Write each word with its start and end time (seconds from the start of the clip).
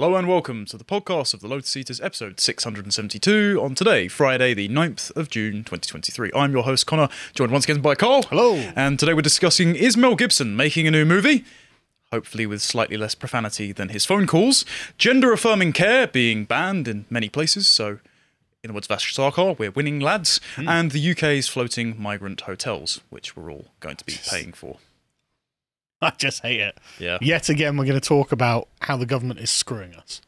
Hello 0.00 0.16
and 0.16 0.26
welcome 0.26 0.64
to 0.64 0.78
the 0.78 0.84
podcast 0.84 1.34
of 1.34 1.40
the 1.40 1.46
Lotus 1.46 1.76
Eaters, 1.76 2.00
episode 2.00 2.40
672, 2.40 3.60
on 3.62 3.74
today, 3.74 4.08
Friday, 4.08 4.54
the 4.54 4.66
9th 4.66 5.14
of 5.14 5.28
June 5.28 5.56
2023. 5.56 6.30
I'm 6.34 6.52
your 6.52 6.62
host, 6.62 6.86
Connor, 6.86 7.10
joined 7.34 7.52
once 7.52 7.64
again 7.64 7.82
by 7.82 7.94
Carl. 7.94 8.22
Hello. 8.22 8.54
And 8.74 8.98
today 8.98 9.12
we're 9.12 9.20
discussing 9.20 9.76
Is 9.76 9.98
Mel 9.98 10.16
Gibson 10.16 10.56
making 10.56 10.86
a 10.86 10.90
new 10.90 11.04
movie? 11.04 11.44
Hopefully, 12.10 12.46
with 12.46 12.62
slightly 12.62 12.96
less 12.96 13.14
profanity 13.14 13.72
than 13.72 13.90
his 13.90 14.06
phone 14.06 14.26
calls. 14.26 14.64
Gender 14.96 15.34
affirming 15.34 15.74
care 15.74 16.06
being 16.06 16.46
banned 16.46 16.88
in 16.88 17.04
many 17.10 17.28
places, 17.28 17.68
so 17.68 17.98
in 18.64 18.68
the 18.68 18.72
words 18.72 18.86
of 18.86 18.92
Ash 18.92 19.14
Sarkar, 19.14 19.58
we're 19.58 19.70
winning 19.70 20.00
lads. 20.00 20.40
Hmm. 20.56 20.66
And 20.66 20.92
the 20.92 21.10
UK's 21.10 21.46
floating 21.46 22.00
migrant 22.00 22.40
hotels, 22.40 23.02
which 23.10 23.36
we're 23.36 23.52
all 23.52 23.66
going 23.80 23.96
to 23.96 24.04
be 24.06 24.16
paying 24.30 24.54
for. 24.54 24.78
I 26.02 26.10
just 26.16 26.42
hate 26.42 26.60
it. 26.60 26.78
Yeah. 26.98 27.18
Yet 27.20 27.48
again, 27.48 27.76
we're 27.76 27.84
going 27.84 28.00
to 28.00 28.06
talk 28.08 28.32
about 28.32 28.68
how 28.80 28.96
the 28.96 29.06
government 29.06 29.40
is 29.40 29.50
screwing 29.50 29.94
us. 29.94 30.20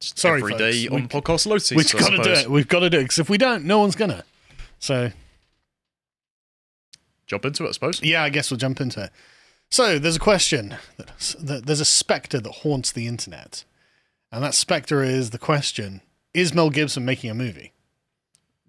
Sorry, 0.00 0.40
Every 0.40 0.52
folks. 0.52 0.62
day 0.62 0.88
on 0.88 1.02
We- 1.02 1.08
Podcast 1.08 1.46
Lotus. 1.46 1.70
We've 1.72 1.92
got 1.92 2.10
to 2.10 2.22
do 2.22 2.30
it. 2.30 2.50
We've 2.50 2.68
got 2.68 2.80
to 2.80 2.90
do 2.90 2.98
it 2.98 3.02
because 3.04 3.18
if 3.18 3.28
we 3.30 3.38
don't, 3.38 3.64
no 3.64 3.78
one's 3.78 3.94
gonna. 3.96 4.24
So 4.78 5.10
Jump 7.26 7.44
into 7.44 7.64
it, 7.64 7.68
I 7.68 7.72
suppose. 7.72 8.02
yeah, 8.02 8.22
I 8.22 8.28
guess 8.28 8.50
we'll 8.50 8.58
jump 8.58 8.80
into 8.80 9.04
it. 9.04 9.10
So 9.70 9.98
there's 9.98 10.16
a 10.16 10.20
question 10.20 10.76
that, 10.98 11.34
that 11.40 11.66
there's 11.66 11.80
a 11.80 11.84
specter 11.86 12.40
that 12.40 12.50
haunts 12.56 12.92
the 12.92 13.06
internet, 13.06 13.64
and 14.30 14.42
that 14.44 14.54
specter 14.54 15.02
is 15.02 15.30
the 15.30 15.38
question: 15.38 16.02
Is 16.34 16.52
Mel 16.52 16.68
Gibson 16.68 17.04
making 17.04 17.30
a 17.30 17.34
movie? 17.34 17.72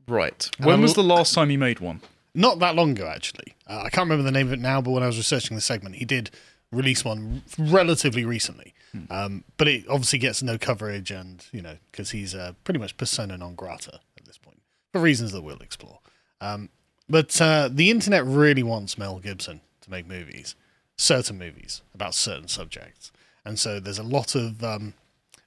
Right. 0.08 0.50
And 0.58 0.66
When 0.66 0.76
I'm 0.76 0.82
was 0.82 0.94
the 0.94 1.04
last 1.04 1.34
time 1.34 1.50
he 1.50 1.58
made 1.58 1.80
one? 1.80 2.02
Not 2.36 2.60
that 2.60 2.76
long 2.76 2.92
ago, 2.92 3.08
actually. 3.08 3.56
Uh, 3.68 3.82
I 3.86 3.90
can't 3.90 4.06
remember 4.10 4.24
the 4.24 4.32
name 4.32 4.48
of 4.48 4.54
it 4.54 4.60
now, 4.60 4.82
but 4.82 4.92
when 4.92 5.04
I 5.04 5.08
was 5.08 5.18
researching 5.18 5.56
the 5.56 5.62
segment, 5.62 5.96
he 5.96 6.06
did 6.06 6.32
release 6.72 7.06
one 7.06 7.44
relatively 7.58 8.26
recently. 8.26 8.74
Um, 9.10 9.44
but 9.58 9.68
it 9.68 9.86
obviously 9.90 10.20
gets 10.20 10.44
no 10.44 10.58
coverage, 10.60 11.10
and 11.10 11.44
you 11.52 11.62
know, 11.64 11.78
because 11.92 12.12
he's 12.12 12.36
uh, 12.36 12.54
pretty 12.64 12.80
much 12.80 12.96
persona 12.98 13.38
non 13.38 13.56
grata 13.56 14.00
at 14.18 14.26
this 14.26 14.38
point 14.38 14.62
for 14.92 15.02
reasons 15.02 15.32
that 15.32 15.42
we'll 15.42 15.58
explore. 15.62 15.98
Um, 16.42 16.70
but 17.10 17.40
uh, 17.42 17.70
the 17.72 17.90
internet 17.90 18.24
really 18.24 18.62
wants 18.62 18.98
Mel 18.98 19.18
Gibson 19.18 19.62
to 19.82 19.90
make 19.90 20.08
movies, 20.08 20.56
certain 20.96 21.40
movies 21.40 21.82
about 21.96 22.14
certain 22.14 22.48
subjects, 22.48 23.12
and 23.44 23.58
so 23.58 23.80
there's 23.80 23.98
a 23.98 24.04
lot 24.04 24.36
of 24.36 24.64
um, 24.64 24.94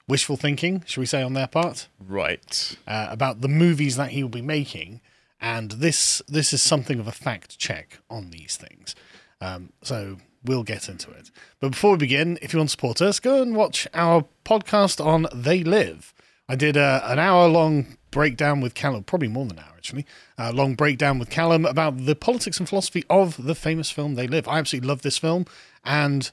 wishful 0.08 0.36
thinking, 0.36 0.82
should 0.84 1.00
we 1.00 1.06
say, 1.06 1.22
on 1.22 1.34
their 1.34 1.46
part 1.46 1.86
Right. 2.04 2.76
uh, 2.88 3.06
about 3.10 3.42
the 3.42 3.48
movies 3.48 3.94
that 3.96 4.10
he 4.10 4.24
will 4.24 4.30
be 4.30 4.42
making, 4.42 5.00
and 5.40 5.72
this 5.72 6.22
this 6.28 6.52
is 6.52 6.62
something 6.62 6.98
of 6.98 7.06
a 7.06 7.12
fact 7.12 7.58
check 7.58 7.98
on 8.10 8.30
these 8.30 8.56
things. 8.56 8.94
Um, 9.40 9.72
so 9.82 10.16
we'll 10.44 10.62
get 10.62 10.88
into 10.88 11.10
it. 11.10 11.30
But 11.60 11.72
before 11.72 11.92
we 11.92 11.98
begin, 11.98 12.38
if 12.40 12.52
you 12.52 12.58
want 12.58 12.70
to 12.70 12.72
support 12.72 13.02
us, 13.02 13.20
go 13.20 13.42
and 13.42 13.54
watch 13.54 13.86
our 13.92 14.24
podcast 14.44 15.04
on 15.04 15.26
They 15.34 15.62
Live. 15.62 16.14
I 16.48 16.56
did 16.56 16.76
a, 16.76 17.02
an 17.04 17.18
hour 17.18 17.48
long 17.48 17.96
breakdown 18.10 18.60
with 18.60 18.74
Callum, 18.74 19.04
probably 19.04 19.28
more 19.28 19.44
than 19.46 19.58
an 19.58 19.64
hour 19.64 19.74
actually, 19.76 20.06
a 20.38 20.52
long 20.52 20.74
breakdown 20.74 21.18
with 21.18 21.28
Callum 21.28 21.64
about 21.64 22.06
the 22.06 22.16
politics 22.16 22.58
and 22.58 22.68
philosophy 22.68 23.04
of 23.10 23.44
the 23.44 23.54
famous 23.54 23.90
film 23.90 24.14
They 24.14 24.26
Live. 24.26 24.48
I 24.48 24.58
absolutely 24.58 24.88
love 24.88 25.02
this 25.02 25.18
film, 25.18 25.44
and 25.84 26.30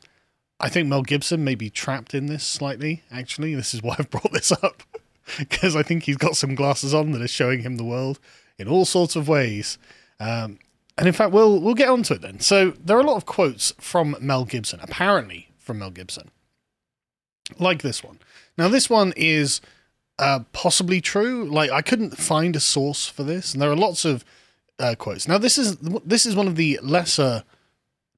I 0.60 0.70
think 0.70 0.88
Mel 0.88 1.02
Gibson 1.02 1.44
may 1.44 1.56
be 1.56 1.70
trapped 1.70 2.14
in 2.14 2.28
this 2.28 2.44
slightly, 2.44 3.04
actually. 3.12 3.54
This 3.54 3.74
is 3.74 3.84
why 3.84 3.96
I've 4.00 4.10
brought 4.10 4.32
this 4.32 4.52
up. 4.52 4.84
Because 5.40 5.74
I 5.74 5.84
think 5.84 6.04
he's 6.04 6.18
got 6.18 6.36
some 6.36 6.54
glasses 6.54 6.94
on 6.94 7.12
that 7.12 7.22
are 7.22 7.30
showing 7.30 7.62
him 7.62 7.78
the 7.78 7.86
world 7.86 8.20
in 8.58 8.68
all 8.68 8.86
sorts 8.86 9.16
of 9.16 9.28
ways. 9.28 9.78
Um, 10.20 10.60
and 10.98 11.08
in 11.08 11.14
fact, 11.14 11.32
we'll 11.32 11.60
we'll 11.60 11.74
get 11.74 11.90
onto 11.90 12.14
it 12.14 12.22
then. 12.22 12.40
So 12.40 12.72
there 12.72 12.98
are 12.98 13.02
a 13.02 13.06
lot 13.06 13.18
of 13.18 13.26
quotes 13.26 13.74
from 13.80 14.16
Mel 14.22 14.46
Gibson, 14.46 14.80
apparently 14.82 15.50
from 15.58 15.80
Mel 15.80 15.90
Gibson, 15.90 16.30
like 17.60 17.82
this 17.82 18.04
one. 18.04 18.20
Now, 18.58 18.68
this 18.68 18.90
one 18.90 19.14
is 19.16 19.60
uh, 20.20 20.42
possibly 20.52 21.02
true. 21.02 21.46
Like 21.46 21.72
I 21.72 21.82
couldn't 21.82 22.18
find 22.18 22.56
a 22.56 22.60
source 22.60 23.08
for 23.08 23.24
this, 23.24 23.54
and 23.54 23.62
there 23.62 23.72
are 23.72 23.76
lots 23.76 24.06
of 24.06 24.24
uh, 24.78 24.96
quotes. 24.98 25.28
Now, 25.28 25.40
this 25.40 25.58
is 25.58 25.78
this 25.78 26.26
is 26.26 26.36
one 26.36 26.48
of 26.48 26.56
the 26.56 26.80
lesser 26.84 27.44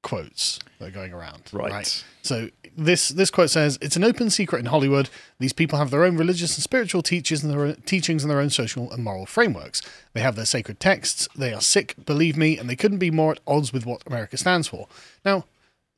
quotes 0.02 0.58
that 0.78 0.88
are 0.88 0.90
going 0.90 1.12
around. 1.12 1.44
Right. 1.52 2.04
So 2.22 2.50
this 2.76 3.08
this 3.08 3.30
quote 3.30 3.50
says, 3.50 3.78
"It's 3.80 3.96
an 3.96 4.04
open 4.04 4.30
secret 4.30 4.60
in 4.60 4.66
Hollywood. 4.66 5.08
These 5.38 5.52
people 5.52 5.78
have 5.78 5.90
their 5.90 6.04
own 6.04 6.16
religious 6.16 6.56
and 6.56 6.62
spiritual 6.62 7.02
teachers 7.02 7.42
and 7.42 7.52
their 7.52 7.74
teachings 7.74 8.22
and 8.22 8.30
their 8.30 8.40
own 8.40 8.50
social 8.50 8.92
and 8.92 9.02
moral 9.02 9.26
frameworks. 9.26 9.82
They 10.12 10.20
have 10.20 10.36
their 10.36 10.46
sacred 10.46 10.78
texts. 10.78 11.28
They 11.34 11.52
are 11.52 11.60
sick, 11.60 11.94
believe 12.04 12.36
me, 12.36 12.58
and 12.58 12.68
they 12.68 12.76
couldn't 12.76 12.98
be 12.98 13.10
more 13.10 13.32
at 13.32 13.40
odds 13.46 13.72
with 13.72 13.86
what 13.86 14.02
America 14.06 14.36
stands 14.36 14.68
for." 14.68 14.88
Now, 15.24 15.46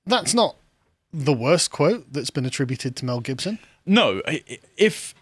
that's 0.07 0.35
not 0.35 0.57
the 1.13 1.33
worst 1.33 1.71
quote 1.71 2.13
that's 2.13 2.31
been 2.31 2.47
attributed 2.47 2.97
to 2.97 3.05
Mel 3.05 3.21
Gibson. 3.21 3.59
No, 3.85 4.23
if 4.77 5.15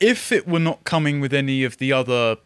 if 0.00 0.32
it 0.32 0.46
were 0.48 0.58
not 0.58 0.84
coming 0.84 1.20
with 1.20 1.32
any 1.32 1.64
of 1.64 1.78
the 1.78 1.92
other 1.92 2.36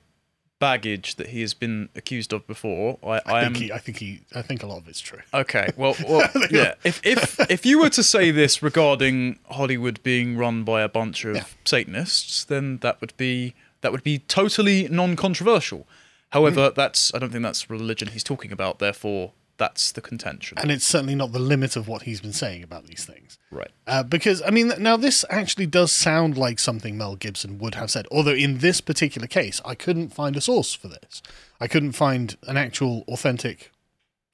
baggage 0.59 1.17
that 1.17 1.29
he 1.29 1.41
has 1.43 1.55
been 1.55 1.89
accused 1.95 2.33
of 2.33 2.47
before, 2.47 2.99
I, 3.03 3.09
I, 3.09 3.21
I 3.27 3.43
am 3.45 3.55
think 3.55 3.65
he, 3.65 3.73
I 3.73 3.79
think 3.79 3.99
he, 3.99 4.21
I 4.35 4.43
think 4.43 4.63
a 4.63 4.67
lot 4.67 4.79
of 4.79 4.89
it's 4.89 5.01
true. 5.01 5.21
okay. 5.35 5.71
Well, 5.77 5.97
well 6.09 6.29
yeah. 6.51 6.75
If 6.85 7.01
if 7.05 7.39
if 7.51 7.67
you 7.67 7.81
were 7.81 7.91
to 7.91 8.03
say 8.03 8.31
this 8.31 8.63
regarding 8.63 9.39
Hollywood 9.51 10.03
being 10.03 10.37
run 10.37 10.65
by 10.65 10.83
a 10.83 10.89
bunch 10.89 11.25
of 11.25 11.37
Yeah. 11.37 11.45
Satanists, 11.65 12.45
then 12.45 12.79
that 12.79 13.01
would 13.01 13.17
be 13.17 13.55
that 13.83 13.93
would 13.93 14.03
be 14.03 14.19
totally 14.21 14.89
non-controversial. 14.89 15.87
However, 16.31 16.71
mm. 16.71 16.75
that's 16.75 17.15
I 17.15 17.19
don't 17.19 17.31
think 17.31 17.43
that's 17.43 17.71
religion 17.71 18.09
he's 18.09 18.25
talking 18.25 18.53
about. 18.53 18.79
Therefore, 18.79 19.33
that's 19.59 19.93
the 19.93 20.01
contention. 20.01 20.59
And 20.59 20.71
it's 20.71 20.85
certainly 20.85 21.15
not 21.15 21.33
the 21.33 21.39
limit 21.39 21.77
of 21.77 21.89
what 21.89 22.03
he's 22.03 22.21
been 22.21 22.33
saying 22.33 22.63
about 22.63 22.87
these 22.87 23.05
things. 23.05 23.39
right. 23.51 23.71
Uh, 23.87 24.03
because 24.03 24.43
I 24.43 24.51
mean, 24.51 24.73
now 24.79 24.97
this 24.97 25.25
actually 25.31 25.67
does 25.67 25.93
sound 25.93 26.37
like 26.37 26.59
something 26.59 26.97
Mel 26.97 27.17
Gibson 27.17 27.59
would 27.59 27.75
have 27.77 27.91
said. 27.91 28.07
Although 28.11 28.33
in 28.33 28.59
this 28.59 28.81
particular 28.81 29.27
case, 29.27 29.61
I 29.65 29.75
couldn't 29.75 30.11
find 30.11 30.37
a 30.37 30.41
source 30.41 30.75
for 30.75 30.89
this. 30.89 31.23
I 31.61 31.69
couldn't 31.69 31.93
find 31.93 32.37
an 32.47 32.57
actual 32.57 33.05
authentic 33.09 33.71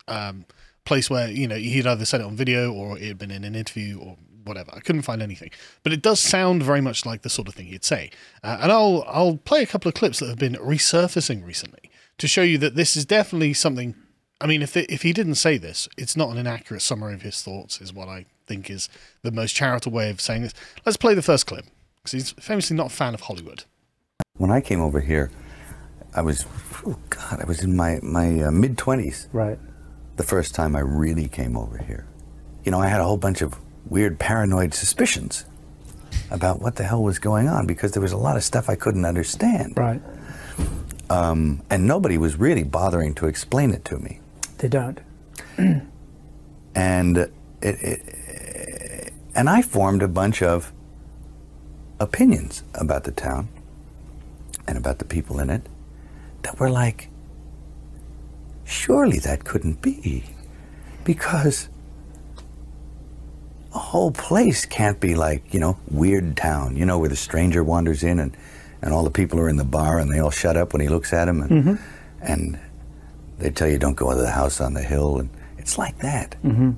um, 0.09 0.47
place 0.84 1.09
where 1.09 1.31
you 1.31 1.47
know 1.47 1.56
he'd 1.56 1.87
either 1.87 2.05
said 2.05 2.21
it 2.21 2.27
on 2.27 2.37
video 2.37 2.72
or 2.72 2.99
it 2.99 3.05
had 3.05 3.19
been 3.19 3.31
in 3.31 3.44
an 3.44 3.55
interview 3.55 3.99
or 3.99 4.16
whatever. 4.44 4.72
I 4.75 4.81
couldn't 4.81 5.03
find 5.03 5.22
anything. 5.22 5.50
But 5.82 5.93
it 5.93 6.03
does 6.03 6.21
sound 6.21 6.62
very 6.62 6.81
much 6.81 7.06
like 7.06 7.22
the 7.22 7.31
sort 7.31 7.49
of 7.49 7.55
thing 7.55 7.66
he'd 7.66 7.84
say. 7.84 8.11
Uh, 8.43 8.59
and 8.62 8.72
I'll 8.72 9.05
I'll 9.06 9.37
play 9.37 9.62
a 9.62 9.66
couple 9.66 9.88
of 9.88 9.94
clips 9.94 10.19
that 10.19 10.28
have 10.28 10.38
been 10.38 10.55
resurfacing 10.55 11.44
recently 11.44 11.91
to 12.19 12.28
show 12.28 12.43
you 12.43 12.59
that 12.59 12.75
this 12.75 12.97
is 12.97 13.05
definitely 13.05 13.55
something. 13.55 13.94
I 14.42 14.47
mean, 14.47 14.60
if 14.60 14.76
if 14.76 15.03
he 15.03 15.12
didn't 15.12 15.36
say 15.36 15.56
this, 15.56 15.88
it's 15.97 16.16
not 16.16 16.30
an 16.30 16.36
inaccurate 16.36 16.80
summary 16.80 17.14
of 17.14 17.22
his 17.22 17.42
thoughts. 17.42 17.80
Is 17.80 17.92
what 17.94 18.08
I 18.08 18.26
think 18.47 18.69
is 18.69 18.88
the 19.22 19.30
most 19.30 19.53
charitable 19.54 19.97
way 19.97 20.10
of 20.10 20.20
saying 20.20 20.42
this. 20.42 20.53
Let's 20.84 20.97
play 20.97 21.14
the 21.14 21.22
first 21.22 21.47
clip 21.47 21.64
because 21.97 22.12
he's 22.12 22.30
famously 22.32 22.76
not 22.76 22.86
a 22.86 22.91
fan 22.91 23.14
of 23.14 23.20
Hollywood. 23.22 23.64
When 24.36 24.50
I 24.50 24.60
came 24.60 24.81
over 24.81 25.00
here, 25.00 25.31
I 26.14 26.22
was, 26.22 26.44
oh 26.84 26.98
God, 27.08 27.41
I 27.41 27.44
was 27.44 27.62
in 27.62 27.76
my, 27.76 28.00
my 28.02 28.42
uh, 28.42 28.50
mid 28.50 28.76
20s 28.76 29.28
Right. 29.32 29.58
the 30.16 30.25
first 30.25 30.54
time 30.54 30.75
I 30.75 30.81
really 30.81 31.28
came 31.28 31.56
over 31.56 31.78
here. 31.78 32.06
You 32.64 32.72
know, 32.72 32.81
I 32.81 32.88
had 32.88 33.00
a 33.00 33.04
whole 33.04 33.16
bunch 33.16 33.42
of 33.42 33.54
weird 33.86 34.19
paranoid 34.19 34.75
suspicions 34.75 35.44
about 36.31 36.60
what 36.60 36.76
the 36.76 36.84
hell 36.84 37.02
was 37.02 37.19
going 37.20 37.47
on 37.48 37.66
because 37.66 37.92
there 37.92 38.02
was 38.02 38.12
a 38.12 38.16
lot 38.16 38.36
of 38.36 38.42
stuff 38.42 38.69
I 38.69 38.75
couldn't 38.75 39.04
understand. 39.04 39.75
Right. 39.76 40.02
And 41.70 41.86
nobody 41.86 42.19
was 42.19 42.36
really 42.36 42.64
bothering 42.64 43.14
to 43.14 43.26
explain 43.26 43.70
it 43.72 43.84
to 43.86 43.98
me. 43.98 44.19
They 44.62 44.69
don't. 44.69 45.00
And 46.75 47.19
it, 47.19 47.33
it, 47.61 49.12
and 49.34 49.50
I 49.50 49.61
formed 49.61 50.03
a 50.03 50.09
bunch 50.09 50.41
of 50.41 50.73
opinions 51.99 52.62
about 52.75 53.03
the 53.03 53.11
town 53.11 53.49
and 54.67 54.78
about 54.78 55.00
the 55.00 55.05
people 55.05 55.41
in 55.41 55.50
it 55.50 55.67
that 56.43 56.61
were 56.61 56.71
like, 56.71 57.09
surely 58.65 59.19
that 59.19 59.44
couldn't 59.44 59.82
be, 59.82 60.25
because 61.03 61.69
a 63.75 63.79
whole 63.79 64.12
place 64.12 64.65
can't 64.65 65.00
be 65.00 65.17
like 65.17 65.53
you 65.53 65.58
know 65.58 65.76
weird 65.91 66.37
town, 66.37 66.76
you 66.76 66.87
know, 66.87 67.00
where 67.00 67.08
the 67.08 67.17
stranger 67.17 67.65
wanders 67.65 68.05
in 68.05 68.20
and 68.20 68.37
and 68.81 68.94
all 68.94 69.03
the 69.03 69.11
people 69.11 69.41
are 69.41 69.49
in 69.49 69.56
the 69.56 69.65
bar 69.65 69.99
and 69.99 70.12
they 70.12 70.20
all 70.20 70.31
shut 70.31 70.56
up 70.56 70.73
when 70.73 70.81
he 70.81 70.88
looks 70.88 71.12
at 71.12 71.25
them 71.25 71.43
and 71.43 71.50
mm-hmm. 71.50 71.75
and 72.23 72.61
they 73.43 73.50
tell 73.50 73.69
you 73.69 73.77
don't 73.77 73.97
go 73.97 74.11
into 74.12 74.23
the 74.23 74.31
house 74.31 74.61
on 74.61 74.73
the 74.75 74.83
hill 74.83 75.19
and 75.19 75.29
it's 75.59 75.77
like 75.77 75.99
that. 75.99 76.37
Mm-hmm. 76.44 76.73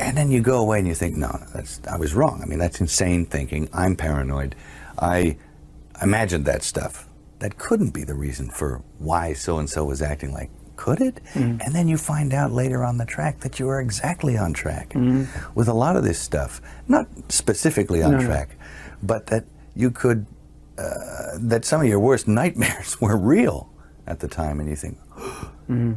And 0.00 0.16
then 0.16 0.30
you 0.30 0.40
go 0.40 0.60
away 0.60 0.78
and 0.78 0.86
you 0.86 0.94
think, 0.94 1.16
no, 1.16 1.36
that's 1.52 1.80
I 1.90 1.96
was 1.96 2.14
wrong. 2.14 2.40
I 2.42 2.46
mean, 2.46 2.60
that's 2.60 2.80
insane 2.80 3.26
thinking. 3.26 3.68
I'm 3.72 3.96
paranoid. 3.96 4.54
I 4.96 5.36
imagined 6.00 6.44
that 6.44 6.62
stuff. 6.62 7.08
That 7.40 7.58
couldn't 7.58 7.90
be 7.90 8.04
the 8.04 8.14
reason 8.14 8.48
for 8.48 8.82
why 8.98 9.32
so 9.32 9.58
and 9.58 9.68
so 9.68 9.84
was 9.84 10.00
acting 10.02 10.32
like. 10.32 10.50
Could 10.76 11.00
it? 11.00 11.16
Mm-hmm. 11.34 11.60
And 11.60 11.74
then 11.74 11.88
you 11.88 11.96
find 11.96 12.32
out 12.32 12.52
later 12.52 12.84
on 12.84 12.98
the 12.98 13.04
track 13.04 13.40
that 13.40 13.58
you 13.58 13.68
are 13.68 13.80
exactly 13.80 14.38
on 14.38 14.52
track 14.52 14.90
mm-hmm. 14.90 15.24
with 15.56 15.66
a 15.66 15.72
lot 15.72 15.96
of 15.96 16.04
this 16.04 16.20
stuff. 16.20 16.62
Not 16.86 17.08
specifically 17.28 18.00
on 18.00 18.12
No, 18.12 18.18
no. 18.18 18.24
track, 18.24 18.50
but 19.02 19.26
that 19.26 19.44
you 19.74 19.90
could, 19.90 20.26
uh, 20.78 21.36
that 21.38 21.64
some 21.64 21.80
of 21.80 21.88
your 21.88 21.98
worst 21.98 22.28
nightmares 22.28 23.00
were 23.00 23.16
real 23.16 23.68
at 24.08 24.20
the 24.20 24.28
time, 24.28 24.60
and 24.60 24.68
you 24.68 24.76
think, 24.76 24.98
mm-hmm. 25.18 25.94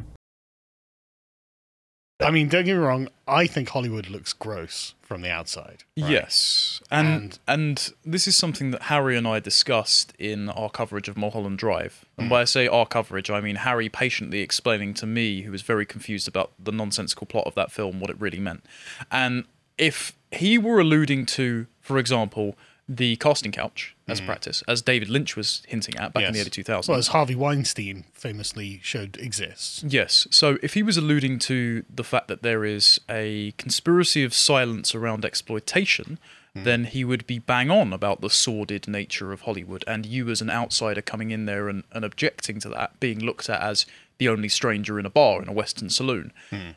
I 2.19 2.30
mean, 2.30 2.50
don't 2.50 2.66
get 2.66 2.75
me 2.75 2.84
wrong. 2.84 3.08
I 3.28 3.48
think 3.48 3.69
Hollywood 3.69 4.08
looks 4.08 4.31
gross 4.31 4.94
from 5.02 5.22
the 5.22 5.31
outside. 5.31 5.84
right? 5.98 6.12
Yes, 6.12 6.81
and, 6.92 7.40
and 7.48 7.92
this 8.06 8.28
is 8.28 8.38
something 8.38 8.72
that 8.72 8.84
Harry 8.84 9.18
and 9.18 9.28
I 9.28 9.40
discussed 9.40 10.13
in 10.19 10.50
our 10.50 10.69
coverage 10.69 11.08
of 11.08 11.18
Mulholland 11.18 11.58
Drive. 11.58 12.06
And 12.18 12.28
mm. 12.28 12.30
by 12.30 12.42
I 12.42 12.44
say 12.44 12.68
our 12.68 12.86
coverage, 12.86 13.30
I 13.31 13.42
mean 13.42 13.56
Harry 13.56 13.90
patiently 13.90 14.42
explaining 14.42 14.94
to 14.96 15.07
me, 15.07 15.42
who 15.42 15.52
was 15.52 15.64
very 15.64 15.86
confused 15.86 16.28
about 16.28 16.52
the 16.60 16.72
nonsensical 16.72 17.25
plot 17.25 17.48
of 17.48 17.56
that 17.56 17.72
film, 17.72 18.00
what 18.00 18.10
it 18.10 18.22
really 18.22 18.40
meant. 18.40 18.66
And 19.10 19.46
if 19.78 20.14
he 20.31 20.57
were 20.57 20.80
alluding 20.80 21.25
to, 21.28 21.66
for 21.80 21.98
example, 21.98 22.56
the 22.88 23.16
casting 23.18 23.52
couch 23.52 23.96
as 24.12 24.22
mm. 24.22 24.25
practice, 24.25 24.63
as 24.68 24.81
David 24.81 25.10
Lynch 25.10 25.36
was 25.36 25.63
hinting 25.68 25.96
at 25.98 26.13
back 26.13 26.24
in 26.24 26.34
the 26.34 26.42
early 26.42 26.50
2000s. 26.50 26.88
Well, 26.88 26.98
as 26.98 27.08
Harvey 27.08 27.36
Weinstein 27.36 28.06
famously 28.13 28.80
showed 28.84 29.18
exists. 29.18 29.84
Yes. 29.88 30.28
So 30.30 30.58
if 30.62 30.74
he 30.74 30.84
was 30.84 30.98
alluding 30.98 31.40
to 31.40 31.84
the 31.90 32.04
fact 32.04 32.28
that 32.28 32.44
there 32.44 32.66
is 32.66 33.00
a 33.10 33.54
conspiracy 33.58 34.24
of 34.24 34.34
silence 34.34 34.94
around 34.94 35.25
exploitation, 35.25 36.19
mm. 36.56 36.63
then 36.63 36.86
he 36.86 37.04
would 37.04 37.25
be 37.25 37.40
bang 37.40 37.72
on 37.72 37.94
about 37.94 38.22
the 38.22 38.30
sordid 38.30 38.88
nature 38.88 39.31
of 39.31 39.42
Hollywood. 39.42 39.84
And 39.88 40.06
you, 40.06 40.30
as 40.30 40.42
an 40.42 40.50
outsider 40.50 41.02
coming 41.02 41.31
in 41.31 41.46
there 41.46 41.69
and, 41.69 41.84
and 41.92 42.06
objecting 42.06 42.60
to 42.62 42.69
that, 42.69 43.00
being 43.00 43.19
looked 43.19 43.50
at 43.50 43.62
as 43.62 43.86
the 44.18 44.30
only 44.30 44.50
stranger 44.50 45.00
in 45.00 45.06
a 45.06 45.10
bar 45.10 45.42
in 45.42 45.48
a 45.48 45.54
Western 45.54 45.90
saloon. 45.90 46.31
Hmm. 46.50 46.72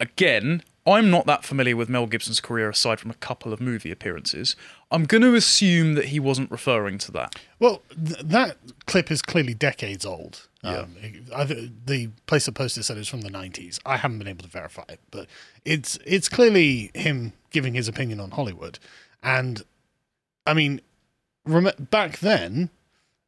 Again, 0.00 0.62
I'm 0.86 1.10
not 1.10 1.26
that 1.26 1.44
familiar 1.44 1.76
with 1.76 1.88
Mel 1.88 2.06
Gibson's 2.06 2.40
career 2.40 2.70
aside 2.70 3.00
from 3.00 3.10
a 3.10 3.14
couple 3.14 3.52
of 3.52 3.60
movie 3.60 3.90
appearances. 3.90 4.54
I'm 4.90 5.04
going 5.04 5.22
to 5.22 5.34
assume 5.34 5.94
that 5.94 6.06
he 6.06 6.20
wasn't 6.20 6.50
referring 6.50 6.98
to 6.98 7.12
that. 7.12 7.34
Well, 7.58 7.82
th- 7.90 8.20
that 8.22 8.56
clip 8.86 9.10
is 9.10 9.20
clearly 9.20 9.54
decades 9.54 10.06
old. 10.06 10.46
Um, 10.62 10.96
I, 11.34 11.44
the 11.44 12.10
place 12.26 12.46
that 12.46 12.52
posted 12.52 12.84
said 12.84 12.96
it 12.96 13.00
was 13.00 13.08
from 13.08 13.20
the 13.20 13.30
90s. 13.30 13.78
I 13.86 13.96
haven't 13.96 14.18
been 14.18 14.28
able 14.28 14.42
to 14.44 14.50
verify 14.50 14.82
it, 14.88 15.00
but 15.12 15.28
it's 15.64 15.96
it's 16.04 16.28
clearly 16.28 16.90
him 16.94 17.32
giving 17.50 17.74
his 17.74 17.86
opinion 17.86 18.18
on 18.18 18.32
Hollywood. 18.32 18.80
And 19.22 19.62
I 20.44 20.54
mean, 20.54 20.80
rem- 21.44 21.70
back 21.78 22.18
then, 22.18 22.70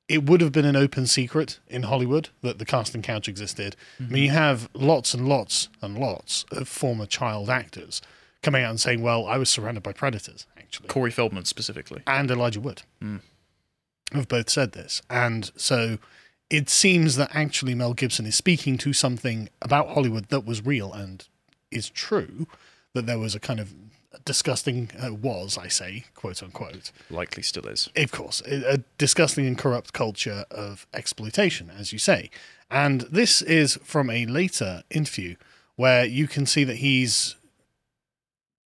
it 0.08 0.24
would 0.24 0.40
have 0.40 0.52
been 0.52 0.64
an 0.64 0.76
open 0.76 1.06
secret 1.06 1.60
in 1.68 1.84
Hollywood 1.84 2.30
that 2.42 2.58
the 2.58 2.64
casting 2.64 3.02
couch 3.02 3.28
existed. 3.28 3.76
I 4.00 4.04
mean, 4.04 4.22
you 4.24 4.30
have 4.30 4.68
lots 4.72 5.12
and 5.14 5.28
lots 5.28 5.68
and 5.82 5.98
lots 5.98 6.44
of 6.50 6.66
former 6.68 7.06
child 7.06 7.50
actors 7.50 8.00
coming 8.42 8.64
out 8.64 8.70
and 8.70 8.80
saying, 8.80 9.02
"Well, 9.02 9.26
I 9.26 9.36
was 9.36 9.50
surrounded 9.50 9.82
by 9.82 9.92
predators." 9.92 10.46
Actually, 10.56 10.88
Corey 10.88 11.10
Feldman 11.10 11.44
specifically. 11.44 12.02
and 12.06 12.30
Elijah 12.30 12.60
Wood 12.60 12.82
hmm. 13.00 13.18
have 14.12 14.28
both 14.28 14.50
said 14.50 14.72
this. 14.72 15.02
And 15.10 15.50
so 15.56 15.98
it 16.50 16.70
seems 16.70 17.16
that 17.16 17.34
actually 17.34 17.74
Mel 17.74 17.94
Gibson 17.94 18.26
is 18.26 18.36
speaking 18.36 18.78
to 18.78 18.92
something 18.92 19.48
about 19.60 19.90
Hollywood 19.90 20.28
that 20.28 20.46
was 20.46 20.64
real 20.64 20.92
and 20.92 21.26
is 21.70 21.90
true, 21.90 22.46
that 22.94 23.06
there 23.06 23.18
was 23.18 23.34
a 23.34 23.40
kind 23.40 23.60
of 23.60 23.74
disgusting, 24.24 24.90
uh, 25.02 25.12
was, 25.14 25.58
I 25.58 25.68
say, 25.68 26.04
quote 26.14 26.42
unquote, 26.42 26.90
Likely 27.10 27.42
still 27.42 27.66
is. 27.66 27.88
of 27.96 28.12
course, 28.12 28.42
a, 28.46 28.74
a 28.74 28.78
disgusting 28.98 29.46
and 29.46 29.56
corrupt 29.58 29.92
culture 29.92 30.44
of 30.50 30.86
exploitation, 30.92 31.70
as 31.70 31.92
you 31.92 31.98
say. 31.98 32.30
And 32.70 33.02
this 33.02 33.42
is 33.42 33.78
from 33.82 34.10
a 34.10 34.26
later 34.26 34.82
interview 34.90 35.36
where 35.76 36.04
you 36.04 36.26
can 36.26 36.44
see 36.44 36.64
that 36.64 36.76
he's 36.76 37.36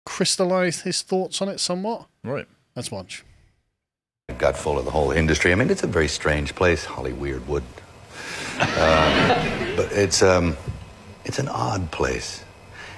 crystallized 0.04 0.82
his 0.82 1.02
thoughts 1.02 1.40
on 1.42 1.48
it 1.48 1.60
somewhat. 1.60 2.06
Right. 2.24 2.46
Let's 2.74 2.90
watch. 2.90 3.24
got 4.38 4.56
full 4.56 4.78
of 4.78 4.84
the 4.84 4.90
whole 4.90 5.10
industry. 5.10 5.52
I 5.52 5.54
mean, 5.54 5.70
it's 5.70 5.82
a 5.82 5.86
very 5.86 6.08
strange 6.08 6.54
place, 6.54 6.84
Holly 6.84 7.12
Weirdwood. 7.12 7.62
Uh, 8.58 9.74
but 9.76 9.92
it's 9.92 10.22
um, 10.22 10.56
it's 11.24 11.38
an 11.38 11.48
odd 11.48 11.90
place, 11.90 12.44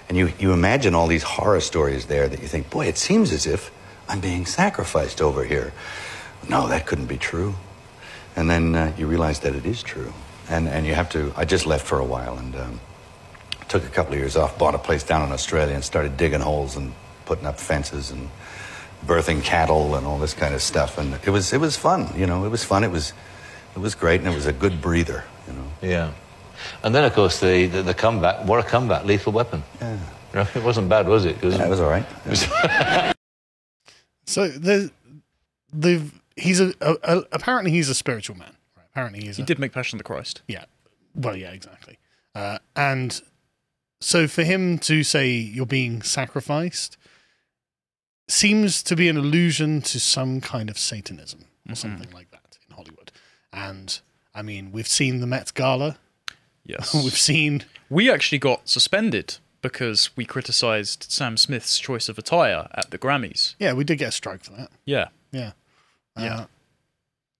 and 0.08 0.16
you 0.16 0.32
you 0.38 0.52
imagine 0.52 0.94
all 0.94 1.06
these 1.06 1.22
horror 1.22 1.60
stories 1.60 2.06
there 2.06 2.28
that 2.28 2.40
you 2.40 2.49
think, 2.49 2.70
boy, 2.70 2.87
it 2.87 2.99
seems 2.99 3.32
as 3.32 3.46
if 3.46 3.70
I'm 4.08 4.20
being 4.20 4.46
sacrificed 4.46 5.20
over 5.20 5.44
here. 5.44 5.72
No, 6.49 6.69
that 6.69 6.87
couldn't 6.87 7.06
be 7.06 7.19
true. 7.19 7.55
And 8.37 8.49
then 8.49 8.75
uh, 8.75 8.93
you 8.96 9.06
realize 9.06 9.40
that 9.40 9.55
it 9.55 9.66
is 9.66 9.82
true, 9.82 10.12
and 10.49 10.69
and 10.69 10.87
you 10.87 10.94
have 10.94 11.10
to. 11.10 11.32
I 11.37 11.44
just 11.44 11.66
left 11.66 11.87
for 11.87 11.99
a 11.99 12.05
while 12.05 12.38
and. 12.38 12.56
Um, 12.56 12.81
took 13.69 13.84
a 13.84 13.88
couple 13.88 14.14
of 14.14 14.19
years 14.19 14.37
off, 14.37 14.58
bought 14.58 14.75
a 14.75 14.78
place 14.78 15.02
down 15.05 15.26
in 15.26 15.32
Australia, 15.32 15.75
and 15.75 15.84
started 15.84 16.16
digging 16.16 16.40
holes 16.40 16.76
and 16.76 16.93
putting 17.26 17.46
up 17.46 17.60
fences 17.60 18.10
and 18.10 18.28
birthing 19.06 19.43
cattle 19.44 19.94
and 19.94 20.06
all 20.06 20.19
this 20.19 20.34
kind 20.34 20.55
of 20.55 20.62
stuff. 20.62 20.99
And 20.99 21.14
it 21.25 21.31
was 21.31 21.52
it 21.52 21.60
was 21.60 21.76
fun, 21.76 22.08
you 22.16 22.26
know. 22.26 22.44
It 22.44 22.49
was 22.49 22.64
fun. 22.64 22.82
It 22.82 22.90
was 22.90 23.12
it 23.76 23.78
was 23.78 23.94
great, 23.94 24.20
and 24.20 24.28
it 24.28 24.34
was 24.34 24.46
a 24.46 24.52
good 24.52 24.81
breather, 24.81 25.25
you 25.46 25.52
know. 25.52 25.69
Yeah. 25.82 26.12
And 26.82 26.94
then, 26.94 27.05
of 27.05 27.12
course, 27.14 27.40
the, 27.40 27.66
the, 27.66 27.82
the 27.82 27.94
comeback, 27.94 28.44
what 28.46 28.58
a 28.64 28.69
comeback, 28.69 29.05
Lethal 29.05 29.32
Weapon. 29.32 29.62
Yeah, 29.81 29.93
You 29.94 29.99
know, 30.40 30.46
it 30.55 30.62
wasn't 30.62 30.88
bad, 30.88 31.06
was 31.08 31.25
it? 31.25 31.40
'Cause- 31.40 31.58
it 31.58 31.69
was 31.69 31.81
all 31.81 31.90
right. 31.90 32.06
So 34.26 34.49
the 34.49 34.90
the 35.72 36.02
he's 36.37 36.60
a, 36.60 36.75
a, 36.81 36.96
a 37.02 37.22
apparently 37.32 37.70
he's 37.70 37.88
a 37.88 37.94
spiritual 37.94 38.37
man. 38.37 38.52
Right? 38.76 38.84
Apparently 38.90 39.25
he's 39.25 39.37
He 39.38 39.43
a, 39.43 39.46
did 39.46 39.58
make 39.58 39.72
Passion 39.72 39.96
of 39.96 40.00
the 40.00 40.05
Christ. 40.05 40.43
yeah. 40.46 40.64
Well, 41.14 41.34
yeah, 41.34 41.50
exactly. 41.50 41.99
Uh, 42.34 42.58
and 42.76 43.20
so 44.00 44.28
for 44.28 44.44
him 44.44 44.78
to 44.81 45.02
say 45.02 45.31
you're 45.31 45.66
being 45.66 46.02
sacrificed 46.02 46.96
seems 48.28 48.82
to 48.84 48.94
be 48.94 49.08
an 49.08 49.16
allusion 49.16 49.81
to 49.82 49.99
some 49.99 50.40
kind 50.40 50.69
of 50.70 50.78
Satanism 50.78 51.46
or 51.69 51.75
something 51.75 52.10
like 52.12 52.31
that 52.31 52.58
in 52.69 52.76
Hollywood. 52.76 53.10
And 53.52 53.99
I 54.34 54.43
mean, 54.43 54.70
we've 54.72 54.87
seen 54.87 55.20
the 55.20 55.26
Met 55.26 55.52
Gala. 55.55 55.99
Yes. 56.69 56.94
We've 57.05 57.19
seen 57.19 57.65
we 57.91 58.11
actually 58.11 58.38
got 58.38 58.69
suspended 58.69 59.38
because 59.62 60.17
we 60.17 60.25
criticised 60.25 61.06
Sam 61.09 61.37
Smith's 61.37 61.79
choice 61.81 62.09
of 62.09 62.19
attire 62.19 62.69
at 62.75 62.91
the 62.93 62.99
Grammys. 62.99 63.56
yeah, 63.59 63.73
we 63.73 63.82
did 63.82 63.99
get 63.99 64.11
a 64.11 64.12
strike 64.12 64.44
for 64.44 64.53
that. 64.53 64.70
Yeah. 64.85 65.09
Yeah. 65.32 65.53
Yeah. 66.17 66.35
Uh, 66.35 66.47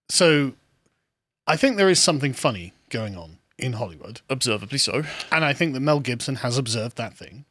so 0.09 0.53
I 1.47 1.55
think 1.55 1.77
there 1.77 1.89
is 1.89 2.01
something 2.01 2.33
funny 2.33 2.73
going 2.89 3.15
on 3.15 3.37
in 3.57 3.73
Hollywood. 3.73 4.21
Observably 4.29 4.77
so. 4.77 5.03
And 5.31 5.45
I 5.45 5.53
think 5.53 5.73
that 5.73 5.79
Mel 5.79 5.99
Gibson 5.99 6.35
has 6.35 6.57
observed 6.57 6.97
that 6.97 7.15
thing 7.15 7.45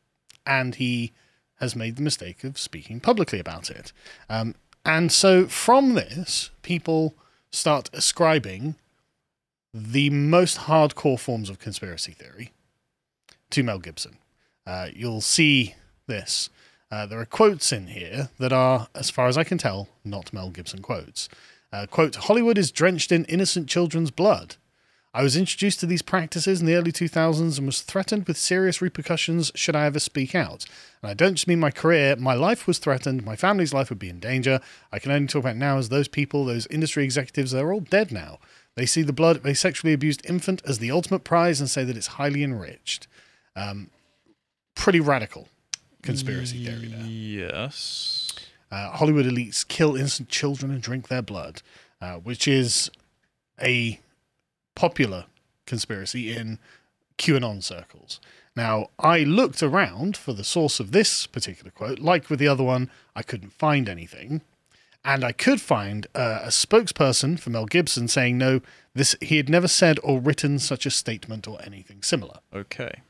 and 0.45 0.75
he 0.75 1.13
has 1.61 1.75
made 1.75 1.97
the 1.97 2.03
mistake 2.03 2.45
of 2.45 2.59
speaking 2.59 3.01
publicly 3.01 3.39
about 3.39 3.71
it. 3.71 3.93
Um, 4.29 4.55
and 4.85 5.11
so 5.13 5.47
from 5.47 5.95
this, 5.95 6.51
people 6.63 7.15
start 7.51 7.91
ascribing 7.93 8.77
the 9.73 10.11
most 10.11 10.59
hardcore 10.61 11.19
forms 11.19 11.51
of 11.51 11.59
conspiracy 11.59 12.13
theory 12.13 12.53
to 13.51 13.63
Mel 13.63 13.79
Gibson. 13.79 14.19
Uh, 14.67 14.89
you'll 14.95 15.21
see 15.21 15.75
this. 16.07 16.51
Uh, 16.91 17.07
there 17.07 17.21
are 17.21 17.27
quotes 17.27 17.73
in 17.73 17.89
here 17.89 18.31
that 18.39 18.53
are, 18.53 18.89
as 18.95 19.11
far 19.11 19.29
as 19.29 19.37
I 19.37 19.45
can 19.45 19.59
tell, 19.59 19.89
not 20.05 20.33
Mel 20.33 20.51
Gibson 20.51 20.81
quotes. 20.81 21.29
Uh, 21.73 21.87
quote, 21.87 22.17
Hollywood 22.17 22.57
is 22.57 22.73
drenched 22.73 23.13
in 23.13 23.25
innocent 23.27 23.69
children's 23.69 24.11
blood. 24.11 24.57
I 25.15 25.23
was 25.23 25.37
introduced 25.37 25.81
to 25.81 25.87
these 25.87 26.03
practices 26.03 26.61
in 26.61 26.67
the 26.67 26.75
early 26.75 26.93
2000s 26.93 27.59
and 27.59 27.67
was 27.67 27.81
threatened 27.81 28.27
with 28.27 28.37
serious 28.37 28.83
repercussions 28.83 29.51
should 29.55 29.75
I 29.75 29.87
ever 29.87 29.99
speak 29.99 30.35
out. 30.35 30.67
And 31.03 31.11
I 31.11 31.15
don't 31.15 31.35
just 31.35 31.49
mean 31.49 31.61
my 31.61 31.71
career, 31.71 32.15
my 32.17 32.35
life 32.35 32.67
was 32.67 32.79
threatened, 32.79 33.25
my 33.25 33.35
family's 33.35 33.73
life 33.73 33.89
would 33.89 33.99
be 33.99 34.11
in 34.11 34.21
danger. 34.21 34.61
I 34.93 34.99
can 34.99 35.11
only 35.11 35.27
talk 35.27 35.41
about 35.41 35.57
now 35.57 35.79
as 35.79 35.89
those 35.89 36.09
people, 36.09 36.45
those 36.45 36.67
industry 36.67 37.05
executives, 37.05 37.53
they're 37.53 37.73
all 37.73 37.81
dead 37.81 38.13
now. 38.13 38.39
They 38.79 38.87
see 38.87 39.03
the 39.03 39.13
blood 39.13 39.39
of 39.39 39.45
a 39.45 39.57
sexually 39.57 39.93
abused 39.93 40.25
infant 40.25 40.63
as 40.65 40.79
the 40.79 40.93
ultimate 40.93 41.25
prize 41.25 41.59
and 41.59 41.69
say 41.69 41.83
that 41.83 41.97
it's 41.97 42.07
highly 42.07 42.45
enriched. 42.45 43.09
Um, 43.57 43.91
pretty 44.77 45.01
radical 45.01 45.49
conspiracy 46.01 46.65
theory 46.65 46.87
there. 46.87 47.05
Yes. 47.05 48.33
Uh, 48.71 48.93
Hollywood 48.93 49.27
elites 49.27 49.67
kill 49.67 49.97
innocent 49.97 50.29
children 50.29 50.71
and 50.71 50.81
drink 50.81 51.09
their 51.09 51.23
blood, 51.23 51.61
uh, 52.01 52.19
which 52.19 52.47
is 52.47 52.89
a 53.61 53.99
popular 54.77 55.25
conspiracy 55.67 56.31
in 56.31 56.61
QAnon 57.19 57.65
circles. 57.65 58.21
Now, 58.55 58.91
I 59.01 59.25
looked 59.25 59.61
around 59.61 60.17
for 60.17 60.33
the 60.33 60.45
source 60.45 60.79
of 60.79 60.93
this 60.93 61.27
particular 61.27 61.73
quote. 61.73 61.99
Like 61.99 62.31
with 62.31 62.39
the 62.39 62.47
other 62.47 62.63
one, 62.63 62.91
I 63.17 63.25
couldn't 63.25 63.55
find 63.55 63.89
anything. 63.89 64.43
And 65.05 65.25
I 65.25 65.33
could 65.33 65.61
find 65.61 66.07
uh, 66.15 66.41
a 66.43 66.49
spokesperson 66.49 67.39
for 67.39 67.51
Mel 67.51 67.67
Gibson 67.67 68.09
saying 68.09 68.37
no, 68.37 68.61
this 68.95 69.17
he 69.21 69.37
had 69.37 69.49
never 69.49 69.69
said 69.69 69.99
or 70.03 70.21
written 70.21 70.59
such 70.59 70.85
a 70.85 70.91
statement 70.91 71.47
or 71.47 71.59
anything 71.65 72.03
similar. 72.03 72.39
Okay. 72.53 73.03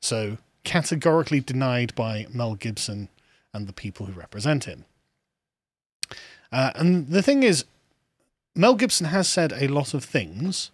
So 0.00 0.38
categorically 0.64 1.40
denied 1.40 1.94
by 1.94 2.26
Mel 2.32 2.54
Gibson 2.54 3.08
and 3.54 3.66
the 3.66 3.72
people 3.72 4.06
who 4.06 4.18
represent 4.18 4.64
him. 4.64 4.84
Uh, 6.50 6.72
and 6.74 7.08
the 7.08 7.22
thing 7.22 7.42
is, 7.42 7.64
Mel 8.54 8.74
Gibson 8.74 9.06
has 9.06 9.28
said 9.28 9.52
a 9.52 9.68
lot 9.68 9.94
of 9.94 10.04
things. 10.04 10.70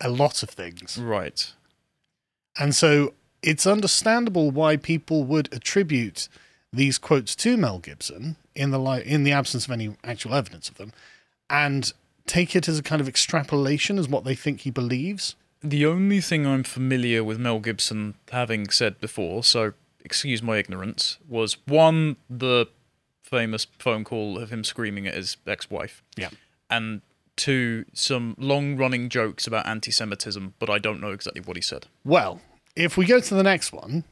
A 0.00 0.08
lot 0.08 0.42
of 0.42 0.50
things. 0.50 0.96
Right. 0.96 1.52
And 2.58 2.74
so 2.74 3.14
it's 3.42 3.66
understandable 3.66 4.50
why 4.50 4.76
people 4.76 5.24
would 5.24 5.52
attribute 5.52 6.28
these 6.72 6.98
quotes 6.98 7.34
to 7.36 7.56
Mel 7.56 7.78
Gibson 7.78 8.36
in 8.54 8.70
the 8.70 8.78
li- 8.78 9.02
in 9.04 9.24
the 9.24 9.32
absence 9.32 9.64
of 9.64 9.70
any 9.72 9.96
actual 10.04 10.34
evidence 10.34 10.68
of 10.68 10.76
them 10.76 10.92
and 11.48 11.92
take 12.26 12.54
it 12.54 12.68
as 12.68 12.78
a 12.78 12.82
kind 12.82 13.00
of 13.00 13.08
extrapolation 13.08 13.98
as 13.98 14.08
what 14.08 14.24
they 14.24 14.34
think 14.34 14.60
he 14.60 14.70
believes. 14.70 15.34
the 15.62 15.84
only 15.84 16.20
thing 16.22 16.46
I'm 16.46 16.62
familiar 16.62 17.22
with 17.24 17.38
Mel 17.38 17.58
Gibson 17.60 18.14
having 18.30 18.70
said 18.70 18.98
before, 19.00 19.42
so 19.44 19.72
excuse 20.04 20.42
my 20.42 20.56
ignorance, 20.56 21.18
was 21.28 21.58
one 21.66 22.16
the 22.30 22.66
famous 23.22 23.66
phone 23.78 24.02
call 24.04 24.38
of 24.38 24.50
him 24.50 24.64
screaming 24.64 25.06
at 25.06 25.14
his 25.14 25.36
ex-wife, 25.46 26.02
Yeah. 26.16 26.30
and 26.70 27.02
two 27.36 27.84
some 27.92 28.34
long-running 28.38 29.08
jokes 29.10 29.46
about 29.46 29.66
anti-Semitism, 29.66 30.54
but 30.58 30.70
I 30.70 30.78
don't 30.78 31.00
know 31.00 31.10
exactly 31.10 31.42
what 31.42 31.56
he 31.56 31.62
said. 31.62 31.86
Well, 32.04 32.40
if 32.76 32.96
we 32.96 33.04
go 33.06 33.20
to 33.20 33.34
the 33.34 33.42
next 33.42 33.72
one, 33.72 34.04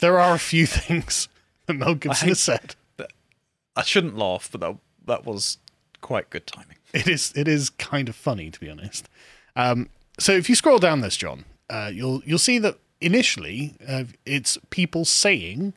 there 0.00 0.18
are 0.18 0.34
a 0.34 0.38
few 0.38 0.66
things 0.80 1.28
that 1.66 1.74
Mel 1.74 1.94
Gibson 1.94 2.28
has 2.28 2.40
said. 2.40 2.74
I 3.76 3.82
shouldn't 3.82 4.16
laugh, 4.16 4.48
but 4.52 4.60
that 4.60 4.76
that 5.06 5.26
was 5.26 5.58
quite 6.00 6.30
good 6.30 6.46
timing. 6.46 6.76
It 6.92 7.08
is 7.08 7.32
it 7.34 7.48
is 7.48 7.70
kind 7.70 8.08
of 8.08 8.14
funny 8.14 8.50
to 8.50 8.60
be 8.60 8.70
honest. 8.70 9.08
Um, 9.56 9.88
so 10.18 10.32
if 10.32 10.48
you 10.48 10.54
scroll 10.54 10.78
down 10.78 11.00
this, 11.00 11.16
John, 11.16 11.44
uh, 11.68 11.90
you'll 11.92 12.22
you'll 12.24 12.38
see 12.38 12.58
that 12.60 12.78
initially 13.00 13.74
uh, 13.86 14.04
it's 14.24 14.58
people 14.70 15.04
saying 15.04 15.74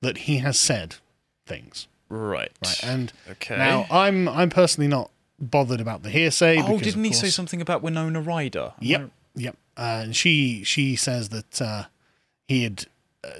that 0.00 0.18
he 0.18 0.38
has 0.38 0.58
said 0.58 0.96
things, 1.46 1.88
Right. 2.08 2.52
right? 2.64 2.84
And 2.84 3.12
Okay. 3.32 3.56
now 3.58 3.86
I'm 3.90 4.28
I'm 4.28 4.48
personally 4.50 4.86
not 4.88 5.10
bothered 5.40 5.80
about 5.80 6.02
the 6.04 6.10
hearsay. 6.10 6.58
oh, 6.58 6.62
because, 6.78 6.82
didn't 6.94 7.04
he 7.04 7.12
say 7.12 7.30
something 7.30 7.60
about 7.60 7.82
Winona 7.82 8.20
Ryder? 8.20 8.74
Am 8.76 8.86
Yep, 8.86 9.10
yep. 9.34 9.56
Uh, 9.76 10.02
and 10.04 10.14
she 10.16 10.62
she 10.62 10.94
says 10.94 11.30
that 11.30 11.60
uh, 11.60 11.84
he 12.46 12.62
had 12.62 12.84
uh, 13.24 13.30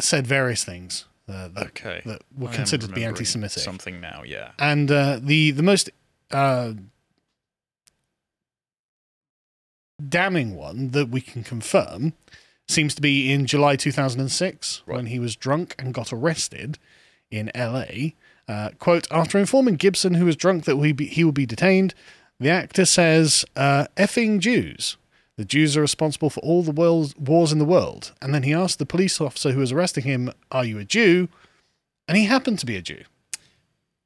said 0.00 0.26
various 0.26 0.64
things 0.64 1.04
uh, 1.28 1.48
that, 1.48 1.66
Okay. 1.68 2.02
that 2.06 2.22
were 2.36 2.48
I 2.50 2.54
considered 2.54 2.88
to 2.88 2.94
be 2.94 3.04
anti-Semitic. 3.04 3.62
Something 3.62 4.00
now, 4.00 4.22
yeah. 4.24 4.52
And 4.58 4.90
uh, 4.90 5.18
the 5.22 5.50
the 5.52 5.62
most 5.62 5.90
uh, 6.30 6.72
damning 10.06 10.54
one 10.54 10.90
that 10.90 11.08
we 11.08 11.20
can 11.20 11.42
confirm 11.44 12.12
seems 12.66 12.94
to 12.94 13.02
be 13.02 13.32
in 13.32 13.46
July 13.46 13.76
2006 13.76 14.82
when 14.86 15.06
he 15.06 15.18
was 15.18 15.36
drunk 15.36 15.74
and 15.78 15.92
got 15.94 16.12
arrested 16.12 16.78
in 17.30 17.50
LA. 17.54 18.12
Uh, 18.48 18.70
quote: 18.78 19.06
After 19.10 19.38
informing 19.38 19.76
Gibson, 19.76 20.14
who 20.14 20.26
was 20.26 20.36
drunk, 20.36 20.64
that 20.64 20.76
he 20.76 20.92
be, 20.92 21.06
he 21.06 21.24
will 21.24 21.32
be 21.32 21.46
detained, 21.46 21.94
the 22.38 22.50
actor 22.50 22.84
says, 22.84 23.44
uh, 23.56 23.86
"Effing 23.96 24.38
Jews." 24.40 24.96
The 25.36 25.44
Jews 25.44 25.76
are 25.76 25.80
responsible 25.80 26.30
for 26.30 26.40
all 26.40 26.62
the 26.62 26.70
world's 26.70 27.16
wars 27.16 27.50
in 27.52 27.58
the 27.58 27.64
world. 27.64 28.12
And 28.22 28.32
then 28.32 28.44
he 28.44 28.54
asked 28.54 28.78
the 28.78 28.86
police 28.86 29.20
officer 29.20 29.50
who 29.52 29.60
was 29.60 29.72
arresting 29.72 30.04
him, 30.04 30.30
"Are 30.52 30.64
you 30.64 30.78
a 30.78 30.84
Jew?" 30.84 31.28
And 32.06 32.16
he 32.16 32.26
happened 32.26 32.58
to 32.60 32.66
be 32.66 32.76
a 32.76 32.82
Jew. 32.82 33.02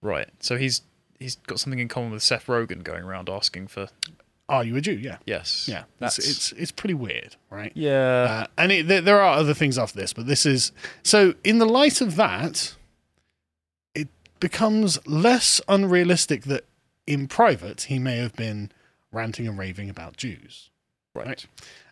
Right. 0.00 0.28
So 0.40 0.56
he's 0.56 0.82
he's 1.18 1.36
got 1.46 1.60
something 1.60 1.80
in 1.80 1.88
common 1.88 2.12
with 2.12 2.22
Seth 2.22 2.46
Rogen 2.46 2.82
going 2.82 3.04
around 3.04 3.28
asking 3.28 3.66
for 3.68 3.88
Are 4.48 4.64
you 4.64 4.76
a 4.76 4.80
Jew? 4.80 4.92
Yeah. 4.92 5.18
yes. 5.26 5.66
Yeah, 5.68 5.84
That's 5.98 6.18
it's 6.18 6.28
it's, 6.28 6.52
it's 6.52 6.72
pretty 6.72 6.94
weird, 6.94 7.36
right? 7.50 7.72
yeah. 7.74 8.44
Uh, 8.44 8.46
and 8.56 8.72
it, 8.72 8.86
there, 8.88 9.00
there 9.02 9.20
are 9.20 9.36
other 9.36 9.52
things 9.52 9.76
after 9.76 9.98
this, 10.00 10.12
but 10.14 10.26
this 10.26 10.46
is 10.46 10.72
so. 11.02 11.34
In 11.44 11.58
the 11.58 11.66
light 11.66 12.00
of 12.00 12.16
that, 12.16 12.74
it 13.94 14.08
becomes 14.40 14.98
less 15.06 15.60
unrealistic 15.68 16.44
that 16.44 16.64
in 17.06 17.28
private 17.28 17.82
he 17.82 17.98
may 17.98 18.16
have 18.16 18.34
been 18.36 18.70
ranting 19.12 19.46
and 19.46 19.58
raving 19.58 19.90
about 19.90 20.16
Jews. 20.16 20.70
Right. 21.18 21.46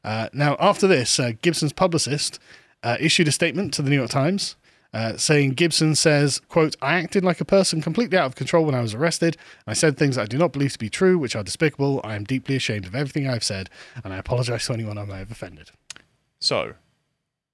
Uh, 0.04 0.28
now, 0.32 0.56
after 0.60 0.86
this, 0.86 1.18
uh, 1.18 1.32
Gibson's 1.42 1.72
publicist 1.72 2.38
uh, 2.82 2.96
issued 3.00 3.28
a 3.28 3.32
statement 3.32 3.74
to 3.74 3.82
the 3.82 3.90
New 3.90 3.96
York 3.96 4.10
Times. 4.10 4.56
Uh, 4.94 5.14
saying 5.16 5.50
Gibson 5.50 5.94
says, 5.94 6.40
quote, 6.48 6.74
I 6.80 6.94
acted 6.94 7.22
like 7.22 7.38
a 7.42 7.44
person 7.44 7.82
completely 7.82 8.16
out 8.16 8.24
of 8.26 8.34
control 8.34 8.64
when 8.64 8.74
I 8.74 8.80
was 8.80 8.94
arrested. 8.94 9.36
I 9.66 9.74
said 9.74 9.98
things 9.98 10.16
I 10.16 10.24
do 10.24 10.38
not 10.38 10.52
believe 10.52 10.72
to 10.72 10.78
be 10.78 10.88
true, 10.88 11.18
which 11.18 11.36
are 11.36 11.42
despicable. 11.42 12.00
I 12.02 12.14
am 12.14 12.24
deeply 12.24 12.56
ashamed 12.56 12.86
of 12.86 12.94
everything 12.94 13.28
I've 13.28 13.44
said, 13.44 13.68
and 14.02 14.14
I 14.14 14.16
apologize 14.16 14.64
to 14.66 14.72
anyone 14.72 14.96
I 14.96 15.04
may 15.04 15.18
have 15.18 15.30
offended. 15.30 15.70
So, 16.40 16.74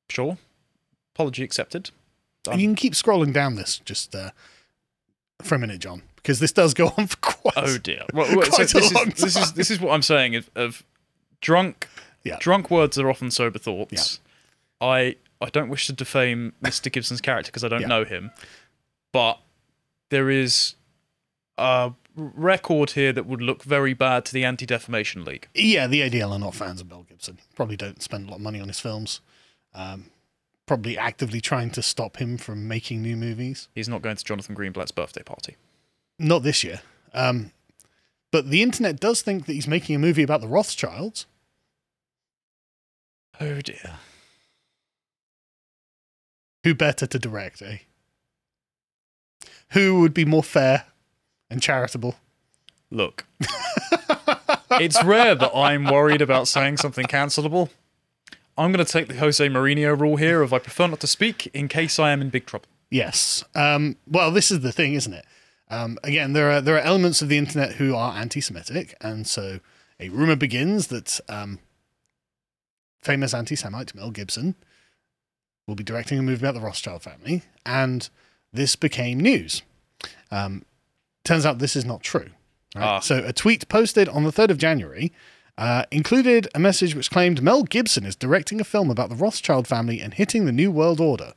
sure. 0.08 0.38
Apology 1.16 1.42
accepted. 1.42 1.90
Um, 2.48 2.60
you 2.60 2.66
can 2.66 2.76
keep 2.76 2.92
scrolling 2.92 3.32
down 3.32 3.56
this 3.56 3.78
just 3.78 4.14
uh, 4.14 4.30
for 5.42 5.56
a 5.56 5.58
minute, 5.58 5.80
John, 5.80 6.02
because 6.16 6.38
this 6.38 6.52
does 6.52 6.74
go 6.74 6.92
on 6.96 7.08
for 7.08 7.16
quite. 7.20 7.54
Oh 7.56 7.78
dear. 7.78 8.04
Well, 8.12 8.36
well, 8.36 8.46
so 8.46 8.50
Quite 8.56 8.70
a 8.70 8.74
this, 8.74 8.92
long 8.94 9.08
is, 9.08 9.14
this 9.14 9.36
is 9.36 9.44
time. 9.46 9.52
this 9.56 9.70
is 9.70 9.80
what 9.80 9.92
I'm 9.92 10.02
saying 10.02 10.36
of, 10.36 10.50
of 10.54 10.84
drunk 11.42 11.88
Yeah. 12.24 12.38
drunk 12.40 12.70
words 12.70 12.98
are 12.98 13.10
often 13.10 13.30
sober 13.30 13.58
thoughts. 13.58 14.20
I 14.80 15.16
I 15.40 15.50
don't 15.50 15.68
wish 15.68 15.86
to 15.88 15.92
defame 15.92 16.52
Mr. 16.62 16.90
Gibson's 16.90 17.20
character 17.20 17.50
because 17.50 17.64
I 17.64 17.68
don't 17.68 17.82
Yeah. 17.82 17.88
know 17.88 18.04
him, 18.04 18.30
but 19.12 19.40
there 20.08 20.30
is 20.30 20.76
a 21.58 21.92
record 22.14 22.92
here 22.92 23.12
that 23.12 23.26
would 23.26 23.42
look 23.42 23.62
very 23.64 23.92
bad 23.92 24.24
to 24.26 24.32
the 24.32 24.44
Anti 24.44 24.64
Defamation 24.66 25.24
League. 25.24 25.48
Yeah, 25.54 25.86
the 25.86 26.00
ADL 26.02 26.32
are 26.32 26.38
not 26.38 26.54
fans 26.54 26.80
of 26.80 26.88
Bill 26.88 27.02
Gibson. 27.02 27.38
Probably 27.56 27.76
don't 27.76 28.02
spend 28.02 28.26
a 28.26 28.30
lot 28.30 28.36
of 28.36 28.42
money 28.42 28.60
on 28.60 28.68
his 28.68 28.78
films. 28.80 29.20
Um, 29.74 30.10
probably 30.66 30.96
actively 30.96 31.40
trying 31.40 31.70
to 31.70 31.82
stop 31.82 32.18
him 32.18 32.36
from 32.38 32.68
making 32.68 33.02
new 33.02 33.16
movies. 33.16 33.68
He's 33.74 33.88
not 33.88 34.00
going 34.02 34.16
to 34.16 34.24
Jonathan 34.24 34.54
Greenblatt's 34.54 34.92
birthday 34.92 35.22
party. 35.22 35.56
Not 36.18 36.42
this 36.44 36.62
year. 36.62 36.82
Um, 37.14 37.50
but 38.30 38.48
the 38.50 38.62
internet 38.62 39.00
does 39.00 39.22
think 39.22 39.46
that 39.46 39.54
he's 39.54 39.66
making 39.66 39.96
a 39.96 39.98
movie 39.98 40.22
about 40.22 40.40
the 40.40 40.48
Rothschilds. 40.48 41.26
Oh 43.40 43.60
dear. 43.60 43.98
Who 46.64 46.74
better 46.74 47.06
to 47.06 47.18
direct, 47.18 47.60
eh? 47.62 47.78
Who 49.70 50.00
would 50.00 50.14
be 50.14 50.24
more 50.24 50.42
fair 50.42 50.84
and 51.50 51.60
charitable? 51.62 52.16
Look, 52.90 53.24
it's 54.72 55.02
rare 55.02 55.34
that 55.34 55.56
I'm 55.56 55.86
worried 55.86 56.20
about 56.20 56.46
saying 56.46 56.76
something 56.76 57.06
cancelable. 57.06 57.70
I'm 58.58 58.70
going 58.70 58.84
to 58.84 58.92
take 58.92 59.08
the 59.08 59.16
Jose 59.16 59.44
Mourinho 59.48 59.98
rule 59.98 60.16
here 60.16 60.42
of 60.42 60.52
I 60.52 60.58
prefer 60.58 60.86
not 60.86 61.00
to 61.00 61.06
speak 61.06 61.46
in 61.54 61.68
case 61.68 61.98
I 61.98 62.10
am 62.10 62.20
in 62.20 62.28
big 62.28 62.44
trouble. 62.44 62.66
Yes. 62.90 63.42
Um, 63.54 63.96
well, 64.06 64.30
this 64.30 64.50
is 64.50 64.60
the 64.60 64.72
thing, 64.72 64.92
isn't 64.92 65.14
it? 65.14 65.24
Um, 65.70 65.98
again, 66.04 66.34
there 66.34 66.50
are 66.50 66.60
there 66.60 66.76
are 66.76 66.80
elements 66.80 67.22
of 67.22 67.30
the 67.30 67.38
internet 67.38 67.72
who 67.76 67.94
are 67.94 68.14
anti-Semitic, 68.14 68.94
and 69.00 69.26
so 69.26 69.60
a 69.98 70.10
rumor 70.10 70.36
begins 70.36 70.88
that 70.88 71.18
um, 71.30 71.60
famous 73.02 73.34
anti-Semite 73.34 73.94
Mel 73.94 74.10
Gibson 74.10 74.54
will 75.66 75.74
be 75.74 75.84
directing 75.84 76.18
a 76.18 76.22
movie 76.22 76.44
about 76.44 76.54
the 76.54 76.60
Rothschild 76.60 77.02
family, 77.02 77.42
and 77.66 78.08
this 78.52 78.76
became 78.76 79.20
news. 79.20 79.62
Um, 80.30 80.64
turns 81.24 81.46
out 81.46 81.58
this 81.58 81.76
is 81.76 81.84
not 81.84 82.02
true. 82.02 82.30
right? 82.74 82.84
Ah. 82.84 82.98
So 83.00 83.22
a 83.24 83.32
tweet 83.32 83.68
posted 83.68 84.08
on 84.08 84.24
the 84.24 84.32
third 84.32 84.50
of 84.50 84.58
January. 84.58 85.12
Uh, 85.58 85.84
included 85.90 86.48
a 86.54 86.58
message 86.58 86.94
which 86.94 87.10
claimed 87.10 87.42
Mel 87.42 87.62
Gibson 87.62 88.06
is 88.06 88.16
directing 88.16 88.58
a 88.58 88.64
film 88.64 88.90
about 88.90 89.10
the 89.10 89.14
Rothschild 89.14 89.68
family 89.68 90.00
and 90.00 90.14
hitting 90.14 90.46
the 90.46 90.52
New 90.52 90.70
World 90.70 90.98
Order. 90.98 91.34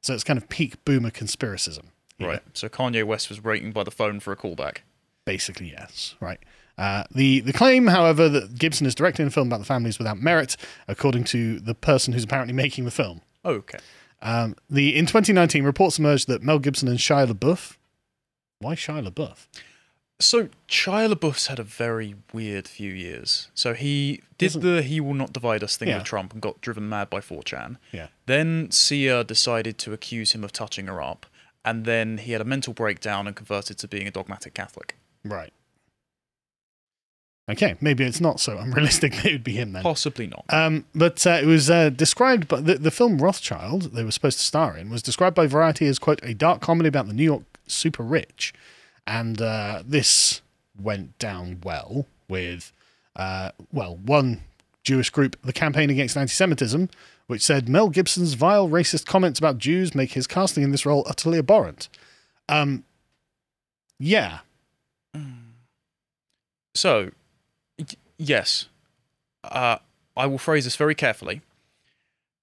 So 0.00 0.14
it's 0.14 0.24
kind 0.24 0.38
of 0.38 0.48
peak 0.48 0.82
boomer 0.86 1.10
conspiracism. 1.10 1.84
Right. 2.18 2.40
So 2.54 2.68
Kanye 2.70 3.04
West 3.04 3.28
was 3.28 3.44
waiting 3.44 3.70
by 3.72 3.84
the 3.84 3.90
phone 3.90 4.20
for 4.20 4.32
a 4.32 4.36
callback. 4.36 4.78
Basically, 5.26 5.70
yes. 5.70 6.14
Right. 6.18 6.40
Uh, 6.78 7.02
the 7.12 7.40
the 7.40 7.52
claim, 7.52 7.88
however, 7.88 8.28
that 8.28 8.56
Gibson 8.56 8.86
is 8.86 8.94
directing 8.94 9.26
a 9.26 9.30
film 9.30 9.48
about 9.48 9.58
the 9.58 9.64
family 9.66 9.90
is 9.90 9.98
without 9.98 10.18
merit, 10.22 10.56
according 10.86 11.24
to 11.24 11.58
the 11.58 11.74
person 11.74 12.12
who's 12.14 12.24
apparently 12.24 12.54
making 12.54 12.84
the 12.84 12.90
film. 12.92 13.20
Okay. 13.44 13.78
Um, 14.22 14.54
the 14.70 14.96
in 14.96 15.04
2019 15.06 15.64
reports 15.64 15.98
emerged 15.98 16.28
that 16.28 16.42
Mel 16.42 16.58
Gibson 16.60 16.88
and 16.88 16.98
Shia 16.98 17.26
LaBeouf. 17.30 17.76
Why 18.60 18.74
Shia 18.74 19.06
LaBeouf? 19.08 19.46
So 20.20 20.48
Shia 20.68 21.12
LaBeouf's 21.12 21.46
had 21.46 21.58
a 21.60 21.64
very 21.64 22.16
weird 22.32 22.66
few 22.66 22.92
years. 22.92 23.48
So 23.54 23.74
he 23.74 24.22
did 24.36 24.46
Isn't- 24.46 24.62
the 24.62 24.82
"He 24.82 25.00
will 25.00 25.14
not 25.14 25.32
divide 25.32 25.62
us" 25.62 25.76
thing 25.76 25.88
Yeah. 25.88 25.98
with 25.98 26.06
Trump 26.06 26.32
and 26.32 26.42
got 26.42 26.60
driven 26.60 26.88
mad 26.88 27.08
by 27.10 27.20
4chan. 27.20 27.76
Yeah. 27.92 28.08
Then 28.26 28.70
Sia 28.72 29.22
decided 29.24 29.78
to 29.78 29.92
accuse 29.92 30.32
him 30.32 30.42
of 30.42 30.50
touching 30.52 30.86
her 30.86 31.00
up, 31.00 31.26
and 31.64 31.84
then 31.84 32.18
he 32.18 32.32
had 32.32 32.40
a 32.40 32.44
mental 32.44 32.72
breakdown 32.72 33.26
and 33.28 33.36
converted 33.36 33.78
to 33.78 33.86
being 33.88 34.08
a 34.08 34.10
dogmatic 34.10 34.54
Catholic. 34.54 34.96
Right. 35.24 35.52
Okay, 37.50 37.76
maybe 37.80 38.04
it's 38.04 38.20
not 38.20 38.40
so 38.40 38.58
unrealistic 38.58 39.14
that 39.16 39.24
it 39.26 39.32
would 39.32 39.44
be 39.44 39.52
him 39.54 39.72
then. 39.72 39.82
Possibly 39.82 40.26
not. 40.26 40.44
Um, 40.50 40.84
but 40.94 41.26
uh, 41.26 41.38
it 41.42 41.46
was 41.46 41.70
uh, 41.70 41.88
described 41.90 42.46
by 42.46 42.60
the, 42.60 42.74
the 42.74 42.90
film 42.90 43.18
Rothschild 43.18 43.94
they 43.94 44.04
were 44.04 44.10
supposed 44.10 44.38
to 44.38 44.44
star 44.44 44.76
in 44.76 44.90
was 44.90 45.02
described 45.02 45.34
by 45.34 45.46
Variety 45.46 45.86
as 45.86 45.98
quote 45.98 46.20
a 46.22 46.34
dark 46.34 46.60
comedy 46.60 46.88
about 46.88 47.06
the 47.06 47.14
New 47.14 47.24
York 47.24 47.44
super 47.66 48.02
rich, 48.02 48.52
and 49.06 49.40
uh, 49.40 49.82
this 49.86 50.42
went 50.80 51.18
down 51.18 51.60
well 51.64 52.04
with 52.28 52.72
uh, 53.16 53.50
well 53.72 53.96
one 53.96 54.42
Jewish 54.84 55.08
group, 55.10 55.36
the 55.42 55.52
Campaign 55.52 55.88
Against 55.90 56.16
Anti-Semitism, 56.16 56.88
which 57.28 57.42
said 57.42 57.68
Mel 57.68 57.88
Gibson's 57.88 58.34
vile 58.34 58.68
racist 58.68 59.06
comments 59.06 59.38
about 59.38 59.56
Jews 59.58 59.94
make 59.94 60.12
his 60.12 60.26
casting 60.26 60.64
in 60.64 60.70
this 60.70 60.84
role 60.86 61.02
utterly 61.08 61.38
abhorrent. 61.38 61.88
Um, 62.48 62.84
yeah, 63.98 64.40
So, 66.74 67.10
y- 67.10 67.10
yes, 68.18 68.66
uh, 69.44 69.78
I 70.16 70.26
will 70.26 70.38
phrase 70.38 70.64
this 70.64 70.76
very 70.76 70.94
carefully. 70.94 71.40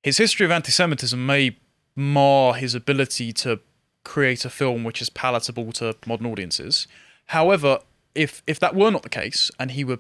His 0.03 0.17
history 0.17 0.45
of 0.45 0.51
anti 0.51 0.71
Semitism 0.71 1.23
may 1.25 1.57
mar 1.95 2.53
his 2.53 2.75
ability 2.75 3.33
to 3.33 3.59
create 4.03 4.45
a 4.45 4.49
film 4.49 4.83
which 4.83 5.01
is 5.01 5.09
palatable 5.09 5.71
to 5.73 5.95
modern 6.05 6.27
audiences. 6.27 6.87
However, 7.27 7.79
if, 8.13 8.43
if 8.45 8.59
that 8.59 8.75
were 8.75 8.91
not 8.91 9.03
the 9.03 9.09
case 9.09 9.51
and 9.59 9.71
he 9.71 9.83
were 9.83 9.99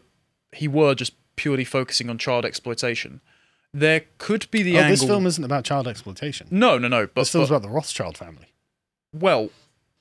he 0.51 0.67
were 0.67 0.95
just 0.95 1.13
purely 1.35 1.65
focusing 1.65 2.09
on 2.09 2.17
child 2.17 2.45
exploitation, 2.45 3.19
there 3.73 4.03
could 4.19 4.49
be 4.51 4.63
the 4.63 4.77
oh, 4.77 4.81
angle. 4.81 4.91
this 4.91 5.03
film 5.03 5.25
isn't 5.25 5.43
about 5.43 5.65
child 5.65 5.87
exploitation. 5.87 6.47
no, 6.49 6.77
no, 6.77 6.87
no. 6.87 7.07
But, 7.07 7.21
This 7.21 7.31
film's 7.31 7.49
but- 7.49 7.55
about 7.57 7.67
the 7.67 7.73
Rothschild 7.73 8.17
family. 8.17 8.47
well, 9.11 9.49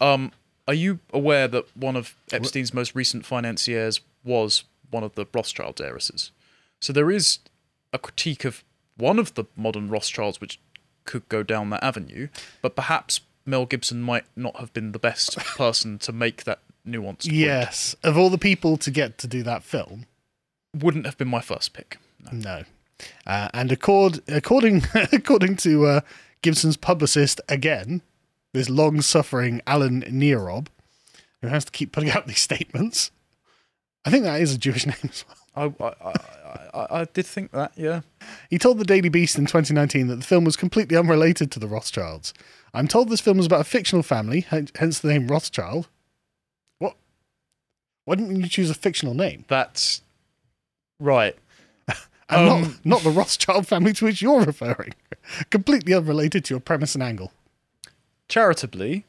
um, 0.00 0.31
are 0.69 0.75
you 0.75 1.00
aware 1.12 1.49
that 1.49 1.64
one 1.76 1.97
of 1.97 2.14
Epstein's 2.31 2.73
most 2.73 2.95
recent 2.95 3.26
financiers 3.26 4.00
was 4.23 4.64
one 4.95 5.05
of 5.05 5.15
the 5.15 5.27
Rothschild 5.35 5.81
heiresses? 5.81 6.31
So 6.81 6.93
there 6.93 7.11
is 7.11 7.39
a 7.93 7.99
critique 7.99 8.45
of 8.45 8.65
one 8.97 9.19
of 9.19 9.35
the 9.35 9.45
modern 9.57 9.89
Rothschilds 9.89 10.41
which 10.41 10.61
could 11.05 11.29
go 11.29 11.43
down 11.43 11.71
that 11.71 11.85
avenue, 11.85 12.29
but 12.63 12.75
perhaps 12.77 13.21
Mel 13.45 13.67
Gibson 13.67 14.01
might 14.03 14.25
not 14.37 14.57
have 14.57 14.73
been 14.73 14.93
the 14.93 14.99
best 14.99 15.37
person 15.57 15.99
to 15.99 16.13
make 16.13 16.45
that 16.45 16.61
nuanced. 16.87 17.27
point. 17.27 17.33
Yes, 17.33 17.95
of 18.03 18.17
all 18.17 18.31
the 18.31 18.39
people 18.39 18.77
to 18.79 18.91
get 18.91 19.19
to 19.19 19.27
do 19.27 19.43
that 19.43 19.63
film, 19.63 20.07
wouldn't 20.75 21.07
have 21.07 21.19
been 21.19 21.29
my 21.29 21.41
first 21.41 21.73
pick. 21.73 21.99
no. 22.33 22.65
Uh, 23.27 23.49
and 23.53 23.73
accord, 23.73 24.21
according 24.29 24.83
according 25.13 25.57
to 25.57 25.85
uh, 25.87 26.01
Gibson's 26.43 26.77
publicist 26.77 27.41
again, 27.49 28.03
this 28.53 28.71
long-suffering 28.71 29.61
Alan 29.67 30.03
Nierob, 30.03 30.69
who 31.43 31.49
has 31.49 31.65
to 31.65 31.73
keep 31.73 31.91
putting 31.93 32.11
out 32.11 32.27
these 32.27 32.41
statements. 32.41 33.11
I 34.05 34.11
think 34.11 34.25
that 34.25 34.41
is 34.41 34.55
a 34.55 34.59
Jewish 34.59 34.87
name 34.87 34.97
as 35.05 35.25
well. 35.27 35.73
I, 35.81 35.85
I, 35.85 36.09
I, 36.09 36.69
I, 36.75 37.01
I 37.01 37.05
did 37.05 37.27
think 37.27 37.53
that, 37.53 37.73
yeah. 37.77 38.01
He 38.51 38.59
told 38.59 38.79
the 38.79 38.85
Daily 38.85 39.09
Beast 39.09 39.39
in 39.39 39.47
2019 39.47 40.09
that 40.09 40.17
the 40.17 40.23
film 40.23 40.45
was 40.45 40.57
completely 40.57 40.97
unrelated 40.97 41.51
to 41.53 41.59
the 41.61 41.69
Rothschilds. 41.69 42.35
I'm 42.75 42.89
told 42.89 43.09
this 43.09 43.21
film 43.21 43.37
was 43.37 43.47
about 43.47 43.61
a 43.61 43.65
fictional 43.65 44.03
family, 44.03 44.41
hence 44.41 44.99
the 44.99 45.09
name 45.09 45.29
Rothschild. 45.29 45.89
What? 46.81 46.97
Why 48.05 48.17
didn't 48.17 48.37
you 48.41 48.49
choose 48.49 48.69
a 48.69 48.75
fictional 48.75 49.15
name? 49.15 49.45
That's 49.49 50.03
right. 51.01 51.37
And 52.29 52.47
not, 52.47 52.63
Um, 52.65 52.79
not 52.85 53.03
the 53.03 53.11
Rothschild 53.11 53.67
family 53.69 53.93
to 53.93 54.07
which 54.07 54.23
you're 54.23 54.41
referring. 54.43 54.95
completely 55.51 55.93
unrelated 55.95 56.45
to 56.47 56.55
your 56.55 56.61
premise 56.61 56.95
and 56.95 57.03
angle. 57.05 57.33
Charitably, 58.29 59.05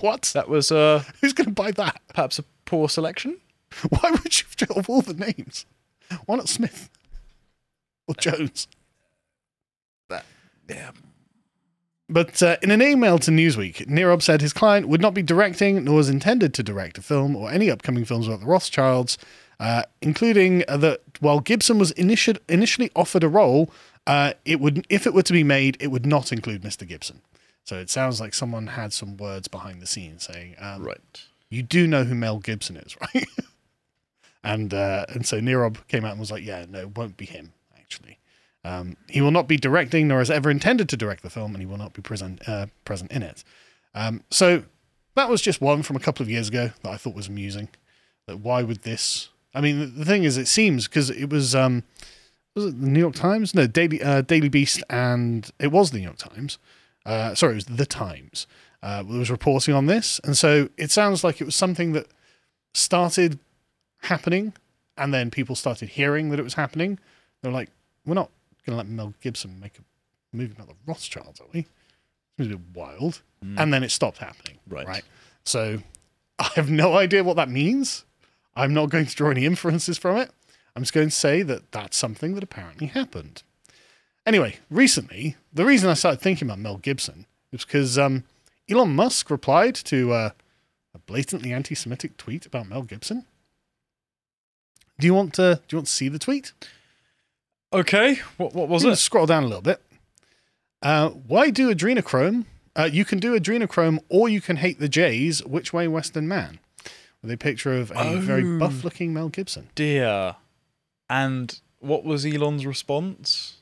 What? 0.00 0.30
that 0.34 0.48
was 0.48 0.70
uh, 0.72 1.04
Who's 1.20 1.32
going 1.32 1.46
to 1.46 1.52
buy 1.54 1.70
that? 1.72 2.00
perhaps 2.08 2.38
a 2.38 2.44
poor 2.66 2.88
selection. 2.88 3.38
Why 3.88 4.10
would 4.10 4.38
you 4.40 4.44
of 4.76 4.88
all 4.88 5.02
the 5.02 5.14
names? 5.14 5.66
Why 6.26 6.36
not 6.36 6.48
Smith 6.48 6.88
or 8.06 8.14
Jones? 8.14 8.66
Yeah. 10.68 10.90
But 12.10 12.42
uh, 12.42 12.56
in 12.62 12.70
an 12.70 12.82
email 12.82 13.18
to 13.18 13.30
Newsweek, 13.30 13.86
Nierob 13.86 14.22
said 14.22 14.40
his 14.40 14.52
client 14.52 14.88
would 14.88 15.00
not 15.00 15.14
be 15.14 15.22
directing 15.22 15.84
nor 15.84 15.96
was 15.96 16.08
intended 16.08 16.54
to 16.54 16.62
direct 16.62 16.98
a 16.98 17.02
film 17.02 17.36
or 17.36 17.50
any 17.50 17.70
upcoming 17.70 18.04
films 18.04 18.26
about 18.26 18.40
the 18.40 18.46
Rothschilds, 18.46 19.16
uh, 19.60 19.82
including 20.02 20.58
that 20.68 21.00
while 21.20 21.40
Gibson 21.40 21.78
was 21.78 21.92
initi- 21.94 22.38
initially 22.48 22.90
offered 22.96 23.24
a 23.24 23.28
role, 23.28 23.70
uh, 24.06 24.32
it 24.46 24.60
would 24.60 24.86
if 24.88 25.06
it 25.06 25.12
were 25.12 25.22
to 25.22 25.32
be 25.32 25.44
made, 25.44 25.76
it 25.80 25.88
would 25.88 26.06
not 26.06 26.32
include 26.32 26.62
Mr. 26.62 26.86
Gibson. 26.86 27.20
So 27.64 27.76
it 27.76 27.90
sounds 27.90 28.20
like 28.20 28.32
someone 28.32 28.68
had 28.68 28.94
some 28.94 29.18
words 29.18 29.48
behind 29.48 29.82
the 29.82 29.86
scenes 29.86 30.24
saying, 30.24 30.56
um, 30.58 30.82
Right. 30.84 31.24
you 31.50 31.62
do 31.62 31.86
know 31.86 32.04
who 32.04 32.14
Mel 32.14 32.38
Gibson 32.38 32.76
is, 32.78 32.96
right? 33.14 33.26
And 34.44 34.72
uh, 34.72 35.06
and 35.08 35.26
so 35.26 35.40
Nierob 35.40 35.86
came 35.88 36.04
out 36.04 36.12
and 36.12 36.20
was 36.20 36.30
like, 36.30 36.44
yeah, 36.44 36.64
no, 36.68 36.80
it 36.80 36.96
won't 36.96 37.16
be 37.16 37.26
him, 37.26 37.52
actually. 37.76 38.18
Um, 38.64 38.96
he 39.08 39.20
will 39.20 39.30
not 39.30 39.48
be 39.48 39.56
directing, 39.56 40.08
nor 40.08 40.18
has 40.18 40.30
ever 40.30 40.50
intended 40.50 40.88
to 40.90 40.96
direct 40.96 41.22
the 41.22 41.30
film, 41.30 41.54
and 41.54 41.62
he 41.62 41.66
will 41.66 41.78
not 41.78 41.92
be 41.92 42.02
present 42.02 42.46
uh, 42.48 42.66
present 42.84 43.10
in 43.10 43.22
it. 43.22 43.44
Um, 43.94 44.22
so 44.30 44.64
that 45.14 45.28
was 45.28 45.40
just 45.40 45.60
one 45.60 45.82
from 45.82 45.96
a 45.96 46.00
couple 46.00 46.22
of 46.22 46.30
years 46.30 46.48
ago 46.48 46.70
that 46.82 46.90
I 46.90 46.96
thought 46.96 47.14
was 47.14 47.28
amusing. 47.28 47.68
That 48.26 48.38
why 48.38 48.62
would 48.62 48.82
this? 48.82 49.30
I 49.54 49.60
mean, 49.60 49.80
the, 49.80 49.86
the 49.86 50.04
thing 50.04 50.24
is, 50.24 50.36
it 50.36 50.48
seems 50.48 50.86
because 50.86 51.10
it 51.10 51.30
was 51.30 51.54
um, 51.54 51.82
was 52.54 52.66
it 52.66 52.80
the 52.80 52.88
New 52.88 53.00
York 53.00 53.14
Times? 53.14 53.54
No, 53.54 53.66
Daily 53.66 54.02
uh, 54.02 54.20
Daily 54.22 54.48
Beast, 54.48 54.82
and 54.88 55.50
it 55.58 55.68
was 55.68 55.90
the 55.90 55.98
New 55.98 56.04
York 56.04 56.18
Times. 56.18 56.58
Uh, 57.04 57.34
sorry, 57.34 57.52
it 57.52 57.56
was 57.56 57.64
the 57.66 57.86
Times. 57.86 58.46
Uh, 58.80 59.02
was 59.04 59.28
reporting 59.28 59.74
on 59.74 59.86
this, 59.86 60.20
and 60.22 60.38
so 60.38 60.68
it 60.76 60.92
sounds 60.92 61.24
like 61.24 61.40
it 61.40 61.44
was 61.44 61.56
something 61.56 61.92
that 61.94 62.06
started 62.74 63.40
happening, 64.02 64.52
and 64.96 65.12
then 65.12 65.30
people 65.30 65.54
started 65.54 65.90
hearing 65.90 66.30
that 66.30 66.38
it 66.38 66.44
was 66.44 66.54
happening. 66.54 66.98
They're 67.42 67.52
like, 67.52 67.70
"We're 68.04 68.14
not 68.14 68.30
going 68.66 68.74
to 68.74 68.76
let 68.76 68.88
Mel 68.88 69.14
Gibson 69.20 69.58
make 69.60 69.78
a 69.78 70.36
movie 70.36 70.52
about 70.52 70.68
the 70.68 70.74
Rothschilds, 70.86 71.40
are 71.40 71.46
we?" 71.52 71.66
Seems 72.36 72.52
a 72.52 72.56
bit 72.56 72.76
wild, 72.76 73.22
and 73.42 73.72
then 73.72 73.82
it 73.82 73.90
stopped 73.90 74.18
happening. 74.18 74.58
Right. 74.68 74.86
Right. 74.86 75.04
So 75.44 75.82
I 76.38 76.50
have 76.54 76.70
no 76.70 76.96
idea 76.96 77.24
what 77.24 77.36
that 77.36 77.48
means. 77.48 78.04
I'm 78.54 78.74
not 78.74 78.90
going 78.90 79.06
to 79.06 79.14
draw 79.14 79.30
any 79.30 79.44
inferences 79.44 79.98
from 79.98 80.16
it. 80.16 80.30
I'm 80.74 80.82
just 80.82 80.92
going 80.92 81.08
to 81.08 81.14
say 81.14 81.42
that 81.42 81.72
that's 81.72 81.96
something 81.96 82.34
that 82.34 82.44
apparently 82.44 82.88
happened. 82.88 83.42
Anyway, 84.26 84.56
recently, 84.70 85.36
the 85.52 85.64
reason 85.64 85.88
I 85.88 85.94
started 85.94 86.20
thinking 86.20 86.46
about 86.46 86.58
Mel 86.58 86.76
Gibson 86.76 87.26
is 87.52 87.64
because 87.64 87.96
um, 87.98 88.24
Elon 88.68 88.94
Musk 88.94 89.30
replied 89.30 89.74
to 89.76 90.12
uh, 90.12 90.30
a 90.94 90.98
blatantly 90.98 91.52
anti-Semitic 91.52 92.16
tweet 92.16 92.46
about 92.46 92.68
Mel 92.68 92.82
Gibson. 92.82 93.24
Do 94.98 95.06
you 95.06 95.14
want 95.14 95.34
to? 95.34 95.60
Do 95.68 95.74
you 95.74 95.78
want 95.78 95.86
to 95.86 95.92
see 95.92 96.08
the 96.08 96.18
tweet? 96.18 96.52
Okay. 97.72 98.16
What 98.36 98.54
what 98.54 98.68
was 98.68 98.84
I'm 98.84 98.92
it? 98.92 98.96
Scroll 98.96 99.26
down 99.26 99.44
a 99.44 99.46
little 99.46 99.62
bit. 99.62 99.80
Uh, 100.82 101.10
why 101.10 101.50
do 101.50 101.72
adrenochrome? 101.74 102.44
Uh, 102.76 102.88
you 102.90 103.04
can 103.04 103.18
do 103.18 103.38
adrenochrome, 103.38 103.98
or 104.08 104.28
you 104.28 104.40
can 104.40 104.56
hate 104.56 104.78
the 104.78 104.88
Jays. 104.88 105.44
Which 105.44 105.72
way, 105.72 105.88
Western 105.88 106.28
man? 106.28 106.60
With 107.22 107.30
a 107.32 107.36
picture 107.36 107.72
of 107.72 107.90
a 107.96 108.16
very 108.18 108.44
Oh. 108.44 108.58
buff-looking 108.60 109.12
Mel 109.12 109.28
Gibson. 109.28 109.68
Dear. 109.74 110.36
And 111.10 111.60
what 111.80 112.04
was 112.04 112.24
Elon's 112.24 112.64
response? 112.64 113.56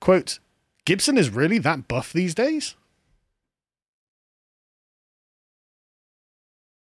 Quote: 0.00 0.38
Gibson 0.84 1.18
is 1.18 1.30
really 1.30 1.58
that 1.58 1.88
buff 1.88 2.12
these 2.12 2.34
days? 2.34 2.76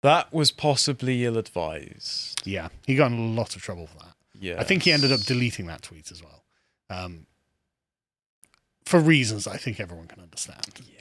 That 0.04 0.32
was 0.34 0.52
possibly 0.52 1.26
ill 1.26 1.38
advised. 1.38 2.42
Yeah, 2.46 2.68
he 2.86 2.96
got 2.96 3.12
in 3.12 3.18
a 3.18 3.22
lot 3.22 3.56
of 3.56 3.62
trouble 3.64 3.88
for 3.88 3.98
that. 4.00 4.14
Yeah. 4.40 4.60
I 4.60 4.64
think 4.64 4.84
he 4.84 4.92
ended 4.92 5.12
up 5.12 5.22
deleting 5.22 5.66
that 5.68 5.82
tweet 5.82 6.12
as 6.12 6.22
well, 6.22 6.44
um, 6.90 7.26
for 8.86 9.00
reasons 9.00 9.48
I 9.48 9.58
think 9.58 9.80
everyone 9.80 10.08
can 10.08 10.22
understand. 10.22 10.82
Yeah. 10.86 11.00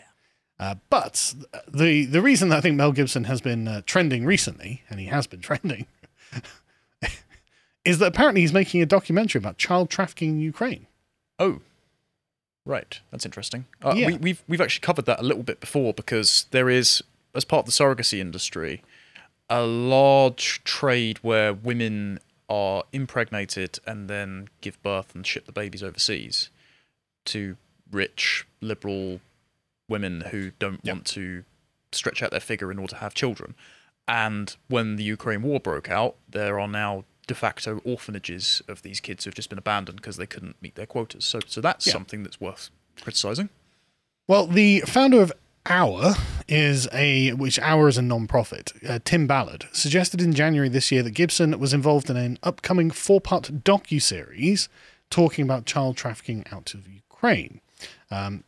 Uh, 0.61 0.75
but 0.91 1.35
the 1.67 2.05
the 2.07 2.23
reason 2.23 2.49
that 2.51 2.59
I 2.59 2.61
think 2.61 2.77
Mel 2.77 2.93
Gibson 2.93 3.25
has 3.25 3.41
been 3.41 3.67
uh, 3.67 3.83
trending 3.85 4.25
recently, 4.25 4.83
and 4.89 5.01
he 5.01 5.07
has 5.07 5.27
been 5.27 5.41
trending, 5.49 5.87
is 7.85 7.99
that 7.99 8.07
apparently 8.07 8.43
he's 8.43 8.53
making 8.53 8.81
a 8.83 8.87
documentary 8.87 9.41
about 9.41 9.59
child 9.59 9.91
trafficking 9.91 10.31
in 10.31 10.41
Ukraine. 10.41 10.87
Oh. 11.39 11.61
Right. 12.65 13.01
That's 13.11 13.25
interesting. 13.27 13.65
Uh, 13.83 13.95
Yeah. 13.97 14.07
we, 14.09 14.17
we've 14.19 14.43
we've 14.47 14.61
actually 14.61 14.83
covered 14.83 15.07
that 15.07 15.19
a 15.19 15.25
little 15.25 15.43
bit 15.43 15.59
before 15.59 15.93
because 15.93 16.47
there 16.53 16.71
is, 16.71 17.03
as 17.35 17.45
part 17.45 17.67
of 17.67 17.67
the 17.67 17.73
surrogacy 17.73 18.21
industry, 18.21 18.83
a 19.53 19.63
large 19.67 20.65
trade 20.65 21.19
where 21.19 21.53
women 21.53 22.19
are 22.49 22.85
impregnated 22.91 23.79
and 23.87 24.09
then 24.09 24.49
give 24.63 24.83
birth 24.83 25.15
and 25.15 25.27
ship 25.27 25.45
the 25.45 25.53
babies 25.53 25.83
overseas 25.83 26.49
to 27.27 27.57
rich 27.91 28.47
liberal 28.63 29.21
women 29.91 30.23
who 30.31 30.53
don't 30.59 30.83
want 30.85 31.05
to 31.05 31.45
stretch 31.93 32.23
out 32.23 32.31
their 32.31 32.41
figure 32.41 32.73
in 32.73 32.79
order 32.79 32.93
to 32.95 33.01
have 33.01 33.13
children. 33.13 33.55
And 34.09 34.57
when 34.69 34.97
the 34.97 35.05
Ukraine 35.05 35.43
war 35.43 35.61
broke 35.61 35.91
out, 35.91 36.17
there 36.27 36.59
are 36.59 36.67
now 36.67 37.05
de 37.27 37.35
facto 37.35 37.83
orphanages 37.85 38.63
of 38.67 38.81
these 38.81 39.01
kids 39.01 39.25
who've 39.25 39.35
just 39.35 39.51
been 39.51 39.59
abandoned 39.59 39.97
because 39.97 40.17
they 40.17 40.27
couldn't 40.27 40.57
meet 40.63 40.77
their 40.77 40.87
quotas. 40.87 41.27
So, 41.27 41.41
so 41.47 41.61
that's 41.61 41.87
Yeah. 41.87 41.93
something 41.93 42.23
that's 42.23 42.41
worth 42.41 42.71
criticizing. 43.03 43.51
Well, 44.27 44.47
the 44.47 44.81
founder 44.87 45.21
of 45.21 45.31
OUR 45.67 46.15
is 46.49 46.89
a 46.93 47.33
which 47.33 47.59
OUR 47.61 47.89
is 47.89 47.97
a 47.97 48.03
non-profit. 48.03 48.73
Uh, 48.87 48.99
Tim 49.05 49.27
Ballard 49.27 49.67
suggested 49.73 50.21
in 50.21 50.35
January 50.35 50.69
this 50.69 50.91
year 50.91 51.03
that 51.03 51.13
Gibson 51.13 51.59
was 51.59 51.73
involved 51.73 52.11
in 52.11 52.17
an 52.17 52.39
upcoming 52.43 52.91
four-part 52.91 53.65
docu-series 53.65 54.69
talking 55.09 55.45
about 55.45 55.67
child 55.67 55.97
trafficking 55.97 56.45
out 56.51 56.75
of 56.75 56.89
Ukraine. 56.89 57.61
Um, 58.11 58.45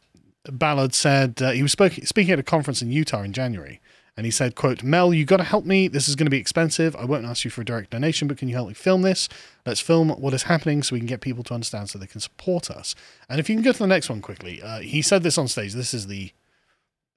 Ballard 0.50 0.94
said 0.94 1.40
uh, 1.40 1.52
he 1.52 1.62
was 1.62 1.72
spoke, 1.72 1.92
speaking 2.04 2.32
at 2.32 2.38
a 2.38 2.44
conference 2.44 2.82
in 2.82 2.90
Utah 2.90 3.22
in 3.22 3.32
January, 3.32 3.80
and 4.16 4.26
he 4.26 4.30
said, 4.30 4.56
"quote 4.56 4.82
Mel, 4.82 5.14
you 5.14 5.24
got 5.24 5.38
to 5.38 5.44
help 5.44 5.64
me. 5.64 5.88
This 5.88 6.08
is 6.08 6.16
going 6.16 6.26
to 6.26 6.30
be 6.30 6.38
expensive. 6.38 6.94
I 6.96 7.04
won't 7.04 7.24
ask 7.24 7.44
you 7.44 7.50
for 7.50 7.62
a 7.62 7.64
direct 7.64 7.90
donation, 7.90 8.28
but 8.28 8.38
can 8.38 8.48
you 8.48 8.54
help 8.54 8.68
me 8.68 8.74
film 8.74 9.02
this? 9.02 9.28
Let's 9.64 9.80
film 9.80 10.10
what 10.10 10.34
is 10.34 10.44
happening 10.44 10.82
so 10.82 10.94
we 10.94 11.00
can 11.00 11.06
get 11.06 11.20
people 11.20 11.44
to 11.44 11.54
understand 11.54 11.90
so 11.90 11.98
they 11.98 12.06
can 12.06 12.20
support 12.20 12.70
us." 12.70 12.94
And 13.28 13.38
if 13.38 13.48
you 13.48 13.54
can 13.54 13.62
go 13.62 13.72
to 13.72 13.78
the 13.78 13.86
next 13.86 14.10
one 14.10 14.20
quickly, 14.20 14.60
uh, 14.60 14.80
he 14.80 15.00
said 15.00 15.22
this 15.22 15.38
on 15.38 15.48
stage. 15.48 15.72
This 15.72 15.94
is 15.94 16.08
the 16.08 16.32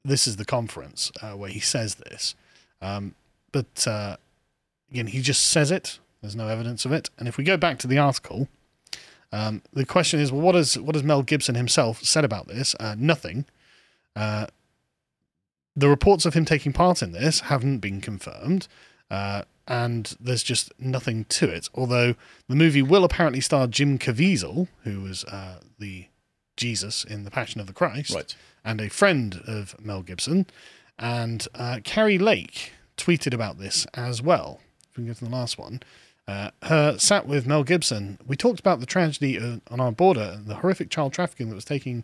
this 0.07 0.27
is 0.27 0.37
the 0.37 0.45
conference 0.45 1.11
uh, 1.21 1.31
where 1.31 1.49
he 1.49 1.59
says 1.59 1.95
this, 1.95 2.35
um, 2.81 3.15
but 3.51 3.87
uh, 3.87 4.17
again, 4.91 5.07
he 5.07 5.21
just 5.21 5.45
says 5.45 5.71
it. 5.71 5.99
There's 6.21 6.35
no 6.35 6.47
evidence 6.47 6.85
of 6.85 6.91
it. 6.91 7.09
And 7.17 7.27
if 7.27 7.37
we 7.37 7.43
go 7.43 7.57
back 7.57 7.77
to 7.79 7.87
the 7.87 7.97
article, 7.97 8.47
um, 9.31 9.61
the 9.73 9.85
question 9.85 10.19
is, 10.19 10.31
well, 10.31 10.41
what 10.41 10.55
has 10.55 10.77
what 10.77 10.95
has 10.95 11.03
Mel 11.03 11.21
Gibson 11.21 11.55
himself 11.55 12.03
said 12.03 12.25
about 12.25 12.47
this? 12.47 12.75
Uh, 12.79 12.95
nothing. 12.97 13.45
Uh, 14.15 14.47
the 15.75 15.89
reports 15.89 16.25
of 16.25 16.33
him 16.33 16.43
taking 16.45 16.73
part 16.73 17.03
in 17.03 17.11
this 17.11 17.41
haven't 17.41 17.79
been 17.79 18.01
confirmed. 18.01 18.67
Uh, 19.11 19.43
and 19.67 20.15
there's 20.19 20.43
just 20.43 20.71
nothing 20.79 21.25
to 21.25 21.49
it. 21.49 21.69
Although 21.75 22.15
the 22.47 22.55
movie 22.55 22.81
will 22.81 23.03
apparently 23.03 23.41
star 23.41 23.67
Jim 23.67 23.99
Caviezel, 23.99 24.67
who 24.83 25.01
was 25.01 25.23
uh, 25.25 25.59
the 25.77 26.05
Jesus 26.55 27.03
in 27.03 27.25
The 27.25 27.31
Passion 27.31 27.59
of 27.61 27.67
the 27.67 27.73
Christ, 27.73 28.15
Right. 28.15 28.35
And 28.67 28.81
a 28.81 28.89
friend 28.89 29.41
of 29.47 29.75
Mel 29.83 30.03
Gibson. 30.03 30.45
And 30.99 31.47
uh, 31.55 31.79
Kari 31.83 32.17
Lake 32.17 32.73
tweeted 32.97 33.33
about 33.33 33.59
this 33.59 33.87
as 33.93 34.21
well. 34.21 34.59
If 34.91 34.97
we 34.97 35.03
can 35.03 35.07
go 35.07 35.13
to 35.13 35.25
the 35.25 35.31
last 35.31 35.57
one. 35.57 35.79
Uh, 36.27 36.51
her 36.63 36.97
sat 36.99 37.25
with 37.25 37.47
Mel 37.47 37.63
Gibson. 37.63 38.17
We 38.27 38.35
talked 38.35 38.59
about 38.59 38.81
the 38.81 38.85
tragedy 38.85 39.39
uh, 39.39 39.59
on 39.71 39.79
our 39.79 39.93
border, 39.93 40.39
the 40.45 40.55
horrific 40.55 40.89
child 40.89 41.13
trafficking 41.13 41.47
that 41.49 41.55
was 41.55 41.63
taking, 41.63 42.03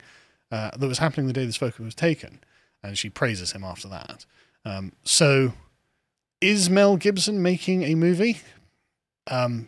uh, 0.51 0.71
that 0.77 0.87
was 0.87 0.99
happening 0.99 1.27
the 1.27 1.33
day 1.33 1.45
this 1.45 1.57
photo 1.57 1.83
was 1.83 1.95
taken, 1.95 2.39
and 2.81 2.97
she 2.97 3.09
praises 3.09 3.51
him 3.51 3.65
after 3.65 3.89
that. 3.89 4.25
Um, 4.63 4.93
so, 5.03 5.53
is 6.39 6.69
Mel 6.69 6.95
Gibson 6.95 7.41
making 7.41 7.83
a 7.83 7.95
movie? 7.95 8.39
Um, 9.27 9.67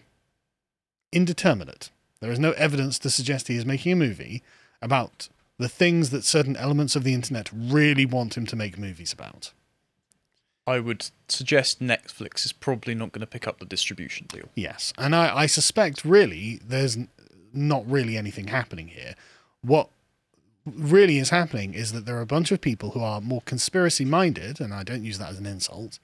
indeterminate. 1.11 1.89
There 2.21 2.31
is 2.31 2.39
no 2.39 2.51
evidence 2.51 2.97
to 2.99 3.09
suggest 3.09 3.49
he 3.49 3.57
is 3.57 3.65
making 3.65 3.91
a 3.91 3.97
movie 3.97 4.41
about 4.81 5.27
the 5.57 5.69
things 5.69 6.09
that 6.09 6.23
certain 6.23 6.55
elements 6.57 6.95
of 6.95 7.03
the 7.03 7.13
internet 7.13 7.49
really 7.53 8.05
want 8.05 8.35
him 8.35 8.45
to 8.45 8.55
make 8.55 8.77
movies 8.77 9.13
about. 9.13 9.53
I 10.67 10.79
would 10.79 11.09
suggest 11.27 11.79
Netflix 11.79 12.45
is 12.45 12.51
probably 12.51 12.95
not 12.95 13.11
going 13.11 13.21
to 13.21 13.27
pick 13.27 13.47
up 13.47 13.59
the 13.59 13.65
distribution 13.65 14.27
deal. 14.27 14.49
Yes, 14.55 14.93
and 14.97 15.15
I, 15.15 15.35
I 15.35 15.45
suspect 15.45 16.03
really 16.03 16.59
there's 16.65 16.97
not 17.53 17.89
really 17.89 18.17
anything 18.17 18.47
happening 18.47 18.87
here. 18.89 19.15
What 19.61 19.89
really 20.65 21.19
is 21.19 21.29
happening 21.29 21.73
is 21.73 21.91
that 21.93 22.05
there 22.05 22.17
are 22.17 22.21
a 22.21 22.25
bunch 22.25 22.51
of 22.51 22.61
people 22.61 22.91
who 22.91 23.01
are 23.01 23.21
more 23.21 23.41
conspiracy 23.41 24.05
minded, 24.05 24.59
and 24.59 24.73
I 24.73 24.83
don't 24.83 25.03
use 25.03 25.19
that 25.19 25.29
as 25.29 25.37
an 25.37 25.45
insult, 25.45 25.99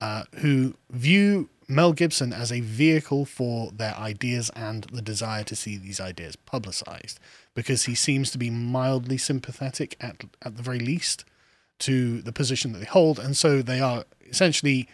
uh, 0.00 0.24
who 0.36 0.74
view 0.90 1.48
Mel 1.68 1.92
Gibson 1.92 2.32
as 2.32 2.52
a 2.52 2.60
vehicle 2.60 3.24
for 3.24 3.70
their 3.72 3.94
ideas 3.96 4.50
and 4.54 4.84
the 4.84 5.02
desire 5.02 5.44
to 5.44 5.56
see 5.56 5.76
these 5.76 6.00
ideas 6.00 6.36
publicized, 6.36 7.18
because 7.54 7.84
he 7.84 7.94
seems 7.94 8.30
to 8.30 8.38
be 8.38 8.50
mildly 8.50 9.18
sympathetic 9.18 9.96
at 10.00 10.24
at 10.42 10.56
the 10.56 10.62
very 10.62 10.80
least 10.80 11.24
to 11.80 12.22
the 12.22 12.32
position 12.32 12.72
that 12.72 12.78
they 12.78 12.84
hold, 12.84 13.18
and 13.18 13.36
so 13.36 13.62
they 13.62 13.80
are 13.80 14.04
essentially 14.28 14.88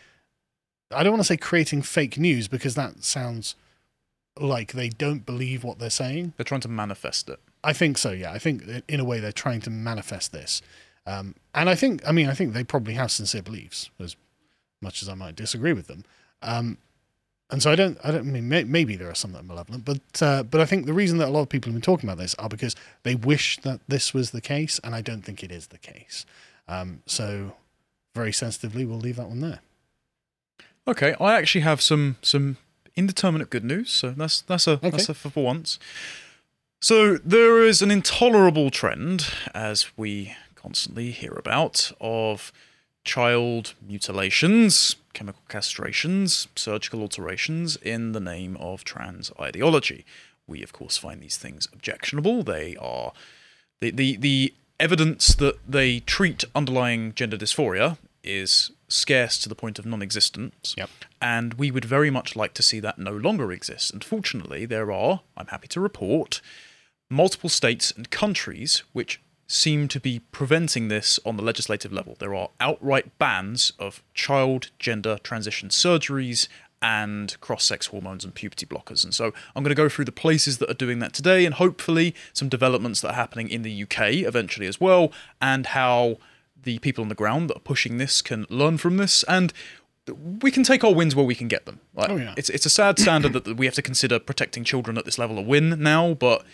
I 0.93 1.03
don't 1.03 1.13
want 1.13 1.21
to 1.21 1.27
say 1.27 1.37
creating 1.37 1.83
fake 1.83 2.19
news 2.19 2.49
because 2.49 2.75
that 2.75 3.05
sounds 3.05 3.55
like 4.39 4.73
they 4.73 4.89
don't 4.89 5.25
believe 5.27 5.63
what 5.63 5.79
they're 5.79 5.91
saying. 5.91 6.33
They're 6.37 6.45
trying 6.45 6.63
to 6.63 6.69
manifest 6.69 7.29
it. 7.29 7.39
I 7.63 7.73
think 7.73 7.99
so, 7.99 8.11
yeah. 8.11 8.33
I 8.33 8.39
think 8.39 8.65
in 8.89 9.01
a 9.01 9.05
way 9.05 9.21
they're 9.21 9.33
trying 9.33 9.61
to 9.63 9.71
manifest 9.71 10.33
this. 10.33 10.63
Um, 11.07 11.35
and 11.55 11.69
I 11.69 11.75
think, 11.75 12.03
I 12.07 12.13
mean, 12.13 12.29
I 12.29 12.35
think 12.35 12.53
they 12.53 12.65
probably 12.65 12.95
have 12.95 13.11
sincere 13.11 13.43
beliefs, 13.43 13.91
as 13.99 14.17
much 14.81 15.03
as 15.03 15.09
I 15.09 15.15
might 15.15 15.37
disagree 15.37 15.73
with 15.73 15.87
them. 15.87 16.05
Um, 16.43 16.79
and 17.51 17.63
so 17.63 17.71
I 17.71 17.75
don't, 17.77 17.99
I 18.05 18.13
don't 18.13 18.21
I 18.21 18.31
mean, 18.31 18.49
may, 18.49 18.65
maybe 18.65 18.97
there 18.97 19.11
are 19.11 19.15
some 19.15 19.33
that 19.33 19.41
are 19.41 19.45
malevolent, 19.45 19.85
but, 19.85 20.23
uh, 20.23 20.43
but 20.45 20.61
I 20.61 20.67
think 20.67 20.87
the 20.87 20.93
reason 20.93 21.19
that 21.19 21.29
a 21.29 21.31
lot 21.31 21.43
of 21.43 21.49
people 21.49 21.71
have 21.71 21.75
been 21.75 21.83
talking 21.83 22.09
about 22.09 22.19
this 22.19 22.35
are 22.37 22.49
because 22.49 22.77
they 23.03 23.15
wish 23.15 23.59
that 23.63 23.81
this 23.89 24.15
was 24.15 24.31
the 24.31 24.41
case, 24.41 24.79
and 24.85 24.95
I 24.95 25.01
don't 25.01 25.23
think 25.23 25.43
it 25.43 25.51
is 25.51 25.69
the 25.69 25.79
case. 25.79 26.25
Um, 26.69 27.03
so 27.07 27.55
very 28.15 28.33
sensitively, 28.33 28.85
we'll 28.85 28.99
leave 28.99 29.17
that 29.17 29.29
one 29.29 29.41
there. 29.41 29.61
Okay, 30.87 31.15
I 31.21 31.37
actually 31.37 31.61
have 31.63 31.81
some 31.81 32.17
some 32.23 32.57
indeterminate 32.97 33.51
good 33.51 33.65
news. 33.65 33.91
So 33.91 34.11
that's 34.11 34.41
that's 34.43 34.67
a 34.67 34.77
that's 34.77 35.09
a 35.09 35.15
for 35.15 35.43
once. 35.43 35.79
So 36.81 37.19
there 37.19 37.63
is 37.63 37.83
an 37.83 37.91
intolerable 37.91 38.71
trend, 38.71 39.27
as 39.55 39.97
we 39.97 40.35
constantly 40.55 41.11
hear 41.11 41.33
about, 41.33 41.93
of 42.01 42.53
child 43.05 43.75
mutilations, 43.87 44.97
chemical 45.13 45.43
castrations, 45.49 46.47
surgical 46.55 47.01
alterations 47.01 47.77
in 47.77 48.13
the 48.13 48.21
name 48.21 48.57
of 48.59 48.85
trans 48.85 49.33
ideology. 49.41 50.05
We 50.47 50.63
of 50.63 50.73
course 50.73 50.97
find 50.97 51.21
these 51.21 51.37
things 51.37 51.69
objectionable. 51.73 52.43
They 52.43 52.77
are 52.77 53.13
the 53.81 53.91
the 53.91 54.17
the 54.17 54.55
evidence 54.79 55.35
that 55.35 55.59
they 55.69 56.01
treat 56.01 56.45
underlying 56.55 57.15
gender 57.15 57.37
dysphoria 57.37 57.99
is 58.23 58.71
scarce 58.89 59.39
to 59.39 59.49
the 59.49 59.55
point 59.55 59.79
of 59.79 59.87
non-existence. 59.87 60.75
Yep. 60.77 60.91
And 61.23 61.55
we 61.55 61.71
would 61.71 61.85
very 61.85 62.11
much 62.11 62.37
like 62.37 62.55
to 62.55 62.63
see 62.63 62.81
that 62.81 62.99
no 62.99 63.13
longer 63.13 63.53
exist. 63.53 63.93
And 63.93 64.03
fortunately, 64.03 64.67
there 64.67 64.91
are, 64.91 65.21
I'm 65.37 65.47
happy 65.47 65.69
to 65.69 65.81
report, 65.81 66.41
multiple 67.09 67.51
states 67.51 67.91
and 67.91 68.11
countries 68.11 68.83
which 68.93 69.21
seem 69.51 69.89
to 69.89 69.99
be 69.99 70.21
preventing 70.31 70.87
this 70.87 71.19
on 71.27 71.37
the 71.37 71.43
legislative 71.43 71.93
level. 71.93 72.15
There 72.21 72.33
are 72.37 72.51
outright 72.61 73.19
bans 73.19 73.73
of 73.81 74.01
child 74.15 74.71
gender 74.79 75.19
transition 75.25 75.71
surgeries 75.71 76.47
and 76.81 77.39
cross 77.41 77.65
sex 77.65 77.89
hormones 77.89 78.25
and 78.25 78.33
puberty 78.33 78.65
blockers. 78.65 79.03
And 79.03 79.13
so 79.13 79.33
I'm 79.57 79.65
going 79.65 79.71
to 79.71 79.75
go 79.75 79.89
through 79.89 80.05
the 80.05 80.13
places 80.13 80.59
that 80.59 80.71
are 80.71 80.75
doing 80.75 81.01
that 81.01 81.13
today 81.13 81.45
and 81.45 81.57
hopefully 81.57 82.15
some 82.33 82.49
developments 82.49 83.01
that 83.01 83.09
are 83.09 83.15
happening 83.15 83.49
in 83.49 83.63
the 83.63 83.83
UK 83.83 84.23
eventually 84.25 84.69
as 84.69 84.81
well, 84.81 85.11
and 85.43 85.67
how 85.67 86.19
the 86.63 86.79
people 86.79 87.03
on 87.03 87.09
the 87.09 87.17
ground 87.17 87.51
that 87.51 87.57
are 87.57 87.61
pushing 87.61 87.99
this 87.99 88.23
can 88.23 88.47
learn 88.51 88.79
from 88.79 88.99
this 88.99 89.25
and 89.25 89.53
we 90.43 90.53
can 90.53 90.63
take 90.63 90.85
our 90.85 90.95
wins 90.95 91.17
where 91.17 91.27
we 91.27 91.35
can 91.35 91.49
get 91.49 91.67
them. 91.67 91.81
Like, 91.93 92.11
Oh, 92.11 92.17
yeah. 92.17 92.35
It's 92.37 92.51
it's 92.51 92.67
a 92.67 92.71
sad 92.71 93.01
standard 93.01 93.33
that 93.33 93.57
we 93.57 93.67
have 93.67 93.75
to 93.75 93.83
consider 93.83 94.21
protecting 94.21 94.63
children 94.63 94.97
at 94.97 95.05
this 95.05 95.19
level 95.19 95.39
a 95.39 95.43
win 95.43 95.83
now, 95.83 96.15
but 96.15 96.45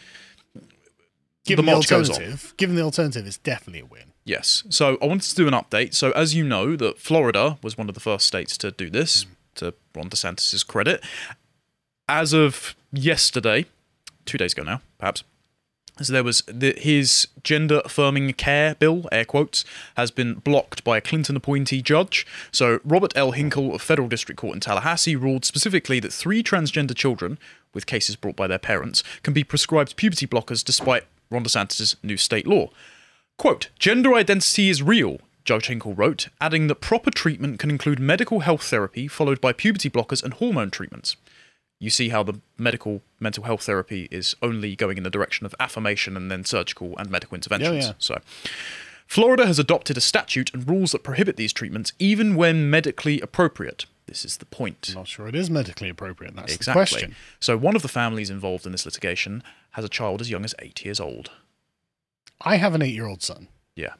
Given 1.46 1.64
The 1.64 1.70
the, 1.70 1.74
march 1.76 1.88
goes 1.88 2.10
on. 2.10 2.16
alternative, 2.16 2.54
given 2.56 2.76
the 2.76 2.82
alternative, 2.82 3.26
it's 3.26 3.38
definitely 3.38 3.80
a 3.80 3.86
win. 3.86 4.12
Yes. 4.24 4.64
So 4.68 4.98
I 5.00 5.06
wanted 5.06 5.30
to 5.30 5.36
do 5.36 5.46
an 5.46 5.54
update. 5.54 5.94
So 5.94 6.10
as 6.10 6.34
you 6.34 6.44
know, 6.44 6.74
that 6.76 6.98
Florida 6.98 7.58
was 7.62 7.78
one 7.78 7.88
of 7.88 7.94
the 7.94 8.00
first 8.00 8.26
states 8.26 8.58
to 8.58 8.72
do 8.72 8.90
this, 8.90 9.22
hmm. 9.22 9.30
to 9.56 9.74
Ron 9.94 10.10
DeSantis' 10.10 10.66
credit. 10.66 11.02
As 12.08 12.32
of 12.32 12.74
yesterday, 12.92 13.66
two 14.24 14.38
days 14.38 14.52
ago 14.52 14.64
now, 14.64 14.82
perhaps. 14.98 15.22
So 16.02 16.12
there 16.12 16.24
was 16.24 16.42
the, 16.46 16.74
his 16.76 17.26
gender 17.42 17.80
affirming 17.84 18.34
care 18.34 18.74
bill, 18.74 19.08
air 19.10 19.24
quotes, 19.24 19.64
has 19.96 20.10
been 20.10 20.34
blocked 20.34 20.84
by 20.84 20.98
a 20.98 21.00
Clinton 21.00 21.36
appointee 21.36 21.80
judge. 21.80 22.26
So 22.52 22.80
Robert 22.84 23.16
L. 23.16 23.30
Hinkle 23.30 23.74
of 23.74 23.80
Federal 23.80 24.08
District 24.08 24.38
Court 24.38 24.54
in 24.54 24.60
Tallahassee 24.60 25.16
ruled 25.16 25.46
specifically 25.46 25.98
that 26.00 26.12
three 26.12 26.42
transgender 26.42 26.94
children, 26.94 27.38
with 27.72 27.86
cases 27.86 28.14
brought 28.14 28.36
by 28.36 28.46
their 28.46 28.58
parents, 28.58 29.02
can 29.22 29.32
be 29.32 29.42
prescribed 29.42 29.96
puberty 29.96 30.26
blockers 30.26 30.62
despite 30.62 31.04
Ron 31.30 31.44
DeSantis' 31.44 31.96
new 32.02 32.16
state 32.16 32.46
law. 32.46 32.70
Quote, 33.38 33.68
gender 33.78 34.14
identity 34.14 34.70
is 34.70 34.82
real, 34.82 35.18
Judge 35.46 35.68
Hinkle 35.68 35.94
wrote, 35.94 36.28
adding 36.40 36.66
that 36.66 36.80
proper 36.80 37.10
treatment 37.10 37.58
can 37.58 37.70
include 37.70 38.00
medical 38.00 38.40
health 38.40 38.64
therapy 38.64 39.06
followed 39.08 39.40
by 39.40 39.52
puberty 39.52 39.88
blockers 39.88 40.22
and 40.22 40.34
hormone 40.34 40.70
treatments. 40.70 41.16
You 41.78 41.90
see 41.90 42.08
how 42.08 42.22
the 42.22 42.40
medical 42.58 43.02
mental 43.20 43.44
health 43.44 43.62
therapy 43.62 44.08
is 44.10 44.34
only 44.42 44.74
going 44.74 44.96
in 44.96 45.04
the 45.04 45.10
direction 45.10 45.46
of 45.46 45.54
affirmation 45.60 46.16
and 46.16 46.30
then 46.30 46.44
surgical 46.44 46.96
and 46.98 47.10
medical 47.10 47.34
interventions. 47.34 47.86
yeah. 47.86 47.92
So, 47.98 48.20
Florida 49.06 49.46
has 49.46 49.58
adopted 49.58 49.96
a 49.96 50.00
statute 50.00 50.52
and 50.52 50.68
rules 50.68 50.92
that 50.92 51.04
prohibit 51.04 51.36
these 51.36 51.52
treatments 51.52 51.92
even 51.98 52.34
when 52.34 52.68
medically 52.68 53.20
appropriate. 53.20 53.86
This 54.06 54.24
is 54.24 54.36
the 54.36 54.46
point. 54.46 54.86
I'm 54.90 54.94
not 54.94 55.08
sure 55.08 55.26
it 55.26 55.34
is 55.34 55.50
medically 55.50 55.88
appropriate. 55.88 56.36
That's 56.36 56.52
the 56.52 56.56
Exactly. 56.56 56.80
question. 56.80 57.16
So, 57.40 57.56
one 57.56 57.74
of 57.74 57.82
the 57.82 57.88
families 57.88 58.30
involved 58.30 58.64
in 58.64 58.72
this 58.72 58.84
litigation 58.84 59.42
has 59.72 59.84
a 59.84 59.88
child 59.88 60.20
as 60.20 60.30
young 60.30 60.44
as 60.44 60.54
eight 60.60 60.84
years 60.84 61.00
old. 61.00 61.30
I 62.40 62.56
have 62.56 62.74
an 62.74 62.82
eight-year-old 62.82 63.22
son. 63.22 63.48
Yeah. 63.74 63.94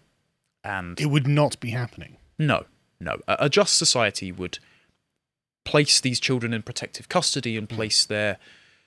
And 0.62 1.00
It 1.00 1.06
would 1.06 1.26
not 1.26 1.58
be 1.58 1.70
happening. 1.70 2.18
No, 2.38 2.66
no. 3.00 3.20
A, 3.26 3.36
a 3.40 3.48
just 3.48 3.76
society 3.76 4.30
would 4.30 4.58
place 5.64 6.00
these 6.00 6.20
children 6.20 6.52
in 6.52 6.62
protective 6.62 7.08
custody 7.08 7.56
and 7.56 7.68
hmm. 7.68 7.76
place 7.76 8.04
their 8.04 8.38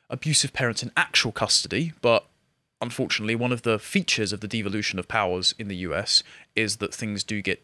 abusive 0.10 0.54
parents 0.54 0.84
in 0.84 0.92
actual 0.96 1.32
custody. 1.32 1.94
But 2.02 2.26
unfortunately, 2.82 3.36
one 3.36 3.52
of 3.52 3.64
the 3.64 3.80
features 3.80 4.32
of 4.32 4.40
the 4.40 4.48
devolution 4.48 5.00
of 5.00 5.08
powers 5.08 5.54
in 5.60 5.68
the 5.68 5.76
US 5.78 6.24
is 6.56 6.78
that 6.78 6.94
things 6.94 7.24
do 7.24 7.42
get 7.42 7.64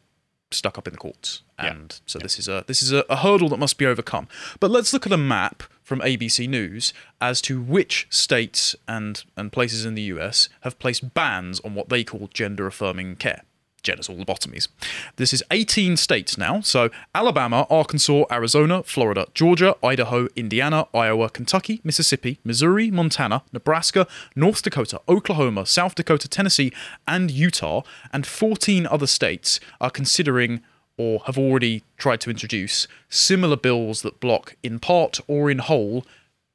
stuck 0.52 0.78
up 0.78 0.88
in 0.88 0.94
the 0.94 0.98
courts. 0.98 1.44
Yeah. 1.60 1.72
And 1.72 2.00
so 2.06 2.20
this 2.20 2.40
is 2.40 2.48
a 2.48 2.64
this 2.68 2.82
is 2.82 2.92
a, 2.92 3.06
a 3.10 3.18
hurdle 3.18 3.50
that 3.50 3.58
must 3.58 3.78
be 3.78 3.86
overcome. 3.86 4.28
But 4.60 4.72
let's 4.72 4.94
look 4.94 5.06
at 5.06 5.12
a 5.12 5.18
map 5.18 5.64
from 5.82 6.00
ABC 6.00 6.50
News 6.50 6.94
as 7.22 7.42
to 7.42 7.62
which 7.62 8.08
states 8.10 8.76
and, 8.88 9.24
and 9.38 9.52
places 9.52 9.86
in 9.86 9.94
the 9.96 10.02
US 10.04 10.50
have 10.62 10.80
placed 10.80 11.14
bans 11.14 11.60
on 11.62 11.76
what 11.76 11.90
they 11.90 12.04
call 12.04 12.28
gender 12.34 12.66
affirming 12.66 13.16
care 13.18 13.44
genital 13.86 14.16
lobotomies. 14.16 14.68
This 15.16 15.32
is 15.32 15.44
18 15.52 15.96
states 15.96 16.38
now. 16.38 16.60
So 16.60 16.90
Alabama, 17.14 17.66
Arkansas, 17.70 18.24
Arizona, 18.30 18.84
Florida, 18.84 19.28
Georgia, 19.34 19.76
Idaho, 19.84 20.28
Indiana, 20.36 20.88
Iowa, 20.94 21.30
Kentucky, 21.30 21.80
Mississippi, 21.84 22.40
Missouri, 22.44 22.92
Montana, 22.92 23.44
Nebraska, 23.54 24.08
North 24.36 24.62
Dakota, 24.64 25.00
Oklahoma, 25.08 25.66
South 25.66 25.96
Dakota, 25.96 26.28
Tennessee, 26.28 26.74
and 27.08 27.32
Utah, 27.32 27.84
and 28.12 28.26
14 28.26 28.88
other 28.88 29.08
states 29.08 29.60
are 29.80 29.92
considering 29.92 30.62
or 30.98 31.22
have 31.26 31.38
already 31.38 31.84
tried 31.98 32.22
to 32.22 32.30
introduce 32.30 32.88
similar 33.10 33.58
bills 33.58 34.02
that 34.02 34.20
block 34.20 34.56
in 34.64 34.80
part 34.80 35.20
or 35.28 35.52
in 35.52 35.60
whole 35.60 36.06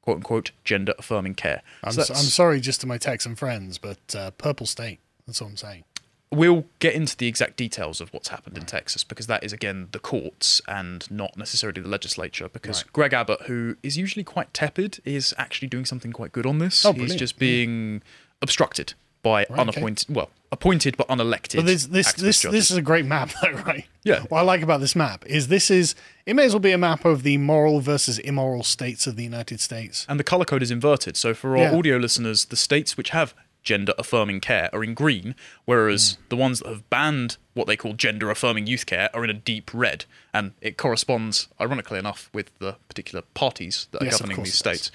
quote 0.01 0.17
unquote 0.17 0.51
gender 0.63 0.93
affirming 0.99 1.35
care. 1.35 1.61
I'm, 1.83 1.93
So 1.93 2.03
so, 2.03 2.13
I'm 2.13 2.25
sorry 2.25 2.59
just 2.59 2.81
to 2.81 2.87
my 2.87 2.97
Texan 2.97 3.35
friends, 3.35 3.77
but 3.77 4.15
uh, 4.15 4.31
purple 4.31 4.65
state. 4.65 4.99
That's 5.27 5.41
all 5.41 5.49
I'm 5.49 5.57
saying. 5.57 5.83
We'll 6.31 6.65
get 6.79 6.93
into 6.93 7.17
the 7.17 7.27
exact 7.27 7.57
details 7.57 7.99
of 7.99 8.11
what's 8.13 8.29
happened 8.29 8.57
in 8.57 8.65
Texas 8.65 9.03
because 9.03 9.27
that 9.27 9.43
is 9.43 9.51
again 9.51 9.89
the 9.91 9.99
courts 9.99 10.61
and 10.67 11.09
not 11.11 11.35
necessarily 11.37 11.81
the 11.81 11.89
legislature. 11.89 12.47
Because 12.49 12.83
Right. 12.83 12.93
Greg 12.93 13.13
Abbott, 13.13 13.41
who 13.43 13.75
is 13.83 13.97
usually 13.97 14.23
quite 14.23 14.53
tepid, 14.53 14.99
is 15.03 15.33
actually 15.37 15.67
doing 15.67 15.85
something 15.85 16.11
quite 16.13 16.31
good 16.31 16.45
on 16.45 16.59
this. 16.59 16.85
Oh, 16.85 16.93
He's 16.93 17.15
just 17.15 17.37
being 17.37 18.01
obstructed 18.41 18.93
by 19.23 19.43
okay. 19.43 19.53
unappointed, 19.53 20.15
well, 20.15 20.31
appointed 20.51 20.97
but 20.97 21.07
unelected. 21.07 21.57
But 21.57 21.65
this 21.67 21.85
this 21.85 22.13
this, 22.13 22.41
judges. 22.41 22.51
this 22.53 22.71
is 22.71 22.77
a 22.77 22.81
great 22.81 23.05
map, 23.05 23.29
though, 23.41 23.51
right? 23.51 23.85
Yeah. 24.03 24.21
What 24.29 24.39
I 24.39 24.41
like 24.41 24.61
about 24.63 24.79
this 24.79 24.95
map 24.95 25.25
is 25.27 25.47
this 25.49 25.69
is 25.69 25.93
it 26.25 26.35
may 26.35 26.45
as 26.45 26.53
well 26.53 26.59
be 26.59 26.71
a 26.71 26.77
map 26.77 27.05
of 27.05 27.21
the 27.23 27.37
moral 27.37 27.81
versus 27.81 28.17
immoral 28.19 28.63
states 28.63 29.05
of 29.05 29.17
the 29.17 29.23
United 29.23 29.59
States. 29.59 30.05
and 30.09 30.19
the 30.19 30.23
color 30.23 30.45
code 30.45 30.63
is 30.63 30.71
inverted. 30.71 31.17
So 31.17 31.33
for 31.35 31.55
our 31.57 31.63
Yeah. 31.71 31.77
audio 31.77 31.97
listeners, 31.97 32.45
the 32.45 32.55
states 32.55 32.97
which 32.97 33.09
have 33.09 33.35
gender 33.63 33.93
affirming 33.97 34.39
care 34.41 34.69
are 34.73 34.83
in 34.83 34.93
green, 34.93 35.35
whereas 35.65 36.13
Hmm. 36.19 36.23
the 36.29 36.35
ones 36.35 36.59
that 36.59 36.69
have 36.69 36.89
banned 36.89 37.37
what 37.53 37.67
they 37.67 37.77
call 37.77 37.93
gender 37.93 38.29
affirming 38.31 38.65
youth 38.67 38.85
care 38.85 39.09
are 39.13 39.23
in 39.23 39.29
a 39.29 39.33
deep 39.33 39.71
red, 39.73 40.05
and 40.33 40.53
it 40.61 40.77
corresponds, 40.77 41.47
ironically 41.59 41.99
enough, 41.99 42.29
with 42.33 42.49
the 42.59 42.77
particular 42.87 43.21
parties 43.33 43.87
that 43.91 44.01
are 44.01 44.05
Yes, 44.05 44.19
governing 44.19 44.43
these 44.43 44.55
states. 44.57 44.91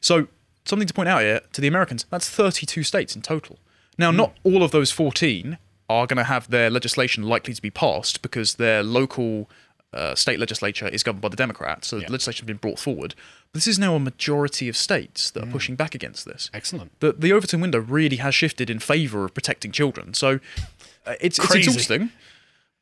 So 0.00 0.28
something 0.64 0.86
to 0.88 0.94
point 0.94 1.08
out 1.08 1.22
here 1.22 1.40
to 1.52 1.60
the 1.60 1.68
Americans: 1.68 2.04
that's 2.10 2.28
32 2.28 2.82
states 2.84 3.16
in 3.16 3.22
total. 3.22 3.58
Now, 3.96 4.10
not 4.10 4.36
all 4.44 4.62
of 4.62 4.70
those 4.70 4.90
14 4.90 5.58
are 5.88 6.06
going 6.06 6.16
to 6.16 6.24
have 6.24 6.48
their 6.50 6.70
legislation 6.70 7.24
likely 7.24 7.52
to 7.52 7.60
be 7.60 7.70
passed 7.70 8.22
because 8.22 8.54
their 8.54 8.82
local 8.82 9.50
uh, 9.92 10.14
state 10.14 10.38
legislature 10.38 10.86
is 10.88 11.02
governed 11.02 11.20
by 11.22 11.28
the 11.28 11.36
Democrats, 11.36 11.88
so 11.88 11.96
Yeah. 11.96 12.06
the 12.06 12.12
legislation 12.12 12.44
has 12.44 12.46
been 12.46 12.56
brought 12.58 12.78
forward. 12.78 13.14
But 13.52 13.58
this 13.58 13.66
is 13.66 13.78
now 13.78 13.96
a 13.96 13.98
majority 14.00 14.68
of 14.68 14.76
states 14.76 15.30
that 15.32 15.42
are 15.42 15.46
pushing 15.50 15.74
back 15.74 15.94
against 15.96 16.24
this. 16.26 16.48
Excellent. 16.54 16.92
The, 17.00 17.12
the 17.12 17.32
Overton 17.32 17.60
window 17.60 17.80
really 17.80 18.16
has 18.16 18.34
shifted 18.34 18.70
in 18.70 18.78
favour 18.78 19.24
of 19.24 19.34
protecting 19.34 19.72
children. 19.72 20.14
So 20.14 20.38
uh, 21.06 21.14
it's, 21.20 21.38
it's 21.38 21.46
Crazy. 21.48 21.68
exhausting, 21.70 22.10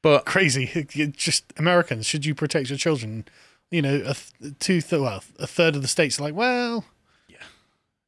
but 0.02 0.26
Crazy. 0.26 0.86
Just 1.16 1.44
Americans, 1.56 2.04
should 2.04 2.26
you 2.26 2.34
protect 2.34 2.68
your 2.68 2.78
children? 2.78 3.24
You 3.70 3.82
know, 3.82 3.96
a 3.96 4.14
th- 4.14 4.54
two 4.58 4.80
th- 4.82 5.00
well, 5.00 5.22
a 5.38 5.46
third 5.46 5.76
of 5.76 5.82
the 5.82 5.88
states 5.88 6.18
are 6.18 6.22
like, 6.24 6.34
well, 6.34 6.84
yeah, 7.28 7.36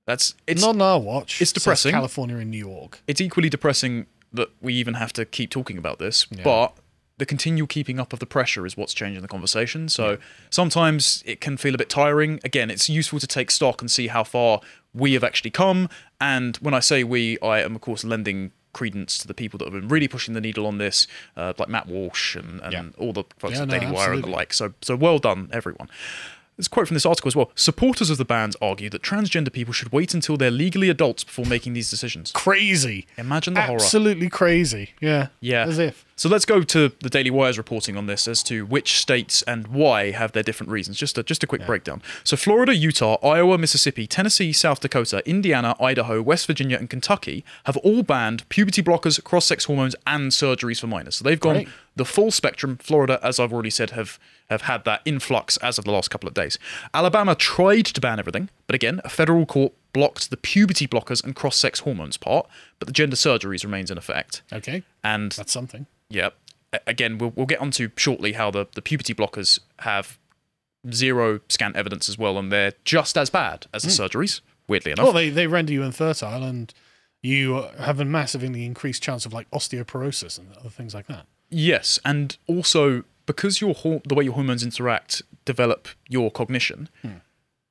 that's 0.07 0.35
it's 0.47 0.61
not 0.63 0.71
on 0.75 0.83
our 0.83 0.99
watch. 1.01 1.41
it's 1.41 1.53
depressing. 1.53 1.93
California 1.93 2.37
and 2.37 2.51
New 2.51 2.59
York. 2.59 3.01
it's 3.07 3.21
equally 3.21 3.49
depressing 3.49 4.07
that 4.33 4.49
we 4.61 4.73
even 4.75 4.95
have 4.95 5.13
to 5.15 5.25
keep 5.25 5.51
talking 5.51 5.77
about 5.79 5.99
this, 5.99 6.25
but 6.27 6.75
the 7.21 7.27
continual 7.27 7.69
keeping 7.69 8.01
up 8.01 8.13
of 8.13 8.19
the 8.19 8.27
pressure 8.27 8.67
is 8.67 8.77
what's 8.77 8.93
changing 8.93 9.23
the 9.23 9.29
conversation. 9.29 9.89
So 9.89 10.19
sometimes 10.51 11.23
it 11.25 11.41
can 11.41 11.57
feel 11.57 11.75
a 11.75 11.79
bit 11.79 11.89
tiring. 11.89 12.41
Again, 12.45 12.71
it's 12.71 12.89
useful 12.89 13.21
to 13.21 13.27
take 13.27 13.51
stock 13.53 13.81
and 13.81 13.89
see 13.91 14.09
how 14.09 14.25
far 14.25 14.61
we 14.93 15.13
have 15.13 15.23
actually 15.23 15.51
come. 15.51 15.89
And 16.21 16.57
when 16.57 16.75
I 16.75 16.81
say 16.81 17.05
we, 17.05 17.39
I 17.41 17.61
am, 17.61 17.77
of 17.77 17.81
course, 17.81 18.03
lending 18.03 18.51
credence 18.73 19.19
to 19.19 19.27
the 19.29 19.35
people 19.35 19.59
that 19.59 19.65
have 19.67 19.75
been 19.81 19.89
really 19.89 20.09
pushing 20.09 20.35
the 20.35 20.41
needle 20.41 20.67
on 20.67 20.79
this, 20.79 21.07
uh, 21.37 21.53
like 21.59 21.69
Matt 21.69 21.87
Walsh 21.87 22.37
and, 22.37 22.61
and 22.61 22.73
Yeah. 22.73 22.85
all 22.99 23.13
the 23.13 23.25
folks 23.39 23.55
Yeah, 23.55 23.63
at 23.63 23.69
no, 23.69 23.79
Daily 23.79 23.93
Wire 23.93 24.13
and 24.13 24.23
the 24.25 24.29
like. 24.29 24.53
So, 24.53 24.75
so 24.83 24.97
well 24.97 25.19
done, 25.19 25.49
everyone. 25.53 25.89
A 26.67 26.71
quote 26.71 26.89
from 26.89 26.95
this 26.95 27.07
article 27.07 27.29
as 27.29 27.37
well. 27.37 27.51
Supporters 27.55 28.11
of 28.11 28.19
the 28.19 28.25
bans 28.25 28.57
argue 28.61 28.91
that 28.91 29.03
transgender 29.03 29.53
people 29.53 29.73
should 29.73 29.93
wait 29.93 30.15
until 30.15 30.37
they're 30.37 30.51
legally 30.51 30.89
adults 30.89 31.25
before 31.25 31.45
making 31.45 31.73
these 31.73 31.91
decisions. 31.91 32.33
Crazy. 32.33 33.07
Imagine 33.17 33.55
the 33.55 33.63
horror. 33.63 33.81
Absolutely 33.81 34.29
crazy. 34.29 34.91
Yeah. 35.01 35.29
Yeah. 35.41 35.67
As 35.67 35.79
if. 35.79 36.05
So 36.17 36.29
let's 36.29 36.45
go 36.45 36.63
to 36.63 36.93
the 37.01 37.09
Daily 37.09 37.31
Wire's 37.31 37.57
reporting 37.57 37.97
on 37.97 38.05
this 38.05 38.29
as 38.29 38.43
to 38.43 38.67
which 38.67 38.99
states 39.01 39.41
and 39.43 39.69
why 39.69 40.11
have 40.11 40.33
their 40.33 40.43
different 40.43 40.71
reasons. 40.71 40.99
Just 40.99 41.17
a, 41.17 41.23
just 41.23 41.43
a 41.43 41.47
quick 41.47 41.65
breakdown. 41.65 42.03
So 42.25 42.37
Florida, 42.37 42.75
Utah, 42.75 43.17
Iowa, 43.27 43.57
Mississippi, 43.57 44.07
Tennessee, 44.07 44.53
South 44.53 44.81
Dakota, 44.81 45.27
Indiana, 45.27 45.75
Idaho, 45.81 46.21
West 46.21 46.47
Virginia, 46.47 46.77
and 46.77 46.91
Kentucky 46.91 47.43
have 47.65 47.79
all 47.79 48.03
banned 48.03 48.47
puberty 48.51 48.83
blockers, 48.83 49.23
cross-sex 49.25 49.65
hormones, 49.65 49.97
and 50.07 50.31
surgeries 50.31 50.81
for 50.81 50.89
minors. 50.89 51.15
So 51.15 51.25
they've 51.25 51.41
gone 51.41 51.55
Great. 51.55 51.69
the 51.97 52.05
full 52.05 52.31
spectrum. 52.31 52.77
Florida, 52.77 53.19
as 53.23 53.41
I've 53.41 53.55
already 53.55 53.71
said, 53.71 53.91
have 53.91 54.19
have 54.51 54.63
had 54.63 54.85
that 54.85 55.01
influx 55.05 55.57
as 55.59 55.79
of 55.79 55.85
the 55.85 55.93
last 55.93 56.11
couple 56.11 56.29
of 56.29 56.35
days. 56.35 56.59
Alabama 56.93 57.35
tried 57.35 57.87
to 57.87 58.01
ban 58.01 58.19
everything, 58.19 58.51
but 58.67 58.75
again, 58.75 59.01
a 59.05 59.09
federal 59.09 59.47
court 59.47 59.73
blocked 59.93 60.31
the 60.31 60.37
puberty 60.37 60.87
blockers 60.87 61.25
and 61.25 61.35
cross-sex 61.35 61.81
hormones 61.81 62.17
part, 62.17 62.47
but 62.79 62.87
the 62.87 62.93
gender 62.93 63.17
surgeries 63.17 63.65
remains 63.65 63.91
in 63.91 63.97
effect. 63.97 64.43
Okay. 64.53 64.83
And 65.03 65.33
That's 65.33 65.53
something. 65.53 65.87
yeah. 66.09 66.31
Again, 66.87 67.19
we'll, 67.19 67.31
we'll 67.35 67.47
get 67.47 67.61
onto 67.61 67.91
shortly 67.97 68.35
how 68.35 68.53
the, 68.53 68.67
the 68.75 68.83
puberty 68.83 69.13
blockers 69.13 69.59
have 69.81 70.19
zero 70.93 71.41
scant 71.49 71.75
evidence 71.75 72.09
as 72.09 72.17
well, 72.17 72.39
and 72.39 72.53
they're 72.53 72.75
just 72.85 73.19
as 73.19 73.29
bad 73.29 73.67
as 73.75 73.83
the 73.83 73.89
hmm. 73.89 74.03
surgeries, 74.03 74.41
weirdly 74.69 74.93
enough. 74.93 75.05
Well, 75.05 75.13
they, 75.13 75.31
they 75.31 75.49
render 75.49 75.73
you 75.73 75.83
infertile 75.83 76.45
and 76.45 76.73
you 77.23 77.67
have 77.79 77.99
a 78.01 78.05
massively 78.05 78.65
increased 78.65 79.03
chance 79.03 79.27
of 79.27 79.33
like 79.33 79.51
osteoporosis 79.51 80.39
and 80.39 80.57
other 80.57 80.71
things 80.71 80.95
like 80.95 81.07
that. 81.09 81.27
yes, 81.51 81.99
and 82.05 82.37
also 82.47 83.05
because 83.33 83.61
your 83.61 83.75
hor- 83.75 84.03
the 84.07 84.15
way 84.15 84.25
your 84.25 84.35
hormones 84.35 84.63
interact 84.63 85.23
develop 85.45 85.89
your 86.09 86.31
cognition, 86.31 86.89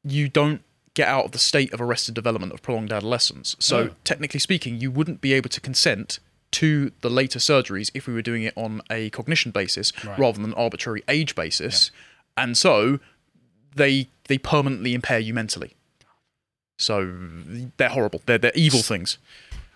you 0.04 0.28
don't 0.30 0.62
get 0.94 1.08
out 1.08 1.26
of 1.26 1.32
the 1.32 1.40
state 1.40 1.72
of 1.74 1.80
arrested 1.82 2.14
development 2.16 2.52
of 2.54 2.62
prolonged 2.62 2.92
adolescence. 2.92 3.56
So, 3.60 3.78
Oh. 3.92 3.96
technically 4.04 4.40
speaking, 4.40 4.80
you 4.82 4.90
wouldn't 4.92 5.22
be 5.22 5.34
able 5.34 5.50
to 5.50 5.62
consent 5.62 6.20
to 6.52 6.92
the 7.02 7.10
later 7.10 7.40
surgeries 7.40 7.92
if 7.94 8.08
we 8.08 8.14
were 8.14 8.22
doing 8.24 8.44
it 8.44 8.54
on 8.56 8.82
a 8.90 9.10
cognition 9.12 9.52
basis 9.52 9.94
Right. 10.04 10.18
rather 10.18 10.38
than 10.42 10.46
an 10.52 10.54
arbitrary 10.56 11.04
age 11.08 11.36
basis. 11.36 11.92
And 12.36 12.58
so 12.58 13.00
they 13.76 14.08
they 14.28 14.38
permanently 14.38 14.94
impair 14.94 15.20
you 15.20 15.34
mentally. 15.34 15.72
So 16.78 17.14
they're 17.78 17.90
horrible. 17.90 18.22
They're 18.26 18.38
they're 18.38 18.52
evil 18.56 18.82
things. 18.82 19.18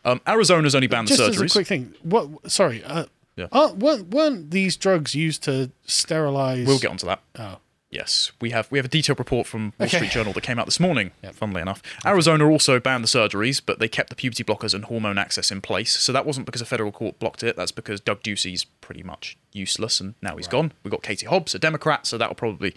Um, 0.06 0.20
Arizona's 0.28 0.76
only 0.76 0.88
banned 0.88 1.08
Just 1.10 1.20
the 1.20 1.26
as 1.28 1.38
a 1.38 1.40
surgeries. 1.40 1.52
quick 1.54 1.68
thing, 1.68 1.94
what? 2.02 2.52
Sorry, 2.52 2.84
uh, 2.84 3.06
Yeah. 3.36 3.48
aren't- 3.52 3.78
weren't, 3.78 4.10
weren't 4.14 4.52
these 4.52 4.78
drugs 4.78 5.16
used 5.16 5.44
to 5.44 5.72
sterilize? 5.86 6.68
we'll 6.68 6.80
get 6.80 6.92
onto 6.92 7.06
that. 7.08 7.22
Oh, 7.38 7.58
Yes, 7.90 8.32
we 8.42 8.50
have 8.50 8.72
we 8.72 8.80
have 8.80 8.86
a 8.86 8.90
detailed 8.90 9.20
report 9.20 9.46
from 9.46 9.66
Wall 9.78 9.86
Okay. 9.86 9.98
Street 9.98 10.10
Journal 10.10 10.34
that 10.34 10.42
came 10.42 10.58
out 10.58 10.66
this 10.66 10.80
morning. 10.80 11.12
Funnily 11.34 11.62
enough, 11.62 11.84
Arizona 12.04 12.50
also 12.50 12.80
banned 12.80 13.04
the 13.04 13.08
surgeries, 13.08 13.62
but 13.64 13.78
they 13.78 13.88
kept 13.88 14.10
the 14.10 14.16
puberty 14.16 14.44
blockers 14.44 14.74
and 14.74 14.86
hormone 14.86 15.20
access 15.20 15.52
in 15.52 15.62
place. 15.62 15.92
So 16.00 16.12
that 16.12 16.26
wasn't 16.26 16.48
because 16.48 16.60
a 16.60 16.66
federal 16.66 16.92
court 16.92 17.20
blocked 17.20 17.44
it. 17.44 17.56
That's 17.56 17.72
because 17.72 18.02
Doug 18.02 18.24
Ducey's 18.24 18.64
pretty 18.82 19.04
much 19.04 19.38
useless, 19.52 20.02
and 20.02 20.16
now 20.24 20.38
he's 20.38 20.48
gone. 20.48 20.72
We 20.84 20.90
got 20.90 21.04
Katie 21.04 21.28
Hobbs, 21.28 21.54
a 21.54 21.60
Democrat, 21.60 22.08
so 22.08 22.18
that'll 22.18 22.34
probably 22.34 22.74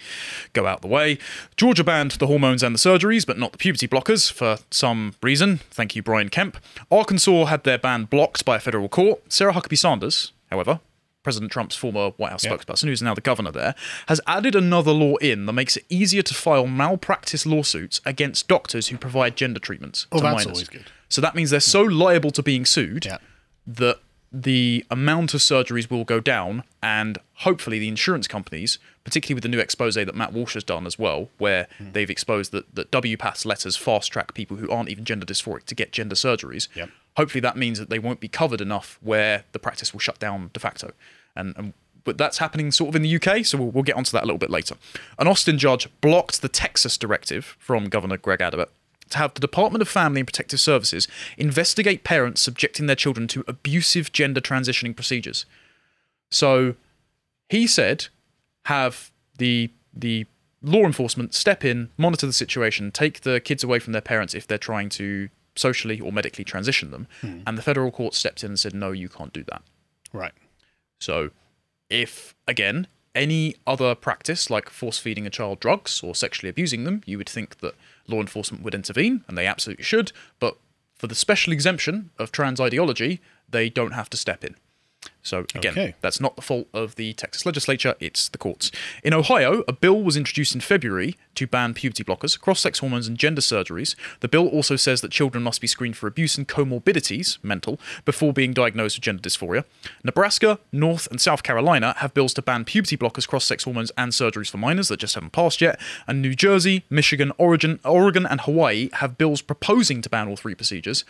go 0.53 0.67
out 0.67 0.83
the 0.83 0.87
way. 0.89 1.17
Georgia 1.57 1.83
banned 1.83 2.11
the 2.11 2.27
hormones 2.27 2.63
and 2.63 2.75
the 2.75 2.79
surgeries, 2.79 3.25
but 3.27 3.39
not 3.39 3.53
the 3.53 3.59
puberty 3.59 3.89
blockers 3.89 4.31
for 4.31 4.59
some 4.71 5.15
reason. 5.23 5.61
Thank 5.71 5.97
you, 5.97 6.03
Brian 6.03 6.29
Kemp. 6.29 6.59
Arkansas 6.91 7.47
had 7.47 7.65
their 7.65 7.79
ban 7.79 8.05
blocked 8.05 8.45
by 8.45 8.57
a 8.57 8.61
federal 8.61 8.91
court. 8.91 9.33
Sarah 9.33 9.55
Huckabee 9.55 9.79
Sanders, 9.79 10.33
however, 10.51 10.81
President 11.23 11.51
Trump's 11.51 11.75
former 11.75 12.11
White 12.11 12.31
House 12.31 12.45
Yeah. 12.45 12.53
spokesperson, 12.53 12.85
who's 12.85 13.03
now 13.03 13.15
the 13.15 13.21
governor 13.21 13.51
there, 13.51 13.75
has 14.07 14.21
added 14.29 14.55
another 14.55 14.93
law 14.93 15.17
in 15.17 15.47
that 15.47 15.53
makes 15.55 15.77
it 15.77 15.85
easier 15.89 16.23
to 16.23 16.35
file 16.35 16.67
malpractice 16.69 17.45
lawsuits 17.45 18.01
against 18.05 18.47
doctors 18.47 18.89
who 18.89 18.97
provide 18.97 19.37
gender 19.37 19.59
treatments 19.59 20.07
Oh, 20.13 20.19
to 20.19 20.23
that's 20.23 20.45
minors. 20.45 20.47
always 20.47 20.69
good. 20.69 20.85
So 21.09 21.21
that 21.21 21.35
means 21.35 21.51
they're 21.51 21.59
so 21.61 21.83
liable 21.83 22.31
to 22.31 22.43
being 22.45 22.65
sued 22.65 23.07
Yeah. 23.07 23.19
that 23.67 23.99
the 24.33 24.85
amount 24.91 25.35
of 25.35 25.41
surgeries 25.41 25.89
will 25.91 26.05
go 26.05 26.21
down, 26.21 26.63
and 26.83 27.19
hopefully 27.39 27.79
the 27.79 27.89
insurance 27.89 28.29
companies, 28.29 28.79
particularly 29.03 29.35
with 29.35 29.43
the 29.43 29.49
new 29.49 29.59
expose 29.59 29.95
that 29.95 30.15
Matt 30.15 30.33
Walsh 30.33 30.55
has 30.55 30.65
done 30.65 30.87
as 30.87 30.99
well, 30.99 31.31
where 31.39 31.67
Hmm. 31.79 31.93
they've 31.93 32.11
exposed 32.11 32.53
that, 32.53 32.75
that 32.75 32.91
WPATH 32.91 33.45
letters 33.47 33.77
fast 33.77 34.13
track 34.13 34.35
people 34.35 34.59
who 34.59 34.71
aren't 34.71 34.91
even 34.91 35.05
gender 35.05 35.25
dysphoric 35.25 35.65
to 35.67 35.75
get 35.75 35.93
gender 35.93 36.15
surgeries. 36.17 36.69
Yep. 36.75 36.91
Hopefully 37.17 37.41
that 37.41 37.57
means 37.57 37.79
that 37.79 37.89
they 37.89 37.99
won't 37.99 38.21
be 38.21 38.29
covered 38.29 38.61
enough 38.61 38.99
where 39.01 39.45
the 39.53 39.59
practice 39.59 39.93
will 39.93 40.01
shut 40.01 40.19
down 40.19 40.51
de 40.53 40.61
facto. 40.61 40.93
And, 41.35 41.55
and 41.57 41.73
but 42.05 42.19
that's 42.19 42.39
happening 42.39 42.71
sort 42.71 42.89
of 42.89 42.97
in 42.97 43.03
the 43.03 43.17
UK, 43.17 43.45
so 43.45 43.59
we'll, 43.59 43.71
we'll 43.71 43.83
get 43.83 43.97
onto 43.97 44.13
that 44.13 44.23
a 44.23 44.27
little 44.27 44.39
bit 44.39 44.51
later. 44.51 44.77
An 45.19 45.27
Austin 45.27 45.59
judge 45.59 45.89
blocked 46.01 46.41
the 46.41 46.49
Texas 46.49 46.97
directive 46.97 47.57
from 47.59 47.89
Governor 47.89 48.17
Greg 48.17 48.41
Abbott 48.41 48.71
to 49.11 49.19
have 49.19 49.35
the 49.35 49.41
Department 49.41 49.83
of 49.83 49.89
Family 49.89 50.21
and 50.21 50.27
Protective 50.27 50.61
Services 50.61 51.09
investigate 51.37 52.05
parents 52.05 52.41
subjecting 52.41 52.87
their 52.87 52.97
children 52.97 53.29
to 53.29 53.45
abusive 53.47 54.13
gender 54.13 54.41
transitioning 54.41 54.95
procedures. 54.95 55.47
So 56.31 56.75
he 57.49 57.67
said, 57.67 58.07
have 58.65 59.11
the 59.39 59.71
the 59.95 60.27
law 60.63 60.83
enforcement 60.83 61.35
step 61.35 61.65
in, 61.65 61.91
monitor 61.97 62.27
the 62.27 62.33
situation, 62.33 62.91
take 62.91 63.21
the 63.23 63.41
kids 63.41 63.63
away 63.63 63.79
from 63.79 63.93
their 63.93 64.03
parents 64.03 64.35
if 64.35 64.47
they're 64.47 64.59
trying 64.59 64.89
to 64.91 65.29
socially 65.57 66.01
or 66.01 66.13
medically 66.13 66.45
transition 66.45 66.91
them. 66.91 67.07
Hmm. 67.21 67.41
And 67.47 67.59
the 67.59 67.63
federal 67.63 67.91
court 67.91 68.15
stepped 68.15 68.45
in 68.45 68.51
and 68.53 68.59
said, 68.59 68.75
no, 68.75 68.93
you 68.93 69.09
can't 69.09 69.33
do 69.33 69.45
that. 69.45 69.63
right. 70.13 70.33
So, 70.99 71.31
if 71.91 72.35
again 72.49 72.87
any 73.15 73.55
other 73.67 73.95
practice 73.95 74.51
like 74.51 74.69
force 74.69 74.99
feeding 74.99 75.27
a 75.27 75.31
child 75.31 75.61
drugs 75.61 76.03
or 76.03 76.15
sexually 76.15 76.51
abusing 76.51 76.85
them, 76.85 77.03
you 77.07 77.19
would 77.19 77.29
think 77.29 77.59
that 77.59 77.75
law 78.07 78.21
enforcement 78.21 78.63
would 78.63 78.75
intervene, 78.75 79.25
and 79.27 79.37
they 79.37 79.47
absolutely 79.47 79.85
should. 79.85 80.13
But 80.39 80.57
for 80.95 81.07
the 81.07 81.15
special 81.15 81.53
exemption 81.53 82.11
of 82.19 82.33
trans 82.33 82.61
ideology, 82.61 83.21
they 83.49 83.69
don't 83.69 83.93
have 83.93 84.11
to 84.11 84.17
step 84.17 84.45
in. 84.45 84.57
So 85.23 85.41
again, 85.55 85.73
Okay. 85.73 85.95
that's 86.01 86.21
not 86.21 86.37
the 86.37 86.43
fault 86.43 86.69
of 86.73 86.95
the 86.95 87.13
Texas 87.15 87.45
legislature, 87.45 87.95
it's 87.99 88.29
the 88.29 88.39
courts. 88.39 88.71
In 89.03 89.13
Ohio, 89.13 89.65
a 89.67 89.73
bill 89.73 90.03
was 90.03 90.17
introduced 90.17 90.55
in 90.55 90.61
February 90.61 91.17
to 91.35 91.47
ban 91.47 91.75
puberty 91.75 92.05
blockers, 92.05 92.39
cross-sex 92.41 92.79
hormones 92.79 93.09
and 93.09 93.19
gender 93.19 93.41
surgeries. 93.41 93.97
The 94.21 94.29
bill 94.29 94.47
also 94.47 94.77
says 94.77 95.01
that 95.01 95.11
children 95.11 95.43
must 95.43 95.61
be 95.61 95.67
screened 95.67 95.97
for 95.97 96.07
abuse 96.07 96.39
and 96.39 96.47
comorbidities, 96.47 97.39
mental, 97.43 97.81
before 98.05 98.33
being 98.33 98.53
diagnosed 98.53 98.97
with 98.97 99.03
gender 99.05 99.23
dysphoria. 99.23 99.65
Nebraska, 100.05 100.59
North 100.73 101.09
and 101.11 101.21
South 101.21 101.43
Carolina 101.43 101.95
have 101.99 102.15
bills 102.15 102.33
to 102.35 102.43
ban 102.43 102.65
puberty 102.65 102.97
blockers, 102.97 103.27
cross-sex 103.27 103.65
hormones 103.65 103.91
and 103.99 104.13
surgeries 104.13 104.49
for 104.51 104.59
minors 104.59 104.89
that 104.89 105.01
just 105.01 105.15
haven't 105.17 105.31
passed 105.33 105.61
yet. 105.61 105.81
And 106.07 106.23
New 106.23 106.35
Jersey, 106.35 106.85
Michigan, 106.89 107.33
Oregon, 107.37 107.81
Oregon 107.85 108.27
and 108.27 108.43
Hawaii 108.43 108.91
have 108.95 109.19
bills 109.19 109.43
proposing 109.43 110.03
to 110.03 110.09
ban 110.09 110.29
all 110.29 110.37
three 110.37 110.55
procedures. 110.55 111.05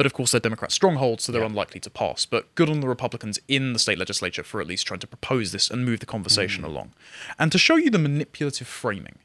But 0.00 0.06
of 0.06 0.14
course, 0.14 0.30
they're 0.30 0.40
Democrat 0.40 0.72
strongholds, 0.72 1.24
so 1.24 1.30
they're 1.30 1.42
unlikely 1.42 1.78
to 1.80 1.90
pass. 1.90 2.24
But 2.24 2.54
good 2.54 2.70
on 2.70 2.80
the 2.80 2.88
Republicans 2.88 3.38
in 3.48 3.74
the 3.74 3.78
state 3.78 3.98
legislature 3.98 4.42
for 4.42 4.58
at 4.58 4.66
least 4.66 4.86
trying 4.86 5.00
to 5.00 5.06
propose 5.06 5.52
this 5.52 5.68
and 5.68 5.84
move 5.84 6.00
the 6.00 6.06
conversation 6.06 6.64
along. 6.64 6.92
And 7.38 7.52
to 7.52 7.58
show 7.58 7.76
you 7.76 7.90
the 7.90 7.98
manipulative 7.98 8.66
framing 8.66 9.18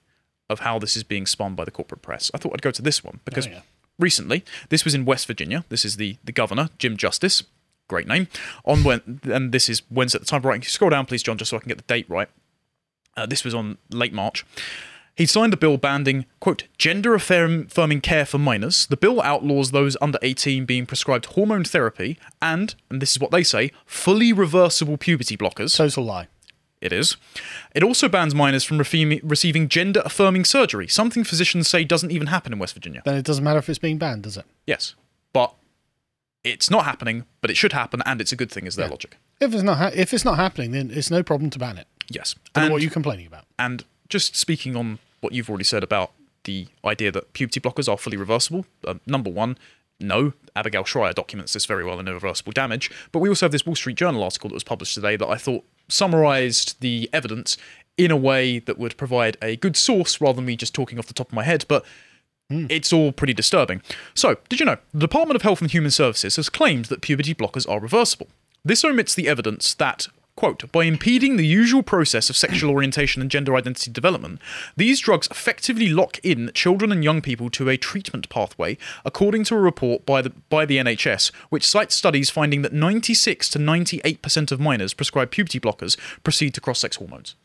of 0.50 0.60
how 0.60 0.78
this 0.78 0.98
is 0.98 1.06
being 1.06 1.28
spun 1.28 1.56
by 1.56 1.64
the 1.64 1.72
corporate 1.72 2.02
press, 2.02 2.30
I 2.34 2.40
thought 2.40 2.52
I'd 2.52 2.62
go 2.62 2.72
to 2.72 2.82
this 2.82 3.06
one 3.06 3.22
because 3.24 3.48
yeah. 3.48 3.62
recently, 3.98 4.44
this 4.68 4.84
was 4.84 4.94
in 4.94 5.06
West 5.06 5.28
Virginia. 5.28 5.64
This 5.70 5.86
is 5.86 5.96
the, 5.96 6.18
the 6.26 6.34
governor, 6.34 6.68
Jim 6.78 6.98
Justice. 6.98 7.44
Great 7.88 8.06
name. 8.06 8.28
On 8.66 8.84
when, 8.84 9.22
and 9.24 9.54
this 9.54 9.70
is 9.70 9.82
Wednesday 9.90 10.18
at 10.18 10.24
the 10.24 10.28
time 10.28 10.40
of 10.40 10.44
writing. 10.44 10.64
Scroll 10.64 10.90
down, 10.90 11.06
please, 11.06 11.24
John, 11.24 11.38
just 11.38 11.52
so 11.52 11.56
I 11.56 11.62
can 11.62 11.70
get 11.70 11.78
the 11.78 11.84
date 11.84 12.10
right. 12.10 12.28
Uh, 13.16 13.26
this 13.26 13.46
was 13.46 13.56
on 13.56 13.78
late 13.92 14.12
March. 14.12 14.46
He 15.16 15.26
signed 15.26 15.54
a 15.54 15.58
bill 15.58 15.78
banning, 15.78 16.26
quote, 16.42 16.66
gender 16.78 17.16
affirming 17.16 18.02
care 18.02 18.26
for 18.26 18.38
minors. 18.38 18.86
The 18.88 18.98
bill 18.98 19.22
outlaws 19.22 19.72
those 19.72 19.96
under 20.02 20.20
18 20.22 20.66
being 20.66 20.86
prescribed 20.86 21.28
hormone 21.28 21.64
therapy 21.64 22.20
and, 22.42 22.76
and 22.90 23.02
this 23.02 23.12
is 23.12 23.20
what 23.20 23.32
they 23.32 23.44
say, 23.44 23.72
fully 23.86 24.34
reversible 24.34 24.98
puberty 24.98 25.38
blockers. 25.38 25.76
Total 25.76 26.04
lie. 26.04 26.28
It 26.82 26.92
is. 26.92 27.16
It 27.74 27.82
also 27.82 28.10
bans 28.10 28.36
minors 28.36 28.64
from 28.66 28.78
receiving 28.78 29.70
gender 29.70 30.02
affirming 30.06 30.44
surgery, 30.44 30.88
something 30.88 31.24
physicians 31.24 31.68
say 31.70 31.84
doesn't 31.86 32.12
even 32.12 32.28
happen 32.28 32.52
in 32.52 32.60
West 32.60 32.74
Virginia. 32.74 33.02
Then 33.06 33.16
it 33.16 33.26
doesn't 33.26 33.44
matter 33.44 33.60
if 33.60 33.70
it's 33.70 33.80
being 33.80 33.98
banned, 33.98 34.24
does 34.24 34.38
it? 34.38 34.46
Yes. 34.68 34.96
But 35.32 35.56
it's 36.44 36.70
not 36.70 36.86
happening, 36.86 37.26
but 37.42 37.50
it 37.50 37.58
should 37.58 37.74
happen, 37.74 38.04
and 38.06 38.22
it's 38.22 38.32
a 38.32 38.36
good 38.36 38.52
thing, 38.52 38.68
is 38.68 38.76
their 38.76 38.90
logic. 38.90 39.18
If 39.40 39.54
it's 39.54 39.64
not 39.64 39.78
ha- 39.78 39.92
if 39.96 40.14
it's 40.14 40.26
not 40.26 40.36
happening, 40.38 40.72
then 40.72 40.92
it's 40.92 41.10
no 41.10 41.24
problem 41.24 41.50
to 41.52 41.60
ban 41.60 41.78
it. 41.78 41.88
Yes. 42.10 42.36
And- 42.54 42.72
what 42.72 42.82
are 42.82 42.84
you 42.84 42.92
complaining 42.92 43.26
about? 43.26 43.46
And 43.58 43.84
just 44.08 44.36
speaking 44.36 44.76
on 44.76 45.00
what 45.26 45.34
you've 45.34 45.50
already 45.50 45.66
said 45.66 45.84
about 45.84 46.12
the 46.46 46.68
idea 46.86 47.12
that 47.12 47.34
puberty 47.34 47.60
blockers 47.60 47.92
are 47.92 47.98
fully 47.98 48.18
reversible, 48.18 48.66
uh, 48.88 48.94
number 49.06 49.30
one, 49.30 49.58
no. 50.00 50.34
Abigail 50.56 50.84
Shrier 50.84 51.14
documents 51.14 51.54
this 51.54 51.66
very 51.66 51.84
well 51.84 52.00
in 52.00 52.08
Irreversible 52.08 52.52
Damage. 52.52 52.92
But 53.12 53.20
we 53.20 53.30
also 53.30 53.46
have 53.46 53.52
this 53.52 53.66
Wall 53.66 53.76
Street 53.76 53.98
Journal 53.98 54.24
article 54.24 54.50
that 54.50 54.54
was 54.54 54.64
published 54.64 54.94
today 54.94 55.16
that 55.16 55.28
I 55.28 55.36
thought 55.36 55.66
summarized 55.88 56.80
the 56.82 57.10
evidence 57.12 57.58
in 57.98 58.12
a 58.12 58.18
way 58.18 58.60
that 58.60 58.78
would 58.78 58.98
provide 58.98 59.38
a 59.42 59.56
good 59.56 59.76
source 59.76 60.20
rather 60.20 60.36
than 60.38 60.46
me 60.46 60.56
just 60.56 60.74
talking 60.74 61.00
off 61.00 61.08
the 61.08 61.14
top 61.14 61.30
of 61.30 61.34
my 61.34 61.44
head. 61.44 61.66
But 61.68 61.86
it's 62.50 62.94
all 62.94 63.12
pretty 63.12 63.34
disturbing. 63.34 63.82
So, 64.14 64.38
did 64.50 64.60
you 64.60 64.66
know 64.66 64.78
the 64.94 65.00
Department 65.00 65.36
of 65.36 65.42
Health 65.42 65.62
and 65.62 65.72
Human 65.72 65.92
Services 65.92 66.36
has 66.36 66.50
claimed 66.50 66.86
that 66.86 67.02
puberty 67.02 67.34
blockers 67.34 67.68
are 67.70 67.80
reversible? 67.80 68.28
This 68.64 68.84
omits 68.84 69.16
the 69.16 69.28
evidence 69.28 69.74
that, 69.76 70.08
quote, 70.36 70.70
by 70.72 70.84
impeding 70.84 71.38
the 71.38 71.48
usual 71.48 71.84
process 71.84 72.30
of 72.30 72.36
sexual 72.36 72.72
orientation 72.72 73.22
and 73.22 73.32
gender 73.32 73.56
identity 73.56 73.92
development, 73.92 74.40
these 74.76 75.00
drugs 75.00 75.28
effectively 75.32 75.88
lock 75.88 76.20
in 76.24 76.52
children 76.54 76.92
and 76.92 77.04
young 77.04 77.22
people 77.22 77.50
to 77.50 77.70
a 77.70 77.78
treatment 77.78 78.28
pathway, 78.30 78.78
according 79.04 79.44
to 79.46 79.56
a 79.56 79.60
report 79.60 80.06
by 80.06 80.22
the 80.22 80.32
by 80.50 80.66
the 80.66 80.78
NHS, 80.78 81.34
which 81.50 81.66
cites 81.66 81.96
studies 81.96 82.30
finding 82.30 82.62
that 82.62 82.74
96 82.74 83.50
to 83.50 83.60
98% 83.60 84.52
of 84.52 84.60
minors 84.60 84.94
prescribed 84.94 85.32
puberty 85.32 85.60
blockers 85.60 85.98
proceed 86.24 86.54
to 86.54 86.62
cross-sex 86.62 86.98
hormones. 86.98 87.36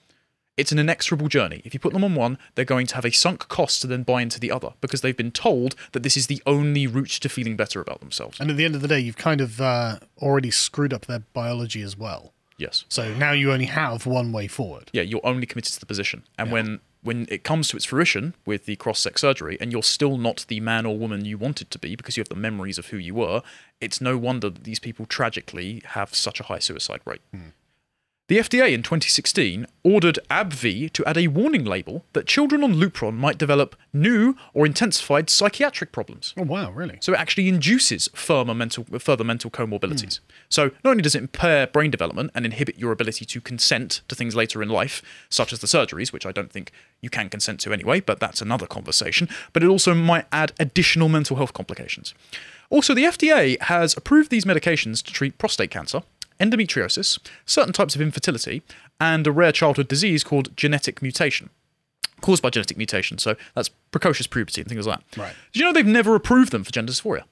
It's 0.56 0.72
an 0.72 0.78
inexorable 0.78 1.28
journey. 1.28 1.62
If 1.64 1.72
you 1.72 1.80
put 1.80 1.94
them 1.94 2.04
on 2.04 2.14
one, 2.14 2.36
they're 2.54 2.66
going 2.66 2.86
to 2.88 2.94
have 2.96 3.06
a 3.06 3.10
sunk 3.10 3.48
cost 3.48 3.80
to 3.80 3.86
then 3.86 4.02
buy 4.02 4.20
into 4.20 4.38
the 4.38 4.50
other 4.50 4.74
because 4.82 5.00
they've 5.00 5.16
been 5.16 5.30
told 5.30 5.74
that 5.92 6.02
this 6.02 6.18
is 6.18 6.26
the 6.26 6.42
only 6.44 6.86
route 6.86 7.08
to 7.22 7.30
feeling 7.30 7.56
better 7.56 7.80
about 7.80 8.00
themselves. 8.00 8.38
And 8.38 8.50
at 8.50 8.58
the 8.58 8.66
end 8.66 8.74
of 8.74 8.82
the 8.82 8.88
day, 8.88 9.00
you've 9.00 9.16
kind 9.16 9.40
of 9.40 9.60
uh, 9.60 10.00
already 10.18 10.50
screwed 10.50 10.92
up 10.92 11.06
their 11.06 11.20
biology 11.32 11.80
as 11.80 11.96
well. 11.96 12.34
Yes. 12.60 12.84
So 12.88 13.14
now 13.14 13.32
you 13.32 13.52
only 13.52 13.66
have 13.66 14.06
one 14.06 14.32
way 14.32 14.46
forward. 14.46 14.90
Yeah, 14.92 15.02
you're 15.02 15.24
only 15.24 15.46
committed 15.46 15.72
to 15.74 15.80
the 15.80 15.86
position. 15.86 16.24
And 16.38 16.52
when 16.52 16.80
when 17.02 17.26
it 17.30 17.44
comes 17.44 17.68
to 17.68 17.76
its 17.76 17.86
fruition 17.86 18.34
with 18.44 18.66
the 18.66 18.76
cross-sex 18.76 19.22
surgery 19.22 19.56
and 19.58 19.72
you're 19.72 19.82
still 19.82 20.18
not 20.18 20.44
the 20.48 20.60
man 20.60 20.84
or 20.84 20.98
woman 20.98 21.24
you 21.24 21.38
wanted 21.38 21.70
to 21.70 21.78
be 21.78 21.96
because 21.96 22.18
you 22.18 22.20
have 22.20 22.28
the 22.28 22.34
memories 22.34 22.76
of 22.76 22.88
who 22.88 22.98
you 22.98 23.14
were, 23.14 23.42
it's 23.80 24.02
no 24.02 24.18
wonder 24.18 24.50
that 24.50 24.64
these 24.64 24.78
people 24.78 25.06
tragically 25.06 25.82
have 25.86 26.14
such 26.14 26.40
a 26.40 26.42
high 26.42 26.58
suicide 26.58 27.00
rate. 27.06 27.22
Hmm. 27.32 27.48
The 28.30 28.38
FDA 28.38 28.72
in 28.72 28.84
2016 28.84 29.66
ordered 29.82 30.20
AbbVie 30.30 30.92
to 30.92 31.04
add 31.04 31.18
a 31.18 31.26
warning 31.26 31.64
label 31.64 32.04
that 32.12 32.28
children 32.28 32.62
on 32.62 32.74
Lupron 32.74 33.14
might 33.14 33.38
develop 33.38 33.74
new 33.92 34.36
or 34.54 34.64
intensified 34.64 35.28
psychiatric 35.28 35.90
problems. 35.90 36.32
Oh 36.36 36.44
wow, 36.44 36.70
really? 36.70 36.98
So 37.00 37.12
it 37.12 37.18
actually 37.18 37.48
induces 37.48 38.08
further 38.14 38.54
mental, 38.54 38.84
further 39.00 39.24
mental 39.24 39.50
comorbidities. 39.50 40.20
Hmm. 40.20 40.24
So 40.48 40.64
not 40.84 40.90
only 40.90 41.02
does 41.02 41.16
it 41.16 41.22
impair 41.22 41.66
brain 41.66 41.90
development 41.90 42.30
and 42.32 42.44
inhibit 42.44 42.78
your 42.78 42.92
ability 42.92 43.24
to 43.24 43.40
consent 43.40 44.02
to 44.06 44.14
things 44.14 44.36
later 44.36 44.62
in 44.62 44.68
life, 44.68 45.02
such 45.28 45.52
as 45.52 45.58
the 45.58 45.66
surgeries, 45.66 46.12
which 46.12 46.24
I 46.24 46.30
don't 46.30 46.52
think 46.52 46.70
you 47.00 47.10
can 47.10 47.30
consent 47.30 47.58
to 47.62 47.72
anyway, 47.72 47.98
but 47.98 48.20
that's 48.20 48.40
another 48.40 48.68
conversation, 48.68 49.28
but 49.52 49.64
it 49.64 49.68
also 49.68 49.92
might 49.92 50.26
add 50.30 50.52
additional 50.60 51.08
mental 51.08 51.36
health 51.36 51.52
complications. 51.52 52.14
Also, 52.70 52.94
the 52.94 53.02
FDA 53.02 53.60
has 53.62 53.96
approved 53.96 54.30
these 54.30 54.44
medications 54.44 55.02
to 55.02 55.12
treat 55.12 55.36
prostate 55.36 55.72
cancer, 55.72 56.02
endometriosis, 56.40 57.18
certain 57.44 57.72
types 57.72 57.94
of 57.94 58.00
infertility, 58.00 58.62
and 58.98 59.26
a 59.26 59.32
rare 59.32 59.52
childhood 59.52 59.88
disease 59.88 60.24
called 60.24 60.56
genetic 60.56 61.02
mutation 61.02 61.50
caused 62.20 62.42
by 62.42 62.50
genetic 62.50 62.76
mutation. 62.76 63.16
So 63.16 63.34
that's 63.54 63.70
precocious 63.90 64.26
puberty 64.26 64.60
and 64.60 64.68
things 64.68 64.86
like 64.86 64.98
that. 64.98 65.20
Right. 65.20 65.34
Did 65.52 65.60
you 65.60 65.64
know 65.64 65.72
they've 65.72 65.86
never 65.86 66.14
approved 66.14 66.52
them 66.52 66.64
for 66.64 66.70
gender 66.70 66.92
dysphoria? 66.92 67.22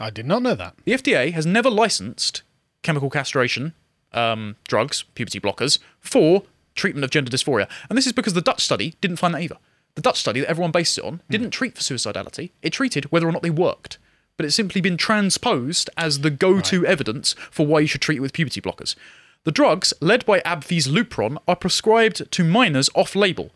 I 0.00 0.10
did 0.10 0.26
not 0.26 0.42
know 0.42 0.56
that. 0.56 0.74
The 0.84 0.92
FDA 0.92 1.32
has 1.32 1.46
never 1.46 1.70
licensed 1.70 2.42
chemical 2.82 3.10
castration 3.10 3.74
um, 4.12 4.56
drugs, 4.68 5.02
puberty 5.14 5.40
blockers, 5.40 5.78
for 6.00 6.44
treatment 6.74 7.04
of 7.04 7.10
gender 7.10 7.30
dysphoria. 7.30 7.68
And 7.88 7.98
this 7.98 8.06
is 8.06 8.12
because 8.12 8.34
the 8.34 8.40
Dutch 8.40 8.62
study 8.62 8.94
didn't 9.00 9.16
find 9.16 9.34
that 9.34 9.42
either. 9.42 9.58
The 9.94 10.02
Dutch 10.02 10.20
study 10.20 10.40
that 10.40 10.48
everyone 10.48 10.70
based 10.72 10.98
it 10.98 11.04
on 11.04 11.20
didn't 11.30 11.50
treat 11.50 11.74
for 11.74 11.82
suicidality, 11.82 12.50
it 12.62 12.70
treated 12.70 13.10
whether 13.12 13.28
or 13.28 13.32
not 13.32 13.42
they 13.42 13.50
worked. 13.50 13.98
But 14.36 14.46
it's 14.46 14.56
simply 14.56 14.80
been 14.80 14.96
transposed 14.96 15.88
as 15.96 16.20
the 16.20 16.30
go 16.30 16.60
to 16.60 16.84
evidence 16.86 17.34
for 17.50 17.66
why 17.66 17.80
you 17.80 17.86
should 17.86 18.00
treat 18.00 18.16
it 18.16 18.20
with 18.20 18.32
puberty 18.32 18.60
blockers. 18.60 18.96
The 19.44 19.52
drugs, 19.52 19.92
led 20.00 20.24
by 20.26 20.40
AbbVie's 20.40 20.88
Lupron, 20.88 21.38
are 21.46 21.54
prescribed 21.54 22.30
to 22.32 22.44
minors 22.44 22.90
off 22.94 23.14
label. 23.14 23.50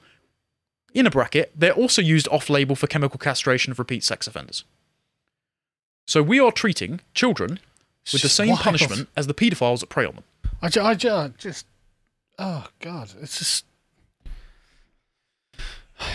In 0.95 1.07
a 1.07 1.11
bracket, 1.11 1.53
they're 1.57 1.73
also 1.73 2.01
used 2.03 2.29
off 2.29 2.49
label 2.49 2.77
for 2.77 2.87
chemical 2.87 3.19
castration 3.19 3.71
of 3.73 3.79
repeat 3.79 4.05
sex 4.05 4.27
offenders. 4.27 4.65
So 6.07 6.23
we 6.23 6.39
are 6.41 6.53
treating 6.53 7.01
children 7.15 7.59
with 8.13 8.23
the 8.23 8.29
same 8.29 8.57
punishment 8.57 9.09
as 9.17 9.27
the 9.27 9.35
paedophiles 9.35 9.81
that 9.81 9.89
prey 9.89 10.07
on 10.07 10.15
them. 10.15 10.25
I, 10.63 10.69
ju- 10.69 10.81
I 10.83 10.95
ju- 10.95 11.11
I 11.11 11.29
just, 11.39 11.67
oh 12.39 12.67
god, 12.81 13.13
it's 13.21 13.39
just. 13.39 13.65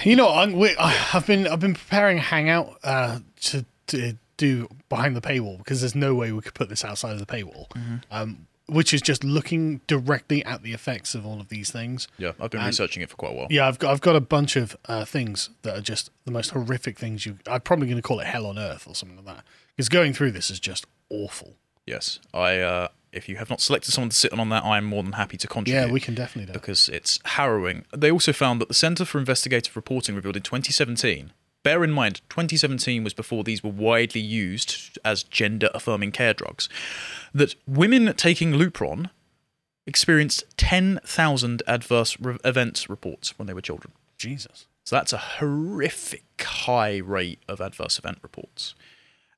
You 0.04 0.16
know, 0.16 0.30
I'm, 0.30 0.54
we, 0.54 0.76
I've 0.78 1.28
been 1.28 1.46
I've 1.48 1.60
been 1.60 1.74
preparing 1.74 2.18
a 2.18 2.22
hangout 2.22 2.78
uh, 2.84 3.20
to 3.42 3.66
to 3.88 4.18
do 4.48 4.68
behind 4.90 5.16
the 5.16 5.22
paywall 5.22 5.58
because 5.58 5.80
there's 5.82 5.96
no 5.96 6.14
way 6.16 6.32
we 6.32 6.42
could 6.42 6.54
put 6.54 6.70
this 6.70 6.84
outside 6.84 7.14
of 7.14 7.20
the 7.20 7.26
paywall, 7.26 7.66
um, 8.12 8.48
which 8.68 8.94
is 8.94 9.02
just 9.02 9.24
looking 9.24 9.82
directly 9.88 10.44
at 10.46 10.64
the 10.64 10.74
effects 10.74 11.16
of 11.16 11.26
all 11.26 11.40
of 11.40 11.48
these 11.50 11.70
things. 11.72 12.08
Yeah, 12.18 12.32
I've 12.40 12.52
been 12.52 12.66
researching 12.66 13.04
it 13.04 13.10
for 13.10 13.16
quite 13.18 13.32
a 13.32 13.36
while. 13.36 13.48
Yeah, 13.50 13.68
I've 13.68 13.80
got 13.80 13.92
I've 13.92 14.02
got 14.02 14.16
a 14.16 14.22
bunch 14.22 14.56
of 14.56 14.76
uh, 14.86 15.06
things 15.06 15.50
that 15.64 15.78
are 15.78 15.82
just 15.82 16.10
the 16.26 16.32
most 16.32 16.52
horrific 16.52 16.98
things 16.98 17.26
you. 17.26 17.38
I'm 17.48 17.62
probably 17.62 17.88
going 17.88 17.98
to 17.98 18.08
call 18.08 18.20
it 18.20 18.28
hell 18.28 18.46
on 18.46 18.58
earth 18.58 18.88
or 18.88 18.96
something 18.96 19.18
like 19.18 19.36
that 19.36 19.44
because 19.76 19.90
going 19.90 20.14
through 20.14 20.32
this 20.32 20.50
is 20.50 20.60
just 20.60 20.86
awful. 21.10 21.56
Yes, 21.86 22.20
I. 22.34 22.60
Uh, 22.60 22.88
if 23.12 23.30
you 23.30 23.36
have 23.36 23.48
not 23.50 23.62
selected 23.62 23.92
someone 23.92 24.10
to 24.10 24.16
sit 24.16 24.34
on 24.34 24.50
that, 24.50 24.66
I 24.66 24.78
am 24.78 24.86
more 24.86 25.04
than 25.04 25.12
happy 25.14 25.38
to 25.38 25.48
contribute. 25.48 25.80
Yeah, 25.86 25.92
we 25.92 26.00
can 26.00 26.16
definitely 26.16 26.48
do. 26.48 26.54
because 26.60 26.90
it's 26.90 27.20
harrowing. 27.26 27.86
They 27.96 28.10
also 28.12 28.34
found 28.34 28.60
that 28.60 28.70
the 28.70 28.74
Centre 28.74 29.06
for 29.06 29.20
Investigative 29.20 29.76
Reporting 29.76 30.16
revealed 30.16 30.36
in 30.36 30.42
2017. 30.42 31.32
Bear 31.64 31.84
in 31.84 31.92
mind, 31.92 32.22
2017 32.30 33.04
was 33.04 33.14
before 33.14 33.44
these 33.44 33.64
were 33.64 33.70
widely 33.70 34.22
used 34.22 35.00
as 35.06 35.24
gender 35.24 35.70
affirming 35.74 36.12
care 36.12 36.34
drugs. 36.34 36.68
That 37.34 37.56
women 37.66 38.14
taking 38.16 38.52
Lupron 38.52 39.10
experienced 39.88 40.44
10,000 40.58 41.64
adverse 41.66 42.20
re- 42.20 42.38
events 42.44 42.90
reports 42.90 43.38
when 43.40 43.48
they 43.48 43.54
were 43.54 43.62
children. 43.62 43.94
Jesus. 44.18 44.68
So 44.84 44.98
that's 44.98 45.14
a 45.14 45.18
horrific 45.18 46.24
high 46.40 46.98
rate 46.98 47.40
of 47.48 47.62
adverse 47.62 47.98
event 47.98 48.20
reports. 48.22 48.76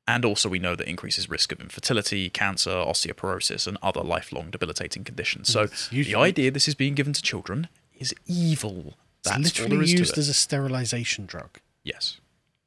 And 0.08 0.24
also, 0.24 0.50
we 0.50 0.60
know 0.60 0.76
that 0.76 0.88
increases 0.88 1.30
risk 1.30 1.52
of 1.52 1.60
infertility, 1.60 2.30
cancer, 2.30 2.70
osteoporosis, 2.70 3.66
and 3.66 3.76
other 3.82 4.02
lifelong 4.02 4.52
debilitating 4.52 5.04
conditions. 5.04 5.52
So, 5.52 5.66
the 5.92 6.14
idea 6.14 6.52
this 6.52 6.68
is 6.68 6.76
being 6.76 6.94
given 6.94 7.12
to 7.14 7.24
children 7.24 7.70
is 7.98 8.14
evil. 8.28 8.98
That's 9.24 9.38
It's 9.38 9.60
literally 9.60 9.88
used 9.88 10.16
as 10.20 10.30
a 10.30 10.34
sterilization 10.36 11.26
drug 11.26 11.58
yes, 11.86 12.20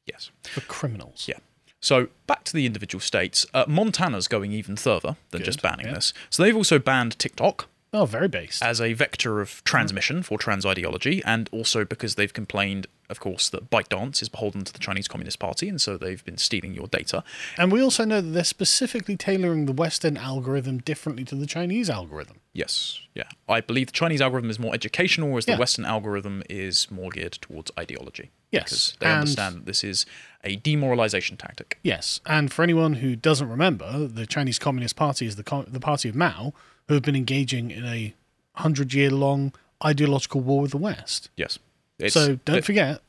yes, 0.07 0.31
for 0.43 0.63
criminals. 0.63 1.27
yeah. 1.29 1.37
So 1.81 2.09
back 2.27 2.43
to 2.45 2.53
the 2.55 2.65
individual 2.67 3.01
states. 3.01 3.45
Uh, 3.55 3.65
Montana's 3.69 4.27
going 4.27 4.51
even 4.53 4.77
further 4.77 5.17
than 5.31 5.45
just 5.45 5.61
banning 5.63 5.87
yeah. 5.87 5.95
this. 5.95 6.13
So 6.31 6.43
they've 6.43 6.57
also 6.57 6.79
banned 6.81 7.17
TikTok 7.21 7.69
Oh, 7.93 8.05
very 8.05 8.27
based. 8.29 8.63
as 8.65 8.81
a 8.81 8.95
vector 8.95 9.41
of 9.41 9.63
transmission 9.65 10.23
for 10.25 10.39
trans 10.39 10.67
ideology, 10.67 11.23
and 11.25 11.49
also 11.53 11.85
because 11.85 12.17
they've 12.17 12.33
complained, 12.35 12.87
of 13.09 13.21
course, 13.21 13.49
that 13.51 13.71
ByteDance 13.71 14.21
is 14.21 14.29
beholden 14.29 14.65
to 14.65 14.73
the 14.73 14.79
Chinese 14.81 15.07
Communist 15.09 15.39
Party, 15.39 15.69
and 15.69 15.81
so 15.81 15.97
they've 15.97 16.23
been 16.25 16.37
stealing 16.37 16.75
your 16.75 16.89
data. 16.89 17.23
And 17.57 17.71
we 17.73 17.81
also 17.81 18.05
know 18.05 18.21
that 18.21 18.31
they're 18.31 18.45
specifically 18.45 19.17
tailoring 19.17 19.67
the 19.67 19.73
Western 19.73 20.17
algorithm 20.17 20.79
differently 20.79 21.25
to 21.27 21.35
the 21.37 21.47
Chinese 21.47 21.89
algorithm. 21.89 22.41
Yes, 22.53 23.01
yeah. 23.15 23.29
I 23.49 23.61
believe 23.63 23.87
the 23.87 23.93
Chinese 23.93 24.21
algorithm 24.21 24.51
is 24.51 24.59
more 24.59 24.75
educational, 24.75 25.29
whereas 25.31 25.47
Yeah. 25.47 25.55
the 25.55 25.61
Western 25.61 25.85
algorithm 25.87 26.43
is 26.51 26.91
more 26.91 27.11
geared 27.11 27.39
towards 27.41 27.71
ideology. 27.79 28.31
Yes, 28.51 28.65
Because 28.65 28.97
they 29.01 29.07
and- 29.07 29.19
understand 29.21 29.57
that 29.57 29.67
this 29.67 29.85
is 29.85 30.07
a 30.45 30.57
demoralization 30.57 31.37
tactic. 31.37 31.79
Yes, 31.83 32.21
and 32.25 32.53
for 32.53 32.63
anyone 32.63 32.95
who 32.95 33.17
doesn't 33.17 33.49
remember, 33.49 34.07
the 34.07 34.27
Chinese 34.27 34.59
Communist 34.59 34.97
Party 34.97 35.27
is 35.27 35.37
the 35.37 35.65
the 35.69 35.81
party 35.81 36.09
of 36.09 36.15
Mao, 36.15 36.53
who 36.87 36.95
have 36.95 37.03
been 37.03 37.17
engaging 37.17 37.71
in 37.71 37.85
a 37.85 38.15
hundred 38.55 38.95
year 38.95 39.11
long 39.11 39.53
ideological 39.85 40.41
war 40.41 40.63
with 40.63 40.71
the 40.73 40.79
West. 40.79 41.29
Yes. 41.37 41.59
It's, 41.99 42.15
so 42.15 42.37
don't 42.45 42.57
they- 42.57 42.61
forget, 42.63 43.03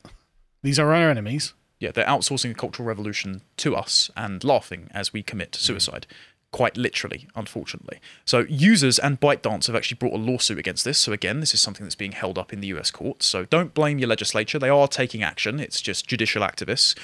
these 0.64 0.78
are 0.80 0.94
our 0.94 1.10
enemies. 1.10 1.54
yeah, 1.80 1.92
they're 1.92 2.06
outsourcing 2.06 2.50
the 2.50 2.54
cultural 2.56 2.86
revolution 2.88 3.42
to 3.58 3.76
us 3.76 4.12
and 4.18 4.44
laughing 4.44 4.90
as 4.94 5.14
we 5.14 5.24
commit 5.24 5.56
suicide. 5.56 6.06
Quite 6.52 6.78
literally, 6.78 7.28
unfortunately. 7.36 8.00
So, 8.26 8.46
users 8.50 8.98
and 8.98 9.20
ByteDance 9.20 9.68
have 9.68 9.76
actually 9.76 9.98
brought 9.98 10.14
a 10.14 10.18
lawsuit 10.18 10.58
against 10.58 10.84
this. 10.84 10.98
So, 10.98 11.12
again, 11.12 11.42
this 11.42 11.54
is 11.54 11.62
something 11.62 11.86
that's 11.86 11.96
being 11.96 12.14
held 12.14 12.40
up 12.40 12.52
in 12.52 12.60
the 12.60 12.68
US 12.68 12.90
courts. 12.90 13.28
So, 13.28 13.46
don't 13.46 13.74
blame 13.76 14.00
your 14.00 14.10
legislature. 14.10 14.58
They 14.58 14.70
are 14.70 14.88
taking 14.88 15.22
action. 15.22 15.60
It's 15.60 15.80
just 15.80 16.08
judicial 16.08 16.42
activists. 16.42 16.96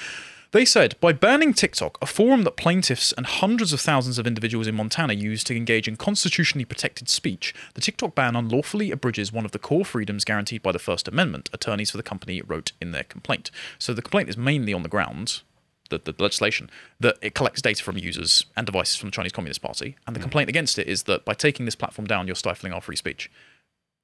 They 0.52 0.64
said 0.64 0.98
by 1.00 1.12
banning 1.12 1.52
TikTok, 1.52 1.98
a 2.00 2.06
forum 2.06 2.42
that 2.44 2.56
plaintiffs 2.56 3.12
and 3.12 3.26
hundreds 3.26 3.72
of 3.72 3.80
thousands 3.80 4.18
of 4.18 4.26
individuals 4.26 4.66
in 4.66 4.74
Montana 4.74 5.12
use 5.12 5.44
to 5.44 5.56
engage 5.56 5.86
in 5.86 5.96
constitutionally 5.96 6.64
protected 6.64 7.08
speech, 7.08 7.54
the 7.74 7.80
TikTok 7.80 8.14
ban 8.14 8.36
unlawfully 8.36 8.90
abridges 8.90 9.32
one 9.32 9.44
of 9.44 9.50
the 9.50 9.58
core 9.58 9.84
freedoms 9.84 10.24
guaranteed 10.24 10.62
by 10.62 10.72
the 10.72 10.78
First 10.78 11.08
Amendment, 11.08 11.50
attorneys 11.52 11.90
for 11.90 11.96
the 11.96 12.02
company 12.02 12.40
wrote 12.42 12.72
in 12.80 12.92
their 12.92 13.04
complaint. 13.04 13.50
So 13.78 13.92
the 13.92 14.02
complaint 14.02 14.28
is 14.28 14.36
mainly 14.36 14.72
on 14.72 14.82
the 14.82 14.88
ground, 14.88 15.42
the, 15.90 15.98
the 15.98 16.14
legislation, 16.18 16.70
that 17.00 17.16
it 17.22 17.34
collects 17.34 17.62
data 17.62 17.82
from 17.82 17.96
users 17.98 18.46
and 18.56 18.66
devices 18.66 18.96
from 18.96 19.08
the 19.08 19.12
Chinese 19.14 19.32
Communist 19.32 19.62
Party. 19.62 19.96
And 20.06 20.14
the 20.16 20.20
complaint 20.20 20.48
against 20.48 20.78
it 20.78 20.86
is 20.86 21.04
that 21.04 21.24
by 21.24 21.34
taking 21.34 21.64
this 21.66 21.74
platform 21.74 22.06
down, 22.06 22.26
you're 22.26 22.36
stifling 22.36 22.72
our 22.72 22.80
free 22.80 22.96
speech. 22.96 23.30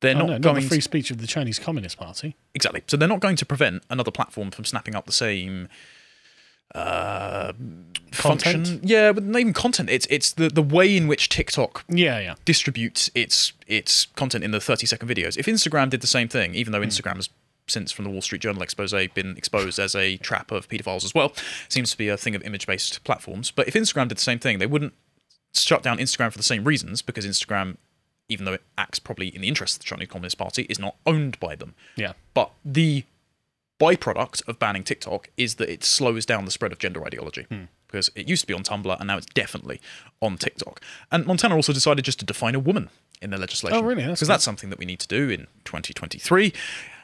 They're 0.01 0.14
Oh, 0.16 0.18
not 0.18 0.26
no, 0.26 0.33
not 0.33 0.43
going 0.43 0.62
the 0.62 0.68
free 0.68 0.80
speech 0.80 1.11
of 1.11 1.18
the 1.18 1.26
Chinese 1.26 1.59
Communist 1.59 1.97
Party. 1.97 2.35
Exactly. 2.55 2.83
So 2.89 2.97
they're 2.97 3.09
not 3.09 3.20
going 3.20 3.37
to 3.37 3.47
prevent 3.47 3.85
another 3.89 4.11
platform 4.11 4.51
from 4.51 4.64
snapping 4.64 4.95
up 4.97 5.07
the 5.07 5.12
same 5.12 5.68
uh, 6.74 7.53
Content? 8.12 8.66
function. 8.66 8.80
Yeah, 8.83 9.12
but 9.12 9.22
not 9.24 9.39
even 9.41 9.53
content. 9.53 9.91
It's 9.91 10.07
it's 10.11 10.33
the, 10.33 10.49
the 10.49 10.62
way 10.62 10.97
in 10.97 11.07
which 11.07 11.28
TikTok 11.28 11.85
Yeah, 11.89 12.18
yeah. 12.18 12.35
distributes 12.45 13.11
its 13.14 13.53
its 13.66 14.07
content 14.16 14.43
in 14.45 14.51
the 14.53 14.61
30 14.61 14.87
second 14.87 15.09
videos. 15.09 15.37
If 15.39 15.47
Instagram 15.47 15.91
did 15.91 16.01
the 16.01 16.07
same 16.07 16.28
thing, 16.28 16.55
even 16.55 16.72
though 16.72 16.80
Instagram 16.80 17.16
has 17.16 17.28
since 17.66 17.92
from 17.92 18.04
the 18.04 18.10
Wall 18.10 18.22
Street 18.22 18.42
Journal 18.42 18.62
expose 18.62 18.92
been 19.14 19.36
exposed 19.36 19.78
as 19.78 19.94
a 19.94 20.16
trap 20.18 20.50
of 20.50 20.68
pedophiles 20.68 21.04
as 21.04 21.14
well, 21.14 21.32
seems 21.68 21.90
to 21.90 21.98
be 21.98 22.08
a 22.08 22.16
thing 22.16 22.34
of 22.34 22.42
image 22.42 22.66
based 22.66 23.02
platforms. 23.04 23.50
But 23.50 23.68
if 23.68 23.74
Instagram 23.74 24.08
did 24.08 24.18
the 24.18 24.22
same 24.22 24.38
thing, 24.38 24.58
they 24.58 24.66
wouldn't 24.66 24.94
shut 25.54 25.82
down 25.82 25.98
Instagram 25.98 26.32
for 26.32 26.38
the 26.38 26.44
same 26.44 26.64
reasons 26.64 27.02
because 27.02 27.26
Instagram, 27.26 27.76
even 28.28 28.44
though 28.44 28.54
it 28.54 28.62
acts 28.76 28.98
probably 28.98 29.28
in 29.28 29.42
the 29.42 29.48
interest 29.48 29.76
of 29.76 29.80
the 29.80 29.84
Chinese 29.84 30.08
Communist 30.08 30.38
Party, 30.38 30.66
is 30.68 30.78
not 30.78 30.96
owned 31.06 31.38
by 31.40 31.54
them. 31.54 31.74
Yeah. 31.96 32.12
But 32.34 32.50
the 32.64 33.04
byproduct 33.80 34.46
of 34.48 34.58
banning 34.58 34.84
TikTok 34.84 35.28
is 35.36 35.56
that 35.56 35.68
it 35.68 35.82
slows 35.82 36.24
down 36.24 36.44
the 36.44 36.50
spread 36.50 36.72
of 36.72 36.78
gender 36.78 37.04
ideology. 37.04 37.46
Hmm. 37.48 37.64
Because 37.88 38.10
it 38.14 38.26
used 38.26 38.42
to 38.42 38.46
be 38.46 38.54
on 38.54 38.62
Tumblr 38.62 38.98
and 38.98 39.06
now 39.06 39.18
it's 39.18 39.26
definitely 39.26 39.78
on 40.20 40.38
TikTok. 40.38 40.80
And 41.10 41.26
Montana 41.26 41.56
also 41.56 41.74
decided 41.74 42.06
just 42.06 42.18
to 42.20 42.24
define 42.24 42.54
a 42.54 42.58
woman 42.58 42.88
in 43.20 43.30
their 43.30 43.38
legislation. 43.38 43.76
Oh, 43.76 43.82
really? 43.82 44.02
That's 44.02 44.20
Because 44.20 44.28
that's 44.28 44.44
something 44.44 44.70
that 44.70 44.78
we 44.78 44.86
need 44.86 44.98
to 45.00 45.08
do 45.08 45.28
in 45.28 45.46
2023. 45.64 46.54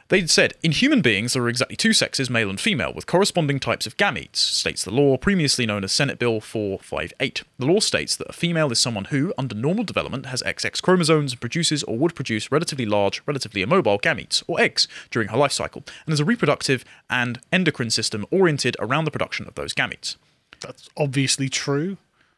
They 0.09 0.25
said, 0.25 0.55
in 0.63 0.71
human 0.71 1.03
beings, 1.03 1.33
there 1.33 1.43
are 1.43 1.49
exactly 1.49 1.75
two 1.75 1.93
sexes, 1.93 2.31
male 2.31 2.49
and 2.49 2.59
female, 2.59 2.91
with 2.91 3.05
corresponding 3.05 3.59
types 3.59 3.85
of 3.85 3.95
gametes, 3.95 4.37
states 4.37 4.83
the 4.83 4.89
law, 4.91 5.17
previously 5.17 5.67
known 5.67 5.83
as 5.83 5.91
Senate 5.91 6.17
Bill 6.17 6.41
458. 6.41 7.43
The 7.59 7.65
law 7.67 7.79
states 7.79 8.15
that 8.15 8.27
a 8.27 8.33
female 8.33 8.71
is 8.71 8.79
someone 8.79 9.05
who, 9.05 9.31
under 9.37 9.53
normal 9.53 9.83
development, 9.83 10.25
has 10.25 10.41
XX 10.41 10.81
chromosomes 10.81 11.33
and 11.33 11.39
produces 11.39 11.83
or 11.83 11.95
would 11.99 12.15
produce 12.15 12.51
relatively 12.51 12.87
large, 12.87 13.21
relatively 13.27 13.61
immobile 13.61 13.99
gametes, 13.99 14.43
or 14.47 14.59
eggs, 14.59 14.87
during 15.11 15.29
her 15.29 15.37
life 15.37 15.51
cycle, 15.51 15.83
and 16.07 16.11
has 16.11 16.19
a 16.19 16.25
reproductive 16.25 16.83
and 17.07 17.39
endocrine 17.51 17.91
system 17.91 18.25
oriented 18.31 18.75
around 18.79 19.05
the 19.05 19.11
production 19.11 19.47
of 19.47 19.53
those 19.53 19.75
gametes. 19.75 20.15
That's 20.59 20.89
obviously 20.97 21.49
true. 21.49 21.97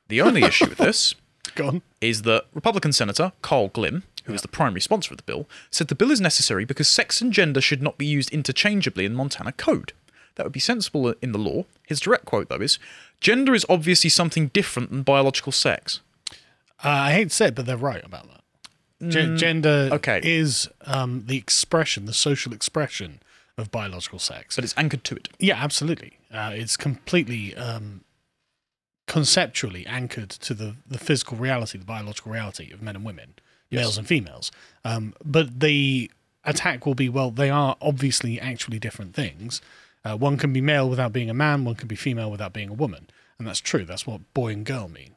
The 0.09 0.19
only 0.19 0.43
issue 0.43 0.67
with 0.67 0.78
this 0.78 1.15
is 2.01 2.24
that 2.24 2.45
Republican 2.53 2.91
Senator 2.91 3.32
Carl 3.41 3.69
Glimm, 3.69 4.03
who 4.26 4.34
is 4.34 4.41
the 4.41 4.47
primary 4.47 4.82
sponsor 4.82 5.13
of 5.13 5.17
the 5.17 5.24
bill, 5.24 5.47
said 5.69 5.88
the 5.88 5.95
bill 5.95 6.11
is 6.11 6.22
necessary 6.22 6.65
because 6.65 6.88
sex 6.88 7.22
and 7.22 7.34
gender 7.34 7.61
should 7.61 7.82
not 7.82 7.97
be 7.97 8.05
used 8.05 8.32
interchangeably 8.32 9.05
in 9.05 9.13
Montana 9.13 9.51
code. 9.51 9.93
That 10.36 10.45
would 10.45 10.53
be 10.53 10.59
sensible 10.59 11.13
in 11.22 11.32
the 11.32 11.39
law. 11.39 11.65
His 11.86 11.99
direct 11.99 12.26
quote, 12.26 12.49
though, 12.49 12.61
is 12.61 12.80
Gender 13.19 13.53
is 13.53 13.65
obviously 13.69 14.09
something 14.09 14.47
different 14.47 14.89
than 14.89 15.03
biological 15.03 15.51
sex. 15.51 15.99
Uh, 16.84 16.89
I 16.89 17.11
hate 17.11 17.30
to 17.30 17.36
say 17.36 17.47
it, 17.47 17.55
but 17.55 17.65
they're 17.65 17.78
right 17.78 18.03
about 18.03 18.28
that. 18.30 19.09
Gen- 19.09 19.38
gender 19.38 19.89
okay. 19.91 20.22
is 20.24 20.69
um, 20.86 21.24
the 21.26 21.38
expression, 21.38 22.05
the 22.05 22.13
social 22.13 22.53
expression 22.53 23.19
of 23.57 23.72
biological 23.72 24.19
sex. 24.19 24.55
But 24.55 24.63
it's 24.63 24.76
anchored 24.78 25.03
to 25.05 25.15
it. 25.15 25.30
Yeah, 25.39 25.61
absolutely. 25.61 26.17
Uh, 26.32 26.51
it's 26.53 26.78
completely 26.78 27.55
um, 27.55 28.01
conceptually 29.07 29.86
anchored 29.88 30.30
to 30.30 30.53
the, 30.53 30.76
the 30.88 30.97
physical 30.97 31.38
reality, 31.38 31.78
the 31.78 31.86
biological 31.86 32.32
reality 32.32 32.72
of 32.72 32.82
men 32.82 32.95
and 32.95 33.05
women, 33.05 33.34
males 33.72 33.97
and 33.97 34.07
females. 34.07 34.51
Um, 34.84 35.13
but 35.24 35.59
the 35.59 36.11
attack 36.43 36.86
will 36.86 36.95
be 36.95 37.09
well, 37.09 37.32
they 37.32 37.49
are 37.49 37.76
obviously 37.82 38.39
actually 38.39 38.80
different 38.80 39.13
things. 39.15 39.61
Uh, 40.03 40.17
one 40.17 40.38
can 40.38 40.51
be 40.51 40.61
male 40.61 40.89
without 40.89 41.13
being 41.13 41.30
a 41.30 41.34
man, 41.34 41.63
one 41.63 41.76
can 41.76 41.88
be 41.88 41.95
female 41.95 42.32
without 42.32 42.53
being 42.53 42.69
a 42.69 42.74
woman. 42.74 43.07
And 43.38 43.47
that's 43.47 43.59
true. 43.59 43.86
That's 43.86 44.05
what 44.07 44.22
boy 44.34 44.51
and 44.53 44.65
girl 44.65 44.88
mean. 44.88 45.15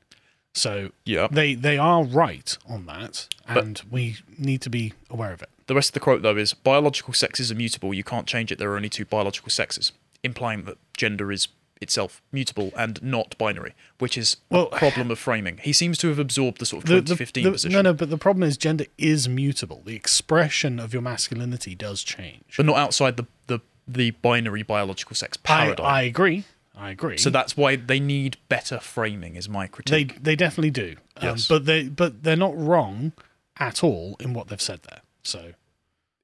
So 0.54 0.92
Yeah. 1.04 1.26
they, 1.30 1.54
they 1.54 1.78
are 1.78 2.04
right 2.04 2.56
on 2.68 2.86
that, 2.86 3.28
and 3.48 3.82
we 3.90 4.16
need 4.38 4.60
to 4.62 4.70
be 4.70 4.92
aware 5.10 5.32
of 5.32 5.42
it. 5.42 5.48
The 5.66 5.74
rest 5.74 5.90
of 5.90 5.94
the 5.94 6.00
quote, 6.00 6.22
though, 6.22 6.36
is 6.36 6.54
biological 6.54 7.12
sex 7.14 7.40
is 7.40 7.50
immutable. 7.50 7.92
You 7.92 8.04
can't 8.04 8.26
change 8.26 8.52
it. 8.52 8.58
There 8.58 8.70
are 8.70 8.76
only 8.76 8.88
two 8.90 9.04
biological 9.04 9.50
sexes, 9.50 9.92
implying 10.22 10.64
that 10.64 10.78
gender 10.96 11.32
is 11.32 11.48
itself 11.80 12.22
mutable 12.32 12.72
and 12.76 13.02
not 13.02 13.36
binary, 13.36 13.74
which 13.98 14.16
is 14.16 14.36
Well- 14.48 14.68
a 14.72 14.78
problem 14.78 15.10
of 15.10 15.18
framing. 15.18 15.58
He 15.58 15.72
seems 15.72 15.98
to 15.98 16.08
have 16.08 16.18
absorbed 16.18 16.58
the 16.58 16.66
sort 16.66 16.84
of 16.84 16.88
The- 16.88 16.94
the- 16.96 17.00
2015 17.16 17.44
the- 17.44 17.50
position. 17.52 17.72
No, 17.72 17.82
no, 17.82 17.92
but 17.92 18.10
the 18.10 18.16
problem 18.18 18.42
is 18.42 18.56
gender 18.56 18.86
is 18.96 19.28
mutable. 19.28 19.82
The 19.84 19.96
expression 19.96 20.78
of 20.78 20.92
your 20.92 21.02
masculinity 21.02 21.74
does 21.74 22.02
change. 22.02 22.54
but 22.56 22.64
not 22.66 22.76
outside 22.76 23.16
the, 23.16 23.26
the, 23.48 23.60
the 23.86 24.12
binary 24.12 24.62
biological 24.62 25.14
sex 25.16 25.36
paradigm. 25.36 25.84
I 25.86 26.02
agree. 26.02 26.44
I 26.76 26.90
agree. 26.90 27.18
so 27.18 27.30
that's 27.30 27.56
why 27.56 27.76
they 27.76 28.00
need 28.00 28.36
better 28.48 28.80
framing, 28.80 29.36
is 29.36 29.48
my 29.48 29.66
critique. 29.68 30.14
they 30.14 30.30
they 30.32 30.36
definitely 30.36 30.70
do. 30.72 30.96
Um, 31.18 31.28
Yes. 31.28 31.46
But 31.46 31.66
they 31.66 31.84
but 31.88 32.24
they're 32.24 32.34
not 32.34 32.56
wrong 32.56 33.12
at 33.58 33.84
all 33.84 34.16
in 34.18 34.32
what 34.32 34.48
they've 34.48 34.60
said 34.60 34.80
there. 34.90 35.02
So 35.22 35.52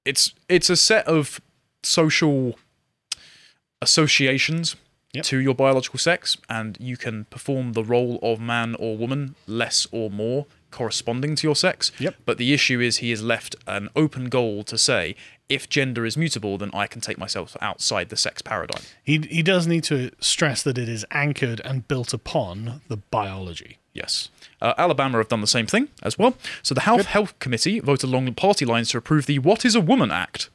it's 0.04 0.34
it's 0.48 0.68
a 0.68 0.74
set 0.76 1.06
of 1.06 1.40
social 1.84 2.58
associations 3.82 4.76
Yep. 5.12 5.24
to 5.24 5.38
your 5.38 5.54
biological 5.54 5.98
sex, 5.98 6.36
and 6.48 6.76
you 6.80 6.96
can 6.96 7.24
perform 7.26 7.72
the 7.72 7.82
role 7.82 8.20
of 8.22 8.40
man 8.40 8.76
or 8.78 8.96
woman 8.96 9.34
less 9.46 9.86
or 9.90 10.08
more 10.08 10.46
corresponding 10.70 11.34
to 11.34 11.46
your 11.46 11.56
sex. 11.56 11.90
Yep. 11.98 12.14
But 12.24 12.38
the 12.38 12.52
issue 12.52 12.80
is 12.80 12.98
he 12.98 13.10
has 13.10 13.22
left 13.22 13.56
an 13.66 13.88
open 13.96 14.28
goal 14.28 14.62
to 14.64 14.78
say 14.78 15.16
if 15.48 15.68
gender 15.68 16.06
is 16.06 16.16
mutable, 16.16 16.58
then 16.58 16.70
I 16.72 16.86
can 16.86 17.00
take 17.00 17.18
myself 17.18 17.56
outside 17.60 18.08
the 18.08 18.16
sex 18.16 18.40
paradigm. 18.40 18.82
he 19.02 19.18
he 19.28 19.42
does 19.42 19.66
need 19.66 19.82
to 19.84 20.12
stress 20.20 20.62
that 20.62 20.78
it 20.78 20.88
is 20.88 21.04
anchored 21.10 21.60
and 21.64 21.88
built 21.88 22.14
upon 22.14 22.80
the 22.88 22.96
biology. 22.96 23.78
Yes. 23.92 24.28
Uh, 24.62 24.74
Alabama 24.78 25.18
have 25.18 25.28
done 25.28 25.40
the 25.40 25.48
same 25.48 25.66
thing 25.66 25.88
as 26.04 26.16
well. 26.16 26.34
So 26.62 26.74
the 26.74 26.82
Health 26.82 27.06
Health 27.06 27.36
Committee 27.40 27.80
voted 27.80 28.08
along 28.08 28.32
party 28.34 28.64
lines 28.64 28.90
to 28.90 28.98
approve 28.98 29.26
the 29.26 29.40
What 29.40 29.64
is 29.64 29.74
a 29.74 29.80
Woman 29.80 30.12
Act. 30.12 30.48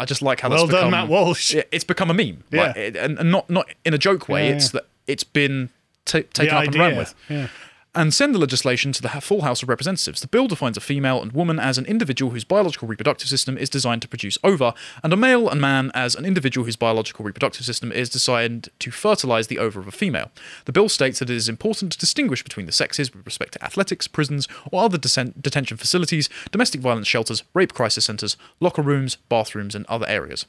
I 0.00 0.06
just 0.06 0.22
like 0.22 0.40
how 0.40 0.48
Well 0.48 0.66
that's 0.66 0.70
done, 0.70 0.90
become, 0.90 0.90
Matt 0.92 1.08
Walsh. 1.08 1.54
Yeah, 1.54 1.62
it's 1.70 1.84
become 1.84 2.10
a 2.10 2.14
meme. 2.14 2.42
Yeah. 2.50 2.68
Like, 2.68 2.76
and, 2.96 3.18
and 3.18 3.30
not 3.30 3.50
not 3.50 3.68
in 3.84 3.92
a 3.92 3.98
joke 3.98 4.30
way. 4.30 4.48
It's 4.48 4.70
that 4.70 4.86
it's 5.06 5.24
been 5.24 5.68
ta 6.06 6.20
taken 6.32 6.46
the 6.46 6.56
up 6.56 6.64
and 6.64 6.74
run 6.76 6.96
with. 6.96 7.14
Yeah. 7.28 7.48
And 7.92 8.14
send 8.14 8.36
the 8.36 8.38
legislation 8.38 8.92
to 8.92 9.02
the 9.02 9.08
full 9.08 9.42
House 9.42 9.64
of 9.64 9.68
Representatives. 9.68 10.20
The 10.20 10.28
bill 10.28 10.46
defines 10.46 10.76
a 10.76 10.80
female 10.80 11.20
and 11.20 11.32
woman 11.32 11.58
as 11.58 11.76
an 11.76 11.86
individual 11.86 12.30
whose 12.30 12.44
biological 12.44 12.86
reproductive 12.86 13.28
system 13.28 13.58
is 13.58 13.68
designed 13.68 14.00
to 14.02 14.08
produce 14.08 14.38
ova, 14.44 14.74
and 15.02 15.12
a 15.12 15.16
male 15.16 15.48
and 15.48 15.60
man 15.60 15.90
as 15.92 16.14
an 16.14 16.24
individual 16.24 16.64
whose 16.64 16.76
biological 16.76 17.24
reproductive 17.24 17.64
system 17.64 17.90
is 17.90 18.08
designed 18.08 18.68
to 18.78 18.92
fertilize 18.92 19.48
the 19.48 19.58
ova 19.58 19.80
of 19.80 19.88
a 19.88 19.92
female. 19.92 20.30
The 20.66 20.72
bill 20.72 20.88
states 20.88 21.18
that 21.18 21.30
it 21.30 21.34
is 21.34 21.48
important 21.48 21.90
to 21.90 21.98
distinguish 21.98 22.44
between 22.44 22.66
the 22.66 22.72
sexes 22.72 23.12
with 23.12 23.26
respect 23.26 23.54
to 23.54 23.64
athletics, 23.64 24.06
prisons, 24.06 24.46
or 24.70 24.84
other 24.84 24.96
detention 24.96 25.76
facilities, 25.76 26.28
domestic 26.52 26.80
violence 26.80 27.08
shelters, 27.08 27.42
rape 27.54 27.74
crisis 27.74 28.04
centers, 28.04 28.36
locker 28.60 28.82
rooms, 28.82 29.16
bathrooms, 29.28 29.74
and 29.74 29.84
other 29.86 30.06
areas. 30.06 30.46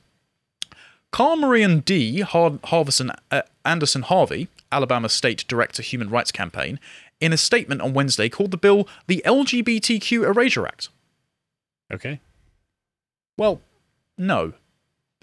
Carmarion 1.11 1.83
D. 1.83 2.19
Har- 2.19 2.59
Harvison, 2.65 3.11
uh, 3.31 3.41
Anderson 3.65 4.03
Harvey, 4.03 4.47
Alabama 4.71 5.09
State 5.09 5.43
Director 5.47 5.81
Human 5.81 6.09
Rights 6.09 6.31
Campaign, 6.31 6.79
in 7.21 7.31
a 7.31 7.37
statement 7.37 7.79
on 7.81 7.93
Wednesday 7.93 8.27
called 8.27 8.51
the 8.51 8.57
bill 8.57 8.87
the 9.07 9.21
LGBTQ 9.25 10.25
Erasure 10.25 10.67
Act. 10.67 10.89
Okay. 11.93 12.19
Well, 13.37 13.61
no. 14.17 14.53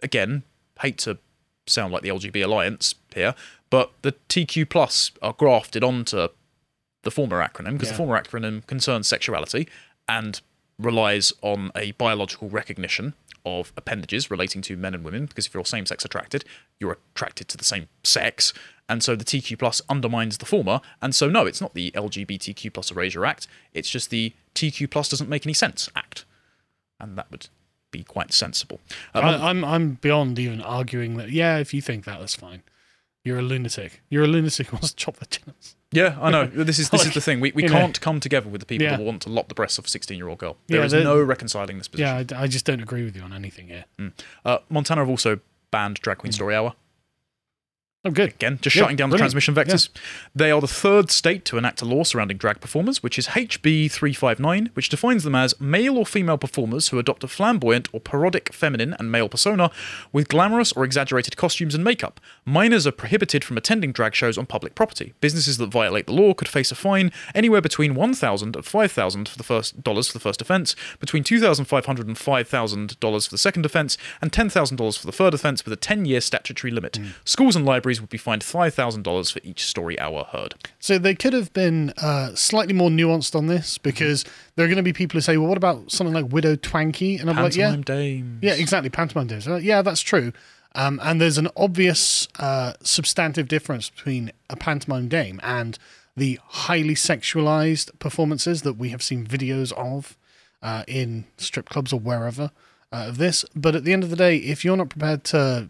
Again, 0.03 0.45
hate 0.81 0.99
to 0.99 1.19
sound 1.67 1.93
like 1.93 2.03
the 2.03 2.09
LGB 2.09 2.43
Alliance 2.45 2.95
here, 3.15 3.35
but 3.69 3.91
the 4.03 4.13
TQ 4.29 4.69
plus 4.71 5.11
are 5.21 5.33
grafted 5.35 5.85
onto 5.85 6.29
the 7.03 7.11
former 7.11 7.43
acronym 7.47 7.73
because 7.73 7.89
Yeah. 7.89 7.93
the 7.93 7.97
former 7.99 8.21
acronym 8.23 8.67
concerns 8.67 9.07
sexuality 9.09 9.69
and 10.09 10.41
relies 10.79 11.33
on 11.43 11.71
a 11.75 11.93
biological 11.93 12.49
recognition 12.49 13.15
of 13.45 13.73
appendages 13.77 14.31
relating 14.31 14.63
to 14.63 14.77
men 14.77 14.95
and 14.95 15.05
women 15.05 15.27
because 15.27 15.47
if 15.47 15.55
you're 15.55 15.65
same 15.65 15.87
sex 15.87 16.05
attracted 16.05 16.45
you're 16.81 16.99
attracted 17.15 17.49
to 17.49 17.57
the 17.57 17.65
same 17.65 17.89
sex 18.03 18.53
and 18.89 19.03
so 19.03 19.15
the 19.17 19.25
tq 19.25 19.59
plus 19.59 19.81
undermines 19.89 20.39
the 20.39 20.47
former 20.47 20.81
and 21.03 21.15
so 21.15 21.29
no 21.29 21.47
it's 21.47 21.61
not 21.61 21.75
the 21.75 21.91
lgbtq 21.93 22.73
plus 22.73 22.91
erasure 22.91 23.25
act 23.27 23.47
it's 23.75 23.91
just 23.91 24.11
the 24.11 24.33
tq 24.55 24.91
plus 24.91 25.09
doesn't 25.09 25.29
make 25.29 25.47
any 25.47 25.53
sense 25.55 25.89
act 25.95 26.25
and 27.01 27.17
that 27.19 27.31
would 27.31 27.49
be 27.91 28.03
quite 28.03 28.33
sensible 28.33 28.81
Uh, 29.15 29.21
I, 29.21 29.51
I'm 29.51 29.65
I'm 29.65 29.93
beyond 29.95 30.39
even 30.39 30.61
arguing 30.61 31.17
that. 31.17 31.31
Yeah, 31.31 31.57
if 31.59 31.73
you 31.73 31.81
think 31.81 32.05
that, 32.05 32.21
that's 32.21 32.35
fine. 32.35 32.63
You're 33.25 33.39
a 33.39 33.43
lunatic. 33.43 34.03
You're 34.11 34.25
a 34.25 34.27
lunatic 34.27 34.67
who 34.69 34.77
wants 34.77 34.91
to 34.91 34.97
chop 34.97 35.17
vaginas. 35.17 35.75
Yeah, 35.91 36.19
I 36.21 36.31
know. 36.31 36.47
This 36.47 36.79
is 36.79 36.91
this 36.91 37.07
is 37.07 37.15
the 37.19 37.21
thing. 37.23 37.41
We, 37.41 37.53
we 37.53 37.63
can't 37.63 37.99
come 38.01 38.21
together 38.21 38.49
with 38.51 38.61
the 38.61 38.67
people 38.67 38.85
Yeah. 38.87 38.97
that 38.97 39.03
want 39.03 39.23
to 39.23 39.31
lop 39.31 39.49
the 39.49 39.55
breasts 39.55 39.79
of 39.79 39.87
a 39.87 39.89
16 39.89 40.17
year 40.19 40.29
old 40.29 40.39
girl. 40.39 40.57
There 40.67 40.81
Yeah, 40.81 40.85
is 40.87 40.93
no 40.93 41.19
reconciling 41.23 41.79
this 41.79 41.89
position. 41.89 42.27
Yeah, 42.31 42.39
I, 42.39 42.43
I 42.43 42.47
just 42.47 42.67
don't 42.67 42.83
agree 42.83 43.05
with 43.05 43.17
you 43.17 43.23
on 43.23 43.33
anything 43.33 43.69
here. 43.69 43.85
Uh, 44.45 44.59
Montana 44.69 45.01
have 45.01 45.09
also 45.09 45.41
banned 45.71 45.97
Drag 46.01 46.19
Queen 46.19 46.33
Story 46.33 46.55
Hour. 46.55 46.75
Oh, 48.05 48.11
good. 48.13 48.31
Again, 48.35 48.61
just 48.63 48.77
Yeah, 48.77 48.83
shutting 48.83 48.97
down 48.97 49.11
the 49.11 49.17
brilliant. 49.17 49.33
transmission 49.33 49.55
vectors. 49.57 49.89
They 50.33 50.53
are 50.53 50.61
the 50.61 50.69
third 50.69 51.11
state 51.11 51.45
to 51.47 51.59
enact 51.59 51.83
a 51.83 51.85
law 51.85 52.05
surrounding 52.05 52.37
drag 52.37 52.61
performers, 52.61 53.03
which 53.03 53.19
is 53.19 53.27
HB 53.35 53.89
359, 53.91 54.71
which 54.75 54.89
defines 54.89 55.25
them 55.25 55.35
as 55.35 55.61
male 55.61 55.99
or 55.99 56.07
female 56.07 56.39
performers 56.39 56.89
who 56.89 57.01
adopt 57.01 57.25
a 57.25 57.29
flamboyant 57.29 57.89
or 57.93 57.99
parodic 57.99 58.53
feminine 58.53 58.95
and 59.01 59.11
male 59.11 59.29
persona 59.29 59.73
with 60.13 60.29
glamorous 60.29 60.71
or 60.73 60.85
exaggerated 60.85 61.37
costumes 61.37 61.75
and 61.75 61.83
makeup. 61.83 62.21
Minors 62.45 62.87
are 62.87 62.93
prohibited 62.93 63.43
from 63.45 63.57
attending 63.59 63.91
drag 63.91 64.15
shows 64.15 64.39
on 64.39 64.47
public 64.47 64.77
property. 64.77 65.15
Businesses 65.21 65.59
that 65.59 65.67
violate 65.67 66.07
the 66.07 66.13
law 66.13 66.35
could 66.35 66.47
face 66.49 66.71
a 66.71 66.77
fine 66.77 67.11
anywhere 67.35 67.61
between 67.61 67.95
$1,000 67.97 68.43
and 68.45 68.55
$5,000 68.55 69.29
for 69.29 69.37
the 69.37 69.43
first 69.43 69.83
dollars 69.83 70.07
for 70.07 70.13
the 70.13 70.21
first 70.23 70.41
offence, 70.41 70.77
between 71.01 71.25
$2,500 71.25 71.99
and 71.99 72.17
$5,000 72.17 73.25
for 73.25 73.31
the 73.33 73.39
second 73.39 73.67
offence, 73.67 73.99
and 74.23 74.31
$10,000 74.31 74.99
for 74.99 75.05
the 75.07 75.13
third 75.13 75.35
offence 75.35 75.65
with 75.65 75.75
a 75.75 75.77
10-year 75.77 76.21
statutory 76.21 76.71
limit. 76.71 76.93
Mm. 76.93 77.09
Schools 77.25 77.57
and 77.57 77.67
libraries 77.67 77.88
would 78.01 78.11
be 78.11 78.19
fined 78.19 78.43
$5,000 78.43 79.33
for 79.33 79.41
each 79.43 79.65
story 79.65 79.99
hour 79.99 80.25
heard. 80.25 80.55
So 80.79 80.99
they 80.99 81.15
could 81.15 81.33
have 81.33 81.53
been 81.53 81.93
uh, 81.99 82.35
slightly 82.35 82.75
more 82.75 82.91
nuanced 82.91 83.35
on 83.35 83.47
this 83.47 83.79
because 83.79 84.25
there 84.57 84.65
are 84.65 84.69
going 84.69 84.77
to 84.77 84.83
be 84.83 84.93
people 84.93 85.17
who 85.17 85.23
say, 85.23 85.37
"Well, 85.37 85.49
what 85.49 85.57
about 85.57 85.91
something 85.91 86.15
like 86.15 86.33
Widow 86.33 86.57
Twankey?" 86.57 87.21
And 87.21 87.31
I'm 87.31 87.37
like, 87.37 87.57
"Yeah, 87.57 87.71
Pantomime 87.71 87.83
dames. 87.83 88.39
yeah, 88.43 88.55
exactly, 88.55 88.91
pantomime 88.91 89.27
days. 89.27 89.49
Uh, 89.49 89.57
yeah, 89.57 89.83
that's 89.83 90.01
true." 90.01 90.33
Um, 90.75 91.01
and 91.03 91.21
there's 91.21 91.39
an 91.39 91.49
obvious 91.57 92.29
uh, 92.39 92.75
substantive 92.83 93.49
difference 93.49 93.89
between 93.91 94.33
a 94.51 94.57
pantomime 94.57 95.09
dame 95.09 95.41
and 95.43 95.79
the 96.17 96.39
highly 96.45 96.95
sexualized 96.95 97.99
performances 97.99 98.63
that 98.63 98.75
we 98.75 98.91
have 98.91 99.03
seen 99.03 99.27
videos 99.27 99.73
of 99.73 100.17
uh, 100.63 100.85
in 100.87 101.25
strip 101.37 101.69
clubs 101.69 101.93
or 101.93 102.01
wherever 102.01 102.51
uh, 102.93 103.07
of 103.09 103.19
this. 103.19 103.45
But 103.55 103.75
at 103.75 103.85
the 103.85 103.93
end 103.93 104.05
of 104.05 104.11
the 104.11 104.17
day, 104.17 104.37
if 104.37 104.65
you're 104.65 104.77
not 104.77 104.91
prepared 104.91 105.25
to 105.25 105.69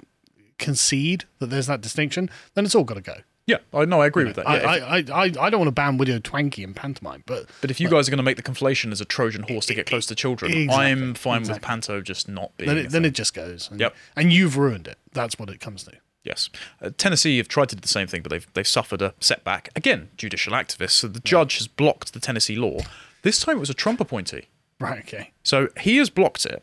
concede 0.58 1.24
that 1.38 1.46
there's 1.46 1.66
that 1.66 1.80
distinction, 1.80 2.28
then 2.54 2.64
it's 2.64 2.74
all 2.74 2.84
got 2.84 2.94
to 2.94 3.00
go. 3.00 3.14
Yeah, 3.46 3.58
I 3.72 3.86
know, 3.86 4.02
I 4.02 4.06
agree 4.06 4.24
with 4.26 4.36
that. 4.36 4.44
Yeah, 4.46 4.52
I, 4.70 4.98
if- 4.98 5.10
I, 5.10 5.22
I, 5.22 5.46
I 5.46 5.50
don't 5.50 5.58
want 5.60 5.68
to 5.68 5.72
ban 5.72 5.96
Widow 5.96 6.18
Twankey 6.18 6.62
and 6.64 6.76
pantomime, 6.76 7.22
but 7.24 7.46
but 7.62 7.70
if 7.70 7.80
you 7.80 7.88
guys 7.88 8.06
are 8.06 8.10
going 8.10 8.18
to 8.18 8.22
make 8.22 8.36
the 8.36 8.42
conflation 8.42 8.92
as 8.92 9.00
a 9.00 9.06
Trojan 9.06 9.44
horse 9.44 9.64
to 9.66 9.74
get 9.74 9.86
close 9.86 10.04
to 10.06 10.14
children, 10.14 10.52
Exactly, 10.52 10.84
I'm 10.84 11.14
fine 11.14 11.40
with 11.40 11.48
exactly. 11.50 11.66
Panto 11.66 12.00
just 12.02 12.28
not 12.28 12.54
being. 12.58 12.68
then 12.68 12.76
it, 12.78 12.90
then 12.90 13.04
it 13.06 13.12
just 13.14 13.32
goes. 13.32 13.70
And, 13.70 13.80
Yep. 13.80 13.94
and 14.16 14.32
you've 14.34 14.58
ruined 14.58 14.86
it. 14.86 14.98
That's 15.14 15.38
what 15.38 15.48
it 15.48 15.60
comes 15.60 15.84
to. 15.84 15.92
Yes. 16.24 16.50
Uh, 16.82 16.90
Tennessee 16.98 17.38
have 17.38 17.48
tried 17.48 17.70
to 17.70 17.76
do 17.76 17.80
the 17.80 17.88
same 17.88 18.06
thing, 18.06 18.20
but 18.20 18.28
they've, 18.30 18.46
they've 18.52 18.68
suffered 18.68 19.00
a 19.00 19.14
setback. 19.18 19.70
Again, 19.74 20.10
judicial 20.18 20.52
activists. 20.52 20.90
So 20.90 21.08
the 21.08 21.20
judge 21.20 21.56
has 21.56 21.68
blocked 21.68 22.12
the 22.12 22.20
Tennessee 22.20 22.56
law. 22.56 22.80
This 23.22 23.40
time 23.40 23.56
it 23.56 23.60
was 23.60 23.70
a 23.70 23.74
Trump 23.74 23.98
appointee. 23.98 24.48
Right. 24.78 24.98
Okay. 24.98 25.30
So 25.42 25.68
he 25.80 25.96
has 25.96 26.10
blocked 26.10 26.44
it 26.44 26.62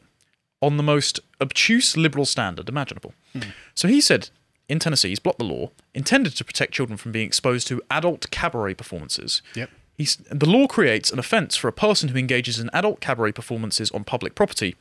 on 0.66 0.78
the 0.78 0.84
most 0.84 1.20
obtuse 1.40 1.96
liberal 1.96 2.26
standard 2.26 2.68
imaginable. 2.68 3.14
So 3.76 3.88
he 3.88 4.02
said 4.02 4.30
in 4.68 4.80
Tennessee, 4.80 5.10
he's 5.10 5.20
blocked 5.20 5.40
the 5.40 5.46
law 5.46 5.70
intended 5.94 6.36
to 6.38 6.44
protect 6.44 6.74
children 6.74 6.98
from 6.98 7.12
being 7.12 7.28
exposed 7.28 7.68
to 7.68 7.82
adult 7.92 8.30
cabaret 8.32 8.74
performances. 8.74 9.42
Yep. 9.54 9.70
He's, 9.98 10.18
the 10.30 10.50
law 10.50 10.68
creates 10.68 11.12
an 11.12 11.20
offence 11.20 11.56
for 11.56 11.68
a 11.68 11.74
person 11.74 12.10
who 12.10 12.18
engages 12.18 12.60
in 12.60 12.70
adult 12.74 13.00
cabaret 13.00 13.32
performances 13.32 13.92
on 13.92 14.04
public 14.04 14.36
property 14.36 14.76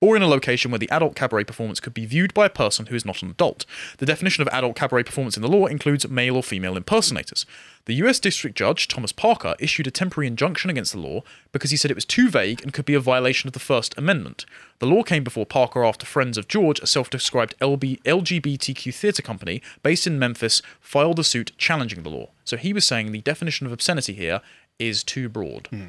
or 0.00 0.16
in 0.16 0.22
a 0.22 0.28
location 0.28 0.70
where 0.70 0.78
the 0.78 0.90
adult 0.90 1.16
cabaret 1.16 1.44
performance 1.44 1.80
could 1.80 1.94
be 1.94 2.06
viewed 2.06 2.32
by 2.32 2.46
a 2.46 2.50
person 2.50 2.86
who 2.86 2.94
is 2.94 3.04
not 3.04 3.22
an 3.22 3.30
adult. 3.30 3.66
The 3.98 4.06
definition 4.06 4.42
of 4.42 4.48
adult 4.48 4.76
cabaret 4.76 5.04
performance 5.04 5.36
in 5.36 5.42
the 5.42 5.48
law 5.48 5.66
includes 5.66 6.08
male 6.08 6.36
or 6.36 6.42
female 6.42 6.76
impersonators. 6.76 7.44
The 7.86 7.94
US 7.94 8.20
District 8.20 8.56
Judge, 8.56 8.86
Thomas 8.86 9.12
Parker, 9.12 9.56
issued 9.58 9.86
a 9.86 9.90
temporary 9.90 10.28
injunction 10.28 10.70
against 10.70 10.92
the 10.92 11.00
law 11.00 11.22
because 11.52 11.70
he 11.70 11.76
said 11.76 11.90
it 11.90 11.96
was 11.96 12.04
too 12.04 12.28
vague 12.28 12.62
and 12.62 12.72
could 12.72 12.84
be 12.84 12.94
a 12.94 13.00
violation 13.00 13.48
of 13.48 13.54
the 13.54 13.58
First 13.58 13.96
Amendment. 13.98 14.46
The 14.78 14.86
law 14.86 15.02
came 15.02 15.24
before 15.24 15.46
Parker 15.46 15.84
after 15.84 16.06
Friends 16.06 16.38
of 16.38 16.46
George, 16.46 16.78
a 16.80 16.86
self 16.86 17.10
described 17.10 17.58
LGBTQ 17.58 18.94
theatre 18.94 19.22
company 19.22 19.62
based 19.82 20.06
in 20.06 20.18
Memphis, 20.18 20.62
filed 20.80 21.18
a 21.18 21.24
suit 21.24 21.52
challenging 21.58 22.02
the 22.02 22.10
law. 22.10 22.30
So 22.44 22.56
he 22.56 22.72
was 22.72 22.86
saying 22.86 23.10
the 23.10 23.22
definition 23.22 23.66
of 23.66 23.72
obscenity 23.72 24.12
here 24.12 24.42
is 24.78 25.02
too 25.02 25.28
broad. 25.28 25.66
Hmm. 25.68 25.86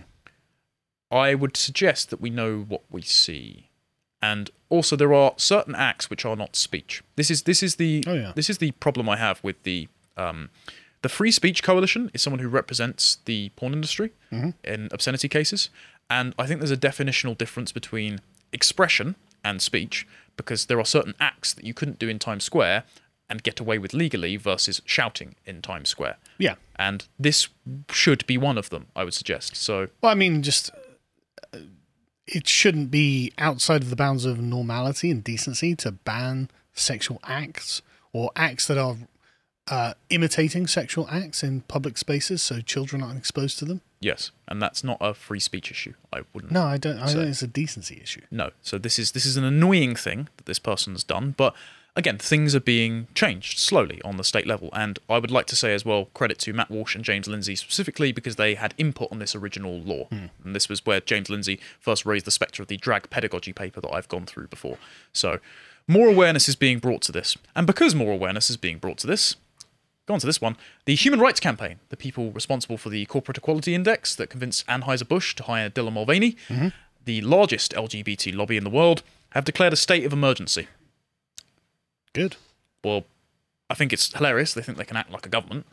I 1.12 1.36
would 1.36 1.58
suggest 1.58 2.10
that 2.10 2.22
we 2.22 2.30
know 2.30 2.60
what 2.68 2.84
we 2.90 3.02
see 3.02 3.69
and 4.22 4.50
also 4.70 4.96
there 4.96 5.14
are 5.14 5.34
certain 5.38 5.76
acts 5.76 6.10
which 6.10 6.26
are 6.26 6.36
not 6.36 6.56
speech. 6.56 7.04
This 7.16 7.32
is 7.32 7.44
this 7.44 7.64
is 7.64 7.76
the 7.76 8.04
Oh, 8.08 8.14
yeah. 8.14 8.32
this 8.36 8.50
is 8.50 8.58
the 8.60 8.72
problem 8.72 9.08
I 9.10 9.18
have 9.18 9.40
with 9.44 9.62
the 9.64 9.88
um, 10.18 10.50
the 11.02 11.10
Free 11.10 11.32
Speech 11.32 11.64
Coalition 11.64 12.12
is 12.14 12.22
someone 12.22 12.40
who 12.42 12.50
represents 12.50 13.20
the 13.26 13.50
porn 13.56 13.72
industry 13.74 14.12
in 14.64 14.90
obscenity 14.92 15.30
cases, 15.30 15.70
and 16.10 16.36
I 16.38 16.46
think 16.46 16.60
there's 16.60 16.72
a 16.72 16.78
definitional 16.78 17.38
difference 17.38 17.72
between 17.72 18.20
expression 18.52 19.16
and 19.44 19.62
speech 19.62 20.06
because 20.36 20.66
there 20.66 20.80
are 20.80 20.86
certain 20.86 21.14
acts 21.20 21.54
that 21.54 21.64
you 21.64 21.74
couldn't 21.74 22.00
do 22.00 22.10
in 22.10 22.20
Times 22.20 22.44
Square 22.44 22.84
and 23.30 23.44
get 23.44 23.60
away 23.60 23.78
with 23.78 23.94
legally 23.94 24.36
versus 24.38 24.82
shouting 24.86 25.36
in 25.46 25.62
Times 25.62 25.88
Square. 25.90 26.18
Yeah. 26.38 26.56
And 26.78 27.08
this 27.20 27.48
should 27.92 28.26
be 28.26 28.38
one 28.38 28.58
of 28.58 28.70
them, 28.70 28.88
I 28.96 29.04
would 29.04 29.14
suggest. 29.14 29.56
So 29.56 29.88
Well, 30.02 30.12
I 30.12 30.16
mean, 30.16 30.42
just 30.42 30.72
it 32.32 32.48
shouldn't 32.48 32.92
be 32.92 33.34
outside 33.38 33.82
of 33.82 33.90
the 33.90 33.96
bounds 33.96 34.26
of 34.26 34.40
normality 34.40 35.10
and 35.12 35.24
decency 35.24 35.76
to 35.78 35.92
ban 35.92 36.50
sexual 36.74 37.20
acts 37.24 37.82
or 38.14 38.32
acts 38.36 38.68
that 38.68 38.78
are 38.78 38.98
uh, 39.68 39.94
imitating 40.10 40.66
sexual 40.66 41.08
acts 41.12 41.44
in 41.44 41.62
public 41.62 41.98
spaces, 41.98 42.42
so 42.42 42.60
children 42.62 43.04
aren't 43.04 43.18
exposed 43.20 43.60
to 43.60 43.66
them. 43.66 43.82
yes, 44.00 44.32
and 44.48 44.60
that's 44.62 44.84
not 44.84 44.98
a 45.02 45.14
free 45.14 45.40
speech 45.40 45.70
issue. 45.70 45.94
I 46.12 46.22
wouldn't 46.34 46.52
No, 46.52 46.64
I 46.64 46.78
don't. 46.78 46.98
I 46.98 47.08
So- 47.08 47.20
think 47.20 47.30
it's 47.30 47.42
a 47.44 47.48
decency 47.48 48.00
issue. 48.02 48.22
No. 48.32 48.50
So 48.64 48.78
this 48.80 48.98
is 48.98 49.12
this 49.12 49.26
is 49.28 49.38
an 49.38 49.44
annoying 49.44 49.96
thing 49.96 50.28
that 50.38 50.46
this 50.48 50.58
person's 50.60 51.04
done, 51.04 51.36
but 51.38 51.54
again, 51.96 52.18
things 52.18 52.56
are 52.56 52.60
being 52.60 53.08
changed 53.14 53.60
slowly 53.60 54.02
on 54.04 54.18
the 54.18 54.24
state 54.24 54.48
level, 54.48 54.70
and 54.74 55.00
I 55.10 55.20
would 55.20 55.32
like 55.32 55.46
to 55.48 55.56
say 55.56 55.74
as 55.74 55.86
well 55.86 56.06
credit 56.14 56.40
to 56.40 56.54
Matt 56.54 56.70
Walsh 56.70 56.96
and 56.96 57.04
James 57.04 57.28
Lindsay 57.28 57.56
specifically 57.56 58.12
because 58.12 58.36
they 58.36 58.56
had 58.56 58.74
input 58.78 59.12
on 59.12 59.20
this 59.20 59.36
original 59.36 59.80
law, 59.80 60.06
hmm. 60.06 60.26
and 60.44 60.56
this 60.56 60.70
was 60.70 60.86
where 60.86 61.02
James 61.02 61.30
Lindsay 61.30 61.60
first 61.80 62.06
raised 62.06 62.26
the 62.26 62.32
spectre 62.32 62.62
of 62.62 62.68
the 62.68 62.78
drag 62.78 63.10
pedagogy 63.10 63.54
paper 63.54 63.82
that 63.82 63.94
I've 63.94 64.08
gone 64.08 64.26
through 64.26 64.48
before. 64.48 64.78
So 65.14 65.40
more 65.88 66.08
awareness 66.08 66.48
is 66.48 66.56
being 66.56 66.80
brought 66.80 67.02
to 67.04 67.12
this, 67.12 67.38
and 67.56 67.68
because 67.68 67.96
more 67.96 68.12
awareness 68.12 68.50
is 68.50 68.58
being 68.58 68.78
brought 68.78 68.98
to 69.00 69.08
this, 69.08 69.36
Go 70.10 70.16
on 70.16 70.20
to 70.22 70.26
this 70.26 70.42
one. 70.42 70.58
The 70.86 70.96
Human 70.96 71.20
Rights 71.20 71.40
Campaign, 71.40 71.78
the 71.90 71.96
people 71.96 72.32
responsible 72.32 72.80
for 72.80 72.90
the 72.90 73.06
Corporate 73.06 73.38
Equality 73.38 73.76
Index 73.76 74.16
that 74.16 74.32
convinced 74.32 74.66
Anheuser-Busch 74.66 75.36
to 75.36 75.44
hire 75.44 75.70
Dylan 75.70 75.94
Mulvaney, 75.94 76.36
mm-hmm. 76.48 76.70
the 77.06 77.22
largest 77.22 77.74
LGBT 77.74 78.36
lobby 78.36 78.58
in 78.58 78.64
the 78.64 78.72
world, 78.72 79.04
have 79.34 79.46
declared 79.46 79.72
a 79.72 79.76
state 79.76 80.04
of 80.06 80.12
emergency. 80.12 80.68
Good. 82.14 82.36
Well, 82.84 83.06
I 83.70 83.74
think 83.76 83.94
it's 83.94 84.14
hilarious. 84.14 84.54
They 84.54 84.62
think 84.62 84.78
they 84.78 84.86
can 84.86 84.98
act 84.98 85.12
like 85.12 85.26
a 85.26 85.30
government. 85.30 85.66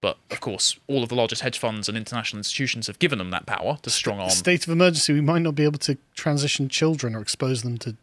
But, 0.00 0.16
of 0.30 0.40
course, 0.40 0.78
all 0.86 1.02
of 1.02 1.08
the 1.08 1.16
largest 1.16 1.42
hedge 1.42 1.58
funds 1.58 1.88
and 1.88 1.98
international 1.98 2.38
institutions 2.38 2.86
have 2.86 3.00
given 3.00 3.18
them 3.18 3.30
that 3.30 3.46
power 3.46 3.78
to 3.82 3.90
strong 3.90 4.20
arm. 4.20 4.30
State 4.30 4.64
of 4.64 4.72
emergency. 4.72 5.12
We 5.12 5.20
might 5.20 5.42
not 5.42 5.56
be 5.56 5.64
able 5.64 5.80
to 5.80 5.98
transition 6.14 6.68
children 6.68 7.16
or 7.16 7.20
expose 7.20 7.62
them 7.62 7.78
to 7.78 7.96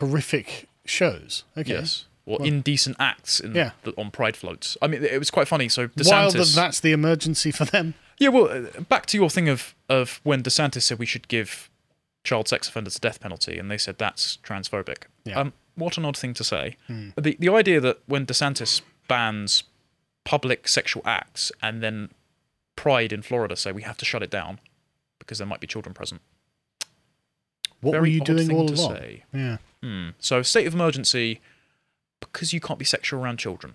horrific 0.00 0.68
shows. 0.84 1.44
Okay. 1.56 1.70
Yes. 1.72 2.06
Or 2.26 2.38
Well- 2.38 2.46
indecent 2.48 2.96
acts 2.98 3.40
in 3.40 3.54
Yeah. 3.54 3.72
the, 3.82 3.92
on 3.96 4.10
pride 4.10 4.36
floats. 4.36 4.76
I 4.82 4.86
mean, 4.88 5.04
it 5.04 5.18
was 5.18 5.30
quite 5.30 5.48
funny. 5.48 5.68
So 5.68 5.88
DeSantis, 5.88 6.10
While 6.10 6.30
that 6.32 6.52
that's 6.54 6.80
the 6.80 6.92
emergency 6.92 7.50
for 7.50 7.64
them. 7.64 7.94
Yeah, 8.18 8.28
well, 8.28 8.48
uh, 8.48 8.80
back 8.82 9.06
to 9.06 9.16
your 9.16 9.30
thing 9.30 9.48
of 9.48 9.74
of 9.88 10.20
when 10.22 10.42
DeSantis 10.42 10.82
said 10.82 10.98
we 10.98 11.06
should 11.06 11.26
give 11.28 11.68
child 12.24 12.46
sex 12.48 12.68
offenders 12.68 12.96
a 12.96 13.00
death 13.00 13.20
penalty, 13.20 13.58
and 13.58 13.70
they 13.70 13.78
said 13.78 13.98
that's 13.98 14.38
transphobic. 14.44 15.04
Yeah. 15.24 15.40
Um, 15.40 15.52
what 15.74 15.96
an 15.96 16.04
odd 16.04 16.16
thing 16.16 16.34
to 16.34 16.44
say. 16.44 16.76
Hmm. 16.86 17.10
The 17.16 17.36
the 17.38 17.48
idea 17.48 17.80
that 17.80 18.00
when 18.06 18.26
DeSantis 18.26 18.82
bans 19.08 19.64
public 20.24 20.68
sexual 20.68 21.02
acts 21.04 21.50
and 21.62 21.82
then 21.82 22.10
Pride 22.76 23.12
in 23.12 23.22
Florida 23.22 23.56
say 23.56 23.72
we 23.72 23.82
have 23.82 23.96
to 23.98 24.04
shut 24.04 24.22
it 24.22 24.30
down 24.30 24.58
because 25.18 25.38
there 25.38 25.46
might 25.46 25.60
be 25.60 25.66
children 25.66 25.94
present. 25.94 26.20
What 27.80 27.92
Very 27.92 28.00
were 28.02 28.06
you 28.06 28.20
doing 28.20 28.52
all 28.52 28.70
along? 28.70 28.94
say. 28.94 29.24
Yeah. 29.32 29.58
Hmm. 29.82 30.10
So 30.18 30.42
state 30.42 30.66
of 30.66 30.74
emergency 30.74 31.40
because 32.20 32.52
you 32.52 32.60
can't 32.60 32.78
be 32.78 32.84
sexual 32.84 33.20
around 33.20 33.38
children. 33.38 33.74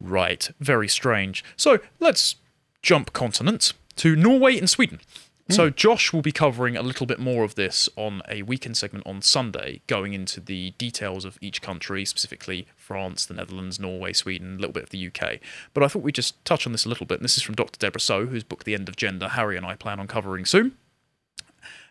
Right, 0.00 0.50
very 0.58 0.88
strange. 0.88 1.44
So 1.56 1.78
let's 2.00 2.36
jump 2.82 3.12
continent 3.12 3.72
to 3.96 4.16
Norway 4.16 4.58
and 4.58 4.68
Sweden. 4.68 5.00
So 5.48 5.68
Josh 5.68 6.12
will 6.12 6.22
be 6.22 6.32
covering 6.32 6.76
a 6.76 6.82
little 6.82 7.04
bit 7.04 7.18
more 7.18 7.44
of 7.44 7.56
this 7.56 7.88
on 7.96 8.22
a 8.28 8.42
weekend 8.42 8.76
segment 8.76 9.06
on 9.06 9.20
Sunday, 9.20 9.82
going 9.86 10.14
into 10.14 10.40
the 10.40 10.70
details 10.78 11.24
of 11.24 11.36
each 11.42 11.60
country, 11.60 12.04
specifically 12.04 12.66
France, 12.76 13.26
the 13.26 13.34
Netherlands, 13.34 13.78
Norway, 13.78 14.14
Sweden, 14.14 14.54
a 14.54 14.58
little 14.58 14.72
bit 14.72 14.84
of 14.84 14.90
the 14.90 15.06
UK. 15.08 15.40
But 15.74 15.82
I 15.82 15.88
thought 15.88 16.02
we'd 16.02 16.14
just 16.14 16.42
touch 16.44 16.66
on 16.66 16.72
this 16.72 16.86
a 16.86 16.88
little 16.88 17.06
bit. 17.06 17.18
And 17.18 17.24
this 17.24 17.36
is 17.36 17.42
from 17.42 17.54
Dr. 17.54 17.78
Debra 17.78 18.00
Soh, 18.00 18.26
whose 18.26 18.44
book 18.44 18.64
The 18.64 18.74
End 18.74 18.88
of 18.88 18.96
Gender 18.96 19.28
Harry 19.28 19.56
and 19.56 19.66
I 19.66 19.74
plan 19.74 20.00
on 20.00 20.06
covering 20.06 20.46
soon. 20.46 20.76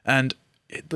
And 0.03 0.33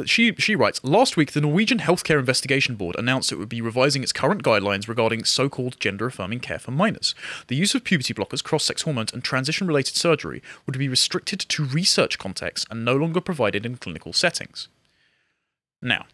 she 0.05 0.33
she 0.35 0.55
writes 0.55 0.83
last 0.83 1.17
week 1.17 1.31
the 1.31 1.41
Norwegian 1.41 1.79
Healthcare 1.79 2.19
Investigation 2.19 2.75
Board 2.75 2.95
announced 2.97 3.31
it 3.31 3.37
would 3.37 3.49
be 3.49 3.61
revising 3.61 4.03
its 4.03 4.11
current 4.11 4.43
guidelines 4.43 4.87
regarding 4.87 5.23
so-called 5.23 5.79
gender-affirming 5.79 6.39
care 6.39 6.59
for 6.59 6.71
minors. 6.71 7.15
The 7.47 7.55
use 7.55 7.75
of 7.75 7.83
puberty 7.83 8.13
blockers, 8.13 8.43
cross-sex 8.43 8.83
hormones, 8.83 9.13
and 9.13 9.23
transition-related 9.23 9.95
surgery 9.95 10.41
would 10.65 10.77
be 10.77 10.87
restricted 10.87 11.39
to 11.39 11.65
research 11.65 12.17
contexts 12.17 12.65
and 12.69 12.85
no 12.85 12.95
longer 12.95 13.21
provided 13.21 13.65
in 13.65 13.77
clinical 13.77 14.13
settings. 14.13 14.67
Now, 15.81 16.05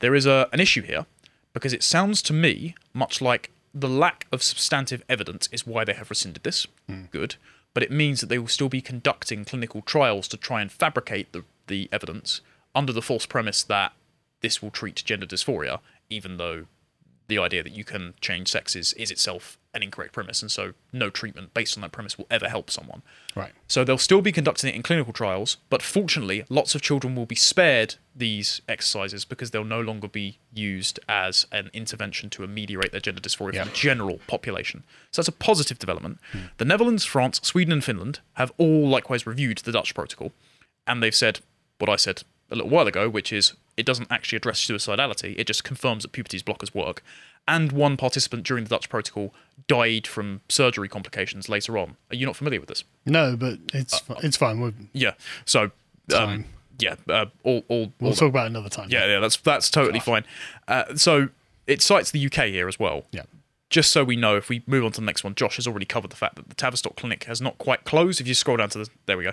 there 0.00 0.14
is 0.14 0.26
a, 0.26 0.48
an 0.52 0.60
issue 0.60 0.82
here 0.82 1.06
because 1.52 1.72
it 1.72 1.82
sounds 1.82 2.22
to 2.22 2.32
me 2.32 2.74
much 2.94 3.20
like 3.20 3.50
the 3.74 3.88
lack 3.88 4.26
of 4.32 4.42
substantive 4.42 5.02
evidence 5.08 5.48
is 5.52 5.66
why 5.66 5.84
they 5.84 5.94
have 5.94 6.10
rescinded 6.10 6.42
this. 6.42 6.66
Hmm. 6.88 7.04
Good. 7.10 7.36
But 7.72 7.82
it 7.84 7.92
means 7.92 8.20
that 8.20 8.26
they 8.26 8.38
will 8.38 8.48
still 8.48 8.68
be 8.68 8.80
conducting 8.80 9.44
clinical 9.44 9.82
trials 9.82 10.26
to 10.28 10.36
try 10.36 10.60
and 10.60 10.72
fabricate 10.72 11.32
the, 11.32 11.44
the 11.68 11.88
evidence 11.92 12.40
under 12.74 12.92
the 12.92 13.02
false 13.02 13.26
premise 13.26 13.62
that 13.64 13.92
this 14.40 14.62
will 14.62 14.70
treat 14.70 15.02
gender 15.04 15.26
dysphoria, 15.26 15.80
even 16.08 16.36
though 16.36 16.66
the 17.28 17.38
idea 17.38 17.62
that 17.62 17.72
you 17.72 17.84
can 17.84 18.14
change 18.20 18.48
sexes 18.48 18.92
is 18.94 19.10
itself 19.12 19.56
an 19.72 19.84
incorrect 19.84 20.12
premise. 20.12 20.42
And 20.42 20.50
so 20.50 20.72
no 20.92 21.10
treatment 21.10 21.54
based 21.54 21.78
on 21.78 21.82
that 21.82 21.92
premise 21.92 22.18
will 22.18 22.26
ever 22.28 22.48
help 22.48 22.70
someone. 22.72 23.02
Right. 23.36 23.52
So 23.68 23.84
they'll 23.84 23.98
still 23.98 24.20
be 24.20 24.32
conducting 24.32 24.68
it 24.68 24.74
in 24.74 24.82
clinical 24.82 25.12
trials, 25.12 25.58
but 25.68 25.80
fortunately, 25.80 26.42
lots 26.48 26.74
of 26.74 26.82
children 26.82 27.14
will 27.14 27.26
be 27.26 27.36
spared 27.36 27.94
these 28.16 28.62
exercises 28.68 29.24
because 29.24 29.52
they'll 29.52 29.62
no 29.62 29.80
longer 29.80 30.08
be 30.08 30.38
used 30.52 30.98
as 31.08 31.46
an 31.52 31.70
intervention 31.72 32.30
to 32.30 32.42
ameliorate 32.42 32.90
their 32.90 33.00
gender 33.00 33.20
dysphoria 33.20 33.54
Yeah. 33.54 33.62
for 33.64 33.70
the 33.70 33.76
general 33.76 34.18
population. 34.26 34.82
So 35.12 35.22
that's 35.22 35.28
a 35.28 35.32
positive 35.32 35.78
development. 35.78 36.18
Hmm. 36.32 36.38
The 36.56 36.64
Netherlands, 36.64 37.04
France, 37.04 37.38
Sweden, 37.44 37.72
and 37.72 37.84
Finland 37.84 38.18
have 38.34 38.50
all 38.58 38.88
likewise 38.88 39.24
reviewed 39.24 39.58
the 39.58 39.70
Dutch 39.70 39.94
protocol, 39.94 40.32
and 40.84 41.00
they've 41.00 41.14
said 41.14 41.38
what 41.78 41.88
I 41.88 41.94
said 41.94 42.24
a 42.50 42.54
little 42.56 42.70
while 42.70 42.86
ago, 42.86 43.08
which 43.08 43.32
is 43.32 43.54
it 43.76 43.86
doesn't 43.86 44.08
actually 44.10 44.36
address 44.36 44.60
suicidality, 44.60 45.34
it 45.38 45.46
just 45.46 45.64
confirms 45.64 46.02
that 46.02 46.12
puberty's 46.12 46.42
blockers 46.42 46.74
work. 46.74 47.02
And 47.48 47.72
one 47.72 47.96
participant 47.96 48.44
during 48.44 48.64
the 48.64 48.70
Dutch 48.70 48.88
protocol 48.88 49.32
died 49.66 50.06
from 50.06 50.42
surgery 50.48 50.88
complications 50.88 51.48
later 51.48 51.78
on. 51.78 51.96
Are 52.10 52.16
you 52.16 52.26
not 52.26 52.36
familiar 52.36 52.60
with 52.60 52.68
this? 52.68 52.84
No, 53.06 53.36
but 53.36 53.58
it's 53.72 54.02
Uh, 54.08 54.16
it's 54.22 54.36
fine. 54.36 54.60
We'll, 54.60 54.72
Yeah. 54.92 55.12
So, 55.46 55.70
um, 56.14 56.44
yeah, 56.78 56.96
uh, 57.08 57.26
all, 57.42 57.64
all, 57.68 57.92
we'll 58.00 58.10
all 58.10 58.16
talk 58.16 58.28
about 58.28 58.46
another 58.46 58.68
time. 58.68 58.88
yeah, 58.90 59.06
yeah, 59.06 59.20
that's 59.20 59.36
that's 59.38 59.70
totally 59.70 60.00
fine. 60.00 60.24
Uh, 60.68 60.94
so 60.96 61.28
it 61.66 61.82
cites 61.82 62.10
the 62.10 62.24
UK 62.24 62.46
here 62.46 62.68
as 62.68 62.78
well. 62.78 63.04
Yeah. 63.12 63.22
Just 63.70 63.92
so 63.92 64.02
we 64.02 64.16
know, 64.16 64.36
if 64.36 64.48
we 64.48 64.62
move 64.66 64.84
on 64.84 64.92
to 64.92 65.00
the 65.00 65.06
next 65.06 65.22
one, 65.22 65.34
Josh 65.36 65.56
has 65.56 65.66
already 65.66 65.86
covered 65.86 66.10
the 66.10 66.16
fact 66.16 66.34
that 66.36 66.48
the 66.48 66.56
Tavistock 66.56 66.96
Clinic 66.96 67.24
has 67.24 67.40
not 67.40 67.56
quite 67.58 67.84
closed. 67.84 68.20
If 68.20 68.26
you 68.26 68.34
scroll 68.34 68.56
down 68.56 68.68
to 68.70 68.78
the, 68.78 68.88
there 69.06 69.16
we 69.16 69.24
go. 69.24 69.32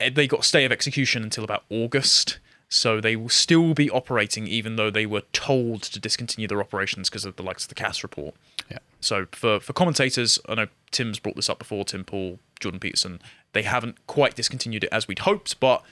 Uh, 0.00 0.10
They 0.12 0.26
got 0.26 0.40
a 0.40 0.42
stay 0.44 0.64
of 0.64 0.72
execution 0.72 1.22
until 1.22 1.44
about 1.44 1.64
August, 1.70 2.38
so 2.68 3.00
they 3.00 3.16
will 3.16 3.28
still 3.28 3.74
be 3.74 3.90
operating, 3.90 4.46
even 4.46 4.76
though 4.76 4.90
they 4.90 5.06
were 5.06 5.22
told 5.32 5.82
to 5.82 6.00
discontinue 6.00 6.48
their 6.48 6.60
operations 6.60 7.08
because 7.08 7.24
of 7.24 7.36
the 7.36 7.42
likes 7.42 7.64
of 7.64 7.68
the 7.68 7.74
Cass 7.74 8.02
report. 8.02 8.34
Yeah. 8.70 8.78
So 9.00 9.26
for 9.32 9.60
for 9.60 9.72
commentators, 9.72 10.38
I 10.48 10.54
know 10.54 10.66
Tim's 10.90 11.18
brought 11.18 11.36
this 11.36 11.48
up 11.48 11.58
before. 11.58 11.84
Tim 11.84 12.04
Pool, 12.04 12.38
Jordan 12.60 12.80
Peterson, 12.80 13.20
they 13.52 13.62
haven't 13.62 14.06
quite 14.06 14.34
discontinued 14.34 14.84
it 14.84 14.90
as 14.92 15.06
we'd 15.06 15.20
hoped, 15.20 15.60
but 15.60 15.82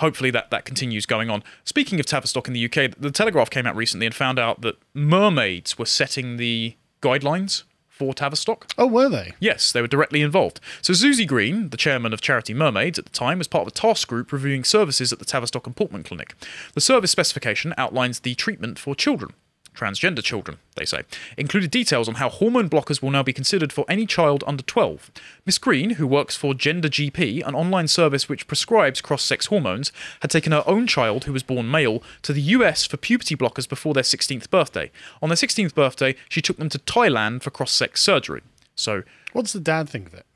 hopefully 0.00 0.30
that 0.30 0.50
that 0.50 0.64
continues 0.64 1.06
going 1.06 1.30
on. 1.30 1.42
Speaking 1.64 1.98
of 2.00 2.06
Tavistock 2.06 2.46
in 2.48 2.54
the 2.54 2.64
UK, 2.64 2.94
the 2.98 3.10
Telegraph 3.10 3.50
came 3.50 3.66
out 3.66 3.76
recently 3.76 4.06
and 4.06 4.14
found 4.14 4.38
out 4.38 4.60
that 4.62 4.76
mermaids 4.94 5.78
were 5.78 5.86
setting 5.86 6.36
the 6.36 6.76
guidelines 7.00 7.62
for 7.98 8.14
Tavistock. 8.14 8.70
Oh, 8.78 8.86
were 8.86 9.08
they? 9.08 9.34
Yes, 9.40 9.72
they 9.72 9.80
were 9.80 9.88
directly 9.88 10.22
involved. 10.22 10.60
So 10.80 10.94
Susie 10.94 11.26
Green, 11.26 11.70
the 11.70 11.76
chairman 11.76 12.12
of 12.12 12.20
Charity 12.20 12.54
Mermaids 12.54 12.98
at 12.98 13.04
the 13.04 13.10
time, 13.10 13.38
was 13.38 13.48
part 13.48 13.62
of 13.62 13.68
a 13.68 13.72
task 13.72 14.06
group 14.06 14.30
reviewing 14.30 14.62
services 14.62 15.12
at 15.12 15.18
the 15.18 15.24
Tavistock 15.24 15.66
and 15.66 15.74
Portman 15.74 16.04
Clinic. 16.04 16.34
The 16.74 16.80
service 16.80 17.10
specification 17.10 17.74
outlines 17.76 18.20
the 18.20 18.36
treatment 18.36 18.78
for 18.78 18.94
children. 18.94 19.32
Transgender 19.78 20.24
children, 20.24 20.58
they 20.74 20.84
say, 20.84 21.02
included 21.36 21.70
details 21.70 22.08
on 22.08 22.16
how 22.16 22.28
hormone 22.28 22.68
blockers 22.68 23.00
will 23.00 23.12
now 23.12 23.22
be 23.22 23.32
considered 23.32 23.72
for 23.72 23.84
any 23.88 24.06
child 24.06 24.42
under 24.44 24.64
12. 24.64 25.12
Miss 25.46 25.56
Green, 25.56 25.90
who 25.90 26.06
works 26.06 26.34
for 26.34 26.52
Gender 26.52 26.88
GP, 26.88 27.46
an 27.46 27.54
online 27.54 27.86
service 27.86 28.28
which 28.28 28.48
prescribes 28.48 29.00
cross 29.00 29.22
sex 29.22 29.46
hormones, 29.46 29.92
had 30.20 30.32
taken 30.32 30.50
her 30.50 30.64
own 30.66 30.88
child, 30.88 31.24
who 31.24 31.32
was 31.32 31.44
born 31.44 31.70
male, 31.70 32.02
to 32.22 32.32
the 32.32 32.42
US 32.42 32.86
for 32.86 32.96
puberty 32.96 33.36
blockers 33.36 33.68
before 33.68 33.94
their 33.94 34.02
16th 34.02 34.50
birthday. 34.50 34.90
On 35.22 35.28
their 35.28 35.36
16th 35.36 35.74
birthday, 35.74 36.16
she 36.28 36.42
took 36.42 36.56
them 36.56 36.68
to 36.70 36.78
Thailand 36.80 37.42
for 37.42 37.50
cross 37.50 37.70
sex 37.70 38.02
surgery. 38.02 38.42
So, 38.74 39.04
What 39.32 39.42
does 39.42 39.52
the 39.52 39.60
dad 39.60 39.88
think 39.88 40.08
of 40.08 40.14
it? 40.14 40.26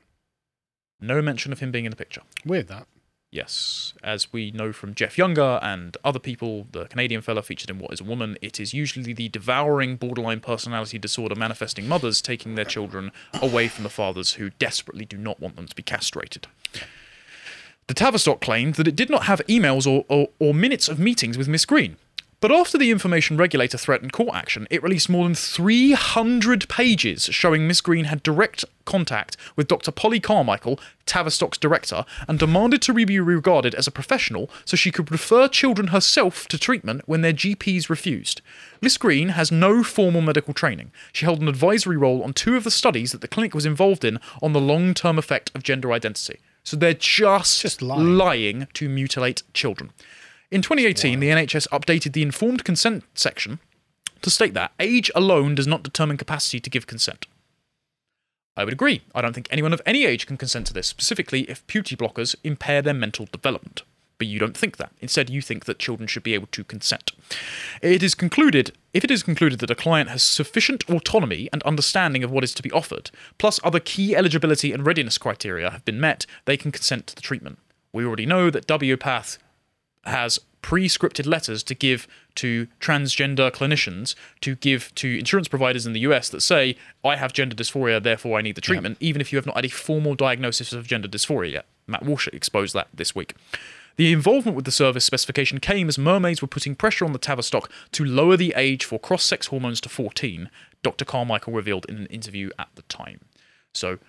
no 1.01 1.21
mention 1.21 1.51
of 1.51 1.59
him 1.59 1.69
being 1.69 1.83
in 1.83 1.89
the 1.91 1.97
picture. 1.97 2.21
Weird 2.45 2.69
that. 2.69 2.87
Yes, 3.33 3.95
as 4.03 4.31
we 4.31 4.51
know 4.51 4.71
from 4.71 4.93
Jeff 4.93 5.17
Younger 5.17 5.59
and 5.63 5.97
other 6.03 6.19
people, 6.19 6.67
the 6.71 6.85
Canadian 6.85 7.23
fella 7.23 7.41
featured 7.41 7.71
in 7.71 7.79
What 7.79 7.91
is 7.91 7.99
a 7.99 8.03
Woman, 8.03 8.37
it 8.43 8.59
is 8.59 8.75
usually 8.75 9.11
the 9.11 9.27
devouring 9.27 9.95
borderline 9.95 10.39
personality 10.39 10.99
disorder 10.99 11.33
manifesting 11.33 11.87
mothers 11.87 12.21
taking 12.21 12.53
their 12.53 12.63
children 12.63 13.11
away 13.41 13.69
from 13.69 13.85
the 13.85 13.89
fathers 13.89 14.33
who 14.33 14.51
desperately 14.51 15.03
do 15.03 15.17
not 15.17 15.39
want 15.39 15.55
them 15.55 15.65
to 15.65 15.75
be 15.75 15.81
castrated. 15.81 16.45
The 17.87 17.95
Tavistock 17.95 18.39
claimed 18.39 18.75
that 18.75 18.87
it 18.87 18.95
did 18.95 19.09
not 19.09 19.23
have 19.23 19.41
emails 19.47 19.87
or, 19.87 20.05
or, 20.09 20.27
or 20.37 20.53
minutes 20.53 20.87
of 20.87 20.99
meetings 20.99 21.35
with 21.35 21.47
Miss 21.47 21.65
Green. 21.65 21.97
But 22.43 22.51
after 22.51 22.77
the 22.77 22.91
information 22.91 23.37
regulator 23.37 23.77
threatened 23.77 24.11
court 24.11 24.35
action, 24.35 24.67
it 24.69 24.83
released 24.83 25.07
more 25.07 25.23
than 25.23 25.33
300 25.33 26.67
pages 26.67 27.29
showing 27.31 27.65
Miss 27.65 27.79
Green 27.79 28.03
had 28.03 28.21
direct 28.21 28.65
contact 28.83 29.37
with 29.55 29.69
Dr. 29.69 29.91
Polly 29.91 30.19
Carmichael, 30.19 30.77
Tavistock's 31.05 31.57
director, 31.57 32.03
and 32.27 32.37
demanded 32.37 32.81
to 32.81 32.93
be 32.93 33.17
regarded 33.17 33.73
as 33.73 33.87
a 33.87 33.91
professional 33.91 34.49
so 34.65 34.75
she 34.75 34.91
could 34.91 35.09
refer 35.09 35.47
children 35.47 35.87
herself 35.87 36.45
to 36.49 36.57
treatment 36.57 37.03
when 37.05 37.21
their 37.21 37.31
GPs 37.31 37.87
refused. 37.87 38.41
Miss 38.81 38.97
Green 38.97 39.29
has 39.29 39.49
no 39.49 39.81
formal 39.81 40.19
medical 40.19 40.53
training. 40.53 40.91
She 41.13 41.25
held 41.25 41.39
an 41.39 41.47
advisory 41.47 41.95
role 41.95 42.23
on 42.23 42.33
two 42.33 42.57
of 42.57 42.65
the 42.65 42.71
studies 42.71 43.13
that 43.13 43.21
the 43.21 43.29
clinic 43.29 43.55
was 43.55 43.65
involved 43.65 44.03
in 44.03 44.19
on 44.41 44.51
the 44.51 44.59
long 44.59 44.93
term 44.93 45.17
effect 45.17 45.49
of 45.55 45.63
gender 45.63 45.93
identity. 45.93 46.41
So 46.65 46.75
they're 46.75 46.93
just, 46.93 47.61
Just 47.61 47.81
lying. 47.81 48.17
lying 48.17 48.67
to 48.73 48.89
mutilate 48.89 49.43
children. 49.53 49.91
In 50.53 50.61
2018, 50.61 51.19
the 51.19 51.29
NHS 51.29 51.67
updated 51.69 52.13
the 52.13 52.21
informed 52.21 52.63
consent 52.63 53.05
section 53.15 53.57
to 54.21 54.29
state 54.29 54.53
that 54.53 54.71
age 54.79 55.09
alone 55.15 55.55
does 55.55 55.65
not 55.65 55.81
determine 55.81 56.15
capacity 56.15 56.59
to 56.59 56.69
give 56.69 56.85
consent. 56.85 57.25
I 58.55 58.63
would 58.63 58.73
agree. 58.73 59.01
I 59.15 59.23
don't 59.23 59.33
think 59.33 59.47
anyone 59.49 59.73
of 59.73 59.81
any 59.83 60.05
age 60.05 60.27
can 60.27 60.37
consent 60.37 60.67
to 60.67 60.73
this, 60.73 60.85
specifically 60.85 61.49
if 61.49 61.65
puberty 61.65 61.95
blockers 61.95 62.35
impair 62.43 62.83
their 62.83 62.93
mental 62.93 63.27
development. 63.31 63.81
But 64.19 64.27
you 64.27 64.37
don't 64.37 64.55
think 64.55 64.77
that. 64.77 64.91
Instead, 65.01 65.27
you 65.31 65.41
think 65.41 65.65
that 65.65 65.79
children 65.79 66.05
should 66.05 66.21
be 66.21 66.35
able 66.35 66.49
to 66.51 66.63
consent. 66.63 67.13
It 67.81 68.03
is 68.03 68.13
concluded, 68.13 68.73
if 68.93 69.03
it 69.03 69.09
is 69.09 69.23
concluded 69.23 69.57
that 69.57 69.71
a 69.71 69.75
client 69.75 70.11
has 70.11 70.21
sufficient 70.21 70.87
autonomy 70.87 71.49
and 71.51 71.63
understanding 71.63 72.23
of 72.23 72.29
what 72.29 72.43
is 72.43 72.53
to 72.53 72.61
be 72.61 72.71
offered, 72.71 73.09
plus 73.39 73.59
other 73.63 73.79
key 73.79 74.15
eligibility 74.15 74.71
and 74.71 74.85
readiness 74.85 75.17
criteria 75.17 75.71
have 75.71 75.83
been 75.83 75.99
met, 75.99 76.27
they 76.45 76.57
can 76.57 76.71
consent 76.71 77.07
to 77.07 77.15
the 77.15 77.21
treatment. 77.21 77.57
We 77.91 78.05
already 78.05 78.27
know 78.27 78.51
that 78.51 78.67
WPATH 78.67 79.39
has 80.05 80.39
pre-scripted 80.61 81.25
letters 81.25 81.61
to 81.61 81.75
give 81.75 82.07
to 82.35 82.67
transgender 82.79 83.51
clinicians 83.51 84.15
to 84.41 84.55
give 84.55 84.95
to 84.95 85.19
insurance 85.19 85.49
providers 85.49 85.85
in 85.85 85.91
the 85.93 85.99
US 86.01 86.29
that 86.29 86.41
say 86.41 86.77
I 87.03 87.17
have 87.17 87.33
gender 87.33 87.55
dysphoria 87.55 88.01
therefore 88.01 88.39
I 88.39 88.41
need 88.41 88.55
the 88.55 88.61
treatment 88.61 88.97
even 88.99 89.21
if 89.21 89.31
you 89.31 89.37
have 89.37 89.45
not 89.45 89.55
had 89.55 89.65
a 89.65 89.69
formal 89.69 90.15
diagnosis 90.15 90.71
of 90.71 90.87
gender 90.87 91.09
dysphoria 91.09 91.51
yet. 91.51 91.65
Matt 91.85 92.05
Walsh 92.05 92.27
exposed 92.29 92.73
that 92.73 92.87
this 92.93 93.13
week. 93.13 93.35
The 93.95 94.11
involvement 94.11 94.55
with 94.55 94.65
the 94.65 94.71
service 94.71 95.05
specification 95.05 95.59
came 95.59 95.87
as 95.87 95.99
mermaids 95.99 96.41
were 96.41 96.47
putting 96.47 96.75
pressure 96.75 97.05
on 97.05 97.13
the 97.13 97.19
Tavistock 97.19 97.69
to 97.91 98.03
lower 98.03 98.35
the 98.35 98.53
age 98.55 98.85
for 98.85 98.97
cross-sex 98.97 99.47
hormones 99.47 99.79
to 99.81 99.89
14, 99.89 100.49
Dr. 100.81 101.05
Carmichael 101.05 101.53
revealed 101.53 101.85
in 101.87 101.97
an 101.97 102.07
interview 102.07 102.49
at 102.57 102.69
the 102.73 102.81
time. 102.83 103.19
So 103.71 103.99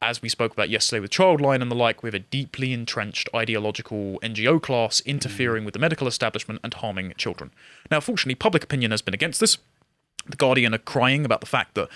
as 0.00 0.22
we 0.22 0.28
spoke 0.28 0.52
about 0.52 0.70
yesterday 0.70 1.00
with 1.00 1.10
Childline 1.10 1.60
and 1.60 1.70
the 1.70 1.76
like, 1.76 2.02
we 2.02 2.08
have 2.08 2.14
a 2.14 2.20
deeply 2.20 2.72
entrenched 2.72 3.28
ideological 3.34 4.20
NGO 4.22 4.62
class 4.62 5.00
interfering 5.00 5.64
with 5.64 5.74
the 5.74 5.80
medical 5.80 6.06
establishment 6.06 6.60
and 6.62 6.72
harming 6.74 7.14
children. 7.16 7.50
Now, 7.90 8.00
fortunately, 8.00 8.36
public 8.36 8.62
opinion 8.62 8.92
has 8.92 9.02
been 9.02 9.14
against 9.14 9.40
this. 9.40 9.58
The 10.26 10.36
Guardian 10.36 10.74
are 10.74 10.78
crying 10.78 11.24
about 11.24 11.40
the 11.40 11.46
fact 11.46 11.74
that 11.74 11.88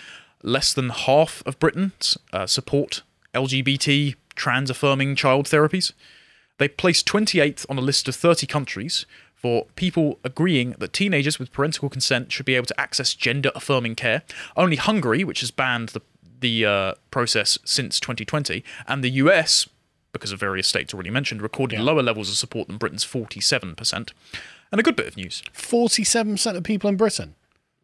less 0.42 0.72
than 0.72 0.88
half 0.90 1.42
of 1.46 1.58
Britons 1.58 2.18
uh, 2.32 2.46
support 2.46 3.02
LGBT 3.34 4.16
trans 4.34 4.70
affirming 4.70 5.14
child 5.14 5.46
therapies. 5.46 5.92
They 6.58 6.68
placed 6.68 7.06
28th 7.06 7.66
on 7.68 7.78
a 7.78 7.82
list 7.82 8.08
of 8.08 8.16
30 8.16 8.46
countries 8.46 9.06
for 9.34 9.66
people 9.74 10.18
agreeing 10.22 10.70
that 10.78 10.92
teenagers 10.92 11.38
with 11.38 11.52
parental 11.52 11.88
consent 11.88 12.30
should 12.30 12.46
be 12.46 12.54
able 12.54 12.66
to 12.66 12.80
access 12.80 13.14
gender 13.14 13.50
affirming 13.54 13.96
care. 13.96 14.22
Only 14.56 14.76
Hungary, 14.76 15.24
which 15.24 15.40
has 15.40 15.50
banned 15.50 15.90
the 15.90 16.02
the 16.42 16.66
uh, 16.66 16.94
process 17.10 17.58
since 17.64 17.98
2020, 17.98 18.62
and 18.86 19.02
the 19.02 19.08
US, 19.10 19.66
because 20.12 20.30
of 20.32 20.38
various 20.38 20.68
states 20.68 20.92
already 20.92 21.08
mentioned, 21.10 21.40
recorded 21.40 21.80
lower 21.80 22.02
levels 22.02 22.28
of 22.28 22.34
support 22.36 22.68
than 22.68 22.76
Britain's 22.76 23.04
47%. 23.04 24.10
And 24.70 24.78
a 24.78 24.82
good 24.82 24.96
bit 24.96 25.06
of 25.06 25.16
news. 25.16 25.42
47% 25.54 26.56
of 26.56 26.62
people 26.64 26.88
in 26.90 26.96
Britain. 26.96 27.34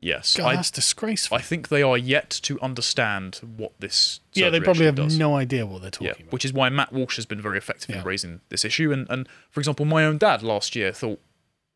Yes, 0.01 0.37
God, 0.37 0.47
I, 0.47 0.55
that's 0.57 0.71
disgraceful. 0.71 1.37
I 1.37 1.41
think 1.41 1.69
they 1.69 1.83
are 1.83 1.99
yet 1.99 2.31
to 2.43 2.61
understand 2.61 3.41
what 3.57 3.73
this. 3.81 4.21
yeah, 4.33 4.49
they 4.49 4.61
probably 4.61 4.85
have 4.87 4.95
does. 4.95 5.19
no 5.19 5.35
idea 5.35 5.67
what 5.67 5.83
they're 5.83 5.91
talking 5.91 6.07
Yeah, 6.07 6.13
about. 6.21 6.33
which 6.33 6.45
is 6.45 6.53
why 6.53 6.69
Matt 6.69 6.93
Walsh 6.93 7.17
has 7.17 7.27
been 7.27 7.43
very 7.43 7.59
effective 7.59 7.91
Yeah. 7.91 8.03
in 8.03 8.05
raising 8.05 8.41
this 8.49 8.65
issue. 8.65 8.93
And, 8.93 9.09
and 9.11 9.29
for 9.51 9.59
example, 9.61 9.85
my 9.87 10.05
own 10.05 10.17
dad 10.19 10.43
last 10.45 10.77
year 10.77 10.93
thought, 10.93 11.21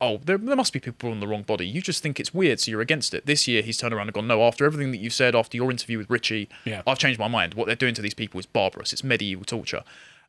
oh, 0.02 0.18
there, 0.24 0.36
there 0.36 0.56
must 0.56 0.72
be 0.72 0.80
people 0.80 1.10
on 1.10 1.20
the 1.20 1.26
wrong 1.28 1.42
body. 1.42 1.66
You 1.66 1.80
just 1.80 2.02
think 2.02 2.18
it's 2.20 2.34
weird, 2.34 2.60
so 2.60 2.70
you're 2.70 2.80
against 2.82 3.14
it. 3.14 3.24
This 3.24 3.46
year, 3.48 3.62
he's 3.62 3.78
turned 3.78 3.94
around 3.94 4.08
and 4.08 4.14
gone, 4.14 4.26
no, 4.26 4.42
after 4.42 4.66
everything 4.66 4.90
that 4.90 4.98
you've 4.98 5.12
said, 5.14 5.34
after 5.34 5.56
your 5.56 5.70
interview 5.70 5.96
with 5.96 6.10
Ritchie, 6.10 6.48
Yeah. 6.64 6.82
I've 6.86 6.98
changed 6.98 7.20
my 7.20 7.28
mind. 7.28 7.54
What 7.54 7.66
they're 7.66 7.76
doing 7.76 7.94
to 7.94 8.02
these 8.02 8.12
people 8.12 8.40
is 8.40 8.44
barbarous. 8.46 8.92
It's 8.92 9.04
medieval 9.04 9.44
torture. 9.44 9.84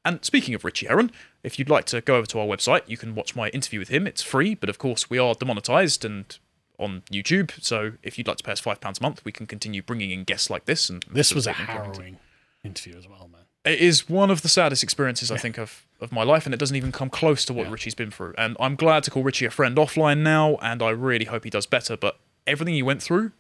And 0.05 0.23
speaking 0.23 0.53
of 0.53 0.63
Ritchie 0.63 0.85
Herron, 0.87 1.11
if 1.43 1.57
you'd 1.57 1.69
like 1.69 1.85
to 1.85 2.01
go 2.01 2.17
over 2.17 2.27
to 2.27 2.39
our 2.39 2.45
website, 2.45 2.81
you 2.87 2.97
can 2.97 3.15
watch 3.15 3.35
my 3.35 3.49
interview 3.49 3.79
with 3.79 3.89
him. 3.89 4.05
It's 4.05 4.21
free, 4.21 4.53
but 4.53 4.69
of 4.69 4.77
course, 4.77 5.09
we 5.09 5.17
are 5.17 5.33
demonetized 5.33 6.05
and 6.05 6.37
on 6.77 7.03
YouTube. 7.11 7.51
So 7.63 7.93
if 8.03 8.17
you'd 8.17 8.27
like 8.27 8.37
to 8.37 8.43
pay 8.43 8.51
us 8.51 8.61
£5 8.61 8.99
a 8.99 9.03
month, 9.03 9.23
we 9.25 9.31
can 9.31 9.45
continue 9.47 9.81
bringing 9.81 10.11
in 10.11 10.23
guests 10.23 10.49
like 10.49 10.65
this. 10.65 10.89
And 10.89 11.03
this 11.11 11.33
was 11.33 11.47
a 11.47 11.53
harrowing 11.53 12.19
interview 12.63 12.97
as 12.97 13.07
well, 13.07 13.29
man. 13.31 13.42
It 13.65 13.79
is 13.79 14.09
one 14.09 14.29
of 14.29 14.41
the 14.41 14.49
saddest 14.49 14.83
experiences 14.83 15.31
I 15.31 15.37
think 15.37 15.57
of 15.57 15.85
of 16.01 16.11
my 16.11 16.23
life, 16.23 16.45
and 16.45 16.53
it 16.53 16.57
doesn't 16.57 16.75
even 16.75 16.91
come 16.91 17.09
close 17.09 17.45
to 17.45 17.53
what. 17.53 17.71
Ritchie's 17.71 17.95
been 17.95 18.11
through. 18.11 18.33
And 18.37 18.57
I'm 18.59 18.75
glad 18.75 19.03
to 19.03 19.11
call 19.11 19.23
Ritchie 19.23 19.45
a 19.45 19.49
friend 19.49 19.77
offline 19.77 20.19
now, 20.19 20.57
and 20.61 20.83
I 20.83 20.89
really 20.89 21.25
hope 21.25 21.45
he 21.45 21.49
does 21.49 21.65
better. 21.65 21.95
But 21.95 22.19
everything 22.45 22.73
he 22.73 22.83
went 22.83 23.01
through, 23.01 23.31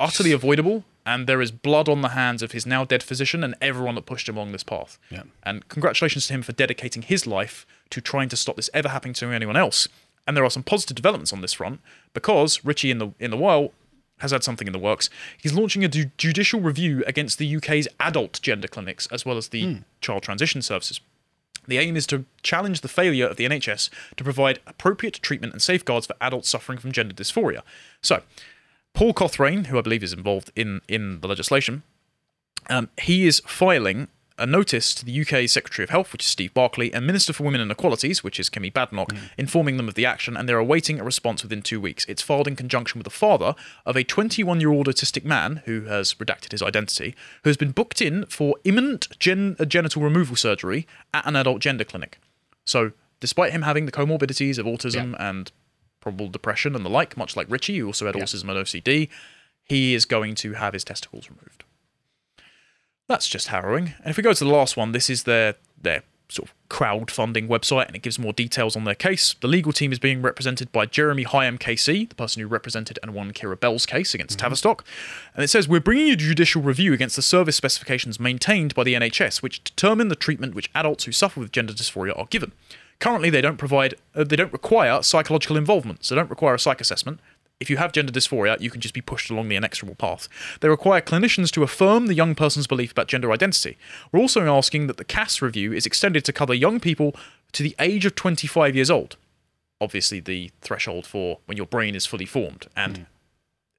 utterly 0.00 0.32
avoidable, 0.32 0.84
and 1.06 1.26
there 1.26 1.40
is 1.40 1.50
blood 1.50 1.88
on 1.88 2.02
the 2.02 2.10
hands 2.10 2.42
of 2.42 2.52
his 2.52 2.66
now 2.66 2.84
dead 2.84 3.02
physician 3.02 3.42
and 3.42 3.54
everyone 3.60 3.94
that 3.94 4.06
pushed 4.06 4.28
him 4.28 4.36
along 4.36 4.52
this 4.52 4.64
path. 4.64 4.98
Yeah. 5.08 5.22
And 5.42 5.66
congratulations 5.68 6.26
to 6.26 6.34
him 6.34 6.42
for 6.42 6.52
dedicating 6.52 7.02
his 7.02 7.26
life 7.26 7.66
to 7.90 8.00
trying 8.00 8.28
to 8.30 8.36
stop 8.36 8.56
this 8.56 8.70
ever 8.74 8.88
happening 8.88 9.14
to 9.14 9.30
anyone 9.30 9.56
else. 9.56 9.88
And 10.26 10.36
there 10.36 10.44
are 10.44 10.50
some 10.50 10.62
positive 10.62 10.96
developments 10.96 11.32
on 11.32 11.40
this 11.40 11.54
front 11.54 11.80
because 12.12 12.64
Ritchie 12.64 12.90
in 12.90 12.98
the 12.98 13.12
in 13.18 13.30
the 13.30 13.36
while 13.36 13.72
has 14.20 14.30
had 14.30 14.44
something 14.44 14.66
in 14.66 14.72
the 14.72 14.78
works. 14.78 15.10
He's 15.38 15.52
launching 15.52 15.84
a 15.84 15.88
ju- 15.88 16.10
judicial 16.16 16.60
review 16.60 17.02
against 17.06 17.38
the 17.38 17.56
UK's 17.56 17.88
adult 17.98 18.40
gender 18.42 18.68
clinics 18.68 19.06
as 19.08 19.24
well 19.24 19.36
as 19.36 19.48
the 19.48 19.62
child 20.00 20.22
transition 20.22 20.62
services. 20.62 21.00
The 21.66 21.78
aim 21.78 21.96
is 21.96 22.06
to 22.08 22.24
challenge 22.42 22.80
the 22.80 22.88
failure 22.88 23.26
of 23.26 23.36
the 23.36 23.44
NHS 23.44 23.90
to 24.16 24.24
provide 24.24 24.60
appropriate 24.66 25.20
treatment 25.22 25.52
and 25.52 25.62
safeguards 25.62 26.06
for 26.06 26.16
adults 26.20 26.48
suffering 26.48 26.78
from 26.78 26.92
gender 26.92 27.14
dysphoria. 27.14 27.62
So, 28.02 28.22
Paul 28.92 29.14
Conrathe, 29.14 29.66
who 29.66 29.78
I 29.78 29.82
believe 29.82 30.02
is 30.02 30.12
involved 30.12 30.50
in 30.56 30.80
in 30.88 31.20
the 31.20 31.28
legislation, 31.28 31.82
um, 32.68 32.88
he 33.00 33.26
is 33.26 33.40
filing 33.46 34.08
a 34.40 34.46
notice 34.46 34.94
to 34.94 35.04
the 35.04 35.20
UK 35.20 35.48
Secretary 35.48 35.84
of 35.84 35.90
Health, 35.90 36.12
which 36.12 36.24
is 36.24 36.28
Steve 36.28 36.52
Barclay, 36.54 36.90
and 36.90 37.06
Minister 37.06 37.32
for 37.32 37.44
Women 37.44 37.60
and 37.60 37.70
Equalities, 37.70 38.24
which 38.24 38.40
is 38.40 38.50
Kemi 38.50 38.72
Badenoch, 38.72 39.14
informing 39.38 39.76
them 39.76 39.86
of 39.86 39.94
the 39.94 40.06
action, 40.06 40.36
and 40.36 40.48
they're 40.48 40.58
awaiting 40.58 40.98
a 40.98 41.04
response 41.04 41.42
within 41.42 41.62
two 41.62 41.80
weeks. 41.80 42.04
It's 42.06 42.22
filed 42.22 42.48
in 42.48 42.56
conjunction 42.56 42.98
with 42.98 43.04
the 43.04 43.10
father 43.10 43.54
of 43.86 43.96
a 43.96 44.02
21 44.02 44.60
year 44.60 44.72
old 44.72 44.86
autistic 44.88 45.24
man 45.24 45.62
who 45.66 45.82
has 45.82 46.14
redacted 46.14 46.52
his 46.52 46.62
identity, 46.62 47.14
who 47.44 47.50
has 47.50 47.56
been 47.56 47.70
booked 47.70 48.00
in 48.00 48.26
for 48.26 48.56
imminent 48.64 49.08
gen- 49.18 49.56
uh, 49.60 49.64
genital 49.64 50.02
removal 50.02 50.36
surgery 50.36 50.86
at 51.14 51.26
an 51.26 51.36
adult 51.36 51.60
gender 51.60 51.84
clinic. 51.84 52.18
So, 52.64 52.92
despite 53.20 53.52
him 53.52 53.62
having 53.62 53.86
the 53.86 53.92
comorbidities 53.92 54.58
of 54.58 54.66
autism 54.66 55.14
and 55.20 55.52
probable 56.00 56.28
depression 56.28 56.74
and 56.74 56.84
the 56.84 56.90
like, 56.90 57.16
much 57.16 57.36
like 57.36 57.46
Ritchie, 57.50 57.78
who 57.78 57.86
also 57.86 58.06
had 58.06 58.14
autism 58.14 58.48
and 58.48 58.58
OCD, 58.58 59.08
he 59.64 59.94
is 59.94 60.04
going 60.04 60.34
to 60.36 60.54
have 60.54 60.72
his 60.72 60.84
testicles 60.84 61.28
removed. 61.28 61.64
That's 63.10 63.26
just 63.26 63.48
harrowing. 63.48 63.94
And 64.04 64.10
if 64.12 64.16
we 64.16 64.22
go 64.22 64.32
to 64.32 64.44
the 64.44 64.48
last 64.48 64.76
one, 64.76 64.92
this 64.92 65.10
is 65.10 65.24
their 65.24 65.56
their 65.82 66.04
sort 66.28 66.48
of 66.48 66.54
crowdfunding 66.68 67.48
website, 67.48 67.88
and 67.88 67.96
it 67.96 68.02
gives 68.02 68.20
more 68.20 68.32
details 68.32 68.76
on 68.76 68.84
their 68.84 68.94
case. 68.94 69.34
The 69.40 69.48
legal 69.48 69.72
team 69.72 69.90
is 69.90 69.98
being 69.98 70.22
represented 70.22 70.70
by 70.70 70.86
Jeremy 70.86 71.24
Hyam 71.24 71.58
KC, 71.58 72.08
the 72.08 72.14
person 72.14 72.40
who 72.40 72.46
represented 72.46 73.00
and 73.02 73.12
won 73.12 73.32
Keira 73.32 73.58
Bell's 73.58 73.84
case 73.84 74.14
against 74.14 74.38
Tavistock. 74.38 74.84
And 75.34 75.42
it 75.42 75.48
says 75.48 75.66
we're 75.66 75.80
bringing 75.80 76.10
a 76.10 76.14
judicial 76.14 76.62
review 76.62 76.92
against 76.92 77.16
the 77.16 77.22
service 77.22 77.56
specifications 77.56 78.20
maintained 78.20 78.76
by 78.76 78.84
the 78.84 78.94
NHS, 78.94 79.42
which 79.42 79.64
determine 79.64 80.06
the 80.06 80.14
treatment 80.14 80.54
which 80.54 80.70
adults 80.72 81.02
who 81.02 81.10
suffer 81.10 81.40
with 81.40 81.50
gender 81.50 81.72
dysphoria 81.72 82.16
are 82.16 82.26
given. 82.26 82.52
Currently, 83.00 83.30
they 83.30 83.40
don't 83.40 83.56
provide, 83.56 83.94
uh, 84.14 84.22
they 84.22 84.36
don't 84.36 84.52
require 84.52 85.02
psychological 85.02 85.56
involvement, 85.56 86.04
so 86.04 86.14
they 86.14 86.20
don't 86.20 86.30
require 86.30 86.54
a 86.54 86.60
psych 86.60 86.80
assessment. 86.80 87.18
If 87.60 87.68
you 87.68 87.76
have 87.76 87.92
gender 87.92 88.10
dysphoria, 88.10 88.58
you 88.58 88.70
can 88.70 88.80
just 88.80 88.94
be 88.94 89.02
pushed 89.02 89.30
along 89.30 89.48
the 89.48 89.56
inexorable 89.56 89.94
path. 89.94 90.28
They 90.60 90.68
require 90.68 91.02
clinicians 91.02 91.50
to 91.52 91.62
affirm 91.62 92.06
the 92.06 92.14
young 92.14 92.34
person's 92.34 92.66
belief 92.66 92.92
about 92.92 93.06
gender 93.06 93.30
identity. 93.30 93.76
We're 94.10 94.20
also 94.20 94.46
asking 94.46 94.86
that 94.86 94.96
the 94.96 95.04
Cass 95.04 95.42
review 95.42 95.72
is 95.72 95.84
extended 95.84 96.24
to 96.24 96.32
cover 96.32 96.54
young 96.54 96.80
people 96.80 97.14
to 97.52 97.62
the 97.62 97.76
age 97.78 98.06
of 98.06 98.14
25 98.14 98.74
years 98.74 98.90
old. 98.90 99.16
Obviously, 99.78 100.20
the 100.20 100.50
threshold 100.62 101.06
for 101.06 101.38
when 101.44 101.58
your 101.58 101.66
brain 101.66 101.94
is 101.94 102.06
fully 102.06 102.26
formed. 102.26 102.66
And 102.74 103.00
mm. 103.00 103.06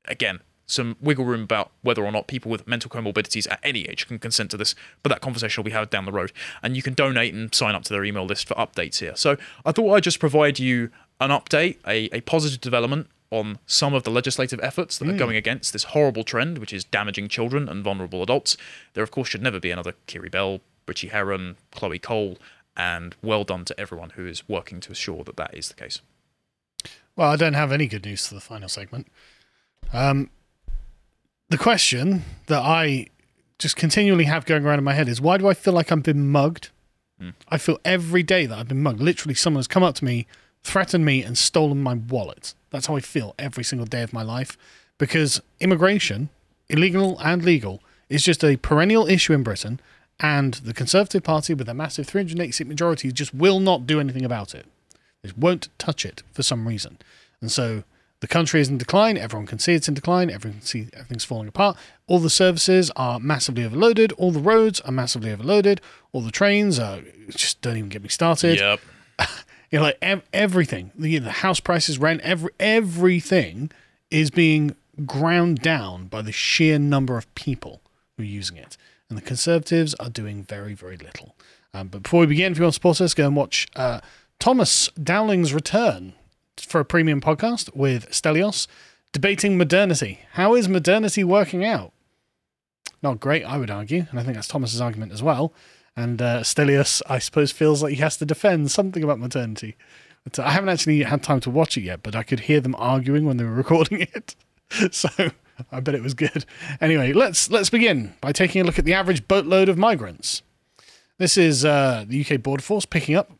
again, 0.07 0.41
some 0.67 0.95
wiggle 1.01 1.25
room 1.25 1.43
about 1.43 1.71
whether 1.81 2.03
or 2.03 2.11
not 2.11 2.27
people 2.27 2.49
with 2.49 2.67
mental 2.67 2.89
comorbidities 2.89 3.49
at 3.51 3.59
any 3.63 3.87
age 3.87 4.07
can 4.07 4.19
consent 4.19 4.51
to 4.51 4.57
this, 4.57 4.73
but 5.03 5.09
that 5.09 5.21
conversation 5.21 5.61
will 5.61 5.69
be 5.69 5.75
had 5.75 5.89
down 5.89 6.05
the 6.05 6.11
road. 6.11 6.31
And 6.63 6.75
you 6.75 6.81
can 6.81 6.93
donate 6.93 7.33
and 7.33 7.53
sign 7.53 7.75
up 7.75 7.83
to 7.83 7.93
their 7.93 8.05
email 8.05 8.25
list 8.25 8.47
for 8.47 8.53
updates 8.55 8.99
here. 8.99 9.15
So 9.15 9.37
I 9.65 9.71
thought 9.71 9.93
I'd 9.93 10.03
just 10.03 10.19
provide 10.19 10.59
you 10.59 10.89
an 11.19 11.29
update, 11.29 11.77
a, 11.85 12.15
a 12.15 12.21
positive 12.21 12.61
development 12.61 13.07
on 13.31 13.57
some 13.65 13.93
of 13.93 14.03
the 14.03 14.11
legislative 14.11 14.59
efforts 14.61 14.97
that 14.97 15.07
are 15.07 15.17
going 15.17 15.37
against 15.37 15.71
this 15.73 15.85
horrible 15.85 16.23
trend, 16.23 16.57
which 16.57 16.73
is 16.73 16.83
damaging 16.83 17.29
children 17.29 17.69
and 17.69 17.83
vulnerable 17.83 18.21
adults. 18.21 18.57
There, 18.93 19.03
of 19.03 19.09
course, 19.09 19.29
should 19.29 19.41
never 19.41 19.59
be 19.59 19.71
another 19.71 19.93
Keira 20.05 20.29
Bell, 20.29 20.59
Ritchie 20.85 21.07
Herron, 21.07 21.55
Chloe 21.71 21.97
Cole, 21.97 22.37
and 22.75 23.15
well 23.23 23.43
done 23.45 23.63
to 23.65 23.79
everyone 23.79 24.11
who 24.11 24.27
is 24.27 24.47
working 24.49 24.81
to 24.81 24.91
assure 24.91 25.23
that 25.23 25.37
that 25.37 25.55
is 25.57 25.69
the 25.69 25.73
case. 25.75 26.01
Well, 27.15 27.31
I 27.31 27.37
don't 27.37 27.53
have 27.53 27.71
any 27.71 27.87
good 27.87 28.05
news 28.05 28.27
for 28.27 28.35
the 28.35 28.41
final 28.41 28.69
segment. 28.69 29.07
Um, 29.93 30.29
the 31.49 31.57
question 31.57 32.23
that 32.47 32.61
I 32.61 33.07
just 33.59 33.75
continually 33.75 34.25
have 34.25 34.45
going 34.45 34.65
around 34.65 34.79
in 34.79 34.83
my 34.83 34.93
head 34.93 35.07
is 35.07 35.21
why 35.21 35.37
do 35.37 35.47
I 35.47 35.53
feel 35.53 35.73
like 35.73 35.91
I've 35.91 36.03
been 36.03 36.29
mugged? 36.29 36.69
I 37.49 37.59
feel 37.59 37.77
every 37.85 38.23
day 38.23 38.47
that 38.47 38.57
I've 38.57 38.67
been 38.67 38.81
mugged. 38.81 38.99
Literally, 38.99 39.35
someone 39.35 39.59
has 39.59 39.67
come 39.67 39.83
up 39.83 39.93
to 39.95 40.05
me, 40.05 40.25
threatened 40.63 41.05
me, 41.05 41.23
and 41.23 41.37
stolen 41.37 41.79
my 41.79 41.93
wallet. 41.93 42.55
That's 42.71 42.87
how 42.87 42.95
I 42.95 43.01
feel 43.01 43.35
every 43.37 43.63
single 43.63 43.85
day 43.85 44.01
of 44.01 44.13
my 44.13 44.23
life 44.23 44.57
because 44.97 45.41
immigration, 45.59 46.29
illegal 46.69 47.19
and 47.19 47.43
legal, 47.43 47.81
is 48.09 48.23
just 48.23 48.43
a 48.43 48.57
perennial 48.57 49.07
issue 49.07 49.33
in 49.33 49.43
Britain. 49.43 49.79
And 50.19 50.55
the 50.55 50.73
Conservative 50.73 51.23
Party, 51.23 51.53
with 51.53 51.67
a 51.67 51.73
massive 51.73 52.07
380 52.07 52.51
seat 52.51 52.67
majority, 52.67 53.11
just 53.11 53.33
will 53.33 53.59
not 53.59 53.87
do 53.87 53.99
anything 53.99 54.23
about 54.23 54.53
it. 54.53 54.67
They 55.23 55.31
won't 55.35 55.69
touch 55.77 56.05
it 56.05 56.23
for 56.31 56.43
some 56.43 56.67
reason. 56.67 56.99
And 57.41 57.51
so 57.51 57.83
the 58.19 58.27
country 58.27 58.61
is 58.61 58.69
in 58.69 58.77
decline. 58.77 59.17
Everyone 59.17 59.47
can 59.47 59.57
see 59.57 59.73
it's 59.73 59.87
in 59.87 59.95
decline. 59.95 60.29
Everyone 60.29 60.59
can 60.59 60.67
see 60.67 60.87
everything's 60.93 61.23
falling 61.23 61.47
apart. 61.47 61.75
All 62.05 62.19
the 62.19 62.29
services 62.29 62.91
are 62.95 63.19
massively 63.19 63.65
overloaded. 63.65 64.11
All 64.13 64.31
the 64.31 64.39
roads 64.39 64.79
are 64.81 64.91
massively 64.91 65.31
overloaded. 65.31 65.81
All 66.11 66.21
the 66.21 66.31
trains 66.31 66.77
are 66.77 67.01
just 67.29 67.61
don't 67.61 67.77
even 67.77 67.89
get 67.89 68.03
me 68.03 68.09
started. 68.09 68.59
Yep. 68.59 68.79
You 69.71 69.79
know, 69.79 69.85
like 69.85 69.97
ev- 70.01 70.23
everything, 70.33 70.91
the, 70.95 71.17
the 71.19 71.31
house 71.31 71.59
prices, 71.59 71.97
rent, 71.97 72.21
every 72.21 72.51
everything 72.59 73.71
is 74.09 74.29
being 74.29 74.75
ground 75.05 75.59
down 75.59 76.07
by 76.07 76.21
the 76.21 76.33
sheer 76.33 76.77
number 76.77 77.17
of 77.17 77.33
people 77.35 77.81
who 78.17 78.23
are 78.23 78.25
using 78.25 78.57
it, 78.57 78.75
and 79.09 79.17
the 79.17 79.21
Conservatives 79.21 79.93
are 79.95 80.09
doing 80.09 80.43
very, 80.43 80.73
very 80.73 80.97
little. 80.97 81.35
Um, 81.73 81.87
but 81.87 82.03
before 82.03 82.19
we 82.19 82.25
begin, 82.25 82.51
if 82.51 82.57
you 82.57 82.63
want 82.63 82.73
to 82.73 82.75
support 82.75 82.99
us, 82.99 83.13
go 83.13 83.27
and 83.27 83.35
watch 83.35 83.67
uh, 83.77 84.01
Thomas 84.39 84.89
Dowling's 85.01 85.53
return 85.53 86.13
for 86.57 86.81
a 86.81 86.85
premium 86.85 87.21
podcast 87.21 87.73
with 87.73 88.09
Stelios, 88.11 88.67
debating 89.13 89.57
modernity. 89.57 90.19
How 90.33 90.53
is 90.53 90.67
modernity 90.67 91.23
working 91.23 91.63
out? 91.63 91.93
Not 93.01 93.19
great, 93.19 93.43
I 93.45 93.57
would 93.57 93.71
argue, 93.71 94.05
and 94.11 94.19
I 94.19 94.23
think 94.23 94.35
that's 94.35 94.47
Thomas's 94.47 94.81
argument 94.81 95.13
as 95.13 95.23
well. 95.23 95.53
And 95.95 96.21
uh, 96.21 96.41
Stelios, 96.41 97.01
I 97.09 97.19
suppose, 97.19 97.51
feels 97.51 97.83
like 97.83 97.93
he 97.93 98.01
has 98.01 98.17
to 98.17 98.25
defend 98.25 98.71
something 98.71 99.03
about 99.03 99.19
maternity. 99.19 99.75
But 100.23 100.39
uh, 100.39 100.43
I 100.43 100.51
haven't 100.51 100.69
actually 100.69 101.03
had 101.03 101.23
time 101.23 101.39
to 101.41 101.49
watch 101.49 101.77
it 101.77 101.81
yet, 101.81 102.03
but 102.03 102.15
I 102.15 102.23
could 102.23 102.41
hear 102.41 102.61
them 102.61 102.75
arguing 102.77 103.25
when 103.25 103.37
they 103.37 103.43
were 103.43 103.51
recording 103.53 104.01
it. 104.01 104.35
so 104.91 105.09
I 105.71 105.79
bet 105.79 105.95
it 105.95 106.03
was 106.03 106.13
good. 106.13 106.45
Anyway, 106.79 107.13
let's 107.13 107.49
let's 107.51 107.69
begin 107.69 108.13
by 108.21 108.31
taking 108.31 108.61
a 108.61 108.63
look 108.63 108.79
at 108.79 108.85
the 108.85 108.93
average 108.93 109.27
boatload 109.27 109.69
of 109.69 109.77
migrants. 109.77 110.41
This 111.17 111.37
is 111.37 111.65
uh, 111.65 112.05
the 112.07 112.25
UK 112.25 112.41
Border 112.41 112.63
Force 112.63 112.85
picking 112.85 113.15
up 113.15 113.31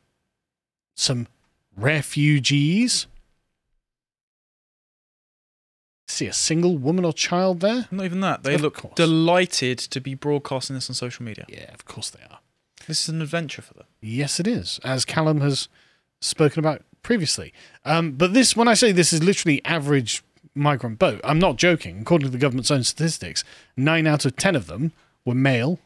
some 0.96 1.28
refugees. 1.76 3.08
See 6.12 6.28
a 6.28 6.34
single 6.34 6.78
woman 6.78 7.06
or 7.06 7.14
child 7.14 7.62
there? 7.62 7.88
Not 7.90 8.06
even 8.06 8.20
that. 8.20 8.44
They 8.44 8.56
Of 8.56 8.62
look 8.62 8.76
course. 8.76 8.94
delighted 8.96 9.78
to 9.80 10.02
be 10.02 10.14
broadcasting 10.14 10.76
this 10.76 10.90
on 10.90 10.94
social 10.94 11.24
media. 11.24 11.46
Yeah, 11.48 11.74
of 11.74 11.86
course 11.86 12.10
they 12.10 12.22
are. 12.30 12.40
This 12.88 13.04
is 13.04 13.10
an 13.10 13.22
adventure 13.22 13.62
for 13.62 13.74
them. 13.76 13.86
Yes, 14.02 14.40
it 14.40 14.46
is, 14.48 14.80
as 14.84 15.06
Callum 15.06 15.40
has 15.42 15.70
spoken 16.20 16.60
about 16.60 16.84
previously. 17.02 17.54
Um, 17.86 18.12
but 18.12 18.34
this, 18.34 18.56
when 18.58 18.68
I 18.68 18.74
say 18.74 18.92
this 18.92 19.14
is 19.14 19.24
literally 19.24 19.64
average 19.66 20.22
migrant 20.54 21.00
boat, 21.00 21.22
I'm 21.24 21.40
not 21.40 21.56
joking. 21.56 22.02
According 22.02 22.26
to 22.28 22.32
the 22.32 22.38
government's 22.38 22.72
own 22.72 22.84
statistics, 22.84 23.44
nine 23.78 24.06
out 24.06 24.26
of 24.26 24.36
ten 24.36 24.56
of 24.56 24.68
them 24.68 24.92
were 25.24 25.34
male 25.36 25.80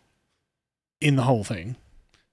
in 0.99 1.17
the 1.17 1.23
whole 1.23 1.43
thing. 1.43 1.76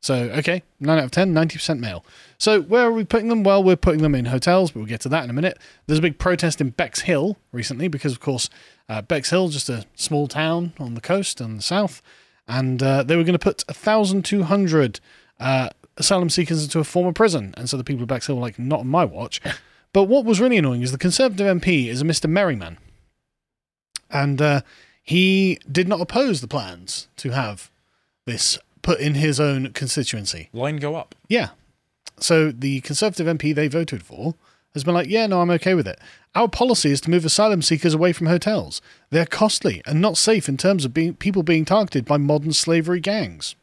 So, 0.02 0.14
okay, 0.14 0.64
nine 0.80 0.98
out 0.98 1.04
of 1.04 1.10
10, 1.12 1.32
90% 1.32 1.78
male. 1.78 2.04
So, 2.36 2.60
where 2.60 2.82
are 2.82 2.92
we 2.92 3.04
putting 3.04 3.28
them? 3.28 3.44
Well, 3.44 3.62
we're 3.62 3.76
putting 3.76 4.02
them 4.02 4.16
in 4.16 4.24
hotels, 4.24 4.72
but 4.72 4.80
we'll 4.80 4.88
get 4.88 5.00
to 5.02 5.08
that 5.10 5.22
in 5.22 5.30
a 5.30 5.32
minute. 5.32 5.58
There's 5.86 6.00
a 6.00 6.02
big 6.02 6.18
protest 6.18 6.60
in 6.60 6.70
Bexhill 6.70 7.36
recently 7.52 7.86
because, 7.86 8.12
of 8.12 8.18
course, 8.18 8.50
uh, 8.88 9.02
Bexhill, 9.02 9.48
just 9.48 9.68
a 9.68 9.86
small 9.94 10.26
town 10.26 10.72
on 10.80 10.94
the 10.94 11.00
coast 11.00 11.40
and 11.40 11.56
the 11.56 11.62
south, 11.62 12.02
and 12.48 12.82
uh, 12.82 13.04
they 13.04 13.14
were 13.14 13.22
going 13.22 13.32
to 13.34 13.38
put 13.38 13.64
1,200 13.68 14.98
uh, 15.38 15.68
asylum 15.96 16.30
seekers 16.30 16.64
into 16.64 16.80
a 16.80 16.84
former 16.84 17.12
prison. 17.12 17.54
And 17.56 17.70
so 17.70 17.76
the 17.76 17.84
people 17.84 18.02
of 18.02 18.08
Bexhill 18.08 18.34
were 18.34 18.42
like, 18.42 18.58
not 18.58 18.80
on 18.80 18.88
my 18.88 19.04
watch. 19.04 19.40
But 19.94 20.04
what 20.04 20.24
was 20.24 20.40
really 20.40 20.56
annoying 20.56 20.80
is 20.80 20.90
the 20.90 20.96
Conservative 20.96 21.46
MP 21.46 21.88
is 21.88 22.00
a 22.00 22.04
Mr. 22.06 22.26
Merriman. 22.26 22.78
And 24.10 24.40
uh, 24.40 24.62
he 25.02 25.58
did 25.70 25.86
not 25.86 26.00
oppose 26.00 26.40
the 26.40 26.48
plans 26.48 27.08
to 27.18 27.28
have 27.30 27.70
this 28.24 28.58
put 28.82 29.00
in 29.00 29.14
his 29.14 29.40
own 29.40 29.72
constituency. 29.72 30.48
Line 30.52 30.76
go 30.76 30.94
up. 30.96 31.14
Yeah. 31.28 31.50
So 32.18 32.50
the 32.50 32.80
Conservative 32.82 33.26
MP 33.26 33.54
they 33.54 33.68
voted 33.68 34.02
for 34.02 34.34
has 34.74 34.84
been 34.84 34.94
like, 34.94 35.08
yeah, 35.08 35.26
no, 35.26 35.40
I'm 35.40 35.50
okay 35.50 35.74
with 35.74 35.86
it. 35.86 35.98
Our 36.34 36.48
policy 36.48 36.90
is 36.90 37.00
to 37.02 37.10
move 37.10 37.24
asylum 37.24 37.62
seekers 37.62 37.94
away 37.94 38.12
from 38.12 38.26
hotels. 38.26 38.80
They're 39.10 39.26
costly 39.26 39.82
and 39.86 40.00
not 40.00 40.16
safe 40.16 40.48
in 40.48 40.56
terms 40.56 40.84
of 40.84 40.94
being 40.94 41.14
people 41.14 41.42
being 41.42 41.64
targeted 41.64 42.04
by 42.04 42.16
modern 42.16 42.52
slavery 42.52 43.00
gangs. 43.00 43.54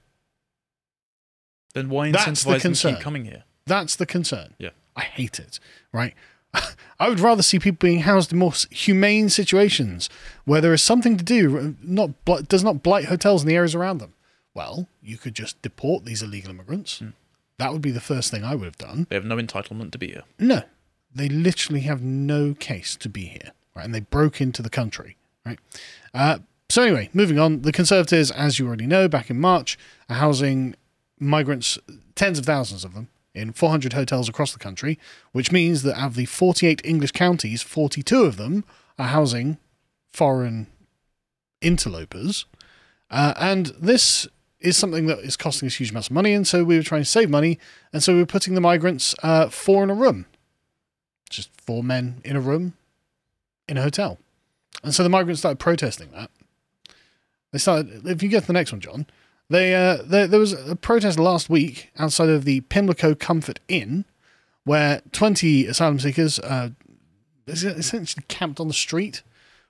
Then 1.74 1.90
why 1.90 2.12
That's 2.12 2.26
the 2.26 2.32
incentivize 2.32 2.44
them 2.46 2.54
to 2.54 2.60
concern. 2.62 2.96
keep 2.96 3.04
coming 3.04 3.26
here? 3.26 3.44
That's 3.66 3.96
the 3.96 4.06
concern. 4.06 4.54
Yeah. 4.58 4.70
I 4.96 5.02
hate 5.04 5.40
it, 5.40 5.60
right? 5.92 6.14
I 7.00 7.10
would 7.10 7.20
rather 7.20 7.44
see 7.44 7.60
people 7.60 7.78
being 7.80 8.00
housed 8.00 8.32
in 8.34 8.40
more 8.40 8.54
humane 8.72 9.30
situations 9.30 10.10
where 10.46 10.62
there 10.62 10.74
is 10.74 10.84
something 10.84 11.18
to 11.18 11.24
do, 11.24 11.76
not 11.82 12.12
does 12.50 12.64
not 12.64 12.84
blight 12.84 13.06
hotels 13.06 13.44
in 13.44 13.48
the 13.48 13.56
areas 13.56 13.76
around 13.76 14.00
them. 14.00 14.14
Well, 14.60 14.90
you 15.02 15.18
could 15.18 15.36
just 15.36 15.62
deport 15.62 16.04
these 16.04 16.22
illegal 16.22 16.50
immigrants. 16.50 17.02
That 17.60 17.72
would 17.72 17.82
be 17.82 17.92
the 17.92 18.02
first 18.02 18.30
thing 18.30 18.44
I 18.44 18.56
would 18.56 18.66
have 18.66 18.78
done. 18.78 19.08
They 19.10 19.16
have 19.16 19.24
no 19.24 19.38
entitlement 19.38 19.94
to 19.94 19.98
be 19.98 20.08
here. 20.08 20.24
No, 20.38 20.64
they 21.16 21.30
literally 21.30 21.80
have 21.82 22.02
no 22.02 22.54
case 22.56 22.98
to 22.98 23.08
be 23.08 23.28
here, 23.28 23.54
right? 23.74 23.86
And 23.86 23.96
they 23.96 24.02
broke 24.02 24.42
into 24.42 24.62
the 24.62 24.70
country, 24.70 25.16
right? 25.46 25.58
Uh, 26.14 26.40
so 26.68 26.84
anyway, 26.84 27.10
moving 27.14 27.40
on, 27.40 27.62
the 27.62 27.72
Conservatives, 27.72 28.32
as 28.32 28.60
you 28.60 28.68
already 28.68 28.86
know, 28.86 29.08
back 29.08 29.30
in 29.30 29.40
March, 29.40 29.80
are 30.10 30.18
housing 30.18 30.76
migrants, 31.18 31.80
tens 32.16 32.38
of 32.38 32.46
thousands 32.46 32.84
of 32.84 32.94
them, 32.94 33.08
in 33.34 33.54
400 33.54 33.94
hotels 33.94 34.28
across 34.28 34.52
the 34.52 34.60
country, 34.60 35.00
which 35.32 35.54
means 35.54 35.84
that 35.84 35.98
out 35.98 36.08
of 36.08 36.16
the 36.16 36.26
48 36.26 36.82
English 36.84 37.14
counties, 37.14 37.62
42 37.62 38.24
of 38.24 38.36
them 38.36 38.66
are 38.98 39.08
housing 39.08 39.58
foreign 40.12 40.68
interlopers. 41.62 42.46
Uh, 43.10 43.34
and 43.40 43.68
this 43.80 44.28
is 44.60 44.78
something 44.78 45.06
that 45.08 45.20
is 45.20 45.38
costing 45.38 45.68
us 45.68 45.76
huge 45.76 45.92
amounts 45.92 46.10
of 46.10 46.14
money. 46.14 46.34
And 46.34 46.48
so 46.48 46.64
we 46.64 46.76
were 46.76 46.84
trying 46.84 47.02
to 47.02 47.10
save 47.10 47.30
money. 47.30 47.60
And 47.94 48.04
so 48.04 48.14
we 48.14 48.20
were 48.20 48.26
putting 48.26 48.56
the 48.56 48.62
migrants 48.62 49.16
uh, 49.24 49.50
four 49.50 49.84
in 49.84 49.90
a 49.90 49.94
room, 49.94 50.26
just 51.30 51.50
four 51.62 51.84
men 51.84 52.22
in 52.26 52.36
a 52.36 52.42
room 52.42 52.74
in 53.68 53.78
a 53.78 53.82
hotel. 53.82 54.18
And 54.84 54.94
so 54.94 55.04
the 55.04 55.10
migrants 55.10 55.42
started 55.42 55.60
protesting 55.60 56.12
that. 56.12 56.30
They 57.52 57.60
started, 57.60 58.06
if 58.06 58.22
you 58.22 58.30
get 58.30 58.42
to 58.42 58.48
the 58.48 58.54
next 58.54 58.72
one, 58.72 58.82
John, 58.82 59.08
they, 59.50 59.74
uh, 59.74 59.98
there, 60.04 60.28
there 60.28 60.40
was 60.40 60.54
a 60.54 60.76
protest 60.76 61.18
last 61.18 61.50
week 61.50 61.92
outside 61.98 62.30
of 62.30 62.46
the 62.46 62.62
Pimlico 62.62 63.16
Comfort 63.16 63.60
Inn 63.68 64.06
where 64.64 65.02
20 65.12 65.66
asylum 65.66 66.00
seekers 66.00 66.38
uh, 66.40 66.70
essentially 67.48 68.24
camped 68.28 68.60
on 68.60 68.68
the 68.68 68.74
street 68.74 69.24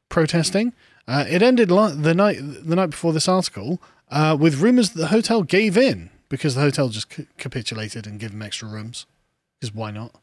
protesting. 0.10 0.74
Uh, 1.08 1.26
it 1.28 1.42
ended 1.42 1.70
the 1.70 2.14
night 2.14 2.38
the 2.42 2.76
night 2.76 2.90
before 2.90 3.14
this 3.14 3.28
article 3.28 3.82
uh, 4.10 4.38
with 4.40 4.60
rumors 4.60 4.92
that 4.92 5.00
the 5.00 5.08
hotel 5.08 5.44
gave 5.44 5.78
in 5.78 6.10
because 6.30 6.56
the 6.56 6.62
hotel 6.62 6.90
just 6.90 7.14
c- 7.14 7.28
capitulated 7.38 8.08
and 8.08 8.20
gave 8.20 8.32
them 8.32 8.42
extra 8.42 8.68
rooms. 8.68 9.06
Because 9.60 9.74
why 9.74 9.92
not? 9.92 10.16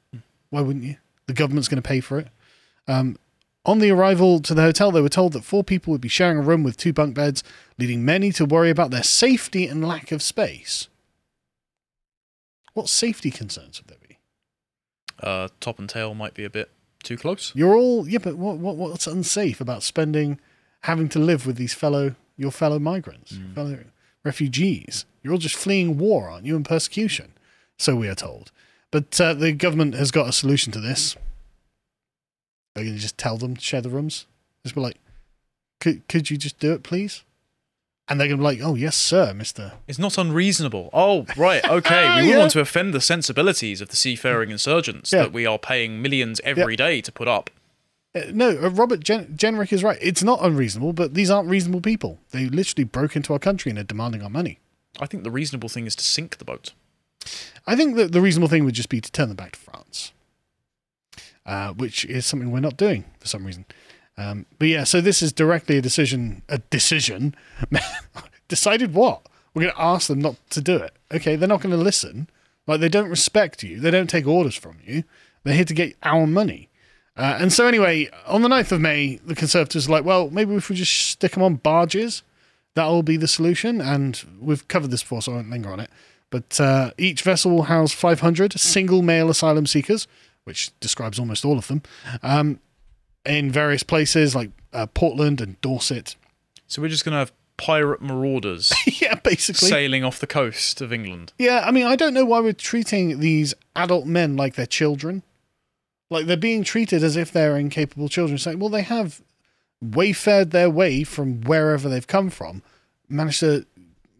Why 0.50 0.60
wouldn't 0.60 0.84
you? 0.84 0.96
The 1.26 1.34
government's 1.34 1.68
going 1.68 1.82
to 1.82 1.86
pay 1.88 2.00
for 2.00 2.18
it. 2.18 2.28
Um, 2.88 3.18
on 3.64 3.80
the 3.80 3.90
arrival 3.90 4.40
to 4.40 4.54
the 4.54 4.62
hotel, 4.62 4.92
they 4.92 5.00
were 5.00 5.08
told 5.08 5.32
that 5.32 5.44
four 5.44 5.64
people 5.64 5.90
would 5.90 6.00
be 6.00 6.08
sharing 6.08 6.38
a 6.38 6.42
room 6.42 6.62
with 6.62 6.76
two 6.76 6.92
bunk 6.92 7.14
beds, 7.14 7.42
leading 7.78 8.04
many 8.04 8.30
to 8.32 8.44
worry 8.44 8.70
about 8.70 8.92
their 8.92 9.02
safety 9.02 9.66
and 9.66 9.86
lack 9.86 10.12
of 10.12 10.22
space. 10.22 10.88
What 12.74 12.88
safety 12.88 13.30
concerns 13.30 13.80
would 13.80 13.88
there 13.88 14.08
be? 14.08 14.18
Uh, 15.20 15.48
top 15.60 15.78
and 15.78 15.88
tail 15.88 16.14
might 16.14 16.34
be 16.34 16.44
a 16.44 16.50
bit 16.50 16.70
too 17.02 17.16
close. 17.16 17.52
You're 17.54 17.74
all 17.74 18.06
yeah, 18.08 18.18
but 18.18 18.36
what, 18.36 18.58
what 18.58 18.76
what's 18.76 19.06
unsafe 19.06 19.60
about 19.60 19.82
spending 19.82 20.38
having 20.82 21.08
to 21.08 21.18
live 21.18 21.46
with 21.46 21.56
these 21.56 21.74
fellow 21.74 22.14
your 22.36 22.50
fellow 22.50 22.78
migrants, 22.78 23.32
Mm. 23.32 23.54
fellow 23.54 23.78
refugees? 24.24 25.04
You're 25.22 25.32
all 25.32 25.38
just 25.38 25.56
fleeing 25.56 25.98
war, 25.98 26.28
aren't 26.28 26.46
you, 26.46 26.56
and 26.56 26.64
persecution? 26.64 27.32
So 27.78 27.94
we 27.96 28.08
are 28.08 28.14
told. 28.14 28.52
But 28.90 29.20
uh, 29.20 29.34
the 29.34 29.52
government 29.52 29.94
has 29.94 30.10
got 30.10 30.28
a 30.28 30.32
solution 30.32 30.72
to 30.72 30.80
this. 30.80 31.16
They're 32.74 32.84
going 32.84 32.96
to 32.96 33.00
just 33.02 33.18
tell 33.18 33.36
them 33.36 33.56
to 33.56 33.60
share 33.60 33.80
the 33.80 33.90
rooms. 33.90 34.26
Just 34.64 34.74
be 34.74 34.80
like, 34.80 34.96
could 35.80 36.06
could 36.08 36.30
you 36.30 36.36
just 36.36 36.58
do 36.58 36.72
it, 36.72 36.82
please? 36.82 37.22
And 38.08 38.20
they're 38.20 38.28
going 38.28 38.38
to 38.38 38.42
be 38.42 38.44
like, 38.44 38.60
oh 38.62 38.74
yes, 38.76 38.96
sir, 38.96 39.34
Mister. 39.34 39.72
It's 39.88 39.98
not 39.98 40.16
unreasonable. 40.16 40.90
Oh, 40.92 41.26
right, 41.36 41.64
okay. 41.68 42.02
We 42.04 42.10
wouldn't 42.14 42.28
Yeah. 42.28 42.38
want 42.38 42.52
to 42.52 42.60
offend 42.60 42.94
the 42.94 43.00
sensibilities 43.00 43.80
of 43.80 43.88
the 43.88 43.96
seafaring 43.96 44.50
insurgents 44.50 45.12
Yeah. 45.12 45.22
that 45.22 45.32
we 45.32 45.44
are 45.44 45.58
paying 45.58 46.00
millions 46.00 46.40
every 46.44 46.76
day 46.76 47.00
to 47.00 47.10
put 47.12 47.26
up. 47.28 47.50
No, 48.32 48.50
uh, 48.62 48.70
Robert 48.70 49.00
Gen- 49.00 49.36
Jenrick 49.36 49.72
is 49.72 49.82
right. 49.82 49.98
It's 50.00 50.22
not 50.22 50.44
unreasonable, 50.44 50.92
but 50.92 51.14
these 51.14 51.30
aren't 51.30 51.48
reasonable 51.48 51.80
people. 51.80 52.18
They 52.30 52.46
literally 52.46 52.84
broke 52.84 53.16
into 53.16 53.32
our 53.32 53.38
country 53.38 53.70
and 53.70 53.78
are 53.78 53.84
demanding 53.84 54.22
our 54.22 54.30
money. 54.30 54.58
I 55.00 55.06
think 55.06 55.24
the 55.24 55.30
reasonable 55.30 55.68
thing 55.68 55.86
is 55.86 55.96
to 55.96 56.04
sink 56.04 56.38
the 56.38 56.44
boat. 56.44 56.72
I 57.66 57.76
think 57.76 57.96
that 57.96 58.12
the 58.12 58.20
reasonable 58.20 58.48
thing 58.48 58.64
would 58.64 58.74
just 58.74 58.88
be 58.88 59.00
to 59.00 59.10
turn 59.10 59.28
them 59.28 59.36
back 59.36 59.52
to 59.52 59.58
France, 59.58 60.12
uh, 61.44 61.72
which 61.72 62.04
is 62.04 62.24
something 62.24 62.50
we're 62.50 62.60
not 62.60 62.76
doing 62.76 63.04
for 63.18 63.26
some 63.26 63.44
reason. 63.44 63.66
Um, 64.16 64.46
but 64.58 64.68
yeah, 64.68 64.84
so 64.84 65.00
this 65.00 65.22
is 65.22 65.32
directly 65.32 65.76
a 65.76 65.82
decision. 65.82 66.42
A 66.48 66.58
decision 66.58 67.34
decided 68.48 68.94
what 68.94 69.26
we're 69.52 69.62
going 69.62 69.74
to 69.74 69.82
ask 69.82 70.08
them 70.08 70.20
not 70.20 70.36
to 70.50 70.60
do 70.60 70.76
it. 70.76 70.94
Okay, 71.12 71.36
they're 71.36 71.48
not 71.48 71.60
going 71.60 71.76
to 71.76 71.82
listen. 71.82 72.28
Like 72.66 72.80
they 72.80 72.88
don't 72.88 73.10
respect 73.10 73.62
you. 73.62 73.80
They 73.80 73.90
don't 73.90 74.08
take 74.10 74.26
orders 74.26 74.54
from 74.54 74.78
you. 74.84 75.04
They're 75.44 75.54
here 75.54 75.64
to 75.64 75.74
get 75.74 75.96
our 76.02 76.26
money. 76.26 76.68
Uh, 77.16 77.38
and 77.40 77.52
so 77.52 77.66
anyway, 77.66 78.10
on 78.26 78.42
the 78.42 78.48
9th 78.48 78.72
of 78.72 78.80
May, 78.80 79.16
the 79.24 79.34
Conservatives 79.34 79.88
are 79.88 79.92
like, 79.92 80.04
well, 80.04 80.28
maybe 80.30 80.54
if 80.54 80.68
we 80.68 80.76
just 80.76 80.92
stick 80.92 81.32
them 81.32 81.42
on 81.42 81.54
barges, 81.54 82.22
that'll 82.74 83.02
be 83.02 83.16
the 83.16 83.28
solution. 83.28 83.80
And 83.80 84.22
we've 84.40 84.66
covered 84.68 84.90
this 84.90 85.02
before, 85.02 85.22
so 85.22 85.32
I 85.32 85.34
won't 85.36 85.50
linger 85.50 85.70
on 85.70 85.80
it. 85.80 85.90
But 86.30 86.60
uh, 86.60 86.90
each 86.98 87.22
vessel 87.22 87.52
will 87.52 87.62
house 87.64 87.92
500 87.92 88.58
single 88.58 89.00
male 89.00 89.30
asylum 89.30 89.66
seekers, 89.66 90.06
which 90.44 90.78
describes 90.80 91.18
almost 91.18 91.44
all 91.44 91.56
of 91.56 91.68
them, 91.68 91.82
um, 92.22 92.60
in 93.24 93.50
various 93.50 93.82
places 93.82 94.34
like 94.34 94.50
uh, 94.72 94.86
Portland 94.86 95.40
and 95.40 95.60
Dorset. 95.60 96.16
So 96.66 96.82
we're 96.82 96.88
just 96.88 97.04
going 97.04 97.12
to 97.14 97.18
have 97.18 97.32
pirate 97.56 98.02
marauders 98.02 98.74
yeah, 99.00 99.14
basically. 99.14 99.68
sailing 99.68 100.04
off 100.04 100.18
the 100.18 100.26
coast 100.26 100.80
of 100.80 100.92
England. 100.92 101.32
Yeah, 101.38 101.62
I 101.64 101.70
mean, 101.70 101.86
I 101.86 101.96
don't 101.96 102.12
know 102.12 102.24
why 102.24 102.40
we're 102.40 102.52
treating 102.52 103.20
these 103.20 103.54
adult 103.74 104.06
men 104.06 104.36
like 104.36 104.54
they're 104.54 104.66
children. 104.66 105.22
Like 106.10 106.26
they're 106.26 106.36
being 106.36 106.62
treated 106.64 107.02
as 107.02 107.16
if 107.16 107.32
they're 107.32 107.56
incapable 107.56 108.08
children. 108.08 108.38
Saying, 108.38 108.58
well, 108.58 108.68
they 108.68 108.82
have 108.82 109.22
wayfared 109.84 110.50
their 110.50 110.70
way 110.70 111.04
from 111.04 111.42
wherever 111.42 111.88
they've 111.88 112.06
come 112.06 112.30
from, 112.30 112.62
managed 113.08 113.40
to 113.40 113.66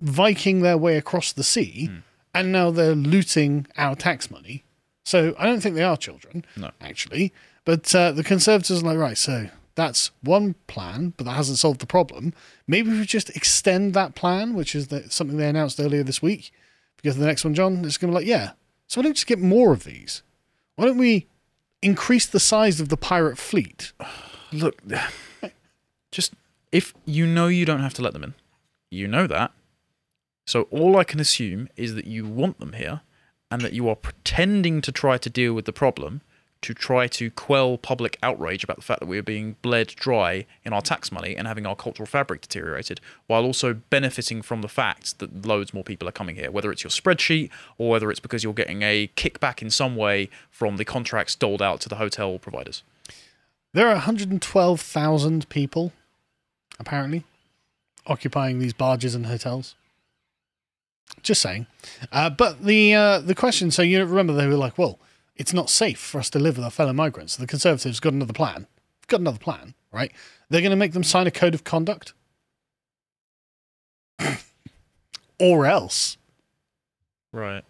Viking 0.02 0.60
their 0.60 0.76
way 0.76 0.98
across 0.98 1.32
the 1.32 1.42
sea, 1.44 1.90
and 2.34 2.52
now 2.52 2.70
they're 2.70 2.94
looting 2.94 3.66
our 3.78 3.94
tax 3.96 4.30
money. 4.30 4.62
So 5.04 5.34
I 5.38 5.46
don't 5.46 5.60
think 5.60 5.74
they 5.74 5.82
are 5.84 5.96
children, 5.96 6.44
No. 6.56 6.70
actually. 6.82 7.32
But 7.64 7.94
uh, 7.94 8.12
the 8.12 8.22
Conservatives 8.22 8.82
are 8.82 8.86
like, 8.86 8.98
right, 8.98 9.16
so 9.16 9.48
that's 9.74 10.10
one 10.22 10.54
plan, 10.66 11.14
but 11.16 11.24
that 11.24 11.32
hasn't 11.32 11.58
solved 11.58 11.80
the 11.80 11.86
problem. 11.86 12.34
Maybe 12.66 12.90
we 12.90 13.06
just 13.06 13.30
extend 13.30 13.94
that 13.94 14.14
plan, 14.14 14.52
which 14.54 14.74
is 14.74 14.88
the, 14.88 15.08
something 15.10 15.38
they 15.38 15.48
announced 15.48 15.80
earlier 15.80 16.02
this 16.02 16.20
week. 16.20 16.52
Because 16.98 17.16
the 17.16 17.24
next 17.26 17.44
one, 17.44 17.54
John, 17.54 17.82
it's 17.84 17.96
going 17.96 18.12
to 18.12 18.18
be 18.18 18.24
like, 18.24 18.28
yeah. 18.28 18.50
So 18.88 19.00
why 19.00 19.04
don't 19.04 19.10
we 19.10 19.14
just 19.14 19.26
get 19.26 19.38
more 19.38 19.72
of 19.72 19.84
these? 19.84 20.22
Why 20.74 20.84
don't 20.84 20.98
we 20.98 21.26
increase 21.82 22.26
the 22.26 22.40
size 22.40 22.80
of 22.80 22.88
the 22.88 22.96
pirate 22.96 23.38
fleet? 23.38 23.92
Look, 24.52 24.82
just 26.12 26.34
if 26.72 26.94
you 27.04 27.26
know 27.26 27.48
you 27.48 27.64
don't 27.64 27.80
have 27.80 27.94
to 27.94 28.02
let 28.02 28.12
them 28.12 28.24
in, 28.24 28.34
you 28.90 29.08
know 29.08 29.26
that. 29.26 29.52
So 30.46 30.62
all 30.70 30.96
I 30.96 31.04
can 31.04 31.20
assume 31.20 31.68
is 31.76 31.94
that 31.94 32.06
you 32.06 32.24
want 32.24 32.60
them 32.60 32.74
here 32.74 33.00
and 33.50 33.60
that 33.62 33.72
you 33.72 33.88
are 33.88 33.96
pretending 33.96 34.80
to 34.82 34.92
try 34.92 35.18
to 35.18 35.30
deal 35.30 35.52
with 35.54 35.64
the 35.64 35.72
problem 35.72 36.22
to 36.66 36.74
try 36.74 37.06
to 37.06 37.30
quell 37.30 37.78
public 37.78 38.18
outrage 38.24 38.64
about 38.64 38.74
the 38.74 38.82
fact 38.82 38.98
that 38.98 39.06
we 39.06 39.16
are 39.16 39.22
being 39.22 39.54
bled 39.62 39.86
dry 39.86 40.44
in 40.64 40.72
our 40.72 40.82
tax 40.82 41.12
money 41.12 41.36
and 41.36 41.46
having 41.46 41.64
our 41.64 41.76
cultural 41.76 42.08
fabric 42.08 42.40
deteriorated, 42.40 43.00
while 43.28 43.44
also 43.44 43.72
benefiting 43.72 44.42
from 44.42 44.62
the 44.62 44.68
fact 44.68 45.20
that 45.20 45.46
loads 45.46 45.72
more 45.72 45.84
people 45.84 46.08
are 46.08 46.12
coming 46.12 46.34
here, 46.34 46.50
whether 46.50 46.72
it's 46.72 46.82
your 46.82 46.90
spreadsheet 46.90 47.50
or 47.78 47.88
whether 47.88 48.10
it's 48.10 48.18
because 48.18 48.42
you're 48.42 48.52
getting 48.52 48.82
a 48.82 49.08
kickback 49.16 49.62
in 49.62 49.70
some 49.70 49.94
way 49.94 50.28
from 50.50 50.76
the 50.76 50.84
contracts 50.84 51.36
doled 51.36 51.62
out 51.62 51.80
to 51.80 51.88
the 51.88 51.96
hotel 51.96 52.36
providers. 52.36 52.82
There 53.72 53.86
are 53.86 53.94
112,000 53.94 55.48
people, 55.48 55.92
apparently, 56.80 57.22
occupying 58.08 58.58
these 58.58 58.72
barges 58.72 59.14
and 59.14 59.26
hotels. 59.26 59.76
Just 61.22 61.42
saying. 61.42 61.68
Uh, 62.10 62.28
but 62.28 62.64
the 62.64 62.92
uh, 62.92 63.20
the 63.20 63.36
question, 63.36 63.70
so 63.70 63.82
you 63.82 64.04
remember 64.04 64.32
they 64.32 64.48
were 64.48 64.54
like, 64.54 64.76
well, 64.76 64.98
it's 65.36 65.52
not 65.52 65.70
safe 65.70 65.98
for 65.98 66.18
us 66.18 66.30
to 66.30 66.38
live 66.38 66.56
with 66.56 66.64
our 66.64 66.70
fellow 66.70 66.92
migrants. 66.92 67.34
So 67.36 67.42
the 67.42 67.46
Conservatives 67.46 68.00
got 68.00 68.12
another 68.12 68.32
plan. 68.32 68.66
Got 69.08 69.20
another 69.20 69.38
plan, 69.38 69.74
right? 69.92 70.10
They're 70.48 70.60
going 70.62 70.70
to 70.70 70.76
make 70.76 70.92
them 70.92 71.04
sign 71.04 71.26
a 71.26 71.30
code 71.30 71.54
of 71.54 71.62
conduct. 71.64 72.12
or 75.38 75.66
else 75.66 76.16
Right. 77.32 77.64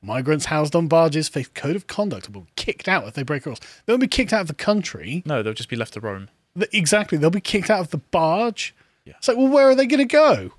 migrants 0.00 0.46
housed 0.46 0.74
on 0.74 0.88
barges 0.88 1.28
face 1.28 1.48
code 1.48 1.76
of 1.76 1.86
conduct 1.86 2.26
and 2.26 2.34
will 2.34 2.42
be 2.42 2.52
kicked 2.56 2.88
out 2.88 3.06
if 3.06 3.14
they 3.14 3.22
break 3.22 3.44
rules. 3.44 3.60
They'll 3.84 3.98
be 3.98 4.08
kicked 4.08 4.32
out 4.32 4.40
of 4.42 4.48
the 4.48 4.54
country. 4.54 5.22
No, 5.26 5.42
they'll 5.42 5.52
just 5.52 5.68
be 5.68 5.76
left 5.76 5.92
to 5.94 6.00
roam. 6.00 6.30
Exactly. 6.72 7.18
They'll 7.18 7.28
be 7.30 7.40
kicked 7.40 7.68
out 7.70 7.80
of 7.80 7.90
the 7.90 7.98
barge. 7.98 8.74
Yeah. 9.04 9.14
It's 9.18 9.28
like, 9.28 9.36
well, 9.36 9.48
where 9.48 9.68
are 9.68 9.74
they 9.74 9.86
going 9.86 9.98
to 9.98 10.04
go? 10.06 10.52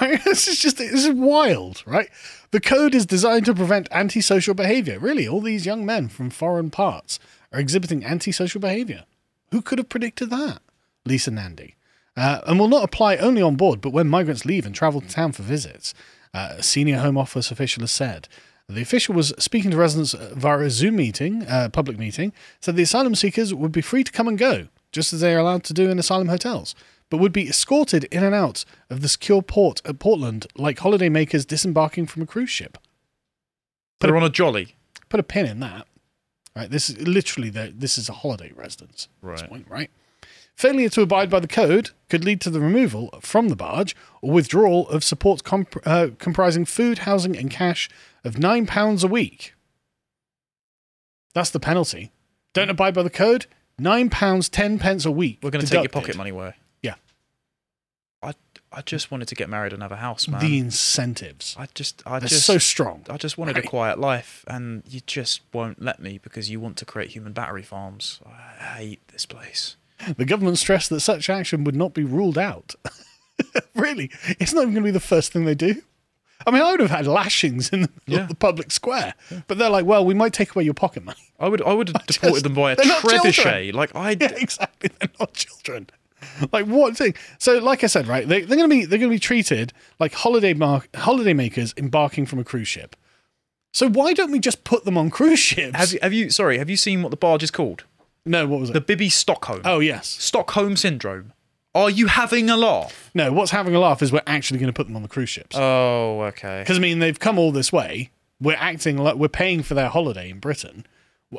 Right? 0.00 0.20
This 0.24 0.48
is 0.48 0.58
just, 0.58 0.78
this 0.78 1.04
is 1.04 1.10
wild, 1.10 1.82
right? 1.86 2.08
The 2.50 2.60
code 2.60 2.94
is 2.94 3.06
designed 3.06 3.44
to 3.46 3.54
prevent 3.54 3.88
antisocial 3.90 4.54
behavior. 4.54 4.98
Really, 4.98 5.28
all 5.28 5.40
these 5.40 5.66
young 5.66 5.84
men 5.84 6.08
from 6.08 6.30
foreign 6.30 6.70
parts 6.70 7.18
are 7.52 7.60
exhibiting 7.60 8.04
antisocial 8.04 8.60
behavior. 8.60 9.04
Who 9.50 9.62
could 9.62 9.78
have 9.78 9.88
predicted 9.88 10.30
that? 10.30 10.60
Lisa 11.04 11.30
Nandy. 11.30 11.76
Uh, 12.16 12.40
and 12.46 12.58
will 12.58 12.68
not 12.68 12.84
apply 12.84 13.16
only 13.16 13.42
on 13.42 13.56
board, 13.56 13.80
but 13.80 13.92
when 13.92 14.08
migrants 14.08 14.44
leave 14.44 14.66
and 14.66 14.74
travel 14.74 15.00
to 15.00 15.08
town 15.08 15.32
for 15.32 15.42
visits. 15.42 15.94
Uh, 16.32 16.54
a 16.58 16.62
senior 16.62 16.98
Home 16.98 17.18
Office 17.18 17.50
official 17.50 17.82
has 17.82 17.92
said. 17.92 18.28
The 18.68 18.82
official 18.82 19.14
was 19.14 19.34
speaking 19.38 19.70
to 19.72 19.76
residents 19.76 20.14
via 20.14 20.60
a 20.60 20.70
Zoom 20.70 20.96
meeting, 20.96 21.46
uh, 21.46 21.68
public 21.68 21.98
meeting, 21.98 22.32
said 22.60 22.76
the 22.76 22.82
asylum 22.82 23.14
seekers 23.14 23.52
would 23.52 23.72
be 23.72 23.82
free 23.82 24.04
to 24.04 24.12
come 24.12 24.26
and 24.26 24.38
go, 24.38 24.68
just 24.90 25.12
as 25.12 25.20
they 25.20 25.34
are 25.34 25.38
allowed 25.38 25.64
to 25.64 25.74
do 25.74 25.90
in 25.90 25.98
asylum 25.98 26.28
hotels, 26.28 26.74
but 27.14 27.20
would 27.20 27.32
be 27.32 27.48
escorted 27.48 28.02
in 28.10 28.24
and 28.24 28.34
out 28.34 28.64
of 28.90 29.00
the 29.00 29.08
secure 29.08 29.40
port 29.40 29.80
at 29.84 30.00
Portland 30.00 30.48
like 30.56 30.78
holidaymakers 30.78 31.46
disembarking 31.46 32.06
from 32.08 32.22
a 32.22 32.26
cruise 32.26 32.50
ship. 32.50 32.76
Put 34.00 34.08
They're 34.08 34.16
on 34.16 34.24
a 34.24 34.28
jolly. 34.28 34.74
Put 35.08 35.20
a 35.20 35.22
pin 35.22 35.46
in 35.46 35.60
that. 35.60 35.86
Right, 36.56 36.68
this 36.68 36.90
is 36.90 37.06
literally 37.06 37.50
the, 37.50 37.72
this 37.72 37.98
is 37.98 38.08
a 38.08 38.14
holiday 38.14 38.50
residence 38.56 39.06
Right. 39.22 39.48
point, 39.48 39.66
right? 39.68 39.92
Failure 40.56 40.88
to 40.88 41.02
abide 41.02 41.30
by 41.30 41.38
the 41.38 41.46
code 41.46 41.90
could 42.10 42.24
lead 42.24 42.40
to 42.40 42.50
the 42.50 42.58
removal 42.58 43.10
from 43.20 43.46
the 43.48 43.54
barge 43.54 43.94
or 44.20 44.32
withdrawal 44.32 44.88
of 44.88 45.04
support 45.04 45.44
comp- 45.44 45.86
uh, 45.86 46.08
comprising 46.18 46.64
food, 46.64 46.98
housing, 47.00 47.36
and 47.38 47.48
cash 47.48 47.88
of 48.24 48.38
nine 48.38 48.66
pounds 48.66 49.04
a 49.04 49.08
week. 49.08 49.54
That's 51.32 51.50
the 51.50 51.60
penalty. 51.60 52.10
Don't 52.54 52.70
abide 52.70 52.94
by 52.94 53.04
the 53.04 53.10
code. 53.10 53.46
Nine 53.78 54.10
pounds 54.10 54.48
ten 54.48 54.80
pence 54.80 55.04
a 55.04 55.12
week. 55.12 55.38
We're 55.44 55.50
going 55.50 55.64
to 55.64 55.70
take 55.70 55.82
your 55.84 55.88
pocket 55.88 56.16
money 56.16 56.30
away. 56.30 56.54
Yeah. 58.74 58.78
I 58.78 58.78
I 58.78 58.82
just 58.82 59.10
wanted 59.10 59.28
to 59.28 59.34
get 59.34 59.48
married 59.48 59.72
and 59.72 59.82
have 59.82 59.92
a 59.92 59.96
house, 59.96 60.28
man. 60.28 60.40
The 60.40 60.58
incentives. 60.58 61.54
I 61.58 61.68
just 61.74 62.02
I 62.06 62.18
They're 62.18 62.28
just 62.28 62.46
so 62.46 62.58
strong. 62.58 63.04
I 63.08 63.16
just 63.16 63.38
wanted 63.38 63.56
Right. 63.56 63.64
a 63.64 63.68
quiet 63.68 63.98
life, 63.98 64.44
and 64.48 64.82
you 64.88 65.00
just 65.06 65.40
won't 65.52 65.80
let 65.82 66.00
me 66.00 66.18
because 66.22 66.50
you 66.50 66.60
want 66.60 66.76
to 66.78 66.84
create 66.84 67.10
human 67.10 67.32
battery 67.32 67.62
farms. 67.62 68.20
I 68.26 68.62
hate 68.78 69.08
this 69.08 69.26
place. 69.26 69.76
The 70.16 70.24
government 70.24 70.58
stressed 70.58 70.90
that 70.90 71.00
such 71.00 71.30
action 71.30 71.64
would 71.64 71.76
not 71.76 71.94
be 71.94 72.04
ruled 72.04 72.36
out. 72.36 72.74
really, 73.74 74.10
it's 74.40 74.52
not 74.52 74.62
even 74.62 74.74
going 74.74 74.82
to 74.84 74.88
be 74.88 74.90
the 74.90 75.00
first 75.00 75.32
thing 75.32 75.44
they 75.44 75.54
do. 75.54 75.82
I 76.46 76.50
mean, 76.50 76.60
I 76.62 76.72
would 76.72 76.80
have 76.80 76.90
had 76.90 77.06
lashings 77.06 77.70
in 77.70 77.82
the, 77.82 77.90
Yeah. 78.06 78.26
the 78.26 78.34
public 78.34 78.70
square, 78.70 79.14
but 79.46 79.56
they're 79.56 79.70
like, 79.70 79.86
"Well, 79.86 80.04
we 80.04 80.14
might 80.14 80.32
take 80.32 80.54
away 80.54 80.64
your 80.64 80.74
pocket 80.74 81.04
money." 81.04 81.30
I 81.40 81.48
would 81.48 81.62
I 81.62 81.72
would 81.72 81.88
have 81.94 82.06
just- 82.06 82.20
deported 82.20 82.44
them 82.44 82.54
by 82.54 82.72
a 82.72 82.76
trebuchet. 82.76 83.72
Like 83.72 83.94
I 83.94 84.10
Yeah, 84.20 84.32
exactly. 84.36 84.90
They're 84.98 85.08
not 85.18 85.32
children. 85.34 85.88
Like 86.52 86.66
what 86.66 86.96
thing? 86.96 87.14
So, 87.38 87.58
like 87.58 87.84
I 87.84 87.86
said, 87.86 88.06
right? 88.06 88.28
They, 88.28 88.42
they're 88.42 88.56
going 88.56 88.68
to 88.70 88.76
be 88.76 88.84
they're 88.84 88.98
going 88.98 89.10
to 89.10 89.14
be 89.14 89.20
treated 89.20 89.72
like 89.98 90.12
holiday 90.12 90.54
mar- 90.54 90.84
holiday 90.94 91.32
makers 91.34 91.74
embarking 91.76 92.26
from 92.26 92.38
a 92.38 92.44
cruise 92.44 92.68
ship. 92.68 92.96
So 93.72 93.88
why 93.88 94.12
don't 94.12 94.30
we 94.30 94.38
just 94.38 94.64
put 94.64 94.84
them 94.84 94.96
on 94.96 95.10
cruise 95.10 95.38
ships? 95.38 95.76
have 95.76 95.92
you 95.92 95.98
have 96.02 96.12
you 96.12 96.30
sorry 96.30 96.58
have 96.58 96.70
you 96.70 96.76
seen 96.76 97.02
what 97.02 97.10
the 97.10 97.16
barge 97.16 97.42
is 97.42 97.50
called? 97.50 97.84
no, 98.26 98.46
what 98.46 98.60
was 98.60 98.70
it? 98.70 98.72
The 98.72 98.80
Bibby 98.80 99.08
Stockholm. 99.08 99.62
oh 99.64 99.80
yes. 99.80 100.06
Stockholm 100.08 100.76
syndrome. 100.76 101.32
Are 101.74 101.90
you 101.90 102.06
having 102.06 102.48
a 102.48 102.56
laugh? 102.56 103.10
No, 103.14 103.32
what's 103.32 103.50
having 103.50 103.74
a 103.74 103.80
laugh 103.80 104.00
is 104.00 104.12
we're 104.12 104.22
actually 104.28 104.60
going 104.60 104.72
to 104.72 104.72
put 104.72 104.86
them 104.86 104.94
on 104.94 105.02
the 105.02 105.08
cruise 105.08 105.28
ships. 105.30 105.56
Oh, 105.58 106.20
okay. 106.28 106.60
Because 106.60 106.76
I 106.76 106.80
mean, 106.80 107.00
they've 107.00 107.18
come 107.18 107.36
all 107.36 107.50
this 107.50 107.72
way. 107.72 108.10
We're 108.40 108.56
acting 108.58 108.96
like 108.96 109.16
we're 109.16 109.28
paying 109.28 109.64
for 109.64 109.74
their 109.74 109.88
holiday 109.88 110.30
in 110.30 110.38
Britain. 110.38 110.86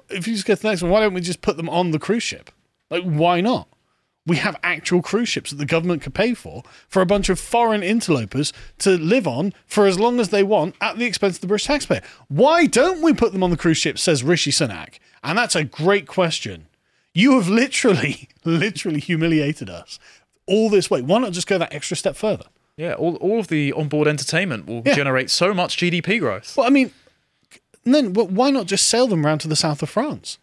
If 0.10 0.28
you 0.28 0.34
just 0.34 0.46
get 0.46 0.58
to 0.58 0.62
the 0.64 0.70
next 0.70 0.82
one, 0.82 0.92
why 0.92 1.00
don't 1.00 1.14
we 1.14 1.22
just 1.22 1.42
put 1.42 1.56
them 1.56 1.70
on 1.70 1.92
the 1.92 2.00
cruise 2.00 2.24
ship? 2.24 2.52
Like, 2.90 3.04
why 3.04 3.40
not? 3.40 3.70
We 4.28 4.38
have 4.38 4.56
actual 4.64 5.02
cruise 5.04 5.30
ships 5.30 5.52
that 5.52 5.58
the 5.58 5.66
government 5.68 6.02
could 6.02 6.16
pay 6.16 6.34
for 6.34 6.64
for 6.88 7.02
a 7.02 7.06
bunch 7.06 7.30
of 7.30 7.40
foreign 7.40 7.84
interlopers 7.84 8.52
to 8.80 8.92
live 8.98 9.28
on 9.28 9.54
for 9.68 9.86
as 9.86 10.00
long 10.00 10.20
as 10.20 10.30
they 10.30 10.42
want 10.42 10.76
at 10.82 10.98
the 10.98 11.06
expense 11.06 11.36
of 11.38 11.42
the 11.42 11.48
British 11.48 11.68
taxpayer. 11.68 12.02
Why 12.28 12.66
don't 12.66 13.02
we 13.04 13.14
put 13.14 13.34
them 13.34 13.44
on 13.44 13.52
the 13.52 13.58
cruise 13.58 13.78
ship? 13.78 14.00
Says 14.00 14.24
Rishi 14.24 14.52
Sunak, 14.52 14.96
and 15.24 15.38
that's 15.38 15.56
a 15.56 15.64
great 15.64 16.08
question. 16.08 16.68
You 17.14 17.36
have 17.40 17.48
literally, 17.48 18.30
literally 18.44 19.00
humiliated 19.00 19.70
us 19.70 20.00
all 20.48 20.70
this 20.70 20.90
way. 20.90 21.02
Why 21.04 21.20
not 21.20 21.32
just 21.34 21.48
go 21.48 21.58
that 21.60 21.74
extra 21.74 21.96
step 21.96 22.16
further? 22.16 22.46
Yeah, 22.78 22.94
all, 22.96 23.16
all 23.18 23.40
of 23.40 23.48
the 23.48 23.72
onboard 23.74 24.08
entertainment 24.08 24.66
will 24.66 24.82
Yeah. 24.86 24.96
generate 24.96 25.30
so 25.30 25.54
much 25.54 25.78
GDP 25.78 26.20
growth. 26.20 26.58
Well, 26.58 26.66
I 26.68 26.70
mean, 26.72 26.92
then 27.84 28.14
why 28.14 28.50
not 28.50 28.66
just 28.66 28.88
sail 28.88 29.08
them 29.08 29.26
round 29.26 29.42
to 29.42 29.48
the 29.48 29.56
south 29.56 29.84
of 29.84 29.90
France 29.90 30.40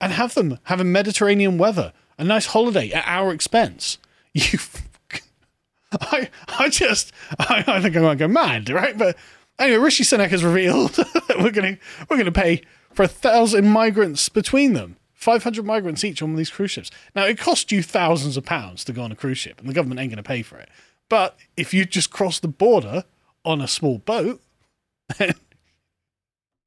and 0.00 0.12
have 0.12 0.34
them 0.34 0.58
have 0.64 0.80
a 0.80 0.84
Mediterranean 0.84 1.58
weather, 1.58 1.92
a 2.18 2.24
nice 2.24 2.46
holiday 2.46 2.90
at 2.92 3.04
our 3.06 3.32
expense? 3.32 3.98
You, 4.36 4.58
I, 6.00 6.28
I 6.48 6.68
just, 6.70 7.12
I, 7.38 7.62
I 7.68 7.80
think 7.80 7.94
I'm 7.94 8.02
going 8.02 8.18
to 8.18 8.24
go 8.24 8.26
mad, 8.26 8.68
right? 8.68 8.98
But 8.98 9.16
anyway, 9.60 9.78
Rishi 9.78 10.02
Sunak 10.02 10.30
has 10.30 10.42
revealed 10.42 10.90
that 10.94 11.36
we're 11.38 11.52
going 11.52 11.76
to 11.76 11.80
we're 12.10 12.16
going 12.16 12.24
to 12.24 12.32
pay 12.32 12.62
for 12.92 13.04
a 13.04 13.08
thousand 13.08 13.68
migrants 13.68 14.28
between 14.28 14.72
them. 14.72 14.96
500 15.12 15.64
migrants 15.64 16.02
each 16.02 16.20
on 16.20 16.30
one 16.30 16.34
of 16.34 16.38
these 16.38 16.50
cruise 16.50 16.72
ships. 16.72 16.90
Now, 17.14 17.24
it 17.26 17.38
costs 17.38 17.70
you 17.70 17.80
thousands 17.80 18.36
of 18.36 18.44
pounds 18.44 18.82
to 18.86 18.92
go 18.92 19.02
on 19.02 19.12
a 19.12 19.16
cruise 19.16 19.38
ship, 19.38 19.60
and 19.60 19.68
the 19.68 19.72
government 19.72 20.00
ain't 20.00 20.10
going 20.10 20.16
to 20.16 20.26
pay 20.26 20.42
for 20.42 20.58
it. 20.58 20.68
But 21.08 21.36
if 21.56 21.72
you 21.72 21.84
just 21.84 22.10
cross 22.10 22.40
the 22.40 22.48
border 22.48 23.04
on 23.44 23.60
a 23.60 23.68
small 23.68 23.98
boat, 23.98 24.40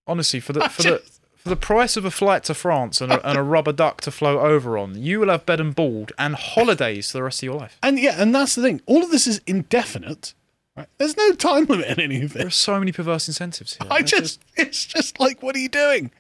Honestly, 0.08 0.40
for 0.40 0.54
the 0.54 0.70
for 0.70 0.84
the 0.84 0.90
just- 1.00 1.17
for 1.38 1.50
the 1.50 1.56
price 1.56 1.96
of 1.96 2.04
a 2.06 2.12
flight 2.12 2.44
to 2.46 2.54
France 2.54 3.00
and 3.02 3.12
a, 3.12 3.28
and 3.28 3.38
a 3.38 3.44
rubber 3.44 3.72
duck 3.72 4.02
to 4.02 4.12
float 4.12 4.40
over 4.40 4.78
on, 4.78 5.02
you 5.02 5.20
will 5.20 5.30
have 5.30 5.46
bed 5.46 5.60
and 5.60 5.74
board 5.74 6.12
and 6.18 6.36
holidays 6.36 7.12
for 7.12 7.20
the 7.20 7.24
rest 7.24 7.40
of 7.40 7.44
your 7.46 7.56
life. 7.56 7.78
And 7.82 8.00
yeah, 8.00 8.22
and 8.22 8.34
that's 8.36 8.56
the 8.56 8.62
thing. 8.62 8.82
All 8.86 9.04
of 9.04 9.12
this 9.12 9.28
is 9.28 9.42
indefinite. 9.48 10.34
Right? 10.76 10.88
There's 10.98 11.18
no 11.18 11.34
time 11.34 11.66
limit 11.66 11.88
in 11.88 12.00
any 12.00 12.22
of 12.22 12.34
There 12.34 12.48
are 12.48 12.52
so 12.52 12.78
many 12.78 12.92
perverse 12.92 13.28
incentives 13.28 13.78
here. 13.78 13.88
I 13.90 14.00
It's 14.00 14.12
just, 14.12 14.42
it's 14.56 14.86
just 14.86 15.20
like, 15.20 15.42
what 15.42 15.56
are 15.56 15.60
you 15.60 15.70
doing? 15.70 16.12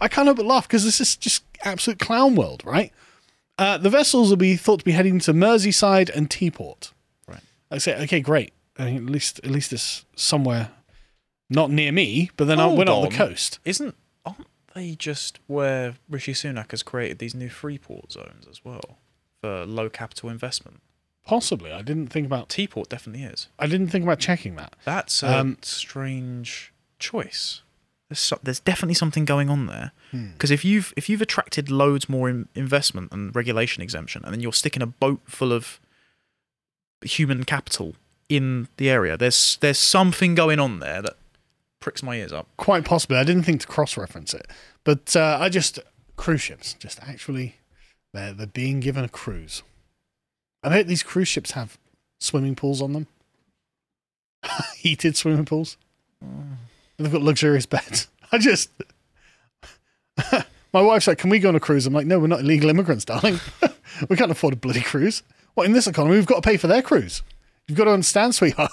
I 0.00 0.06
can't 0.08 0.26
help 0.26 0.36
but 0.36 0.46
laugh 0.46 0.68
because 0.68 0.84
this 0.84 1.00
is 1.00 1.16
just 1.16 1.42
absolute 1.64 1.98
clown 1.98 2.36
world, 2.36 2.62
right? 2.64 2.92
Uh, 3.58 3.78
the 3.78 3.90
vessels 3.90 4.30
will 4.30 4.36
be 4.36 4.56
thought 4.56 4.80
to 4.80 4.84
be 4.84 4.92
heading 4.92 5.18
to 5.20 5.32
Merseyside 5.32 6.10
and 6.14 6.30
Teesport. 6.30 6.92
Right. 7.26 7.40
I 7.70 7.78
say, 7.78 8.00
okay, 8.02 8.20
great. 8.20 8.52
I 8.78 8.84
mean, 8.86 8.96
at 9.06 9.12
least, 9.12 9.40
at 9.44 9.50
least 9.50 9.72
it's 9.72 10.04
somewhere 10.14 10.70
not 11.50 11.70
near 11.70 11.92
me, 11.92 12.30
but 12.36 12.46
then 12.46 12.58
I 12.58 12.64
Hold 12.64 12.78
we're 12.78 12.84
not 12.84 12.98
on 12.98 13.04
on. 13.04 13.10
the 13.10 13.16
coast. 13.16 13.58
isn't 13.64 13.94
aren't 14.24 14.46
they 14.74 14.94
just 14.94 15.38
where 15.46 15.94
Rishi 16.08 16.32
Sunak 16.32 16.70
has 16.72 16.82
created 16.82 17.18
these 17.18 17.34
new 17.34 17.48
freeport 17.48 18.12
zones 18.12 18.46
as 18.50 18.64
well 18.64 18.98
for 19.40 19.64
low 19.66 19.88
capital 19.88 20.30
investment? 20.30 20.80
Possibly, 21.26 21.72
I 21.72 21.80
didn't 21.82 22.08
think 22.08 22.26
about. 22.26 22.48
Teesport 22.50 22.88
definitely 22.88 23.22
is. 23.24 23.48
I 23.58 23.66
didn't 23.66 23.88
think 23.88 24.04
about 24.04 24.18
checking 24.18 24.56
that. 24.56 24.74
That's 24.84 25.22
a 25.22 25.38
Um, 25.38 25.58
strange 25.62 26.72
choice. 26.98 27.62
There's 28.10 28.18
so, 28.18 28.38
there's 28.42 28.60
definitely 28.60 28.94
something 28.94 29.24
going 29.24 29.48
on 29.48 29.64
there. 29.66 29.92
Hmm. 30.10 30.32
Because 30.32 30.50
if 30.50 30.64
you've 30.66 30.92
if 30.96 31.08
you've 31.08 31.22
attracted 31.22 31.70
loads 31.70 32.08
more 32.10 32.28
in, 32.28 32.48
investment 32.54 33.10
and 33.12 33.34
regulation 33.34 33.82
exemption, 33.82 34.22
and 34.24 34.34
then 34.34 34.40
you're 34.40 34.52
sticking 34.52 34.82
a 34.82 34.86
boat 34.86 35.20
full 35.24 35.52
of 35.52 35.80
human 37.02 37.44
capital 37.44 37.94
in 38.28 38.68
the 38.76 38.90
area, 38.90 39.16
there's 39.16 39.56
there's 39.62 39.78
something 39.78 40.34
going 40.34 40.58
on 40.60 40.80
there 40.80 41.00
that 41.00 41.16
pricks 41.84 42.02
my 42.02 42.16
ears 42.16 42.32
up. 42.32 42.48
Quite 42.56 42.86
possibly. 42.86 43.18
I 43.18 43.24
didn't 43.24 43.42
think 43.42 43.60
to 43.60 43.66
cross-reference 43.66 44.32
it, 44.32 44.46
but 44.84 45.14
uh, 45.14 45.36
I 45.38 45.50
just 45.50 45.78
cruise 46.16 46.40
ships 46.40 46.72
just 46.74 46.98
actually 47.02 47.56
they're 48.14 48.32
they're 48.32 48.46
being 48.46 48.80
given 48.80 49.04
a 49.04 49.08
cruise. 49.08 49.62
I 50.62 50.70
bet 50.70 50.86
these 50.86 51.02
cruise 51.02 51.28
ships 51.28 51.50
have 51.50 51.76
swimming 52.18 52.54
pools 52.54 52.80
on 52.80 52.94
them. 52.94 53.06
Heated 54.78 55.14
swimming 55.14 55.44
pools. 55.44 55.76
They've 56.96 57.12
got 57.12 57.20
luxurious 57.20 57.66
beds. 57.66 58.08
I 58.32 58.38
just. 58.38 58.70
My 60.72 60.80
wife's 60.80 61.06
like, 61.06 61.18
"Can 61.18 61.28
we 61.28 61.38
go 61.38 61.50
on 61.50 61.54
a 61.54 61.60
cruise?" 61.60 61.86
I'm 61.86 61.92
like, 61.92 62.06
"No, 62.06 62.18
we're 62.18 62.28
not 62.28 62.40
illegal 62.40 62.70
immigrants, 62.70 63.04
darling. 63.04 63.40
we 64.08 64.16
can't 64.16 64.30
afford 64.30 64.54
a 64.54 64.56
bloody 64.56 64.80
cruise. 64.80 65.22
What 65.52 65.66
in 65.66 65.72
this 65.72 65.86
economy? 65.86 66.16
We've 66.16 66.24
got 66.24 66.42
to 66.42 66.48
pay 66.48 66.56
for 66.56 66.66
their 66.66 66.82
cruise. 66.82 67.22
You've 67.68 67.76
got 67.76 67.84
to 67.84 67.92
understand, 67.92 68.34
sweetheart." 68.34 68.72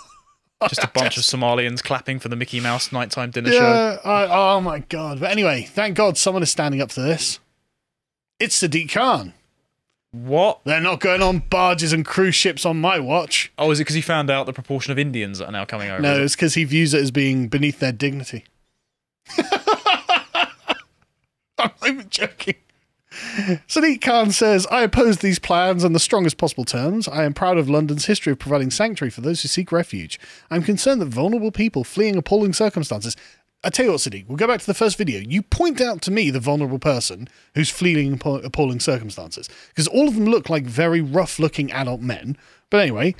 Just 0.70 0.84
a 0.84 0.88
bunch 0.94 1.18
of 1.18 1.24
Somalians 1.24 1.84
clapping 1.84 2.20
for 2.20 2.30
the 2.30 2.36
Mickey 2.36 2.60
Mouse 2.60 2.92
nighttime 2.92 3.32
dinner 3.32 3.52
show. 3.52 3.58
Yeah. 3.58 3.98
I, 4.04 4.56
oh 4.56 4.62
my 4.62 4.80
god. 4.80 5.20
But 5.20 5.32
anyway, 5.32 5.64
thank 5.64 5.96
God 5.96 6.18
someone 6.18 6.44
is 6.44 6.50
standing 6.52 6.82
up 6.82 6.92
for 6.92 7.02
this. 7.02 7.40
It's 8.40 8.62
Sadiq 8.62 8.92
Khan. 8.92 9.34
What? 10.12 10.60
They're 10.66 10.82
not 10.82 11.00
going 11.00 11.22
on 11.22 11.40
barges 11.50 11.94
and 11.94 12.06
cruise 12.06 12.36
ships 12.36 12.66
on 12.66 12.82
my 12.82 13.00
watch. 13.00 13.52
Oh, 13.58 13.72
is 13.72 13.80
it 13.80 13.84
because 13.84 13.96
he 13.96 14.02
found 14.02 14.30
out 14.30 14.46
the 14.46 14.54
proportion 14.54 14.92
of 14.92 15.00
Indians 15.00 15.40
that 15.40 15.46
are 15.46 15.52
now 15.52 15.64
coming 15.64 15.90
over? 15.90 16.02
No, 16.02 16.22
it's 16.22 16.36
because 16.36 16.56
he 16.56 16.66
views 16.66 16.94
it 16.94 17.02
as 17.02 17.12
being 17.12 17.48
beneath 17.48 17.80
their 17.80 17.94
dignity. 17.94 18.44
I'm 19.38 19.48
not 21.58 21.88
even 21.88 22.10
joking. 22.10 22.56
Sadiq 23.12 24.02
Khan 24.02 24.32
says, 24.32 24.66
I 24.72 24.84
oppose 24.84 25.18
these 25.18 25.40
plans 25.40 25.84
in 25.84 25.94
the 25.94 26.00
strongest 26.00 26.38
possible 26.38 26.64
terms. 26.64 27.08
I 27.08 27.24
am 27.24 27.34
proud 27.34 27.58
of 27.58 27.70
London's 27.70 28.06
history 28.06 28.32
of 28.32 28.40
providing 28.40 28.72
sanctuary 28.72 29.12
for 29.12 29.22
those 29.22 29.42
who 29.42 29.48
seek 29.48 29.72
refuge. 29.72 30.20
I'm 30.50 30.64
concerned 30.64 31.02
that 31.02 31.08
vulnerable 31.08 31.52
people 31.52 31.84
fleeing 31.84 32.16
appalling 32.16 32.54
circumstances. 32.54 33.18
I 33.64 33.70
tell 33.70 33.86
you 33.86 33.92
what, 33.92 34.00
Sadiq, 34.02 34.28
we'll 34.28 34.38
go 34.38 34.48
back 34.48 34.62
to 34.62 34.66
the 34.66 34.74
first 34.74 34.98
video. 34.98 35.20
You 35.20 35.44
point 35.44 35.82
out 35.82 36.02
to 36.04 36.12
me 36.12 36.32
the 36.32 36.40
vulnerable 36.40 36.80
person 36.80 37.28
who's 37.54 37.70
fleeing 37.70 38.14
appalling 38.14 38.80
circumstances. 38.80 39.50
Because 39.70 39.88
all 39.88 40.08
of 40.08 40.16
them 40.16 40.26
look 40.26 40.50
like 40.50 40.64
very 40.64 41.02
rough 41.02 41.38
looking 41.38 41.72
adult 41.72 42.02
men. 42.02 42.38
But 42.70 42.82
anyway, 42.82 43.16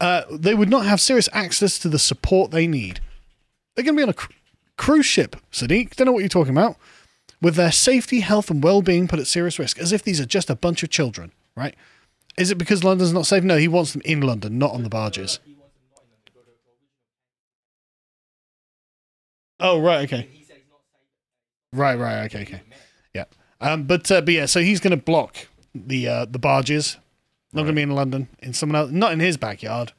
uh, 0.00 0.22
they 0.30 0.54
would 0.54 0.70
not 0.70 0.86
have 0.86 1.00
serious 1.00 1.28
access 1.32 1.78
to 1.80 1.88
the 1.88 1.98
support 1.98 2.50
they 2.50 2.66
need. 2.66 3.00
They're 3.74 3.84
going 3.84 3.96
to 3.96 3.98
be 3.98 4.04
on 4.04 4.08
a 4.08 4.14
cru- 4.14 4.34
cruise 4.76 5.06
ship, 5.06 5.36
Sadiq. 5.52 5.96
Don't 5.96 6.06
know 6.06 6.12
what 6.12 6.20
you're 6.20 6.28
talking 6.28 6.56
about. 6.56 6.76
With 7.44 7.56
their 7.56 7.72
safety, 7.72 8.20
health, 8.20 8.50
and 8.50 8.64
well 8.64 8.80
being 8.80 9.06
put 9.06 9.18
at 9.18 9.26
serious 9.26 9.58
risk, 9.58 9.78
as 9.78 9.92
if 9.92 10.02
these 10.02 10.18
are 10.18 10.24
just 10.24 10.48
a 10.48 10.56
bunch 10.56 10.82
of 10.82 10.88
children, 10.88 11.30
right? 11.54 11.74
Is 12.38 12.50
it 12.50 12.56
because 12.56 12.82
London's 12.82 13.12
not 13.12 13.26
safe? 13.26 13.44
No, 13.44 13.58
he 13.58 13.68
wants 13.68 13.92
them 13.92 14.00
in 14.06 14.22
London, 14.22 14.58
not 14.58 14.72
on 14.72 14.82
the 14.82 14.88
barges. 14.88 15.40
Oh, 19.60 19.78
right, 19.78 20.10
okay. 20.10 20.26
Right, 21.70 21.98
right, 21.98 22.24
okay, 22.24 22.44
okay. 22.44 22.62
Yeah. 23.12 23.24
Um, 23.60 23.82
but, 23.82 24.10
uh, 24.10 24.22
but 24.22 24.32
yeah, 24.32 24.46
so 24.46 24.60
he's 24.60 24.80
going 24.80 24.98
to 24.98 25.04
block 25.04 25.36
the 25.74 26.08
uh, 26.08 26.24
the 26.24 26.38
barges. 26.38 26.96
Not 27.52 27.64
going 27.64 27.74
to 27.74 27.78
be 27.78 27.82
in 27.82 27.90
London, 27.90 28.28
in 28.38 28.54
someone 28.54 28.76
else, 28.76 28.90
not 28.90 29.12
in 29.12 29.20
his 29.20 29.36
backyard. 29.36 29.92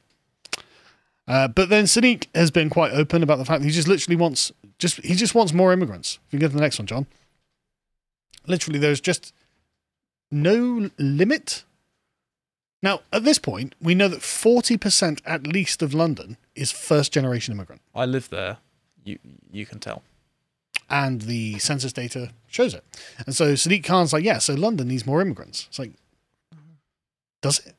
Uh, 1.28 1.46
but 1.46 1.68
then 1.68 1.84
Sadiq 1.84 2.26
has 2.34 2.50
been 2.50 2.70
quite 2.70 2.90
open 2.90 3.22
about 3.22 3.38
the 3.38 3.44
fact 3.44 3.60
that 3.60 3.66
he 3.66 3.72
just 3.72 3.86
literally 3.86 4.16
wants 4.16 4.50
just 4.80 4.96
he 5.04 5.14
just 5.14 5.36
wants 5.36 5.52
more 5.52 5.72
immigrants. 5.72 6.18
If 6.26 6.32
you 6.32 6.40
go 6.40 6.48
to 6.48 6.54
the 6.54 6.60
next 6.60 6.80
one, 6.80 6.86
John. 6.86 7.06
Literally, 8.46 8.78
there's 8.78 9.00
just 9.00 9.32
no 10.30 10.90
limit. 10.98 11.64
Now, 12.82 13.00
at 13.12 13.24
this 13.24 13.38
point, 13.38 13.74
we 13.80 13.94
know 13.94 14.08
that 14.08 14.22
forty 14.22 14.76
percent 14.76 15.22
at 15.24 15.46
least 15.46 15.82
of 15.82 15.94
London 15.94 16.36
is 16.54 16.70
first 16.72 17.12
generation 17.12 17.54
immigrant, 17.54 17.82
I 17.94 18.06
live 18.06 18.28
there. 18.30 18.58
You 19.04 19.18
you 19.50 19.66
can 19.66 19.78
tell. 19.80 20.02
and 20.88 21.22
the 21.22 21.58
census 21.58 21.92
data 21.92 22.30
shows 22.46 22.72
it. 22.74 22.84
And 23.26 23.34
so 23.34 23.54
Sadiq 23.54 23.82
Khan's 23.84 24.12
like, 24.12 24.22
yeah, 24.24 24.38
so 24.38 24.54
London 24.54 24.88
needs 24.88 25.04
more 25.06 25.20
immigrants. 25.20 25.66
It's 25.68 25.78
like, 25.80 25.92
does 27.42 27.58
it? 27.66 27.74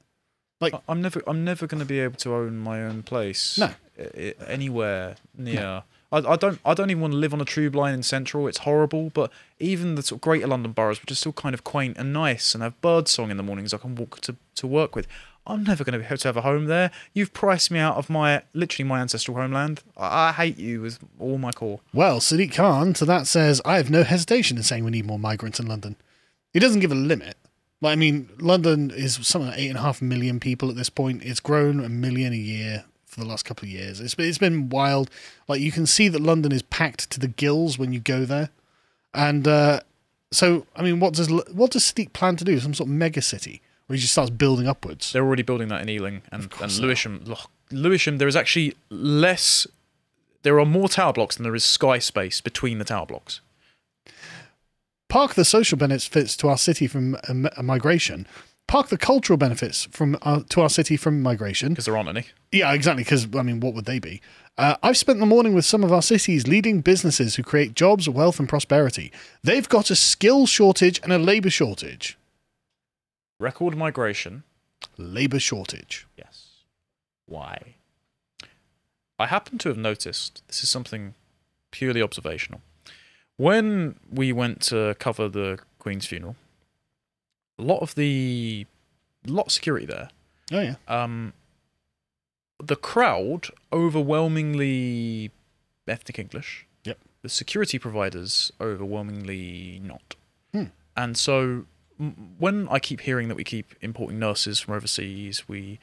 Like, 0.60 0.74
I'm 0.90 1.02
never 1.02 1.22
I'm 1.28 1.44
never 1.46 1.68
going 1.68 1.80
to 1.80 1.86
be 1.86 2.00
able 2.00 2.18
to 2.18 2.34
own 2.34 2.58
my 2.58 2.84
own 2.84 3.04
place. 3.04 3.58
No. 3.58 3.70
anywhere 4.48 5.16
near. 5.38 5.84
I, 6.12 6.18
I 6.20 6.36
don't 6.36 6.60
I 6.66 6.74
don't 6.74 6.90
even 6.90 7.02
want 7.02 7.14
to 7.14 7.18
live 7.18 7.34
on 7.34 7.42
a 7.42 7.46
tube 7.46 7.76
line 7.76 7.94
in 7.94 8.04
central. 8.04 8.48
It's 8.48 8.60
horrible. 8.60 9.10
But 9.14 9.32
even 9.60 9.96
the 9.96 10.04
sort 10.04 10.18
of 10.18 10.22
greater 10.22 10.48
London 10.48 10.72
boroughs, 10.72 11.02
which 11.02 11.12
are 11.12 11.16
still 11.16 11.34
kind 11.34 11.54
of 11.54 11.64
quaint 11.64 11.98
and 11.98 12.14
nice, 12.14 12.54
and 12.54 12.64
have 12.64 12.80
bird 12.82 13.08
song 13.08 13.32
in 13.32 13.38
the 13.38 13.44
mornings 13.44 13.74
I 13.74 13.78
can 13.78 13.96
walk 13.96 14.22
to 14.22 14.36
to 14.56 14.68
work 14.68 14.96
with. 14.96 15.08
I'm 15.50 15.64
never 15.64 15.86
going 15.86 15.94
to 15.94 16.00
be 16.00 16.06
able 16.06 16.18
to 16.18 16.28
have 16.28 16.38
a 16.38 16.42
home 16.42 16.66
there. 16.66 16.92
You've 17.14 17.32
priced 17.32 17.72
me 17.72 17.80
out 17.80 17.96
of 17.96 18.10
my 18.10 18.44
literally 18.54 18.88
my 18.88 19.00
ancestral 19.00 19.38
homeland. 19.38 19.82
I, 19.96 20.30
I 20.30 20.32
hate 20.34 20.58
you 20.58 20.82
with 20.82 21.00
all 21.20 21.38
my 21.38 21.52
core. 21.52 21.80
Well, 21.94 22.20
Sadiq 22.20 22.54
Khan 22.54 22.94
to 22.94 23.06
that 23.06 23.28
says, 23.28 23.62
I 23.64 23.78
have 23.78 23.90
no 23.90 24.04
hesitation 24.04 24.58
in 24.58 24.64
saying 24.64 24.84
we 24.84 24.92
need 24.92 25.06
more 25.06 25.20
migrants 25.20 25.60
in 25.60 25.68
London. 25.68 25.96
He 26.52 26.60
doesn't 26.60 26.82
give 26.82 26.92
a 26.92 26.96
limit. 26.96 27.38
Like, 27.80 27.94
I 27.94 27.96
mean, 27.96 28.30
London 28.40 28.92
is 28.92 29.16
something 29.26 29.50
like 29.52 29.60
eight 29.60 29.70
and 29.70 29.78
a 29.78 29.82
half 29.82 30.02
million 30.02 30.40
people 30.40 30.70
at 30.70 30.76
this 30.76 30.90
point. 30.90 31.24
It's 31.24 31.40
grown 31.40 31.80
a 31.80 31.90
million 31.90 32.34
a 32.34 32.38
year 32.38 32.86
for 33.18 33.24
the 33.24 33.30
last 33.30 33.46
couple 33.46 33.66
of 33.66 33.72
years. 33.72 34.00
It's 34.00 34.14
been, 34.14 34.28
it's 34.28 34.38
been 34.38 34.70
wild. 34.70 35.10
Like, 35.48 35.60
you 35.60 35.72
can 35.72 35.88
see 35.88 36.08
that 36.08 36.22
London 36.22 36.52
is 36.52 36.62
packed 36.62 37.10
to 37.10 37.20
the 37.20 37.28
gills 37.28 37.80
when 37.80 37.92
you 37.92 38.00
go 38.00 38.26
there. 38.26 38.50
And 39.14 39.48
uh, 39.48 39.80
so, 40.32 40.68
I 40.76 40.84
mean, 40.84 41.00
what 41.00 41.16
does 41.16 41.30
what 41.32 41.72
does 41.72 41.84
Sadiq 41.84 42.14
plan 42.14 42.36
to 42.36 42.44
do? 42.44 42.60
Some 42.60 42.76
sort 42.76 42.88
of 42.88 42.94
mega 42.94 43.22
city 43.22 43.62
where 43.88 43.96
he 43.96 44.02
just 44.02 44.14
starts 44.14 44.30
building 44.30 44.68
upwards? 44.68 45.12
They're 45.12 45.26
already 45.26 45.42
building 45.42 45.70
that 45.70 45.82
in 45.82 45.90
Ealing 45.90 46.22
and, 46.32 46.54
and 46.62 46.78
Lewisham. 46.78 47.24
Look, 47.26 47.50
Lewisham, 47.72 48.20
there 48.20 48.28
is 48.28 48.36
actually 48.36 48.76
less. 48.92 49.66
There 50.44 50.60
are 50.60 50.66
more 50.66 50.88
tower 50.88 51.14
blocks 51.14 51.38
than 51.38 51.44
there 51.44 51.56
is 51.56 51.64
sky 51.64 51.98
space 51.98 52.40
between 52.40 52.78
the 52.78 52.86
tower 52.86 53.08
blocks. 53.08 53.42
Park 55.10 55.34
the 55.34 55.46
social 55.46 55.78
benefits 55.78 56.38
to 56.38 56.50
our 56.50 56.58
city 56.58 56.86
from 56.86 57.18
um, 57.28 57.50
migration. 57.64 58.28
Park 58.68 58.90
the 58.90 58.98
cultural 58.98 59.38
benefits 59.38 59.86
from 59.92 60.18
uh, 60.22 60.42
to 60.50 60.62
our 60.62 60.70
city 60.70 60.98
from 60.98 61.22
migration. 61.22 61.70
because 61.70 61.86
there 61.86 61.96
aren't 61.96 62.10
any. 62.10 62.26
Yeah, 62.52 62.74
exactly. 62.74 63.04
Because 63.04 63.28
I 63.36 63.42
mean, 63.42 63.60
what 63.60 63.74
would 63.74 63.86
they 63.86 64.00
be? 64.00 64.22
Uh, 64.58 64.76
I've 64.84 64.98
spent 64.98 65.20
the 65.20 65.26
morning 65.26 65.54
with 65.54 65.66
some 65.66 65.84
of 65.84 65.94
our 65.94 66.02
city's 66.02 66.48
leading 66.48 66.82
businesses 66.82 67.36
who 67.36 67.44
create 67.44 67.76
jobs, 67.76 68.10
wealth, 68.10 68.40
and 68.40 68.50
prosperity. 68.50 69.12
They've 69.44 69.70
got 69.70 69.90
a 69.90 69.96
skill 69.96 70.48
shortage 70.48 71.00
and 71.04 71.14
a 71.14 71.18
labor 71.20 71.50
shortage. 71.50 72.18
Record 73.40 73.78
migration. 73.78 74.44
Labor 74.98 75.40
shortage. 75.40 76.08
Yes. 76.18 76.48
Why? 77.28 77.76
I 79.20 79.28
happen 79.28 79.58
to 79.60 79.70
have 79.70 79.78
noticed 79.78 80.42
this 80.48 80.64
is 80.64 80.70
something 80.70 81.14
purely 81.72 82.02
observational. 82.02 82.62
When 83.38 84.00
we 84.12 84.32
went 84.32 84.62
to 84.64 84.96
cover 85.00 85.30
the 85.30 85.60
Queen's 85.78 86.08
funeral, 86.08 86.36
a 87.60 87.64
lot 87.64 87.80
of 87.80 87.96
the 87.96 88.66
lot 89.26 89.48
of 89.48 89.52
security 89.52 89.86
there. 89.86 90.10
Oh 90.52 90.62
yeah. 90.62 90.76
Um, 90.88 91.34
the 92.64 92.76
crowd 92.76 93.48
overwhelmingly 93.72 95.32
ethnic 95.88 96.20
English. 96.20 96.66
Yep. 96.86 96.98
The 97.22 97.30
security 97.30 97.80
providers 97.80 98.52
overwhelmingly 98.60 99.82
not. 99.84 100.16
Hmm. 100.54 100.66
And 100.96 101.18
so 101.18 101.66
when 102.38 102.68
I 102.70 102.80
keep 102.80 103.02
hearing 103.02 103.28
that 103.28 103.36
we 103.36 103.44
keep 103.44 103.76
importing 103.82 104.20
nurses 104.20 104.60
from 104.60 104.76
overseas, 104.76 105.48
we 105.48 105.80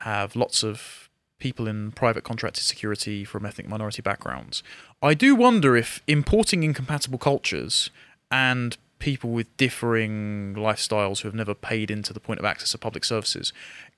have 0.00 0.36
lots 0.36 0.62
of 0.62 1.08
people 1.38 1.68
in 1.68 1.92
private 1.92 2.24
contracted 2.24 2.64
security 2.64 3.24
from 3.24 3.46
ethnic 3.46 3.68
minority 3.68 4.02
backgrounds. 4.02 4.62
I 5.02 5.14
do 5.14 5.34
wonder 5.34 5.76
if 5.76 6.02
importing 6.06 6.62
incompatible 6.62 7.18
cultures 7.18 7.90
and 8.30 8.76
people 8.98 9.30
with 9.30 9.54
differing 9.56 10.54
lifestyles 10.56 11.20
who 11.20 11.28
have 11.28 11.34
never 11.34 11.54
paid 11.54 11.90
into 11.90 12.12
the 12.12 12.20
point 12.20 12.38
of 12.40 12.44
access 12.44 12.72
to 12.72 12.78
public 12.78 13.04
services 13.04 13.52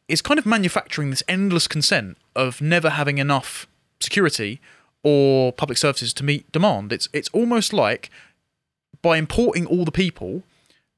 is 0.09 0.21
kind 0.21 0.39
of 0.39 0.47
manufacturing 0.47 1.11
this 1.11 1.23
endless 1.29 1.69
consent 1.69 2.17
of 2.35 2.61
never 2.61 2.91
having 2.91 3.19
enough 3.19 3.67
security 4.01 4.61
or 5.03 5.53
public 5.53 5.79
services 5.79 6.13
to 6.15 6.25
meet 6.25 6.51
demand. 6.53 6.93
It's 6.93 7.09
it's 7.13 7.29
almost 7.33 7.73
like 7.73 8.11
by 9.03 9.17
importing 9.17 9.67
all 9.67 9.85
the 9.85 9.93
people, 9.93 10.43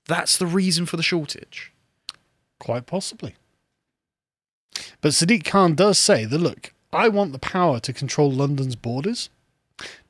that's 0.06 0.36
the 0.36 0.46
reason 0.46 0.86
for 0.86 0.96
the 0.96 1.02
shortage. 1.02 1.72
Quite 2.58 2.86
possibly. 2.86 3.36
But 5.00 5.12
Sadiq 5.12 5.44
Khan 5.44 5.74
does 5.74 5.98
say 5.98 6.24
that 6.24 6.38
look, 6.38 6.72
I 6.92 7.08
want 7.08 7.32
the 7.32 7.38
power 7.38 7.80
to 7.80 7.92
control 7.92 8.30
London's 8.30 8.76
borders. 8.76 9.30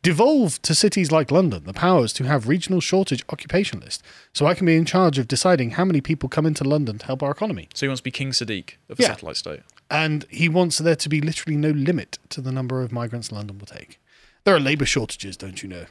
Devolve 0.02 0.60
to 0.62 0.74
cities 0.74 1.12
like 1.12 1.30
London 1.30 1.62
the 1.64 1.72
powers 1.72 2.12
to 2.14 2.24
have 2.24 2.48
regional 2.48 2.80
shortage 2.80 3.22
occupation 3.30 3.80
list, 3.80 4.02
so 4.32 4.46
I 4.46 4.54
can 4.54 4.66
be 4.66 4.76
in 4.76 4.84
charge 4.84 5.18
of 5.18 5.28
deciding 5.28 5.72
how 5.72 5.84
many 5.84 6.00
people 6.00 6.28
come 6.28 6.44
into 6.46 6.64
London 6.64 6.98
to 6.98 7.06
help 7.06 7.22
our 7.22 7.30
economy. 7.30 7.68
So 7.74 7.86
he 7.86 7.88
wants 7.88 8.00
to 8.00 8.04
be 8.04 8.10
King 8.10 8.30
Sadiq 8.30 8.74
of 8.88 8.98
a 8.98 9.02
Yeah. 9.02 9.08
satellite 9.08 9.36
state. 9.36 9.60
And 9.90 10.24
he 10.30 10.48
wants 10.48 10.78
there 10.78 10.96
to 10.96 11.08
be 11.08 11.20
literally 11.20 11.56
no 11.56 11.70
limit 11.70 12.18
to 12.30 12.40
the 12.40 12.50
number 12.50 12.82
of 12.82 12.90
migrants 12.92 13.30
London 13.30 13.58
will 13.58 13.66
take. 13.66 14.00
There 14.44 14.54
are 14.56 14.60
labour 14.60 14.86
shortages, 14.86 15.36
don't 15.36 15.62
you 15.62 15.68
know? 15.68 15.86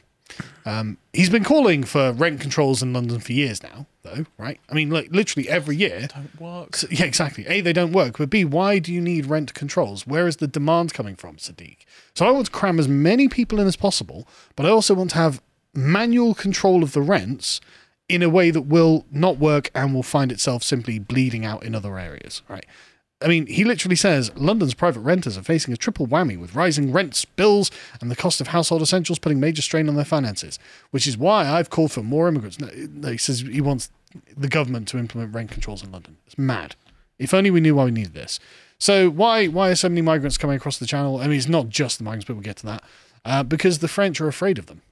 Um, 0.66 0.98
he's 1.12 1.30
been 1.30 1.44
calling 1.44 1.84
for 1.84 2.12
rent 2.12 2.40
controls 2.40 2.82
in 2.82 2.92
London 2.92 3.20
for 3.20 3.32
years 3.32 3.62
now, 3.62 3.86
though, 4.02 4.26
right? 4.38 4.58
I 4.68 4.74
mean, 4.74 4.90
like 4.90 5.08
literally 5.10 5.48
every 5.48 5.76
year. 5.76 6.08
Don't 6.14 6.40
work. 6.40 6.76
So- 6.76 6.88
yeah, 6.90 7.04
exactly. 7.04 7.46
A, 7.46 7.60
they 7.60 7.72
don't 7.72 7.92
work, 7.92 8.18
but 8.18 8.30
B, 8.30 8.44
why 8.44 8.78
do 8.78 8.92
you 8.92 9.00
need 9.00 9.26
rent 9.26 9.54
controls? 9.54 10.06
Where 10.06 10.26
is 10.26 10.36
the 10.36 10.46
demand 10.48 10.92
coming 10.94 11.16
from, 11.16 11.36
Sadiq? 11.36 11.78
So 12.14 12.26
I 12.26 12.30
want 12.30 12.46
to 12.46 12.52
cram 12.52 12.78
as 12.78 12.88
many 12.88 13.28
people 13.28 13.60
in 13.60 13.66
as 13.66 13.76
possible, 13.76 14.26
but 14.56 14.66
I 14.66 14.70
also 14.70 14.94
want 14.94 15.10
to 15.10 15.16
have 15.16 15.40
manual 15.74 16.34
control 16.34 16.82
of 16.82 16.92
the 16.92 17.00
rents 17.00 17.60
in 18.08 18.22
a 18.22 18.28
way 18.28 18.50
that 18.50 18.62
will 18.62 19.06
not 19.10 19.38
work 19.38 19.70
and 19.74 19.94
will 19.94 20.02
find 20.02 20.30
itself 20.30 20.62
simply 20.62 20.98
bleeding 20.98 21.46
out 21.46 21.62
in 21.62 21.74
other 21.74 21.98
areas, 21.98 22.42
right? 22.48 22.66
I 23.22 23.28
mean, 23.28 23.46
he 23.46 23.64
literally 23.64 23.96
says 23.96 24.30
London's 24.36 24.74
private 24.74 25.00
renters 25.00 25.38
are 25.38 25.42
facing 25.42 25.72
a 25.72 25.76
triple 25.76 26.06
whammy 26.06 26.38
with 26.38 26.54
rising 26.54 26.92
rents, 26.92 27.24
bills, 27.24 27.70
and 28.00 28.10
the 28.10 28.16
cost 28.16 28.40
of 28.40 28.48
household 28.48 28.82
essentials 28.82 29.18
putting 29.18 29.40
major 29.40 29.62
strain 29.62 29.88
on 29.88 29.94
their 29.94 30.04
finances, 30.04 30.58
which 30.90 31.06
is 31.06 31.16
why 31.16 31.48
I've 31.48 31.70
called 31.70 31.92
for 31.92 32.02
more 32.02 32.28
immigrants. 32.28 32.58
No, 32.60 33.10
he 33.10 33.18
says 33.18 33.40
he 33.40 33.60
wants 33.60 33.90
the 34.36 34.48
government 34.48 34.88
to 34.88 34.98
implement 34.98 35.34
rent 35.34 35.50
controls 35.50 35.82
in 35.82 35.92
London. 35.92 36.16
It's 36.26 36.38
mad. 36.38 36.76
If 37.18 37.32
only 37.32 37.50
we 37.50 37.60
knew 37.60 37.74
why 37.74 37.84
we 37.84 37.90
needed 37.90 38.14
this. 38.14 38.40
So 38.78 39.08
why 39.08 39.46
why 39.46 39.70
are 39.70 39.76
so 39.76 39.88
many 39.88 40.02
migrants 40.02 40.36
coming 40.36 40.56
across 40.56 40.78
the 40.78 40.86
channel? 40.86 41.18
I 41.18 41.28
mean, 41.28 41.38
it's 41.38 41.48
not 41.48 41.68
just 41.68 41.98
the 41.98 42.04
migrants, 42.04 42.26
but 42.26 42.34
we'll 42.34 42.42
get 42.42 42.56
to 42.58 42.66
that. 42.66 42.84
Uh, 43.24 43.42
because 43.44 43.78
the 43.78 43.88
French 43.88 44.20
are 44.20 44.28
afraid 44.28 44.58
of 44.58 44.66
them. 44.66 44.82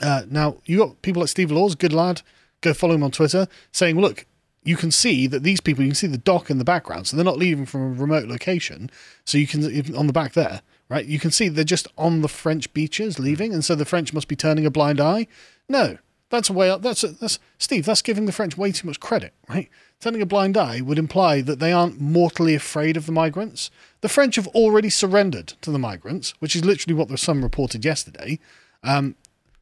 Uh, 0.00 0.22
now, 0.30 0.58
you 0.66 0.78
got 0.78 1.02
people 1.02 1.20
like 1.20 1.28
Steve 1.28 1.50
Laws, 1.50 1.74
good 1.74 1.92
lad, 1.92 2.22
go 2.60 2.74
follow 2.74 2.94
him 2.94 3.02
on 3.02 3.10
Twitter, 3.10 3.48
saying, 3.72 3.98
look, 4.00 4.26
you 4.66 4.76
can 4.76 4.90
see 4.90 5.28
that 5.28 5.44
these 5.44 5.60
people, 5.60 5.84
you 5.84 5.90
can 5.90 5.94
see 5.94 6.08
the 6.08 6.18
dock 6.18 6.50
in 6.50 6.58
the 6.58 6.64
background, 6.64 7.06
so 7.06 7.16
they're 7.16 7.24
not 7.24 7.38
leaving 7.38 7.66
from 7.66 7.82
a 7.82 7.88
remote 7.88 8.26
location. 8.26 8.90
So 9.24 9.38
you 9.38 9.46
can, 9.46 9.94
on 9.94 10.08
the 10.08 10.12
back 10.12 10.32
there, 10.32 10.60
right, 10.88 11.06
you 11.06 11.20
can 11.20 11.30
see 11.30 11.48
they're 11.48 11.64
just 11.64 11.86
on 11.96 12.20
the 12.20 12.28
French 12.28 12.72
beaches 12.74 13.20
leaving, 13.20 13.54
and 13.54 13.64
so 13.64 13.76
the 13.76 13.84
French 13.84 14.12
must 14.12 14.26
be 14.26 14.34
turning 14.34 14.66
a 14.66 14.70
blind 14.70 15.00
eye. 15.00 15.28
No, 15.68 15.98
that's 16.30 16.50
a 16.50 16.52
way 16.52 16.68
up. 16.68 16.82
That's, 16.82 17.04
a, 17.04 17.08
that's 17.08 17.38
Steve, 17.58 17.86
that's 17.86 18.02
giving 18.02 18.26
the 18.26 18.32
French 18.32 18.58
way 18.58 18.72
too 18.72 18.88
much 18.88 18.98
credit, 18.98 19.34
right? 19.48 19.70
Turning 20.00 20.20
a 20.20 20.26
blind 20.26 20.56
eye 20.56 20.80
would 20.80 20.98
imply 20.98 21.42
that 21.42 21.60
they 21.60 21.72
aren't 21.72 22.00
mortally 22.00 22.56
afraid 22.56 22.96
of 22.96 23.06
the 23.06 23.12
migrants. 23.12 23.70
The 24.00 24.08
French 24.08 24.34
have 24.34 24.48
already 24.48 24.90
surrendered 24.90 25.54
to 25.60 25.70
the 25.70 25.78
migrants, 25.78 26.34
which 26.40 26.56
is 26.56 26.64
literally 26.64 26.94
what 26.94 27.08
the 27.08 27.16
Sun 27.16 27.40
reported 27.40 27.84
yesterday. 27.84 28.40
Um, 28.82 29.14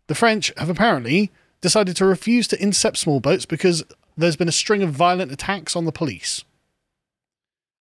the 0.07 0.15
French 0.15 0.51
have 0.57 0.71
apparently 0.71 1.31
decided 1.61 1.97
to 1.97 2.07
refuse 2.07 2.49
to 2.49 2.61
intercept 2.61 2.97
small 2.97 3.21
boats 3.21 3.45
because 3.47 3.85
there's 4.17 4.37
been 4.37 4.49
a 4.49 4.53
string 4.53 4.83
of 4.83 4.91
violent 4.91 5.33
attacks 5.33 5.75
on 5.77 5.85
the 5.85 5.93
police. 5.93 6.45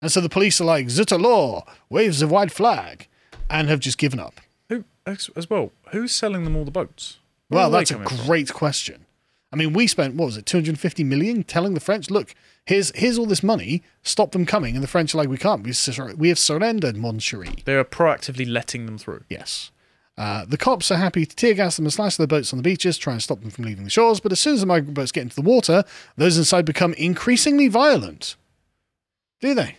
And 0.00 0.10
so 0.10 0.20
the 0.20 0.28
police 0.28 0.60
are 0.60 0.64
like, 0.64 0.90
Zut 0.90 1.12
alors, 1.12 1.64
waves 1.88 2.22
of 2.22 2.30
white 2.30 2.50
flag, 2.50 3.06
and 3.48 3.68
have 3.68 3.80
just 3.80 3.98
given 3.98 4.18
up. 4.18 4.40
Who 4.68 4.84
as, 5.06 5.30
as 5.36 5.48
well? 5.48 5.70
Who's 5.90 6.12
selling 6.12 6.44
them 6.44 6.56
all 6.56 6.64
the 6.64 6.70
boats? 6.70 7.18
Where 7.48 7.60
Well, 7.60 7.70
that's 7.70 7.90
a 7.90 7.94
coming 7.94 8.08
from? 8.08 8.26
great 8.26 8.52
question. 8.52 9.06
I 9.52 9.56
mean, 9.56 9.74
we 9.74 9.86
spent 9.86 10.14
what 10.14 10.26
was 10.26 10.36
it, 10.38 10.46
250 10.46 11.04
million, 11.04 11.44
telling 11.44 11.74
the 11.74 11.80
French, 11.80 12.10
look, 12.10 12.34
here's 12.64 12.90
here's 12.96 13.18
all 13.18 13.26
this 13.26 13.42
money, 13.42 13.82
stop 14.02 14.32
them 14.32 14.46
coming, 14.46 14.74
and 14.74 14.82
the 14.82 14.88
French 14.88 15.14
are 15.14 15.18
like, 15.18 15.28
we 15.28 15.36
can't, 15.36 15.62
We 15.62 15.72
we 16.16 16.28
have 16.30 16.38
surrendered, 16.38 16.96
mon 16.96 17.18
chéri. 17.18 17.62
They 17.64 17.74
are 17.74 17.84
proactively 17.84 18.50
letting 18.50 18.86
them 18.86 18.96
through. 18.98 19.24
Yes. 19.28 19.70
Uh, 20.18 20.44
the 20.44 20.58
cops 20.58 20.90
are 20.90 20.96
happy 20.96 21.24
to 21.24 21.34
tear 21.34 21.54
gas 21.54 21.76
them 21.76 21.86
and 21.86 21.92
slash 21.92 22.16
their 22.16 22.26
boats 22.26 22.52
on 22.52 22.58
the 22.58 22.62
beaches, 22.62 22.98
try 22.98 23.14
and 23.14 23.22
stop 23.22 23.40
them 23.40 23.50
from 23.50 23.64
leaving 23.64 23.84
the 23.84 23.90
shores. 23.90 24.20
But 24.20 24.32
as 24.32 24.40
soon 24.40 24.54
as 24.54 24.60
the 24.60 24.66
migrant 24.66 24.94
boats 24.94 25.10
get 25.12 25.22
into 25.22 25.36
the 25.36 25.42
water, 25.42 25.84
those 26.16 26.36
inside 26.36 26.64
become 26.66 26.92
increasingly 26.94 27.68
violent. 27.68 28.36
Do 29.40 29.54
they? 29.54 29.78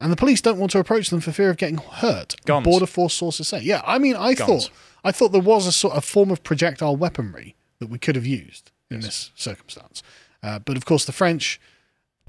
And 0.00 0.10
the 0.10 0.16
police 0.16 0.40
don't 0.40 0.58
want 0.58 0.72
to 0.72 0.78
approach 0.78 1.10
them 1.10 1.20
for 1.20 1.32
fear 1.32 1.50
of 1.50 1.56
getting 1.58 1.76
hurt. 1.78 2.36
Guns. 2.46 2.64
Border 2.64 2.86
force 2.86 3.12
sources 3.12 3.48
say. 3.48 3.60
Yeah, 3.60 3.82
I 3.84 3.98
mean, 3.98 4.16
I 4.16 4.34
Guns. 4.34 4.66
thought 4.68 4.70
I 5.04 5.12
thought 5.12 5.32
there 5.32 5.40
was 5.42 5.66
a 5.66 5.72
sort 5.72 5.94
of 5.94 6.04
form 6.04 6.30
of 6.30 6.42
projectile 6.42 6.96
weaponry 6.96 7.54
that 7.80 7.88
we 7.90 7.98
could 7.98 8.14
have 8.16 8.26
used 8.26 8.70
in 8.90 9.00
this 9.00 9.30
circumstance. 9.34 10.02
Uh, 10.42 10.58
but 10.58 10.76
of 10.76 10.84
course, 10.86 11.04
the 11.04 11.12
French, 11.12 11.60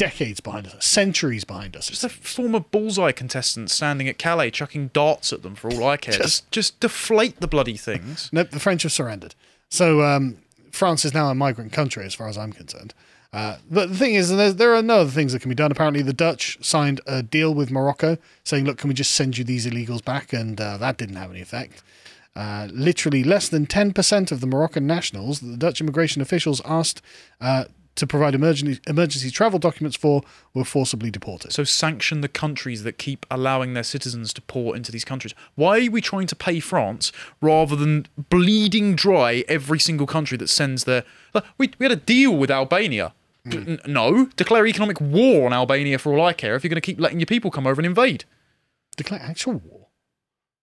decades 0.02 0.40
behind 0.40 0.66
us, 0.66 0.84
centuries 0.84 1.44
behind 1.44 1.78
us. 1.78 1.88
Just 1.88 2.04
a 2.04 2.10
former 2.10 2.60
bullseye 2.60 3.12
contestant 3.12 3.70
standing 3.70 4.08
at 4.10 4.18
Calais 4.18 4.50
chucking 4.50 4.90
darts 4.94 5.32
at 5.32 5.44
them 5.44 5.54
for 5.54 5.72
all 5.72 5.88
I 5.88 5.98
care. 5.98 6.16
Just, 6.16 6.50
just 6.50 6.80
deflate 6.80 7.40
the 7.40 7.48
bloody 7.48 7.78
things. 7.78 8.28
Nope, 8.32 8.50
the 8.50 8.60
French 8.60 8.82
have 8.82 8.92
surrendered. 8.92 9.36
So 9.70 10.02
um, 10.02 10.40
France 10.72 11.06
is 11.06 11.14
now 11.14 11.30
a 11.30 11.36
migrant 11.36 11.72
country, 11.72 12.04
as 12.04 12.16
far 12.16 12.28
as 12.28 12.36
I'm 12.36 12.52
concerned. 12.52 12.96
Uh, 13.32 13.58
but 13.70 13.90
the 13.90 13.96
thing 13.96 14.16
is, 14.16 14.36
there 14.56 14.74
are 14.74 14.82
no 14.82 15.02
other 15.02 15.12
things 15.12 15.34
that 15.34 15.42
can 15.42 15.50
be 15.50 15.56
done. 15.56 15.72
Apparently, 15.72 16.02
the 16.02 16.14
Dutch 16.14 16.58
signed 16.66 17.00
a 17.06 17.22
deal 17.22 17.54
with 17.54 17.70
Morocco 17.70 18.18
saying, 18.44 18.66
look, 18.66 18.80
can 18.80 18.88
we 18.88 18.96
just 18.96 19.12
send 19.12 19.38
you 19.38 19.44
these 19.44 19.68
illegals 19.68 20.04
back? 20.04 20.34
And 20.34 20.60
uh, 20.60 20.78
that 20.78 20.98
didn't 20.98 21.18
have 21.18 21.30
any 21.30 21.42
effect. 21.42 21.84
Uh, 22.36 22.68
literally, 22.72 23.24
less 23.24 23.48
than 23.50 23.68
10% 23.68 24.32
of 24.32 24.42
the 24.42 24.48
Moroccan 24.48 24.88
nationals 24.88 25.42
that 25.42 25.48
the 25.48 25.58
Dutch 25.58 25.80
immigration 25.80 26.24
officials 26.24 26.60
asked 26.66 27.04
uh, 27.40 27.66
to 28.02 28.08
provide 28.08 28.34
emergency, 28.34 28.82
emergency 28.88 29.30
travel 29.30 29.60
documents 29.60 29.96
for 29.96 30.24
were 30.56 30.66
forcibly 30.66 31.12
deported. 31.12 31.54
So 31.54 31.64
sanction 31.64 32.22
the 32.22 32.28
countries 32.28 32.82
that 32.82 32.98
keep 32.98 33.28
allowing 33.30 33.76
their 33.76 33.84
citizens 33.84 34.34
to 34.34 34.42
pour 34.42 34.76
into 34.76 34.92
these 34.92 35.06
countries. 35.06 35.36
Why 35.54 35.86
are 35.86 35.92
we 35.92 36.02
trying 36.02 36.26
to 36.26 36.36
pay 36.36 36.60
France 36.60 37.12
rather 37.42 37.76
than 37.76 38.08
bleeding 38.18 38.96
dry 38.96 39.44
every 39.48 39.78
single 39.78 40.08
country 40.08 40.36
that 40.40 40.48
sends 40.48 40.86
their? 40.86 41.04
We 41.60 41.72
we 41.78 41.86
had 41.86 41.92
a 41.92 41.96
deal 41.96 42.36
with 42.36 42.50
Albania. 42.50 43.14
Hmm. 43.46 43.54
N- 43.54 43.80
no, 43.86 44.26
declare 44.36 44.66
economic 44.66 45.00
war 45.00 45.46
on 45.46 45.54
Albania 45.54 46.00
for 46.00 46.12
all 46.12 46.26
I 46.26 46.34
care. 46.34 46.56
If 46.56 46.64
you're 46.64 46.70
going 46.70 46.82
to 46.82 46.82
keep 46.82 47.00
letting 47.00 47.20
your 47.20 47.28
people 47.28 47.52
come 47.52 47.68
over 47.68 47.80
and 47.80 47.86
invade. 47.86 48.26
Declare 48.98 49.22
actual 49.22 49.54
war. 49.54 49.88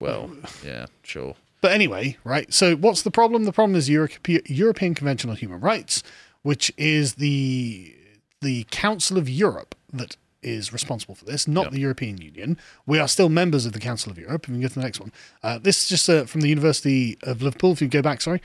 Well, 0.00 0.32
yeah, 0.64 0.86
sure. 1.04 1.36
But 1.60 1.72
anyway, 1.72 2.16
right. 2.24 2.52
So 2.52 2.76
what's 2.76 3.02
the 3.02 3.10
problem? 3.10 3.44
The 3.44 3.52
problem 3.52 3.76
is 3.76 3.88
Europe, 3.88 4.12
European 4.26 4.94
Convention 4.94 5.30
on 5.30 5.36
Human 5.36 5.60
Rights, 5.60 6.02
which 6.42 6.72
is 6.76 7.14
the 7.14 7.94
the 8.40 8.64
Council 8.70 9.18
of 9.18 9.28
Europe 9.28 9.74
that 9.92 10.16
is 10.42 10.72
responsible 10.72 11.14
for 11.16 11.24
this, 11.24 11.48
not 11.48 11.64
Yep. 11.64 11.72
the 11.72 11.80
European 11.80 12.18
Union. 12.18 12.56
We 12.86 13.00
are 13.00 13.08
still 13.08 13.28
members 13.28 13.66
of 13.66 13.72
the 13.72 13.80
Council 13.80 14.12
of 14.12 14.18
Europe. 14.18 14.44
If 14.44 14.50
we 14.50 14.54
can 14.54 14.62
go 14.62 14.68
to 14.68 14.74
the 14.74 14.80
next 14.80 15.00
one. 15.00 15.12
Uh, 15.42 15.58
this 15.58 15.82
is 15.82 15.88
just 15.88 16.08
uh, 16.08 16.24
from 16.26 16.42
the 16.42 16.48
University 16.48 17.18
of 17.24 17.42
Liverpool. 17.42 17.72
If 17.72 17.82
you 17.82 17.88
go 17.88 18.02
back, 18.02 18.20
sorry, 18.20 18.40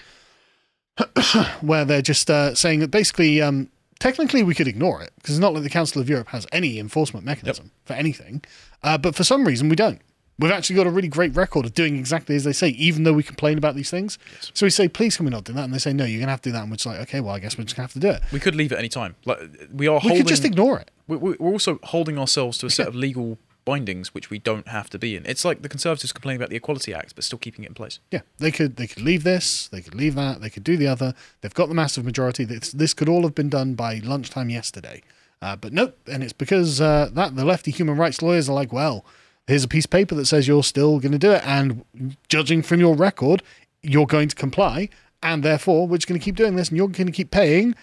where 1.62 1.86
they're 1.86 2.02
just 2.02 2.30
uh, 2.30 2.56
saying 2.56 2.80
that 2.80 2.90
basically, 2.90 3.42
um, 3.42 3.70
technically, 4.00 4.42
we 4.44 4.56
could 4.56 4.68
ignore 4.68 5.02
it 5.04 5.12
because 5.18 5.36
it's 5.36 5.42
not 5.42 5.54
like 5.54 5.64
the 5.64 5.70
Council 5.70 6.02
of 6.02 6.10
Europe 6.10 6.30
has 6.30 6.48
any 6.52 6.80
enforcement 6.80 7.26
mechanism 7.26 7.72
for 7.86 7.94
anything. 7.94 8.42
Uh, 8.82 8.98
but 8.98 9.16
for 9.16 9.24
some 9.24 9.46
reason, 9.46 9.70
we 9.70 9.76
don't. 9.76 10.02
We've 10.40 10.52
actually 10.52 10.76
got 10.78 10.88
a 10.88 10.90
really 10.90 11.08
great 11.08 11.36
record 11.36 11.66
of 11.66 11.74
doing 11.74 11.98
exactly 11.98 12.36
as 12.36 12.44
they 12.44 12.54
say, 12.54 12.70
even 12.70 13.04
though 13.04 13.14
we 13.14 13.22
complain 13.24 13.58
about 13.58 13.76
these 13.76 13.92
things. 13.92 14.18
So 14.54 14.66
we 14.66 14.72
say, 14.72 14.88
please, 14.88 15.16
can 15.16 15.26
we 15.26 15.32
not 15.32 15.44
do 15.44 15.54
that? 15.54 15.64
And 15.64 15.74
they 15.74 15.78
say, 15.78 15.94
no, 15.94 16.06
you're 16.06 16.20
going 16.20 16.28
to 16.28 16.32
have 16.32 16.42
to 16.42 16.50
do 16.50 16.54
that. 16.54 16.62
And 16.64 16.72
we're 16.72 16.78
just 16.78 16.88
like, 16.88 17.00
okay, 17.02 17.20
well, 17.22 17.36
I 17.36 17.40
guess 17.40 17.56
we're 17.58 17.66
just 17.66 17.76
going 17.76 17.88
to 17.88 17.94
have 17.94 18.02
to 18.02 18.08
do 18.08 18.10
it. 18.10 18.24
We 18.32 18.40
could 18.40 18.56
leave 18.56 18.72
at 18.72 18.80
any 18.80 18.90
time. 18.90 19.16
Like 19.26 19.40
we 19.72 19.88
are 19.88 19.96
We 19.96 20.00
holding. 20.00 20.18
could 20.18 20.28
just 20.28 20.44
ignore 20.44 20.80
it. 20.80 20.90
we- 21.08 21.18
we- 21.18 21.36
We're 21.40 21.52
also 21.52 21.80
holding 21.84 22.18
ourselves 22.18 22.58
to 22.60 22.66
a 22.66 22.70
set 22.72 22.88
of 22.88 22.96
legal 22.96 23.38
bindings 23.66 24.14
which 24.14 24.30
we 24.30 24.40
don't 24.40 24.68
have 24.68 24.90
to 24.90 25.00
be 25.00 25.16
in. 25.16 25.26
It's 25.26 25.46
like 25.46 25.62
the 25.62 25.70
Conservatives 25.70 26.12
complaining 26.12 26.42
about 26.42 26.50
the 26.50 26.58
Equality 26.58 26.94
Act, 26.94 27.16
but 27.16 27.24
still 27.24 27.40
keeping 27.40 27.64
it 27.64 27.70
in 27.70 27.74
place. 27.76 28.00
Yeah, 28.12 28.22
they 28.40 28.52
could 28.52 28.76
they 28.76 28.88
could 28.88 29.04
leave 29.04 29.24
this, 29.24 29.68
they 29.70 29.82
could 29.82 29.96
leave 29.96 30.16
that, 30.16 30.42
they 30.42 30.50
could 30.50 30.66
do 30.66 30.76
the 30.76 30.88
other. 30.88 31.14
They've 31.42 31.54
got 31.54 31.70
the 31.70 31.74
massive 31.76 32.04
majority. 32.04 32.44
This, 32.44 32.72
this 32.74 32.94
could 32.94 33.08
all 33.08 33.22
have 33.24 33.34
been 33.36 33.48
done 33.48 33.76
by 33.76 34.02
lunchtime 34.04 34.50
yesterday, 34.50 35.02
uh, 35.42 35.56
but 35.56 35.72
nope. 35.72 35.98
And 36.12 36.24
it's 36.24 36.34
because 36.34 36.82
uh, 36.82 37.10
that 37.14 37.38
the 37.38 37.46
lefty 37.46 37.72
human 37.72 37.96
rights 37.96 38.22
lawyers 38.22 38.50
are 38.50 38.54
like, 38.54 38.74
well, 38.74 39.06
here's 39.48 39.64
a 39.64 39.68
piece 39.68 39.86
of 39.86 39.92
paper 39.92 40.16
that 40.16 40.26
says 40.26 40.48
you're 40.48 40.64
still 40.64 41.00
going 41.00 41.12
to 41.12 41.18
do 41.20 41.32
it, 41.32 41.42
and 41.46 41.84
judging 42.30 42.62
from 42.62 42.80
your 42.80 42.96
record, 42.96 43.44
you're 43.82 44.06
going 44.08 44.28
to 44.30 44.36
comply, 44.36 44.90
and 45.22 45.44
therefore 45.44 45.88
we're 45.88 45.98
just 45.98 46.08
going 46.08 46.20
to 46.20 46.24
keep 46.24 46.36
doing 46.36 46.56
this, 46.56 46.70
and 46.70 46.78
you're 46.78 46.88
going 46.88 47.08
to 47.08 47.12
keep 47.14 47.32
paying. 47.32 47.76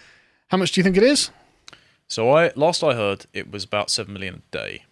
How 0.49 0.57
much 0.57 0.71
do 0.71 0.79
you 0.79 0.83
think 0.83 0.97
it 0.97 1.03
is? 1.03 1.29
So 2.07 2.31
I 2.31 2.51
last 2.55 2.83
I 2.83 2.93
heard 2.93 3.25
it 3.33 3.51
was 3.51 3.63
about 3.63 3.89
seven 3.89 4.13
million 4.13 4.35
a 4.35 4.57
day. 4.57 4.83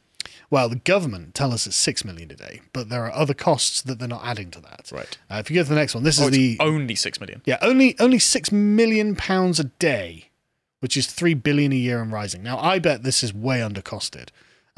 Well, 0.51 0.67
the 0.69 0.77
government 0.77 1.35
tell 1.35 1.51
us 1.53 1.67
it's 1.67 1.75
six 1.75 2.03
million 2.03 2.31
a 2.31 2.35
day, 2.35 2.61
but 2.73 2.89
there 2.89 3.05
are 3.05 3.11
other 3.11 3.33
costs 3.35 3.81
that 3.83 3.99
they're 3.99 4.07
not 4.07 4.25
adding 4.25 4.49
to 4.51 4.61
that. 4.61 4.89
Right. 4.91 5.17
Uh, 5.29 5.35
if 5.35 5.51
you 5.51 5.55
go 5.55 5.63
to 5.63 5.69
the 5.69 5.75
next 5.75 5.93
one, 5.93 6.03
this 6.03 6.19
Oh, 6.19 6.25
is 6.25 6.31
the 6.31 6.57
only 6.59 6.95
six 6.95 7.19
million. 7.19 7.41
Yeah, 7.45 7.57
only 7.61 7.99
only 7.99 8.19
six 8.19 8.51
million 8.51 9.15
pounds 9.15 9.59
a 9.59 9.65
day, 9.65 10.29
which 10.79 10.95
is 10.97 11.07
three 11.07 11.33
billion 11.35 11.71
a 11.71 11.75
year 11.75 12.01
and 12.01 12.11
rising. 12.11 12.41
Now, 12.41 12.57
I 12.57 12.79
bet 12.79 13.03
this 13.03 13.21
is 13.21 13.33
way 13.33 13.59
undercosted. 13.59 14.29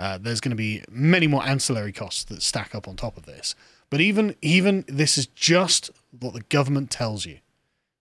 Uh, 0.01 0.17
there's 0.17 0.41
going 0.41 0.49
to 0.49 0.55
be 0.55 0.83
many 0.89 1.27
more 1.27 1.45
ancillary 1.45 1.91
costs 1.91 2.23
that 2.23 2.41
stack 2.41 2.73
up 2.73 2.87
on 2.87 2.95
top 2.95 3.17
of 3.17 3.27
this. 3.27 3.53
But 3.91 4.01
even 4.01 4.35
even 4.41 4.83
this 4.87 5.15
is 5.15 5.27
just 5.27 5.91
what 6.19 6.33
the 6.33 6.41
government 6.41 6.89
tells 6.89 7.25
you. 7.27 7.37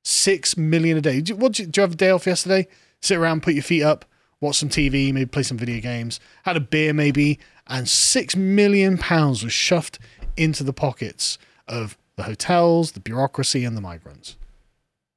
Six 0.03 0.57
million 0.57 0.97
a 0.97 1.03
day. 1.03 1.21
Do, 1.21 1.37
what, 1.37 1.53
do 1.53 1.63
you, 1.63 1.69
do 1.69 1.79
you 1.79 1.83
have 1.83 1.93
a 1.93 1.97
day 1.97 2.09
off 2.09 2.27
yesterday? 2.27 2.69
Sit 3.03 3.19
around, 3.19 3.43
put 3.43 3.53
your 3.53 3.63
feet 3.63 3.83
up, 3.83 4.07
watch 4.41 4.57
some 4.57 4.71
TV, 4.71 5.13
maybe 5.13 5.27
play 5.27 5.43
some 5.43 5.59
video 5.59 5.79
games, 5.79 6.21
had 6.45 6.57
a 6.57 6.61
beer 6.61 6.95
maybe, 6.95 7.39
and 7.67 7.87
six 7.87 8.35
million 8.35 8.97
pounds 8.97 9.45
was 9.45 9.53
shoved 9.53 9.99
into 10.39 10.65
the 10.65 10.73
pockets 10.73 11.37
of 11.69 11.99
the 12.17 12.23
hotels, 12.23 12.93
the 12.93 13.01
bureaucracy, 13.01 13.63
and 13.65 13.77
the 13.77 13.81
migrants. 13.83 14.37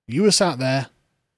You 0.05 0.23
were 0.23 0.31
sat 0.31 0.59
there 0.59 0.87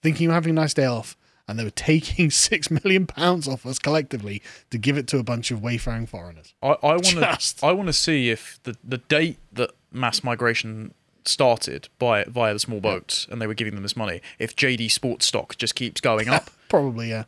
thinking 0.01 0.23
you 0.23 0.29
were 0.29 0.35
having 0.35 0.57
a 0.57 0.61
nice 0.61 0.73
day 0.73 0.85
off, 0.85 1.15
and 1.47 1.59
they 1.59 1.63
were 1.63 1.69
taking 1.69 2.29
six 2.31 2.69
million 2.69 3.05
pounds 3.07 3.47
off 3.47 3.65
us 3.65 3.79
collectively 3.79 4.41
to 4.69 4.77
give 4.77 4.97
it 4.97 5.07
to 5.07 5.19
a 5.19 5.23
bunch 5.23 5.51
of 5.51 5.61
wayfaring 5.61 6.05
foreigners. 6.07 6.53
I, 6.61 6.75
I 6.81 6.93
want 6.93 7.05
to 7.05 7.55
I 7.63 7.71
want 7.71 7.87
to 7.87 7.93
see 7.93 8.29
if 8.29 8.59
the 8.63 8.75
the 8.83 8.97
date 8.97 9.37
that 9.53 9.71
mass 9.91 10.23
migration 10.23 10.93
started 11.27 11.89
by 11.97 12.23
via 12.25 12.53
the 12.53 12.59
small 12.59 12.79
boats 12.79 13.27
and 13.29 13.41
they 13.41 13.47
were 13.47 13.53
giving 13.53 13.73
them 13.73 13.83
this 13.83 13.97
money, 13.97 14.21
if 14.39 14.55
JD 14.55 14.91
Sports 14.91 15.25
stock 15.25 15.57
just 15.57 15.75
keeps 15.75 16.01
going 16.01 16.29
up. 16.29 16.49
Probably, 16.69 17.09
yeah. 17.09 17.23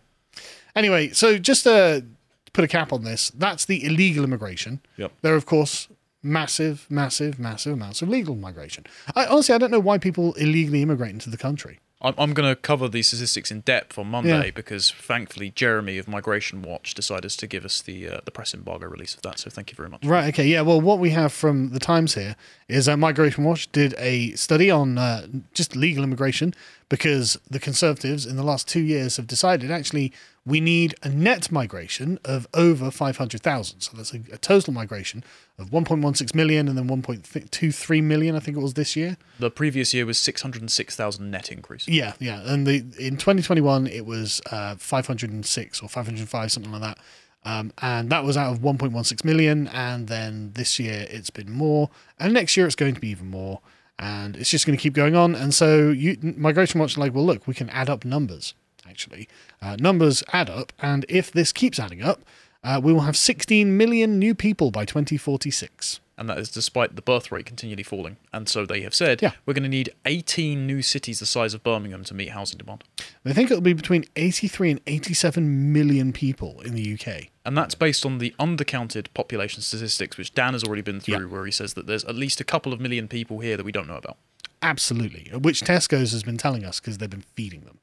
Anyway, 0.75 1.09
so 1.09 1.37
just 1.37 1.63
to 1.63 2.05
put 2.53 2.63
a 2.63 2.67
cap 2.67 2.93
on 2.93 3.03
this, 3.03 3.31
that's 3.31 3.65
the 3.65 3.83
illegal 3.83 4.23
immigration. 4.23 4.81
Yep. 4.97 5.11
There 5.21 5.33
are, 5.33 5.37
of 5.37 5.45
course, 5.45 5.87
massive, 6.21 6.85
massive, 6.89 7.39
massive 7.39 7.73
amounts 7.73 8.01
of 8.01 8.09
legal 8.09 8.35
migration. 8.35 8.85
I 9.15 9.25
honestly, 9.25 9.55
I 9.55 9.57
don't 9.57 9.71
know 9.71 9.79
why 9.79 9.97
people 9.97 10.33
illegally 10.33 10.81
immigrate 10.81 11.11
into 11.11 11.29
the 11.29 11.37
country. 11.37 11.79
I'm, 11.99 12.13
I'm 12.17 12.33
going 12.33 12.47
to 12.47 12.55
cover 12.55 12.87
these 12.87 13.07
statistics 13.07 13.49
in 13.49 13.61
depth 13.61 13.97
on 13.97 14.07
Monday 14.07 14.45
Yeah. 14.45 14.51
because 14.51 14.91
thankfully 14.91 15.49
Jeremy 15.49 15.97
of 15.97 16.07
Migration 16.07 16.61
Watch 16.61 16.93
decided 16.93 17.31
to 17.31 17.47
give 17.47 17.65
us 17.65 17.81
the 17.81 18.07
uh, 18.09 18.19
the 18.23 18.31
press 18.31 18.53
embargo 18.53 18.85
release 18.87 19.15
of 19.15 19.23
that. 19.23 19.39
So 19.39 19.49
thank 19.49 19.71
you 19.71 19.75
very 19.75 19.89
much. 19.89 20.05
Right. 20.05 20.27
Okay. 20.33 20.45
Yeah. 20.45 20.61
Well, 20.61 20.79
what 20.79 20.99
we 20.99 21.09
have 21.11 21.33
from 21.33 21.71
the 21.71 21.79
Times 21.79 22.13
here 22.13 22.35
is 22.67 22.85
that 22.85 22.97
Migration 22.97 23.43
Watch 23.43 23.71
did 23.71 23.95
a 23.97 24.33
study 24.33 24.69
on 24.69 24.97
uh, 24.97 25.25
just 25.53 25.75
legal 25.75 26.03
immigration 26.03 26.53
because 26.89 27.37
the 27.49 27.59
Conservatives 27.59 28.25
in 28.25 28.35
the 28.35 28.43
last 28.43 28.67
two 28.67 28.81
years 28.81 29.17
have 29.17 29.25
decided 29.27 29.71
actually 29.71 30.13
we 30.47 30.61
need 30.61 30.95
a 31.03 31.09
net 31.09 31.51
migration 31.51 32.17
of 32.23 32.47
over 32.53 32.89
500,000. 32.89 33.81
So 33.81 33.97
that's 33.97 34.13
a, 34.13 34.21
a 34.31 34.37
total 34.37 34.73
migration 34.73 35.21
of 35.59 35.71
1.16 35.71 36.33
million 36.33 36.69
and 36.69 36.77
then 36.77 36.87
1.23 36.87 38.03
million, 38.03 38.33
I 38.33 38.39
think 38.39 38.55
it 38.55 38.61
was 38.61 38.75
this 38.75 38.95
year. 38.95 39.17
The 39.39 39.51
previous 39.51 39.93
year 39.93 40.05
was 40.05 40.17
606,000 40.17 41.29
net 41.29 41.51
increase. 41.51 41.85
Yeah, 41.85 42.13
yeah. 42.19 42.41
And 42.45 42.65
the 42.65 42.77
in 42.97 43.17
2021 43.17 43.87
it 43.87 44.05
was 44.05 44.41
uh, 44.49 44.75
506 44.75 45.83
or 45.83 45.89
505 45.89 46.51
something 46.51 46.71
like 46.71 46.81
that. 46.81 46.97
Um, 47.43 47.73
and 47.81 48.09
that 48.09 48.23
was 48.23 48.37
out 48.37 48.53
of 48.53 48.59
1.16 48.59 49.25
million 49.25 49.67
and 49.67 50.07
then 50.07 50.51
this 50.53 50.79
year 50.79 51.07
it's 51.09 51.29
been 51.29 51.51
more 51.51 51.89
and 52.19 52.33
next 52.33 52.55
year 52.55 52.65
it's 52.65 52.75
going 52.75 52.95
to 52.95 53.01
be 53.01 53.09
even 53.09 53.29
more 53.29 53.59
and 53.99 54.35
it's 54.35 54.49
just 54.49 54.65
going 54.65 54.77
to 54.77 54.81
keep 54.81 54.93
going 54.93 55.15
on 55.15 55.33
and 55.33 55.53
so 55.53 55.89
you 55.89 56.17
migration 56.21 56.79
watch 56.79 56.97
like 56.97 57.13
well 57.13 57.25
look 57.25 57.47
we 57.47 57.53
can 57.53 57.69
add 57.69 57.89
up 57.89 58.03
numbers 58.03 58.53
actually 58.97 59.27
uh, 59.61 59.75
numbers 59.79 60.23
add 60.33 60.49
up 60.49 60.73
and 60.81 61.05
if 61.07 61.31
this 61.31 61.53
keeps 61.53 61.77
adding 61.79 62.01
up 62.01 62.21
uh, 62.63 62.81
we 62.83 62.91
will 62.91 63.01
have 63.01 63.15
16 63.15 63.77
million 63.77 64.17
new 64.17 64.33
people 64.33 64.71
by 64.71 64.85
2046 64.85 65.99
And 66.17 66.27
that 66.27 66.39
is 66.39 66.49
despite 66.49 66.95
the 66.95 67.03
birth 67.03 67.31
rate 67.31 67.45
continually 67.45 67.83
falling. 67.83 68.17
And 68.33 68.49
so 68.49 68.65
they 68.65 68.81
have 68.81 68.95
said 68.95 69.21
Yeah. 69.21 69.33
we're 69.45 69.53
going 69.53 69.69
to 69.71 69.77
need 69.79 69.91
18 70.05 70.65
new 70.65 70.81
cities 70.81 71.19
the 71.19 71.27
size 71.27 71.53
of 71.53 71.61
Birmingham 71.61 72.03
to 72.05 72.15
meet 72.15 72.29
housing 72.31 72.57
demand. 72.57 72.83
they 73.23 73.33
think 73.33 73.51
it'll 73.51 73.61
be 73.61 73.73
between 73.73 74.03
83 74.15 74.71
and 74.71 74.81
87 74.87 75.71
million 75.71 76.11
people 76.11 76.61
in 76.61 76.73
the 76.73 76.93
uk 76.95 77.07
And 77.45 77.55
that's 77.55 77.75
based 77.75 78.03
on 78.03 78.17
the 78.17 78.33
undercounted 78.39 79.13
population 79.13 79.61
statistics, 79.61 80.17
which 80.17 80.33
Dan 80.33 80.53
has 80.53 80.63
already 80.63 80.81
been 80.81 80.99
through, 80.99 81.19
Yeah. 81.25 81.31
where 81.33 81.45
he 81.45 81.51
says 81.51 81.75
that 81.75 81.85
there's 81.85 82.03
at 82.05 82.15
least 82.15 82.41
a 82.41 82.43
couple 82.53 82.73
of 82.73 82.79
million 82.81 83.07
people 83.07 83.37
here 83.41 83.55
that 83.57 83.65
we 83.65 83.71
don't 83.71 83.87
know 83.87 83.97
about. 83.97 84.17
Absolutely, 84.63 85.29
which 85.37 85.61
Tesco's 85.61 86.11
has 86.13 86.23
been 86.23 86.37
telling 86.37 86.65
us 86.65 86.79
because 86.79 86.97
they've 86.97 87.15
been 87.17 87.25
feeding 87.35 87.61
them, 87.61 87.77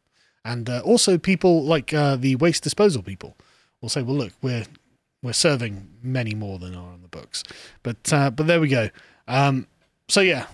and 0.44 0.68
uh, 0.68 0.80
also 0.84 1.18
people 1.18 1.64
like 1.64 1.92
uh, 1.94 2.16
the 2.16 2.36
waste 2.36 2.62
disposal 2.62 3.02
people 3.02 3.36
will 3.80 3.88
say, 3.88 4.02
"Well, 4.02 4.16
look, 4.16 4.32
we're 4.42 4.64
we're 5.22 5.32
serving 5.32 5.88
many 6.02 6.34
more 6.34 6.58
than 6.58 6.74
are 6.74 6.92
on 6.92 7.02
the 7.02 7.08
books," 7.08 7.42
but 7.82 8.12
uh, 8.12 8.30
but 8.30 8.46
there 8.46 8.60
we 8.60 8.68
go. 8.68 8.90
Um, 9.26 9.66
so 10.08 10.20
yeah, 10.20 10.46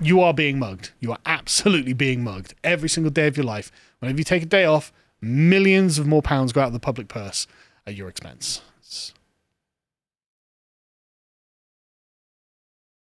you 0.00 0.20
are 0.20 0.34
being 0.34 0.58
mugged. 0.58 0.90
You 1.00 1.12
are 1.12 1.18
absolutely 1.26 1.92
being 1.92 2.24
mugged 2.24 2.54
every 2.64 2.88
single 2.88 3.10
day 3.12 3.26
of 3.28 3.36
your 3.36 3.46
life. 3.46 3.70
Whenever 4.00 4.18
you 4.18 4.24
take 4.24 4.42
a 4.42 4.46
day 4.46 4.64
off, 4.64 4.92
millions 5.20 5.98
of 5.98 6.06
more 6.06 6.22
pounds 6.22 6.52
go 6.52 6.60
out 6.60 6.68
of 6.68 6.72
the 6.72 6.80
public 6.80 7.08
purse 7.08 7.46
at 7.86 7.94
your 7.94 8.08
expense. 8.08 8.60
It's- 8.80 9.12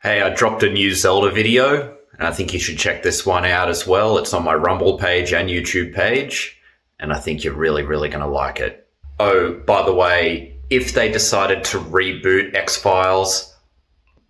Hey, 0.01 0.21
I 0.21 0.29
dropped 0.35 0.61
a 0.61 0.69
new 0.69 0.93
Zelda 0.93 1.31
video, 1.31 1.97
and 2.17 2.27
I 2.27 2.31
think 2.31 2.53
you 2.53 2.59
should 2.59 2.77
check 2.77 3.03
this 3.03 3.25
one 3.25 3.45
out 3.45 3.69
as 3.69 3.85
well. 3.87 4.17
It's 4.17 4.33
on 4.33 4.43
my 4.43 4.53
Rumble 4.53 4.97
page 4.97 5.33
and 5.33 5.49
YouTube 5.49 5.93
page, 5.93 6.59
and 6.99 7.11
I 7.13 7.19
think 7.19 7.43
you're 7.43 7.53
really, 7.53 7.83
really 7.83 8.09
going 8.09 8.21
to 8.23 8.27
like 8.27 8.59
it. 8.59 8.87
Oh, 9.19 9.53
by 9.65 9.83
the 9.85 9.93
way, 9.93 10.57
if 10.69 10.93
they 10.93 11.11
decided 11.11 11.63
to 11.65 11.79
reboot 11.79 12.55
X 12.55 12.77
Files, 12.77 13.53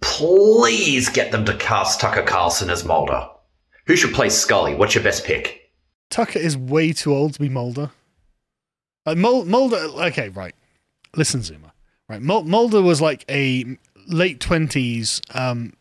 please 0.02 1.10
get 1.10 1.32
them 1.32 1.46
to 1.46 1.56
cast 1.58 2.00
Tucker 2.00 2.24
Carlson 2.24 2.70
as 2.70 2.86
Mulder. 2.86 3.28
Who 3.88 3.96
should 3.96 4.14
play 4.14 4.30
Scully? 4.30 4.76
What's 4.76 4.96
your 4.96 5.04
best 5.04 5.24
pick? 5.26 5.72
Tucker 6.10 6.40
is 6.40 6.58
way 6.58 6.94
too 6.94 7.14
old 7.14 7.34
to 7.34 7.40
be 7.40 7.50
Mulder. 7.50 7.92
Mul- 9.08 9.46
Mulder, 9.46 9.78
okay, 9.78 10.30
right. 10.30 10.56
Listen, 11.16 11.42
Zuma. 11.44 11.74
Right, 12.10 12.22
Mul- 12.22 12.44
Mulder 12.44 12.82
was 12.82 13.02
like 13.02 13.26
a 13.30 13.78
late 14.08 14.40
twenties 14.40 15.22
um, 15.34 15.74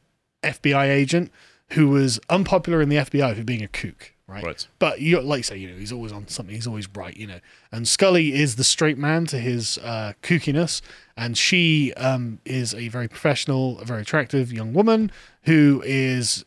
FBI 0.43 0.86
agent 0.89 1.31
who 1.73 1.89
was 1.89 2.20
unpopular 2.28 2.81
in 2.81 2.89
the 2.89 2.97
FBI 2.97 3.36
for 3.36 3.45
being 3.45 3.62
a 3.62 3.69
kook. 3.69 4.12
Right. 4.27 4.43
Right. 4.43 4.66
But 4.78 5.03
you 5.03 5.20
like 5.20 5.39
you 5.39 5.43
say, 5.43 5.57
you 5.59 5.70
know, 5.70 5.77
he's 5.77 5.93
always 5.93 6.11
on 6.11 6.28
something. 6.28 6.55
He's 6.55 6.66
always 6.66 6.89
right, 6.95 7.15
you 7.15 7.27
know. 7.27 7.41
And 7.70 7.86
Scully 7.86 8.32
is 8.32 8.57
the 8.57 8.65
straight 8.65 8.97
man 8.97 9.27
to 9.27 9.39
his 9.39 9.77
uh, 9.78 10.15
kookiness, 10.23 10.81
and 11.15 11.36
she 11.36 11.93
um, 11.95 12.39
is 12.47 12.73
a 12.74 12.89
very 12.89 13.07
professional, 13.07 13.78
a 13.81 13.85
very 13.85 14.01
attractive 14.01 14.51
young 14.51 14.73
woman 14.73 15.12
who 15.43 15.82
is 15.85 16.47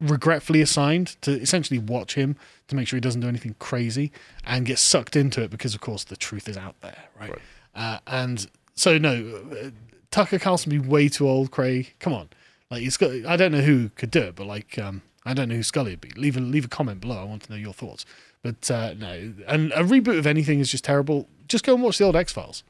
regretfully 0.00 0.62
assigned 0.62 1.20
to 1.20 1.32
essentially 1.32 1.78
watch 1.78 2.14
him 2.14 2.34
to 2.68 2.74
make 2.76 2.88
sure 2.88 2.96
he 2.96 3.02
doesn't 3.02 3.20
do 3.20 3.28
anything 3.28 3.54
crazy 3.58 4.10
and 4.46 4.64
get 4.64 4.78
sucked 4.78 5.16
into 5.16 5.42
it 5.42 5.50
because, 5.50 5.74
of 5.74 5.82
course, 5.82 6.04
the 6.04 6.16
truth 6.16 6.48
is 6.48 6.56
out 6.56 6.80
there, 6.80 7.04
right? 7.20 7.30
Right. 7.30 7.40
Uh, 7.74 7.98
and 8.06 8.48
so, 8.74 8.96
no, 8.96 9.42
uh, 9.52 9.70
Tucker 10.10 10.38
Carlson 10.38 10.70
be 10.70 10.78
way 10.78 11.08
too 11.10 11.28
old, 11.28 11.50
Craig. 11.50 11.94
Come 11.98 12.14
on, 12.14 12.30
like 12.70 12.82
he's 12.82 12.96
got. 12.96 13.10
I 13.26 13.36
don't 13.36 13.52
know 13.52 13.60
who 13.60 13.90
could 13.90 14.10
do 14.10 14.20
it, 14.20 14.36
but 14.36 14.46
like, 14.46 14.78
um, 14.78 15.02
I 15.24 15.34
don't 15.34 15.48
know 15.48 15.56
who 15.56 15.62
Scully 15.62 15.92
would 15.92 16.00
be. 16.00 16.10
Leave 16.10 16.36
a 16.36 16.40
leave 16.40 16.64
a 16.64 16.68
comment 16.68 17.00
below. 17.00 17.20
I 17.20 17.24
want 17.24 17.42
to 17.44 17.52
know 17.52 17.58
your 17.58 17.72
thoughts. 17.72 18.04
But 18.42 18.70
uh, 18.70 18.94
no, 18.94 19.34
and 19.46 19.72
a 19.72 19.82
reboot 19.82 20.18
of 20.18 20.26
anything 20.26 20.60
is 20.60 20.70
just 20.70 20.84
terrible. 20.84 21.28
Just 21.48 21.64
go 21.64 21.74
and 21.74 21.82
watch 21.82 21.98
the 21.98 22.04
old 22.04 22.16
X 22.16 22.32
Files. 22.32 22.62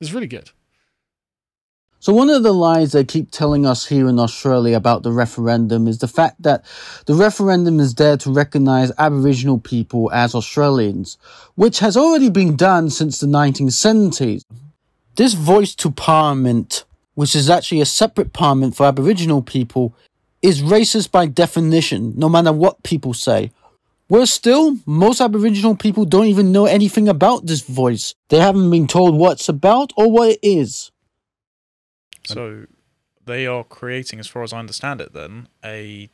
It's 0.00 0.12
really 0.12 0.26
good. 0.26 0.50
So 1.98 2.12
one 2.12 2.28
of 2.28 2.42
the 2.42 2.52
lies 2.52 2.92
they 2.92 3.04
keep 3.04 3.30
telling 3.30 3.64
us 3.66 3.86
here 3.86 4.08
in 4.08 4.18
Australia 4.18 4.76
about 4.76 5.02
the 5.02 5.10
referendum 5.10 5.88
is 5.88 5.98
the 5.98 6.06
fact 6.06 6.42
that 6.42 6.64
the 7.06 7.14
referendum 7.14 7.80
is 7.80 7.94
there 7.94 8.16
to 8.18 8.30
recognise 8.30 8.92
Aboriginal 8.98 9.58
people 9.58 10.12
as 10.12 10.34
Australians, 10.34 11.16
which 11.54 11.78
has 11.78 11.96
already 11.96 12.30
been 12.30 12.54
done 12.54 12.90
since 12.90 13.18
the 13.18 13.26
1970s. 13.26 14.44
This 15.16 15.32
voice 15.32 15.74
to 15.76 15.90
parliament, 15.90 16.84
which 17.16 17.34
is 17.34 17.50
actually 17.50 17.80
a 17.80 17.86
separate 17.86 18.32
parliament 18.32 18.76
for 18.76 18.86
Aboriginal 18.86 19.42
people, 19.42 19.92
is 20.42 20.62
racist 20.62 21.10
by 21.10 21.26
definition, 21.26 22.12
no 22.16 22.28
matter 22.28 22.52
what 22.52 22.84
people 22.84 23.12
say. 23.12 23.50
Worse 24.08 24.30
still, 24.30 24.76
most 24.86 25.20
Aboriginal 25.20 25.74
people 25.74 26.04
don't 26.04 26.26
even 26.26 26.52
know 26.52 26.66
anything 26.66 27.08
about 27.08 27.46
this 27.46 27.62
voice. 27.62 28.14
They 28.28 28.38
haven't 28.38 28.70
been 28.70 28.86
told 28.86 29.16
what 29.16 29.32
it's 29.32 29.48
about 29.48 29.92
or 29.96 30.08
what 30.08 30.30
it 30.30 30.38
is. 30.42 30.92
So 32.24 32.66
they 33.24 33.46
are 33.46 33.64
creating, 33.64 34.20
as 34.20 34.28
far 34.28 34.44
as 34.44 34.52
I 34.52 34.58
understand 34.58 35.00
it, 35.00 35.12
then 35.12 35.48
a 35.64 36.08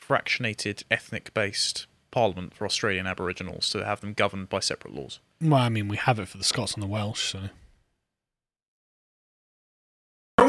fractionated, 0.00 0.84
ethnic-based 0.90 1.86
parliament 2.10 2.54
for 2.54 2.66
Australian 2.66 3.06
Aboriginals 3.06 3.70
to 3.70 3.84
have 3.84 4.02
them 4.02 4.12
governed 4.12 4.50
by 4.50 4.60
separate 4.60 4.94
laws. 4.94 5.18
Well, 5.40 5.60
I 5.60 5.70
mean, 5.70 5.88
we 5.88 5.96
have 5.96 6.20
it 6.20 6.28
for 6.28 6.38
the 6.38 6.44
Scots 6.44 6.74
and 6.74 6.82
the 6.82 6.86
Welsh, 6.86 7.32
so 7.32 7.48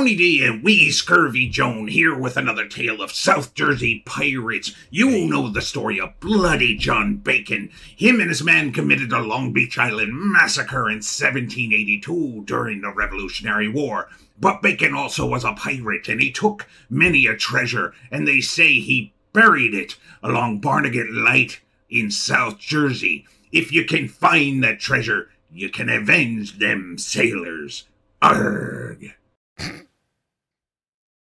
Tony 0.04 0.16
D 0.18 0.44
and 0.44 0.62
Wee 0.62 0.92
Scurvy 0.92 1.48
Joan 1.48 1.88
here 1.88 2.14
with 2.14 2.36
another 2.36 2.68
tale 2.68 3.02
of 3.02 3.14
South 3.14 3.54
Jersey 3.54 4.04
pirates. 4.06 4.76
You 4.90 5.10
all 5.10 5.30
know 5.30 5.48
the 5.48 5.62
story 5.62 5.98
of 5.98 6.20
Bloody 6.20 6.76
John 6.76 7.16
Bacon. 7.16 7.70
Him 7.96 8.20
and 8.20 8.28
his 8.28 8.44
men 8.44 8.74
committed 8.74 9.14
a 9.14 9.22
Long 9.22 9.54
Beach 9.54 9.78
Island 9.78 10.12
massacre 10.14 10.90
in 10.90 10.98
1782 10.98 12.44
during 12.44 12.82
the 12.82 12.92
Revolutionary 12.92 13.70
War. 13.70 14.10
But 14.38 14.62
Bacon 14.62 14.94
also 14.94 15.26
was 15.26 15.46
a 15.46 15.54
pirate 15.54 16.10
and 16.10 16.20
he 16.20 16.34
took 16.34 16.68
many 16.90 17.26
a 17.26 17.38
treasure, 17.38 17.94
and 18.12 18.28
they 18.28 18.42
say 18.42 18.82
he 18.82 19.14
buried 19.32 19.74
it 19.74 19.96
along 20.22 20.60
Barnegat 20.60 21.12
Light 21.12 21.62
in 21.90 22.12
South 22.12 22.60
Jersey. 22.60 23.26
If 23.54 23.72
you 23.72 23.86
can 23.86 24.10
find 24.10 24.62
that 24.66 24.82
treasure, 24.82 25.30
you 25.50 25.70
can 25.70 25.88
avenge 25.88 26.60
them 26.60 26.98
sailors. 26.98 27.86
Arrgh. 28.22 29.14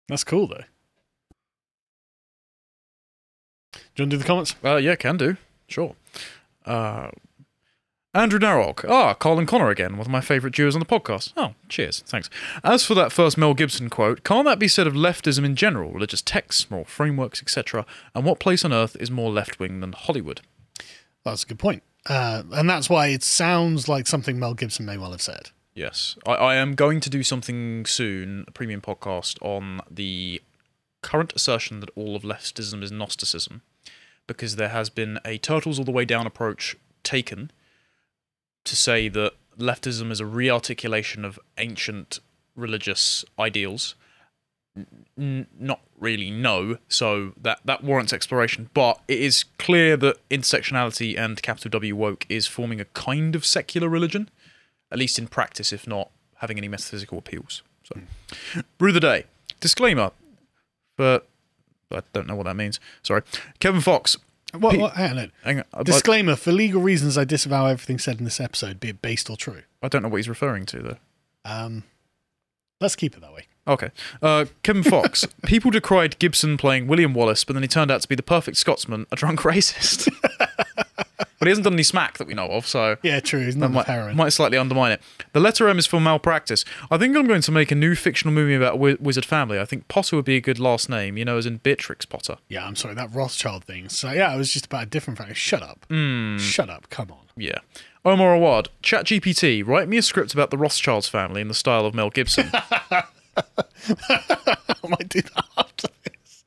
that's 0.07 0.23
cool, 0.23 0.48
though. 0.48 0.64
Do 3.73 3.80
you 3.98 4.03
want 4.03 4.11
to 4.11 4.18
do 4.18 4.18
the 4.18 4.23
comments? 4.23 4.56
Uh, 4.64 4.76
yeah, 4.77 4.95
can 4.95 5.18
do. 5.18 5.38
Sure. 5.68 5.95
Uh, 6.65 7.10
Andrew 8.14 8.40
Narok. 8.40 8.86
Ah, 8.90 9.14
Colin 9.14 9.45
Connor 9.45 9.69
again, 9.69 9.94
one 9.94 10.06
of 10.06 10.10
my 10.10 10.22
favourite 10.22 10.56
duos 10.56 10.73
on 10.73 10.80
the 10.80 10.86
podcast. 10.86 11.34
Oh, 11.36 11.53
cheers. 11.68 12.02
Thanks. 12.07 12.30
As 12.64 12.86
for 12.86 12.94
that 12.95 13.11
first 13.11 13.38
Mel 13.38 13.53
Gibson 13.53 13.90
quote, 13.90 14.23
can't 14.23 14.45
that 14.45 14.57
be 14.57 14.69
said 14.69 14.88
of 14.88 14.94
leftism 14.94 15.44
in 15.44 15.56
general, 15.57 15.91
religious 15.91 16.22
texts, 16.22 16.72
moral 16.72 16.86
frameworks, 16.86 17.41
etc.? 17.41 17.86
And 18.14 18.23
what 18.23 18.40
place 18.40 18.64
on 18.64 18.72
earth 18.72 18.95
is 19.02 19.11
more 19.11 19.32
left 19.32 19.60
wing 19.60 19.82
than 19.82 19.91
Hollywood? 19.91 20.40
That's 21.26 21.44
a 21.44 21.48
good 21.48 21.60
point. 21.60 21.84
Uh, 22.07 22.44
and 22.53 22.69
that's 22.69 22.90
why 22.90 23.07
it 23.07 23.23
sounds 23.23 23.90
like 23.90 24.07
something 24.07 24.40
Mel 24.40 24.53
Gibson 24.53 24.86
may 24.86 24.98
well 24.98 25.11
have 25.11 25.22
said. 25.22 25.49
Yes. 25.76 26.18
I, 26.26 26.31
I 26.31 26.56
am 26.56 26.73
going 26.73 27.02
to 27.02 27.10
do 27.10 27.22
something 27.22 27.85
soon, 27.85 28.45
a 28.47 28.52
premium 28.52 28.81
podcast, 28.81 29.38
on 29.41 29.81
the 29.91 30.41
current 31.03 31.34
assertion 31.35 31.81
that 31.81 31.89
all 31.95 32.15
of 32.15 32.23
leftism 32.23 32.81
is 32.81 32.91
Gnosticism, 32.91 33.61
because 34.26 34.56
there 34.56 34.69
has 34.69 34.89
been 34.89 35.19
a 35.23 35.38
turtles 35.38 35.77
all 35.77 35.85
the 35.85 35.91
way 35.91 36.06
down 36.06 36.26
approach 36.26 36.76
taken 37.03 37.52
to 38.64 38.76
say 38.76 39.10
that 39.10 39.34
leftism 39.60 40.11
is 40.11 40.19
a 40.19 40.26
rearticulation 40.26 41.23
of 41.23 41.39
ancient 41.57 42.19
religious 42.56 43.23
ideals, 43.38 43.95
n- 45.18 45.47
not 45.60 45.81
really 45.99 46.31
no. 46.31 46.77
So 46.88 47.34
that 47.39 47.60
that 47.65 47.84
warrants 47.84 48.14
exploration. 48.14 48.69
But 48.73 48.99
it 49.07 49.19
is 49.19 49.45
clear 49.60 49.95
that 49.97 50.27
intersectionality 50.30 51.18
and 51.18 51.41
capital 51.41 51.69
W 51.69 51.95
woke 51.95 52.26
is 52.30 52.47
forming 52.47 52.81
a 52.81 52.85
kind 52.85 53.35
of 53.35 53.45
secular 53.45 53.88
religion, 53.89 54.30
at 54.91 54.98
least 54.98 55.18
in 55.20 55.28
practice, 55.28 55.74
if 55.74 55.88
not 55.88 56.10
having 56.38 56.57
any 56.57 56.68
metaphysical 56.68 57.18
appeals. 57.18 57.64
So, 57.84 57.99
brew 58.78 58.91
the 58.91 58.99
day. 58.99 59.26
Disclaimer, 59.60 60.12
but 60.98 61.28
I 61.91 62.02
don't 62.14 62.28
know 62.28 62.36
what 62.36 62.45
that 62.45 62.56
means. 62.56 62.80
Sorry, 63.03 63.22
Kevin 63.60 63.82
Fox. 63.82 64.18
What, 64.53 64.78
what, 64.78 64.94
hang 64.94 65.18
on. 65.18 65.32
Hang 65.44 65.60
on, 65.60 65.66
I- 65.74 65.84
Disclaimer: 65.84 66.36
For 66.36 66.52
legal 66.52 66.82
reasons, 66.82 67.18
I 67.18 67.24
disavow 67.26 67.66
everything 67.66 67.99
said 67.99 68.20
in 68.20 68.26
this 68.26 68.40
episode, 68.40 68.80
be 68.80 68.90
it 68.90 69.02
based 69.02 69.30
or 69.30 69.38
true. 69.38 69.64
I 69.82 69.88
don't 69.88 70.02
know 70.02 70.10
what 70.10 70.18
he's 70.18 70.30
referring 70.30 70.66
to 70.68 70.80
though. 70.82 70.98
Um, 71.44 71.84
let's 72.82 72.95
keep 72.95 73.16
it 73.16 73.22
that 73.22 73.34
way. 73.34 73.45
Okay. 73.68 73.90
Uh, 74.22 74.45
Kevin 74.64 74.84
Fox. 74.84 75.26
People 75.45 75.72
decried 75.72 76.20
Gibson 76.20 76.56
playing 76.57 76.88
William 76.88 77.14
Wallace, 77.14 77.44
but 77.44 77.53
then 77.53 77.64
he 77.64 77.68
turned 77.68 77.90
out 77.91 78.02
to 78.02 78.07
be 78.07 78.16
the 78.16 78.24
perfect 78.24 78.57
Scotsman, 78.57 79.07
a 79.12 79.16
drunk 79.16 79.41
racist. 79.41 80.07
but 81.45 81.49
he 81.49 81.51
hasn't 81.51 81.63
done 81.65 81.73
any 81.73 81.84
smack 81.84 82.17
that 82.17 82.27
we 82.27 82.34
know 82.34 82.47
of, 82.47 82.67
so 82.67 82.97
Yeah, 83.03 83.19
true. 83.19 83.45
He's 83.45 83.55
not 83.55 83.72
might, 83.72 83.85
heroin. 83.85 84.17
might 84.17 84.30
slightly 84.30 84.57
undermine 84.57 84.91
it. 84.91 85.01
The 85.34 85.39
letter 85.39 85.67
M 85.69 85.77
is 85.80 85.85
for 85.85 85.99
malpractice. 86.01 86.65
I 86.91 86.97
think 86.97 87.15
I'm 87.15 87.27
going 87.27 87.41
to 87.41 87.51
make 87.51 87.72
a 87.72 87.76
new 87.76 87.95
fictional 87.95 88.34
movie 88.34 88.55
about 88.55 88.73
a 88.73 88.77
wi- 88.77 88.97
wizard 88.99 89.26
family. 89.26 89.59
I 89.59 89.65
think 89.65 89.88
Potter 89.88 90.15
would 90.15 90.26
be 90.26 90.35
a 90.35 90.41
good 90.41 90.59
last 90.59 90.89
name, 90.89 91.17
you 91.17 91.23
know, 91.26 91.38
as 91.38 91.45
in 91.45 91.57
Beatrix 91.57 92.05
Potter. 92.05 92.38
Yeah, 92.49 92.65
I'm 92.65 92.76
sorry, 92.76 92.95
that 92.95 93.13
Rothschild 93.13 93.63
thing. 93.63 93.88
So 93.89 94.11
yeah, 94.11 94.34
it 94.34 94.38
was 94.38 94.51
just 94.51 94.65
about 94.65 94.84
a 94.84 94.88
different 94.88 95.17
family. 95.19 95.35
Shut 95.35 95.61
up. 95.63 95.85
Hmm. 95.89 96.38
Shut 96.38 96.69
up. 96.69 96.89
Come 96.89 97.11
on. 97.11 97.19
Yeah. 97.38 97.59
Omar 98.03 98.34
Awad, 98.35 98.69
ChatGPT, 98.84 99.65
write 99.65 99.88
me 99.88 99.97
a 99.97 100.01
script 100.01 100.34
about 100.34 100.51
the 100.51 100.57
Rothschilds 100.57 101.07
family 101.07 101.41
in 101.41 101.47
the 101.47 101.53
style 101.55 101.85
of 101.85 101.95
Mel 101.95 102.09
Gibson. 102.09 102.49
I 102.53 103.03
might 104.88 105.09
do 105.09 105.22
that 105.22 105.45
after 105.57 105.88
this. 106.03 106.43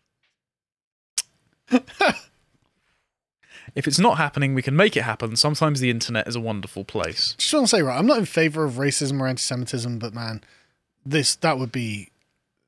if 3.78 3.86
it's 3.86 4.00
not 4.00 4.18
happening, 4.18 4.54
we 4.54 4.62
can 4.62 4.74
make 4.74 4.96
it 4.96 5.02
happen. 5.02 5.36
Sometimes 5.36 5.78
the 5.78 5.88
internet 5.88 6.26
is 6.26 6.34
a 6.34 6.40
wonderful 6.40 6.84
place. 6.84 7.36
Just 7.38 7.54
want 7.54 7.68
to 7.68 7.76
say, 7.76 7.80
right, 7.80 7.96
I'm 7.96 8.06
not 8.06 8.18
in 8.18 8.24
favor 8.24 8.64
of 8.64 8.72
racism 8.72 9.20
or 9.20 9.28
anti-Semitism, 9.28 10.00
but 10.00 10.12
man, 10.12 10.42
this 11.06 11.36
that 11.36 11.60
would 11.60 11.70
be 11.70 12.10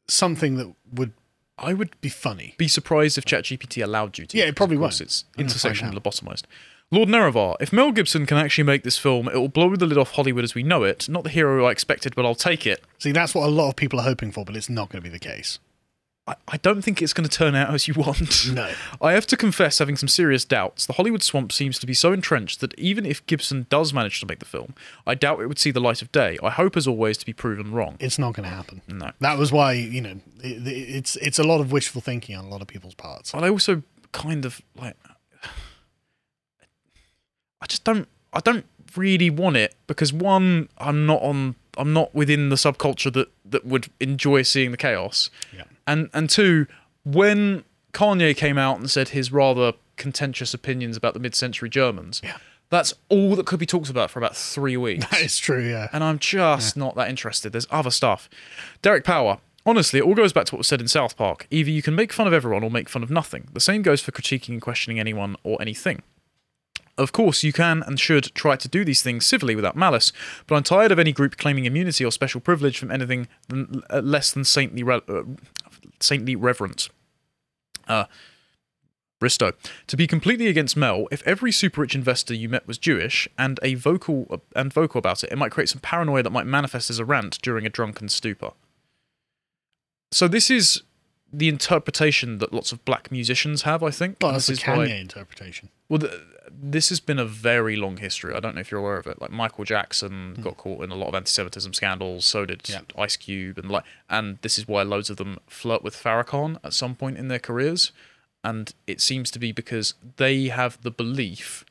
something 0.07 0.55
that 0.55 0.73
would 0.93 1.13
I 1.59 1.75
would 1.75 2.01
be 2.01 2.11
funny. 2.11 2.55
be 2.59 2.69
surprised 2.69 3.19
if 3.19 3.25
ChatGPT 3.25 3.83
allowed 3.83 4.19
you 4.19 4.27
to. 4.27 4.39
Yeah, 4.39 4.45
it 4.45 4.55
probably 4.55 4.77
was. 4.77 5.01
It's 5.01 5.25
I'm 5.37 5.47
gonna 5.47 5.59
find 5.59 5.77
intersectional 5.77 5.99
lobotomized. 6.01 6.45
Lord 6.93 7.09
Nerevar, 7.09 7.57
if 7.61 7.73
Mel 7.73 7.91
Gibson 7.91 8.25
can 8.25 8.37
actually 8.37 8.65
make 8.65 8.85
this 8.85 8.97
film, 8.97 9.27
it 9.29 9.35
will 9.35 9.49
blow 9.49 9.75
the 9.75 9.87
lid 9.87 9.99
off 9.99 10.13
Hollywood 10.13 10.45
as 10.45 10.55
we 10.55 10.63
know 10.63 10.85
it. 10.85 11.09
Not 11.09 11.25
the 11.25 11.31
hero 11.31 11.67
I 11.67 11.73
expected, 11.73 12.15
but 12.15 12.25
I'll 12.25 12.37
take 12.37 12.69
it. 12.69 12.85
See, 12.99 13.11
that's 13.11 13.35
what 13.35 13.49
a 13.49 13.51
lot 13.51 13.69
of 13.69 13.77
people 13.77 13.99
are 13.99 14.05
hoping 14.05 14.31
for, 14.31 14.45
but 14.45 14.57
it's 14.57 14.69
not 14.69 14.91
going 14.91 15.03
to 15.03 15.09
be 15.09 15.13
the 15.13 15.21
case. 15.21 15.59
I, 16.27 16.35
I 16.49 16.57
don't 16.59 16.83
think 16.83 17.01
it's 17.01 17.13
going 17.13 17.29
to 17.29 17.35
turn 17.35 17.55
out 17.55 17.73
as 17.75 17.89
you 17.89 17.95
want. 17.95 18.53
No. 18.53 18.71
I 19.03 19.13
have 19.13 19.27
to 19.29 19.37
confess 19.37 19.79
having 19.79 19.97
some 19.97 20.09
serious 20.09 20.45
doubts. 20.45 20.87
The 20.87 20.93
Hollywood 20.95 21.23
swamp 21.23 21.53
seems 21.53 21.79
to 21.79 21.87
be 21.87 21.95
so 21.95 22.13
entrenched 22.13 22.61
that 22.61 22.79
even 22.79 23.07
if 23.07 23.25
Gibson 23.27 23.67
does 23.71 23.93
manage 23.93 24.21
to 24.21 24.27
make 24.27 24.39
the 24.39 24.45
film, 24.45 24.75
I 25.07 25.15
doubt 25.15 25.41
it 25.41 25.47
would 25.47 25.59
see 25.59 25.71
the 25.71 25.81
light 25.81 26.03
of 26.03 26.13
day. 26.13 26.39
I 26.43 26.51
hope, 26.51 26.77
as 26.77 26.87
always, 26.87 27.17
to 27.19 27.27
be 27.27 27.33
proven 27.33 27.73
wrong. 27.73 27.97
It's 28.01 28.19
not 28.19 28.35
going 28.35 28.49
to 28.49 28.55
happen. 28.55 28.83
No. 28.87 29.13
That 29.21 29.39
was 29.39 29.51
why 29.51 29.73
you 29.73 30.01
know 30.01 30.21
it, 30.43 30.67
it's 30.67 31.17
it's 31.17 31.39
a 31.39 31.45
lot 31.45 31.61
of 31.61 31.73
wishful 31.73 32.01
thinking 32.01 32.37
on 32.37 32.45
a 32.45 32.49
lot 32.49 32.61
of 32.61 32.69
people's 32.69 32.95
parts. 32.95 33.33
But 33.33 33.45
I 33.45 33.49
also 33.49 33.83
kind 34.13 34.45
of 34.45 34.61
like 34.77 34.97
I 37.61 37.67
just 37.67 37.85
don't 37.85 38.09
I 38.33 38.41
don't 38.41 38.67
really 38.97 39.31
want 39.31 39.57
it 39.57 39.75
because 39.87 40.13
one 40.13 40.69
I'm 40.79 41.07
not 41.07 41.23
on 41.23 41.55
I'm 41.77 41.93
not 41.93 42.15
within 42.15 42.49
the 42.49 42.57
subculture 42.57 43.13
that 43.13 43.29
that 43.45 43.65
would 43.65 43.89
enjoy 44.01 44.43
seeing 44.43 44.71
the 44.71 44.77
chaos. 44.77 45.31
Yeah. 45.57 45.65
And 45.87 46.11
and 46.13 46.29
two 46.31 46.67
when 47.05 47.65
Kanye 47.93 48.37
came 48.37 48.59
out 48.59 48.79
and 48.79 48.91
said 48.91 49.09
his 49.11 49.33
rather 49.33 49.73
contentious 49.97 50.55
opinions 50.55 50.97
about 50.97 51.15
the 51.15 51.21
mid-century 51.21 51.69
Germans. 51.69 52.21
Yeah. 52.25 52.37
That's 52.71 52.95
all 53.09 53.35
that 53.37 53.47
could 53.47 53.59
be 53.59 53.67
talked 53.67 53.91
about 53.91 54.11
for 54.11 54.19
about 54.21 54.37
3 54.37 54.77
weeks. 54.77 55.05
That 55.11 55.21
is 55.23 55.39
true. 55.39 55.69
Yeah. 55.69 55.89
and 55.93 56.05
I'm 56.05 56.19
just 56.21 56.77
not 56.77 56.95
that 56.97 57.09
interested. 57.11 57.51
There's 57.53 57.67
other 57.71 57.91
stuff. 57.91 58.29
Derek 58.81 59.05
Power. 59.05 59.39
Honestly, 59.67 59.99
it 59.99 60.05
all 60.05 60.15
goes 60.15 60.33
back 60.33 60.47
to 60.47 60.55
what 60.55 60.59
was 60.59 60.69
said 60.69 60.81
in 60.81 60.89
South 60.89 61.17
Park. 61.17 61.47
Either 61.51 61.69
you 61.71 61.83
can 61.83 61.95
make 61.95 62.13
fun 62.15 62.27
of 62.27 62.33
everyone 62.33 62.63
or 62.65 62.71
make 62.71 62.89
fun 62.89 63.03
of 63.03 63.11
nothing. 63.11 63.49
The 63.53 63.61
same 63.61 63.83
goes 63.83 64.01
for 64.01 64.11
critiquing 64.13 64.51
and 64.51 64.63
questioning 64.63 64.99
anyone 64.99 65.37
or 65.43 65.61
anything. 65.61 66.03
Of 67.01 67.13
course, 67.13 67.43
you 67.43 67.53
can 67.53 67.83
and 67.87 67.99
should 67.99 68.35
try 68.35 68.57
to 68.57 68.69
do 68.69 68.85
these 68.85 69.03
things 69.03 69.25
civilly 69.25 69.55
without 69.57 69.75
malice, 69.75 70.13
but 70.47 70.55
I'm 70.57 70.63
tired 70.63 70.93
of 70.93 70.99
any 70.99 71.13
group 71.13 71.39
claiming 71.39 71.65
immunity 71.65 72.05
or 72.05 72.13
special 72.13 72.41
privilege 72.43 72.79
from 72.79 72.91
anything 72.91 73.27
than, 73.49 73.83
uh, 73.89 74.01
less 74.01 74.31
than 74.33 74.45
saintly, 74.45 74.83
re- 74.83 75.01
uh, 75.09 75.23
saintly 75.99 76.37
reverence. 76.37 76.91
Uh, 77.89 78.05
Bristow. 79.19 79.53
To 79.87 79.97
be 79.97 80.07
completely 80.07 80.47
against 80.47 80.77
Mel, 80.77 81.07
if 81.11 81.27
every 81.27 81.53
super 81.53 81.81
rich 81.83 81.95
investor 81.95 82.35
you 82.35 82.49
met 82.49 82.67
was 82.67 82.77
Jewish 82.79 83.29
and 83.39 83.59
a 83.63 83.75
vocal 83.75 84.43
and 84.55 84.73
vocal 84.73 84.99
about 84.99 85.23
it, 85.25 85.33
it 85.33 85.37
might 85.37 85.53
create 85.53 85.69
some 85.69 85.81
paranoia 85.81 86.23
that 86.23 86.31
might 86.31 86.47
manifest 86.47 86.91
as 86.91 86.99
a 86.99 87.05
rant 87.05 87.39
during 87.43 87.65
a 87.67 87.71
drunken 87.71 88.09
stupor. 88.09 88.53
So 90.13 90.27
this 90.29 90.51
is 90.51 90.83
the 91.33 91.49
interpretation 91.49 92.39
that 92.39 92.53
lots 92.53 92.73
of 92.73 92.85
black 92.85 93.11
musicians 93.13 93.63
have, 93.63 93.83
I 93.83 93.91
think. 93.91 94.17
Well, 94.21 94.33
that's 94.33 94.47
the 94.47 94.53
this 94.55 94.63
is 94.63 94.67
why- 94.69 94.89
Kanye 94.89 95.01
interpretation. 95.01 95.69
well, 95.89 96.01
th- 96.01 96.13
this 96.61 96.89
has 96.89 97.01
been 97.01 97.19
a 97.19 97.25
very 97.25 97.77
long 97.77 97.97
history. 97.97 98.35
I 98.35 98.41
don't 98.41 98.55
know 98.55 98.61
if 98.61 98.71
you're 98.71 98.81
aware 98.81 98.97
of 98.97 99.07
it. 99.07 99.21
Like 99.21 99.31
Michael 99.31 99.65
Jackson 99.65 100.35
hmm. 100.37 100.43
got 100.43 100.57
caught 100.57 100.83
in 100.85 100.91
a 100.91 100.95
lot 100.95 101.09
of 101.09 101.15
anti-Semitism 101.15 101.73
scandals. 101.75 102.25
So 102.25 102.47
did 102.47 102.69
Yeah. 102.69 102.81
Ice 102.97 103.17
Cube, 103.17 103.59
and 103.59 103.71
like, 103.71 103.85
and 104.09 104.39
this 104.43 104.59
is 104.59 104.67
why 104.69 104.83
loads 104.83 105.11
of 105.11 105.17
them 105.17 105.39
flirt 105.47 105.83
with 105.83 105.95
Farrakhan 105.95 106.59
at 106.65 106.73
some 106.73 106.95
point 106.95 107.17
in 107.19 107.29
their 107.29 107.39
careers. 107.39 107.93
And 108.43 108.73
it 108.87 109.01
seems 109.01 109.31
to 109.33 109.39
be 109.39 109.53
because 109.53 109.95
they 110.17 110.49
have 110.49 110.81
the 110.83 110.91
belief 110.91 111.65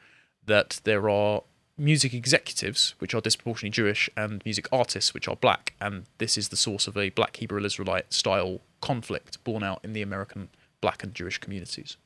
that 0.45 0.81
there 0.83 1.09
are 1.09 1.43
music 1.79 2.13
executives, 2.13 2.93
which 2.99 3.13
are 3.13 3.21
disproportionately 3.21 3.71
Jewish, 3.71 4.09
and 4.15 4.43
music 4.45 4.67
artists, 4.71 5.13
which 5.13 5.27
are 5.27 5.35
black, 5.35 5.73
and 5.79 6.05
this 6.17 6.37
is 6.37 6.49
the 6.49 6.57
source 6.57 6.87
of 6.87 6.97
a 6.97 7.09
black 7.09 7.37
Hebrew 7.37 7.63
Israelite 7.63 8.13
style 8.13 8.59
conflict 8.81 9.43
born 9.43 9.63
out 9.63 9.79
in 9.83 9.93
the 9.93 10.01
American 10.01 10.49
black 10.81 11.03
and 11.03 11.15
Jewish 11.15 11.37
communities. 11.37 11.97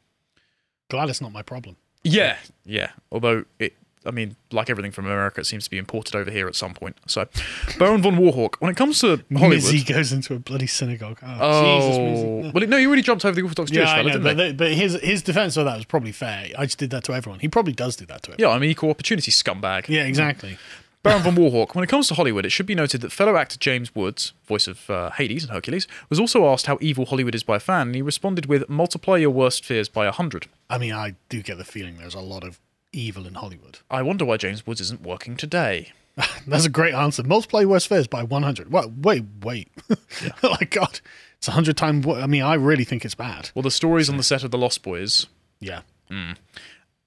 Glad 0.89 1.09
it's 1.09 1.21
not 1.21 1.31
my 1.31 1.41
problem. 1.41 1.75
Yeah, 2.03 2.37
yeah. 2.65 2.91
Although 3.11 3.45
it, 3.59 3.73
I 4.05 4.11
mean, 4.11 4.35
like 4.51 4.69
everything 4.69 4.91
from 4.91 5.05
America, 5.05 5.41
it 5.41 5.45
seems 5.45 5.63
to 5.63 5.69
be 5.69 5.77
imported 5.77 6.15
over 6.15 6.29
here 6.29 6.47
at 6.47 6.55
some 6.55 6.73
point. 6.73 6.97
So, 7.07 7.27
Baron 7.79 8.01
von 8.01 8.15
Warhawk. 8.17 8.55
When 8.59 8.71
it 8.71 8.77
comes 8.77 8.99
to 8.99 9.23
Hollywood, 9.33 9.63
Mizzy 9.63 9.87
goes 9.87 10.11
into 10.11 10.33
a 10.33 10.39
bloody 10.39 10.67
synagogue. 10.67 11.19
Oh, 11.23 11.37
oh, 11.39 12.41
Jesus, 12.41 12.53
well, 12.53 12.67
no, 12.67 12.77
he 12.77 12.85
already 12.85 13.01
jumped 13.01 13.23
over 13.23 13.35
the 13.35 13.41
Orthodox 13.41 13.71
Jewish 13.71 13.87
Yeah, 13.87 13.93
I 13.93 13.97
fella, 13.97 14.17
know, 14.17 14.33
didn't 14.33 14.57
but, 14.57 14.65
but 14.65 14.73
his 14.73 14.99
his 15.01 15.21
defense 15.21 15.55
of 15.57 15.65
that 15.65 15.77
was 15.77 15.85
probably 15.85 16.11
fair. 16.11 16.49
I 16.57 16.65
just 16.65 16.77
did 16.79 16.89
that 16.89 17.05
to 17.05 17.13
everyone. 17.13 17.39
He 17.39 17.47
probably 17.47 17.73
does 17.73 17.95
do 17.95 18.05
that 18.07 18.23
to 18.23 18.31
everyone. 18.33 18.49
Yeah, 18.49 18.55
I'm 18.55 18.63
an 18.63 18.69
equal 18.69 18.89
opportunity 18.89 19.31
scumbag. 19.31 19.87
Yeah, 19.87 20.03
exactly. 20.03 20.57
Baron 21.03 21.21
von 21.21 21.35
Warhawk. 21.35 21.75
When 21.75 21.83
it 21.83 21.87
comes 21.89 22.07
to 22.07 22.13
Hollywood, 22.13 22.45
it 22.45 22.51
should 22.51 22.65
be 22.65 22.75
noted 22.75 23.01
that 23.01 23.11
fellow 23.11 23.35
actor 23.35 23.57
James 23.59 23.93
Woods, 23.93 24.31
voice 24.47 24.67
of 24.67 24.89
uh, 24.89 25.11
Hades 25.11 25.43
and 25.43 25.51
Hercules, 25.51 25.85
was 26.09 26.19
also 26.19 26.47
asked 26.47 26.65
how 26.65 26.77
evil 26.81 27.05
Hollywood 27.05 27.35
is 27.35 27.43
by 27.43 27.57
a 27.57 27.59
fan, 27.59 27.87
and 27.87 27.95
he 27.95 28.01
responded 28.01 28.45
with 28.45 28.69
"Multiply 28.69 29.17
your 29.17 29.29
worst 29.29 29.65
fears 29.65 29.89
by 29.89 30.05
a 30.05 30.11
hundred. 30.11 30.47
I 30.69 30.77
mean, 30.77 30.93
I 30.93 31.15
do 31.29 31.41
get 31.43 31.57
the 31.57 31.65
feeling 31.65 31.97
there's 31.97 32.15
a 32.15 32.21
lot 32.21 32.43
of 32.45 32.59
evil 32.93 33.27
in 33.27 33.33
Hollywood. 33.35 33.79
I 33.91 34.01
wonder 34.01 34.23
why 34.23 34.37
James 34.37 34.65
Woods 34.65 34.79
isn't 34.79 35.01
working 35.01 35.35
today. 35.35 35.91
That's 36.47 36.65
a 36.65 36.69
great 36.69 36.93
answer. 36.93 37.23
Multiply 37.23 37.61
your 37.61 37.69
worst 37.69 37.87
fears 37.87 38.07
by 38.07 38.23
100. 38.23 38.71
Well, 38.71 38.93
wait, 39.01 39.25
wait. 39.41 39.69
like, 40.43 40.69
God, 40.71 40.99
it's 41.37 41.47
100 41.47 41.75
times. 41.75 42.05
I 42.07 42.27
mean, 42.27 42.43
I 42.43 42.53
really 42.53 42.83
think 42.83 43.03
it's 43.03 43.15
bad. 43.15 43.49
Well, 43.55 43.63
the 43.63 43.71
stories 43.71 44.09
on 44.09 44.17
the 44.17 44.23
set 44.23 44.43
of 44.43 44.51
The 44.51 44.57
Lost 44.57 44.83
Boys 44.83 45.25
Yeah. 45.59 45.81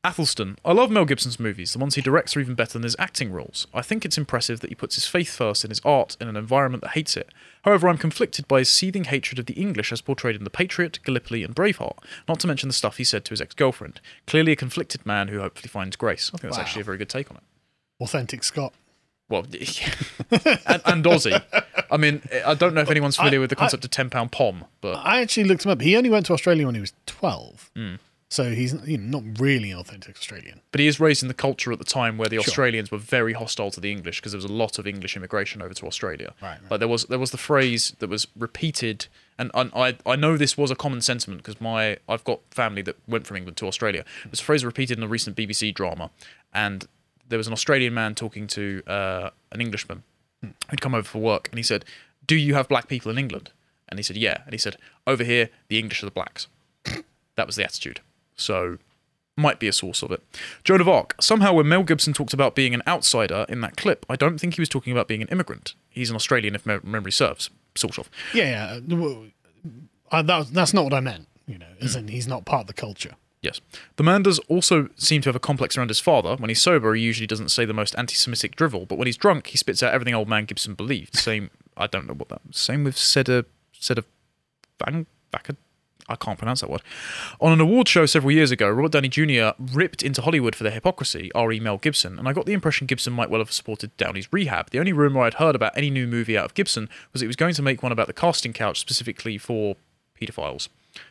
Athelston. 0.07 0.57
I 0.65 0.73
love 0.73 0.91
Mel 0.91 1.05
Gibson's 1.05 1.41
movies. 1.41 1.73
The 1.73 1.79
ones 1.79 1.97
he 1.97 2.01
directs 2.03 2.37
are 2.37 2.41
even 2.41 2.55
better 2.55 2.75
than 2.75 2.85
his 2.85 2.95
acting 2.99 3.33
roles. 3.33 3.67
I 3.75 3.83
think 3.83 4.05
it's 4.05 4.17
impressive 4.17 4.61
that 4.61 4.69
he 4.71 4.75
puts 4.77 4.95
his 4.95 5.07
faith 5.07 5.35
first 5.35 5.65
in 5.65 5.71
his 5.71 5.81
art 5.85 6.17
in 6.21 6.29
an 6.29 6.37
environment 6.37 6.83
that 6.85 6.91
hates 6.93 7.17
it. 7.17 7.31
However, 7.65 7.89
I'm 7.89 7.99
conflicted 7.99 8.47
by 8.47 8.61
his 8.61 8.69
seething 8.69 9.05
hatred 9.05 9.39
of 9.41 9.47
the 9.47 9.55
English 9.55 9.91
as 9.93 10.01
portrayed 10.01 10.37
in 10.37 10.45
The 10.45 10.51
Patriot, 10.51 11.01
Gallipoli, 11.05 11.43
and 11.43 11.55
Braveheart, 11.57 11.99
not 12.29 12.39
to 12.41 12.47
mention 12.47 12.69
the 12.69 12.73
stuff 12.75 12.99
he 12.99 13.05
said 13.05 13.25
to 13.25 13.31
his 13.31 13.41
ex 13.41 13.55
girlfriend. 13.55 14.01
Clearly 14.27 14.53
a 14.53 14.57
conflicted 14.57 15.05
man 15.05 15.29
who 15.29 15.41
hopefully 15.41 15.69
finds 15.69 15.97
grace. 15.97 16.31
I 16.33 16.39
think 16.39 16.43
that's 16.53 16.57
Wow. 16.59 16.63
actually 16.63 16.83
a 16.83 16.85
very 16.85 16.99
good 16.99 17.09
take 17.09 17.31
on 17.31 17.39
it. 17.39 17.43
Authentic 18.01 18.45
Scott. 18.45 18.73
Well, 19.29 19.45
and, 20.31 20.83
and 20.85 21.05
Ozzy. 21.05 21.43
I 21.91 21.97
mean, 21.97 22.23
I 22.45 22.55
don't 22.55 22.75
know 22.75 22.83
if 22.83 22.91
anyone's 22.91 23.17
familiar 23.17 23.39
I- 23.39 23.41
with 23.41 23.51
the 23.51 23.57
concept 23.57 23.85
of 23.85 23.91
£10 23.91 24.31
pom, 24.31 24.67
but 24.81 24.95
I 25.05 25.21
actually 25.21 25.45
looked 25.45 25.65
him 25.65 25.73
up. 25.73 25.81
He 25.81 25.97
only 25.97 26.11
went 26.11 26.27
to 26.27 26.33
Australia 26.33 26.65
when 26.67 26.77
he 26.77 26.81
was 26.81 26.93
12. 27.07 27.71
Hmm. 27.75 27.95
So 28.29 28.51
he's 28.55 28.75
you 28.85 28.99
know, 28.99 29.21
not 29.21 29.39
really 29.41 29.71
an 29.71 29.79
authentic 29.79 30.17
Australian. 30.17 30.61
but 30.73 30.81
he 30.81 30.89
is 30.89 30.99
raised 30.99 31.23
in 31.23 31.29
the 31.29 31.35
culture 31.35 31.71
at 31.73 31.79
the 31.79 31.85
time 31.85 32.19
where 32.19 32.29
the 32.29 32.39
Australians 32.39 32.91
were 32.91 32.99
very 32.99 33.35
hostile 33.35 33.71
to 33.71 33.81
the 33.81 33.91
English 33.93 34.21
because 34.21 34.33
there 34.33 34.39
was 34.39 34.45
a 34.45 34.53
lot 34.53 34.79
of 34.81 34.87
English 34.87 35.17
immigration 35.17 35.63
over 35.63 35.73
to 35.75 35.87
Australia. 35.87 36.35
Right, 36.43 36.59
right. 36.61 36.71
Like 36.73 36.81
there 36.81 36.89
was 36.89 37.05
there 37.05 37.21
was 37.21 37.31
the 37.31 37.39
phrase 37.39 37.95
that 38.01 38.09
was 38.11 38.27
repeated, 38.37 39.07
and, 39.39 39.51
and 39.55 39.71
I 39.77 39.97
I 40.05 40.17
know 40.17 40.37
this 40.37 40.59
was 40.59 40.71
a 40.73 40.75
common 40.77 41.01
sentiment 41.03 41.43
because 41.43 41.61
my 41.61 41.99
I've 42.09 42.25
got 42.25 42.41
family 42.51 42.83
that 42.83 42.97
went 43.07 43.27
from 43.29 43.37
England 43.37 43.57
to 43.59 43.67
Australia. 43.69 44.05
It 44.25 44.31
was 44.33 44.41
a 44.41 44.45
phrase 44.45 44.65
repeated 44.65 44.99
in 44.99 45.05
a 45.05 45.09
recent 45.09 45.37
BBC 45.37 45.73
drama, 45.73 46.11
and 46.53 46.89
there 47.29 47.39
was 47.39 47.47
an 47.47 47.53
Australian 47.53 47.95
man 47.95 48.15
talking 48.17 48.47
to 48.49 48.83
uh, 48.89 49.31
an 49.53 49.61
Englishman 49.61 50.03
Hmm. 50.43 50.51
who'd 50.69 50.81
come 50.83 50.95
over 50.95 51.07
for 51.09 51.19
work, 51.21 51.49
and 51.51 51.59
he 51.59 51.63
said, 51.63 51.85
"Do 52.27 52.35
you 52.35 52.55
have 52.55 52.67
black 52.69 52.89
people 52.89 53.11
in 53.13 53.19
England?" 53.19 53.51
And 53.89 54.01
he 54.01 54.03
said, 54.03 54.17
Yeah. 54.17 54.39
And 54.45 54.53
he 54.53 54.59
said, 54.59 54.77
Over 55.07 55.23
here, 55.23 55.49
the 55.69 55.79
English 55.79 56.03
are 56.03 56.07
the 56.07 56.11
blacks. 56.11 56.49
that 57.37 57.47
was 57.47 57.55
the 57.55 57.63
attitude. 57.65 58.01
So, 58.37 58.79
might 59.37 59.61
be 59.61 59.69
a 59.69 59.73
source 59.73 60.03
of 60.03 60.11
it. 60.11 60.23
Joan 60.65 60.81
of 60.81 60.89
Arc. 60.89 61.15
Somehow, 61.21 61.53
when 61.53 61.69
Mel 61.69 61.83
Gibson 61.83 62.13
talked 62.13 62.33
about 62.33 62.55
being 62.55 62.75
an 62.75 62.83
outsider 62.87 63.45
in 63.49 63.61
that 63.61 63.77
clip, 63.77 64.07
I 64.09 64.17
don't 64.17 64.39
think 64.39 64.55
he 64.55 64.61
was 64.61 64.69
talking 64.69 64.93
about 64.93 65.09
being 65.09 65.23
an 65.23 65.29
immigrant. 65.29 65.75
He's 65.89 66.11
an 66.11 66.17
Australian, 66.17 66.55
if 66.55 66.67
memory 66.67 67.13
serves, 67.13 67.51
sort 67.75 67.99
of. 67.99 68.09
Yeah, 68.33 68.81
yeah. 68.89 69.27
uh, 70.11 70.23
that, 70.23 70.49
that's 70.53 70.73
not 70.73 70.85
what 70.85 70.95
I 70.95 71.01
meant. 71.01 71.29
You 71.47 71.59
know, 71.59 71.67
as 71.81 71.95
in 71.95 72.09
he's 72.09 72.27
not 72.27 72.45
part 72.45 72.63
of 72.63 72.67
the 72.67 72.73
culture. 72.73 73.15
Yes. 73.41 73.61
The 73.95 74.03
man 74.03 74.23
does 74.25 74.41
also 74.49 74.89
seem 74.97 75.23
to 75.23 75.29
have 75.29 75.37
a 75.37 75.41
complex 75.41 75.79
around 75.79 75.89
his 75.89 76.01
father. 76.01 76.35
When 76.37 76.49
he's 76.49 76.61
sober, 76.61 76.95
he 76.95 77.03
usually 77.03 77.29
doesn't 77.29 77.51
say 77.51 77.65
the 77.65 77.73
most 77.73 77.95
anti 77.97 78.17
Semitic 78.17 78.57
drivel, 78.57 78.87
but 78.87 78.99
when 78.99 79.07
he's 79.07 79.17
drunk, 79.17 79.49
he 79.49 79.57
spits 79.57 79.83
out 79.83 79.95
everything 79.95 80.15
old 80.15 80.29
man 80.29 80.47
Gibson 80.47 80.75
believed. 80.75 81.17
Same, 81.17 81.51
I 81.77 81.87
don't 81.87 82.09
know 82.09 82.15
what 82.15 82.29
that 82.31 82.41
Same 82.51 82.83
with 82.83 82.97
Seda, 82.97 83.45
Seda 83.79 84.03
Bang, 84.79 85.07
Backer? 85.31 85.57
I 86.09 86.15
can't 86.15 86.39
pronounce 86.39 86.61
that 86.61 86.71
word. 86.71 86.83
On 87.41 87.53
an 87.53 87.61
award 87.61 87.89
show 87.89 88.07
several 88.07 88.31
years 88.31 88.51
ago, 88.51 88.71
Robert 88.71 88.93
Downey 88.93 89.09
Jr. 89.09 89.51
ripped 89.59 90.03
into 90.03 90.23
Hollywood 90.23 90.55
for 90.55 90.63
their 90.63 90.73
hypocrisy, 90.73 91.33
R.E. 91.35 91.59
Mel 91.59 91.79
Gibson, 91.79 92.19
and 92.19 92.29
I 92.29 92.33
got 92.33 92.47
the 92.47 92.53
impression 92.53 92.87
Gibson 92.87 93.13
might 93.13 93.29
well 93.29 93.41
have 93.41 93.51
supported 93.51 93.97
Downey's 93.97 94.33
rehab. 94.33 94.71
The 94.71 94.79
only 94.79 94.93
rumour 94.93 95.23
I'd 95.23 95.35
heard 95.35 95.57
about 95.57 95.77
any 95.77 95.91
new 95.91 96.07
movie 96.07 96.39
out 96.39 96.45
of 96.45 96.55
Gibson 96.55 96.89
was 97.13 97.23
he 97.23 97.27
was 97.27 97.37
going 97.37 97.55
to 97.55 97.63
make 97.63 97.83
one 97.83 97.93
about 97.93 98.07
the 98.07 98.13
casting 98.13 98.53
couch 98.53 98.79
specifically 98.79 99.37
for 99.37 99.77
paedophiles. 100.21 100.69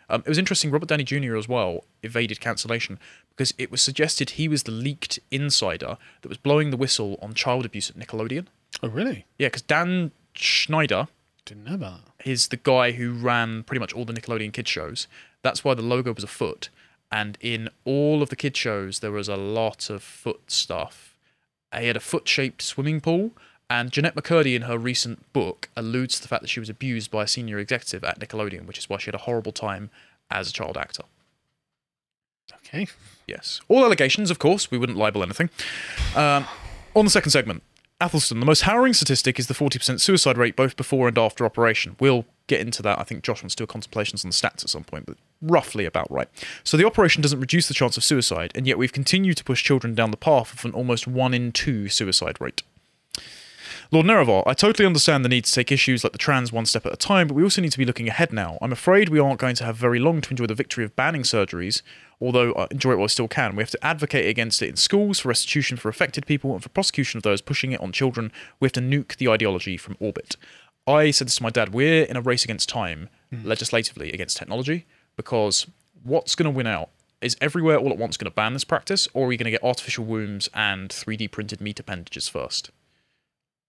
Um, 0.09 0.21
it 0.25 0.29
was 0.29 0.37
interesting. 0.37 0.71
Robert 0.71 0.89
Downey 0.89 1.03
Jr. 1.03 1.35
as 1.35 1.47
well 1.47 1.83
evaded 2.01 2.39
cancellation 2.39 2.97
because 3.29 3.53
it 3.57 3.69
was 3.69 3.81
suggested 3.81 4.31
he 4.31 4.47
was 4.47 4.63
the 4.63 4.71
leaked 4.71 5.19
insider 5.29 5.97
that 6.21 6.29
was 6.29 6.37
blowing 6.37 6.71
the 6.71 6.77
whistle 6.77 7.19
on 7.21 7.33
child 7.33 7.65
abuse 7.65 7.89
at 7.89 7.97
Nickelodeon. 7.97 8.47
Oh, 8.81 8.87
really? 8.87 9.25
Yeah, 9.37 9.47
because 9.47 9.61
Dan 9.61 10.11
Schneider 10.33 11.07
Didn't 11.45 11.63
know 11.63 11.75
about 11.75 12.05
that. 12.05 12.27
is 12.27 12.47
the 12.47 12.57
guy 12.57 12.91
who 12.93 13.13
ran 13.13 13.63
pretty 13.63 13.79
much 13.79 13.93
all 13.93 14.05
the 14.05 14.13
Nickelodeon 14.13 14.51
kids 14.51 14.69
shows. 14.69 15.07
That's 15.43 15.63
why 15.63 15.75
the 15.75 15.81
logo 15.83 16.11
was 16.13 16.23
a 16.23 16.27
foot. 16.27 16.69
And 17.11 17.37
in 17.39 17.69
all 17.85 18.23
of 18.23 18.29
the 18.29 18.35
kid 18.35 18.57
shows, 18.57 18.99
there 18.99 19.11
was 19.11 19.29
a 19.29 19.35
lot 19.35 19.89
of 19.89 20.01
foot 20.01 20.49
stuff. 20.49 21.15
He 21.77 21.87
had 21.87 21.95
a 21.95 22.01
foot 22.01 22.27
shaped 22.27 22.61
swimming 22.61 22.99
pool. 22.99 23.31
And 23.69 23.91
Jennette 23.91 24.15
McCurdy, 24.15 24.55
in 24.55 24.63
her 24.63 24.77
recent 24.77 25.31
book, 25.33 25.69
alludes 25.75 26.15
to 26.15 26.21
the 26.21 26.27
fact 26.27 26.41
that 26.41 26.49
she 26.49 26.59
was 26.59 26.69
abused 26.69 27.09
by 27.11 27.23
a 27.23 27.27
senior 27.27 27.57
executive 27.59 28.03
at 28.03 28.19
Nickelodeon, 28.19 28.65
which 28.65 28.77
is 28.77 28.89
why 28.89 28.97
she 28.97 29.05
had 29.07 29.15
a 29.15 29.19
horrible 29.19 29.51
time 29.51 29.89
as 30.29 30.49
a 30.49 30.53
child 30.53 30.77
actor. 30.77 31.03
Okay. 32.67 32.87
Yes. 33.27 33.61
All 33.67 33.83
allegations, 33.83 34.29
of 34.29 34.39
course. 34.39 34.69
We 34.69 34.77
wouldn't 34.77 34.97
libel 34.97 35.23
anything. 35.23 35.49
Um, 36.15 36.45
on 36.95 37.05
the 37.05 37.11
second 37.11 37.31
segment, 37.31 37.63
Athelston, 38.01 38.41
the 38.41 38.45
most 38.45 38.63
harrowing 38.63 38.93
statistic 38.93 39.39
is 39.39 39.47
the 39.47 39.53
40% 39.53 40.01
suicide 40.01 40.37
rate 40.37 40.57
both 40.57 40.75
before 40.75 41.07
and 41.07 41.17
after 41.17 41.45
operation. 41.45 41.95
We'll 41.99 42.25
get 42.47 42.59
into 42.59 42.81
that. 42.81 42.99
I 42.99 43.03
think 43.03 43.23
Josh 43.23 43.41
wants 43.41 43.55
to 43.55 43.61
do 43.61 43.63
a 43.63 43.67
contemplations 43.67 44.25
on 44.25 44.31
the 44.31 44.35
stats 44.35 44.63
at 44.63 44.69
some 44.69 44.83
point, 44.83 45.05
but 45.05 45.15
roughly 45.41 45.85
about 45.85 46.11
right. 46.11 46.27
So 46.65 46.75
the 46.75 46.85
operation 46.85 47.21
doesn't 47.21 47.39
reduce 47.39 47.69
the 47.69 47.73
chance 47.73 47.95
of 47.95 48.03
suicide, 48.03 48.51
and 48.53 48.67
yet 48.67 48.77
we've 48.77 48.91
continued 48.91 49.37
to 49.37 49.45
push 49.45 49.63
children 49.63 49.95
down 49.95 50.11
the 50.11 50.17
path 50.17 50.51
of 50.51 50.65
an 50.65 50.71
almost 50.71 51.07
one 51.07 51.33
in 51.33 51.53
two 51.53 51.87
suicide 51.87 52.41
rate. 52.41 52.63
Lord 53.91 54.07
Nerevar, 54.07 54.43
I 54.47 54.53
totally 54.53 54.85
understand 54.85 55.23
the 55.23 55.29
need 55.29 55.45
to 55.45 55.51
take 55.51 55.71
issues 55.71 56.03
like 56.03 56.11
the 56.11 56.17
trans 56.17 56.51
one 56.51 56.65
step 56.65 56.85
at 56.85 56.93
a 56.93 56.97
time, 56.97 57.27
but 57.27 57.35
we 57.35 57.43
also 57.43 57.61
need 57.61 57.71
to 57.71 57.77
be 57.77 57.85
looking 57.85 58.07
ahead 58.07 58.33
now. 58.33 58.57
I'm 58.61 58.71
afraid 58.71 59.09
we 59.09 59.19
aren't 59.19 59.39
going 59.39 59.55
to 59.55 59.63
have 59.63 59.75
very 59.75 59.99
long 59.99 60.21
to 60.21 60.29
enjoy 60.31 60.47
the 60.47 60.55
victory 60.55 60.83
of 60.83 60.95
banning 60.95 61.21
surgeries, 61.21 61.83
although 62.19 62.51
I 62.53 62.67
enjoy 62.71 62.93
it 62.93 62.95
while 62.95 63.03
I 63.03 63.07
still 63.07 63.27
can. 63.27 63.55
We 63.55 63.61
have 63.61 63.71
to 63.71 63.85
advocate 63.85 64.27
against 64.27 64.61
it 64.63 64.69
in 64.69 64.75
schools, 64.75 65.19
for 65.19 65.29
restitution 65.29 65.77
for 65.77 65.89
affected 65.89 66.25
people, 66.25 66.53
and 66.53 66.63
for 66.63 66.69
prosecution 66.69 67.17
of 67.19 67.23
those 67.23 67.41
pushing 67.41 67.73
it 67.73 67.81
on 67.81 67.91
children. 67.91 68.31
We 68.59 68.65
have 68.65 68.73
to 68.73 68.81
nuke 68.81 69.17
the 69.17 69.29
ideology 69.29 69.77
from 69.77 69.97
orbit. 69.99 70.35
I 70.87 71.11
said 71.11 71.27
this 71.27 71.37
to 71.37 71.43
my 71.43 71.49
dad 71.51 71.73
we're 71.73 72.03
in 72.03 72.17
a 72.17 72.21
race 72.21 72.43
against 72.43 72.69
time, 72.69 73.09
hmm. 73.31 73.47
legislatively, 73.47 74.11
against 74.11 74.37
technology, 74.37 74.85
because 75.15 75.67
what's 76.03 76.35
going 76.35 76.51
to 76.51 76.55
win 76.55 76.67
out? 76.67 76.89
Is 77.21 77.37
everywhere 77.39 77.77
all 77.77 77.89
at 77.89 77.97
once 77.97 78.17
going 78.17 78.29
to 78.29 78.35
ban 78.35 78.53
this 78.53 78.63
practice, 78.63 79.07
or 79.13 79.25
are 79.25 79.27
we 79.27 79.37
going 79.37 79.45
to 79.45 79.51
get 79.51 79.63
artificial 79.63 80.05
wombs 80.05 80.49
and 80.53 80.89
3D 80.89 81.31
printed 81.31 81.61
meat 81.61 81.79
appendages 81.79 82.27
first? 82.27 82.71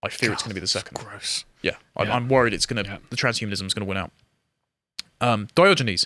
I 0.03 0.09
fear 0.09 0.31
it's 0.31 0.43
going 0.43 0.51
to 0.51 0.55
be 0.55 0.59
the 0.61 0.67
second. 0.67 0.95
Gross. 0.97 1.43
Yeah, 1.61 1.71
I'm, 1.95 2.07
Yeah. 2.07 2.15
I'm 2.15 2.29
worried 2.29 2.53
it's 2.53 2.65
going 2.65 2.83
to 2.83 2.89
Yeah. 2.89 2.97
the 3.09 3.15
transhumanism 3.15 3.65
is 3.65 3.73
going 3.73 3.85
to 3.85 3.89
win 3.89 3.97
out. 3.97 4.11
Um, 5.19 5.47
Diogenes, 5.55 6.05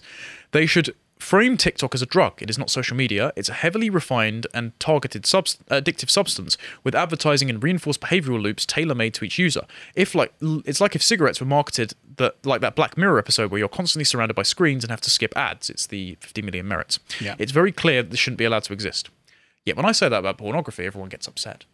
they 0.52 0.66
should 0.66 0.96
frame 1.20 1.56
TikTok 1.58 1.94
as 1.94 2.02
a 2.02 2.06
drug. 2.06 2.42
It 2.42 2.50
is 2.50 2.58
not 2.58 2.70
social 2.72 2.96
media. 2.98 3.32
It's 3.36 3.50
a 3.50 3.54
heavily 3.54 3.90
refined 3.90 4.48
and 4.56 4.78
targeted 4.80 5.24
subst- 5.24 5.58
addictive 5.70 6.10
substance 6.10 6.58
with 6.84 6.96
advertising 6.96 7.50
and 7.50 7.62
reinforced 7.62 8.00
behavioral 8.02 8.42
loops 8.42 8.66
tailor-made 8.66 9.14
to 9.16 9.26
each 9.26 9.38
user. 9.38 9.62
If 9.94 10.16
like 10.16 10.34
it's 10.42 10.82
like 10.82 10.96
if 10.96 11.04
cigarettes 11.04 11.40
were 11.40 11.46
marketed 11.46 11.94
that 12.16 12.44
like 12.46 12.62
that 12.62 12.76
Black 12.76 12.98
Mirror 12.98 13.20
episode 13.20 13.52
where 13.52 13.60
you're 13.60 13.68
constantly 13.70 14.06
surrounded 14.06 14.34
by 14.34 14.44
screens 14.44 14.84
and 14.84 14.90
have 14.90 15.02
to 15.02 15.12
skip 15.12 15.36
ads. 15.38 15.70
It's 15.70 15.86
the 15.86 16.16
50 16.22 16.42
million 16.42 16.68
merits. 16.68 17.00
Yeah. 17.20 17.36
It's 17.38 17.52
very 17.52 17.72
clear 17.74 18.02
that 18.02 18.10
this 18.10 18.20
shouldn't 18.20 18.40
be 18.40 18.46
allowed 18.46 18.64
to 18.64 18.74
exist. 18.74 19.10
Yet 19.66 19.76
when 19.78 19.86
I 19.86 19.92
say 19.92 20.10
that 20.10 20.18
about 20.18 20.40
pornography, 20.40 20.86
everyone 20.86 21.10
gets 21.10 21.28
upset. 21.28 21.66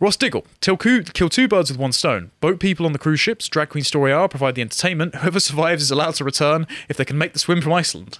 Ross 0.00 0.16
Diggle, 0.16 0.44
kill, 0.60 0.76
two 0.76 1.46
birds 1.48 1.70
with 1.70 1.78
one 1.78 1.92
stone. 1.92 2.32
Boat 2.40 2.58
people 2.58 2.84
on 2.84 2.92
the 2.92 2.98
cruise 2.98 3.20
ships, 3.20 3.48
Drag 3.48 3.68
Queen 3.68 3.84
Story 3.84 4.12
Hour 4.12 4.26
provide 4.28 4.56
the 4.56 4.62
entertainment. 4.62 5.14
Whoever 5.16 5.38
survives 5.38 5.82
is 5.84 5.90
allowed 5.92 6.16
to 6.16 6.24
return 6.24 6.66
if 6.88 6.96
they 6.96 7.04
can 7.04 7.16
make 7.16 7.32
the 7.32 7.38
swim 7.38 7.60
from 7.62 7.72
Iceland. 7.72 8.18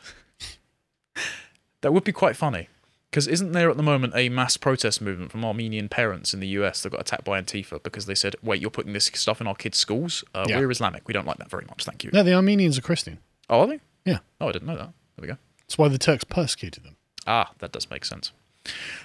that 1.80 1.92
would 1.92 2.04
be 2.04 2.12
quite 2.12 2.36
funny. 2.36 2.68
Because 3.10 3.26
isn't 3.28 3.52
there 3.52 3.70
at 3.70 3.76
the 3.76 3.82
moment 3.82 4.12
a 4.14 4.28
mass 4.28 4.56
protest 4.56 5.00
movement 5.00 5.32
from 5.32 5.44
Armenian 5.44 5.88
parents 5.88 6.34
in 6.34 6.40
the 6.40 6.48
US 6.48 6.82
that 6.82 6.90
got 6.90 7.00
attacked 7.00 7.24
by 7.24 7.40
Antifa 7.40 7.82
because 7.82 8.06
they 8.06 8.14
said, 8.14 8.36
wait, 8.42 8.60
you're 8.60 8.70
putting 8.70 8.92
this 8.92 9.10
stuff 9.14 9.40
in 9.40 9.46
our 9.46 9.54
kids' 9.54 9.78
schools? 9.78 10.22
Uh, 10.34 10.44
Yeah. 10.48 10.58
We're 10.60 10.70
Islamic. 10.70 11.08
We 11.08 11.14
don't 11.14 11.26
like 11.26 11.38
that 11.38 11.50
very 11.50 11.64
much. 11.68 11.84
Thank 11.84 12.04
you. 12.04 12.10
No, 12.12 12.22
the 12.22 12.34
Armenians 12.34 12.78
are 12.78 12.82
Christian. 12.82 13.18
Oh, 13.48 13.60
are 13.60 13.66
they? 13.66 13.80
Yeah. 14.04 14.18
Oh, 14.40 14.48
I 14.48 14.52
didn't 14.52 14.66
know 14.68 14.76
that. 14.76 14.92
There 15.16 15.22
we 15.22 15.28
go. 15.28 15.38
That's 15.60 15.78
why 15.78 15.88
the 15.88 15.98
Turks 15.98 16.24
persecuted 16.24 16.84
them. 16.84 16.96
Ah, 17.26 17.52
that 17.58 17.72
does 17.72 17.88
make 17.90 18.04
sense. 18.04 18.32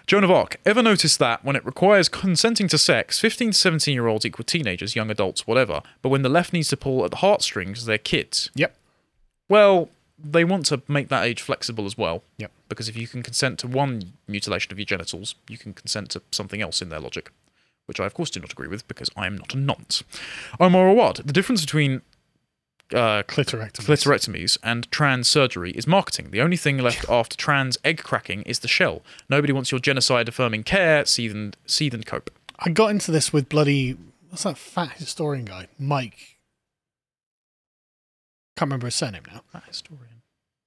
Joan 0.07 0.23
of 0.23 0.31
Arc, 0.31 0.57
ever 0.65 0.81
noticed 0.81 1.19
that 1.19 1.45
when 1.45 1.55
it 1.55 1.65
requires 1.65 2.09
consenting 2.09 2.67
to 2.69 2.77
sex, 2.77 3.19
15 3.19 3.51
to 3.51 3.57
17 3.57 3.93
year 3.93 4.07
olds 4.07 4.25
equal 4.25 4.45
teenagers, 4.45 4.95
young 4.95 5.09
adults, 5.09 5.47
whatever, 5.47 5.81
but 6.01 6.09
when 6.09 6.21
the 6.21 6.29
left 6.29 6.53
needs 6.53 6.69
to 6.69 6.77
pull 6.77 7.05
at 7.05 7.11
the 7.11 7.17
heartstrings, 7.17 7.85
they're 7.85 7.97
kids? 7.97 8.49
Yep. 8.55 8.75
Well, 9.47 9.89
they 10.23 10.43
want 10.43 10.65
to 10.67 10.81
make 10.88 11.09
that 11.09 11.23
age 11.23 11.41
flexible 11.41 11.85
as 11.85 11.97
well. 11.97 12.23
Yep. 12.38 12.51
Because 12.69 12.88
if 12.88 12.95
you 12.95 13.07
can 13.07 13.23
consent 13.23 13.59
to 13.59 13.67
one 13.67 14.13
mutilation 14.27 14.71
of 14.71 14.79
your 14.79 14.85
genitals, 14.85 15.35
you 15.47 15.57
can 15.57 15.73
consent 15.73 16.11
to 16.11 16.21
something 16.31 16.61
else 16.61 16.81
in 16.81 16.89
their 16.89 16.99
logic, 16.99 17.31
which 17.85 17.99
I, 17.99 18.05
of 18.05 18.13
course, 18.13 18.29
do 18.29 18.39
not 18.39 18.51
agree 18.51 18.67
with 18.67 18.88
because 18.88 19.09
I 19.15 19.27
am 19.27 19.38
not 19.38 19.53
a 19.53 19.57
nonce. 19.57 20.03
Omar 20.59 20.88
Awad, 20.88 21.17
the 21.17 21.33
difference 21.33 21.61
between 21.61 22.01
uh, 22.93 23.23
Clitorectomy. 23.23 23.85
clitorectomies 23.85 24.57
and 24.63 24.89
trans 24.91 25.27
surgery 25.27 25.72
is 25.72 25.88
marketing. 25.88 26.31
The 26.31 26.41
only 26.41 26.57
thing 26.57 26.77
left 26.77 27.05
after 27.09 27.35
trans 27.35 27.77
egg 27.84 28.03
cracking 28.03 28.41
is 28.43 28.59
the 28.59 28.68
shell. 28.68 29.01
Nobody 29.30 29.53
wants 29.53 29.72
your 29.72 29.80
genocide 29.80 30.27
affirming 30.27 30.63
care, 30.63 31.05
seethe 31.05 31.31
and, 31.31 31.57
seethe 31.65 31.93
and 31.93 32.05
cope. 32.05 32.30
I 32.59 32.69
got 32.69 32.91
into 32.91 33.11
this 33.11 33.34
with 33.34 33.49
bloody 33.49 33.97
what's 34.30 34.43
that 34.43 34.57
fat 34.57 34.93
historian 34.93 35.45
guy, 35.45 35.68
Mike. 35.77 36.38
Can't 38.57 38.68
remember 38.69 38.88
his 38.88 38.95
surname 38.95 39.23
now. 39.31 39.41
That 39.53 39.63
historian. 39.68 40.22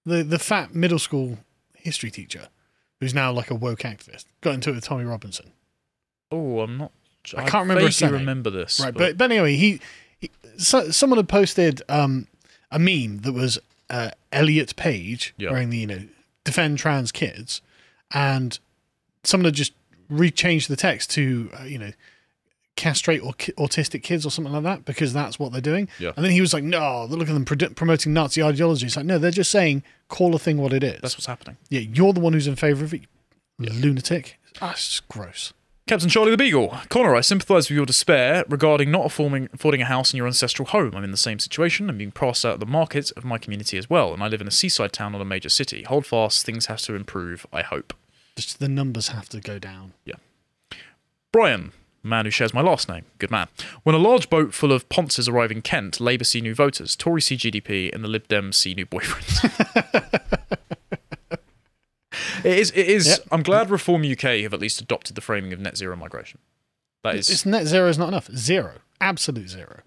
The 0.05 0.23
the 0.23 0.39
fat 0.39 0.75
middle 0.75 0.99
school 0.99 1.39
history 1.75 2.11
teacher, 2.11 2.49
who's 3.01 3.15
now 3.15 3.33
like 3.33 3.51
a 3.51 3.55
woke 3.55 3.81
activist. 3.81 4.27
Got 4.41 4.55
into 4.55 4.71
it 4.71 4.75
with 4.75 4.85
Tommy 4.85 5.05
Robinson. 5.05 5.53
Oh, 6.31 6.61
I'm 6.61 6.77
not. 6.77 6.93
I 7.37 7.49
can't 7.49 7.69
remember 7.69 7.91
surname. 7.91 8.21
remember 8.21 8.51
this. 8.51 8.81
Right, 8.81 8.93
but 8.93 9.17
but 9.17 9.31
anyway, 9.31 9.57
he, 9.57 9.71
he 9.73 9.81
so, 10.57 10.91
someone 10.91 11.19
had 11.19 11.29
posted 11.29 11.83
um, 11.89 12.27
a 12.71 12.79
meme 12.79 13.19
that 13.19 13.33
was 13.33 13.59
uh, 13.91 14.11
Elliot 14.33 14.75
Page 14.77 15.35
Yeah. 15.37 15.51
wearing 15.51 15.71
the 15.71 15.79
you 15.79 15.87
know 15.87 16.03
defend 16.45 16.79
trans 16.79 17.13
kids, 17.13 17.61
and 18.13 18.59
someone 19.23 19.47
had 19.47 19.55
just 19.55 19.73
rechanged 20.11 20.69
the 20.69 20.77
text 20.77 21.11
to 21.13 21.51
uh, 21.59 21.65
you 21.65 21.79
know 21.79 21.93
castrate 22.77 23.23
or 23.23 23.33
ki- 23.35 23.53
autistic 23.53 24.03
kids 24.03 24.27
or 24.27 24.31
something 24.31 24.53
like 24.53 24.65
that 24.65 24.85
because 24.85 25.13
that's 25.13 25.39
what 25.39 25.53
they're 25.53 25.61
doing. 25.61 25.89
Yeah. 26.01 26.11
And 26.17 26.25
then 26.25 26.33
he 26.33 26.41
was 26.41 26.53
like, 26.53 26.65
"No, 26.65 27.07
look 27.09 27.29
at 27.29 27.35
them 27.35 27.45
produ- 27.45 27.75
promoting 27.77 28.13
Nazi 28.13 28.43
ideology." 28.43 28.87
It's 28.87 28.97
like, 28.97 29.07
no, 29.07 29.19
they're 29.19 29.31
just 29.31 29.51
saying 29.51 29.83
call 30.09 30.35
a 30.35 30.39
thing 30.39 30.59
what 30.59 30.73
it 30.73 30.83
is. 30.83 31.01
that's 31.01 31.15
what's 31.17 31.27
happening. 31.27 31.57
yeah, 31.71 31.81
you're 31.81 32.13
the 32.13 32.21
one 32.21 32.33
who's 32.33 32.47
in 32.47 32.57
favour 32.57 32.85
of 32.85 32.93
it, 32.95 33.03
you 33.59 33.69
lunatic. 33.71 34.39
That's 34.61 34.89
just 34.89 35.09
gross. 35.09 35.53
Captain 35.86 36.09
Charlie 36.09 36.31
the 36.31 36.39
Beagle. 36.39 36.74
Connor, 36.89 37.15
I 37.15 37.20
sympathise 37.20 37.69
with 37.69 37.77
your 37.77 37.85
despair 37.85 38.43
regarding 38.48 38.90
not 38.90 39.05
affording, 39.05 39.51
affording 39.52 39.82
a 39.82 39.85
house 39.85 40.15
in 40.15 40.16
your 40.16 40.27
ancestral 40.27 40.69
home. 40.69 40.94
I'm 40.94 41.05
in 41.05 41.11
the 41.11 41.19
same 41.19 41.39
situation. 41.39 41.90
I'm 41.90 41.98
being 41.98 42.11
passed 42.11 42.43
out 42.43 42.55
of 42.55 42.61
the 42.61 42.65
market 42.65 43.12
of 43.19 43.24
my 43.27 43.36
community 43.36 43.77
as 43.77 43.90
well, 43.90 44.15
and 44.15 44.23
I 44.23 44.28
live 44.28 44.40
in 44.40 44.48
a 44.48 44.51
seaside 44.51 44.94
town, 44.94 45.12
not 45.12 45.20
a 45.20 45.27
major 45.27 45.51
city. 45.51 45.82
Hold 45.82 46.06
fast, 46.06 46.47
things 46.47 46.66
have 46.66 46.81
to 46.82 46.94
improve, 46.94 47.47
I 47.52 47.61
hope. 47.61 47.93
Just 48.36 48.61
the 48.61 48.69
numbers 48.69 49.09
have 49.09 49.28
to 49.28 49.40
go 49.40 49.59
down. 49.59 49.93
Yeah. 50.06 50.15
Brian, 51.32 51.73
man 52.02 52.24
who 52.24 52.31
shares 52.31 52.55
my 52.55 52.62
last 52.62 52.89
name, 52.89 53.05
good 53.19 53.31
man. 53.31 53.48
When 53.82 53.94
a 53.94 53.98
large 53.98 54.31
boat 54.31 54.55
full 54.55 54.73
of 54.73 54.89
ponces 54.89 55.28
arrive 55.28 55.51
in 55.51 55.61
Kent, 55.61 56.01
Labour 56.01 56.24
see 56.24 56.40
new 56.40 56.55
voters, 56.55 56.97
Tory 56.97 57.20
see 57.20 57.36
GDP, 57.36 57.94
and 57.94 58.02
the 58.02 58.09
Lib 58.09 58.27
Dems 58.28 58.55
see 58.55 58.73
new 58.73 58.86
boyfriends. 58.86 60.59
it 62.45 62.59
is. 62.59 62.70
It 62.73 62.86
is. 62.89 63.07
Yep. 63.07 63.19
I'm 63.31 63.43
glad 63.43 63.70
Reform 63.70 64.03
UK 64.03 64.41
have 64.43 64.55
at 64.55 64.61
least 64.61 64.81
adopted 64.81 65.15
the 65.16 65.20
framing 65.20 65.53
of 65.53 65.61
net 65.61 65.77
zero 65.77 65.97
migration. 65.97 66.41
That 67.03 67.16
is. 67.16 67.28
It's 67.31 67.45
net 67.47 67.66
zero 67.66 67.89
is 67.89 67.99
not 67.99 68.09
enough. 68.09 68.31
Zero. 68.35 68.73
Absolute 69.01 69.49
zero. 69.49 69.81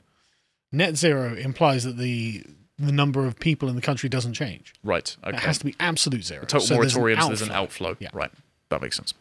Net 0.72 0.96
zero 0.98 1.34
implies 1.36 1.84
that 1.84 1.98
the 1.98 2.44
the 2.80 2.92
number 2.92 3.26
of 3.26 3.40
people 3.40 3.70
in 3.70 3.76
the 3.76 3.82
country 3.82 4.08
doesn't 4.10 4.34
change. 4.34 4.74
Right. 4.84 5.16
Okay. 5.26 5.36
It 5.36 5.40
has 5.42 5.58
to 5.60 5.66
be 5.66 5.76
absolute 5.80 6.24
zero. 6.24 6.42
total 6.42 6.60
So 6.62 6.74
there's 6.76 6.96
an 6.96 7.02
moratorium, 7.02 7.22
so 7.22 7.28
there's 7.30 7.42
an 7.42 7.52
outflow. 7.52 7.90
outflow. 7.92 8.06
Yeah. 8.06 8.10
Right. 8.14 8.32
That 8.70 8.82
makes 8.82 8.98
sense. 8.98 9.14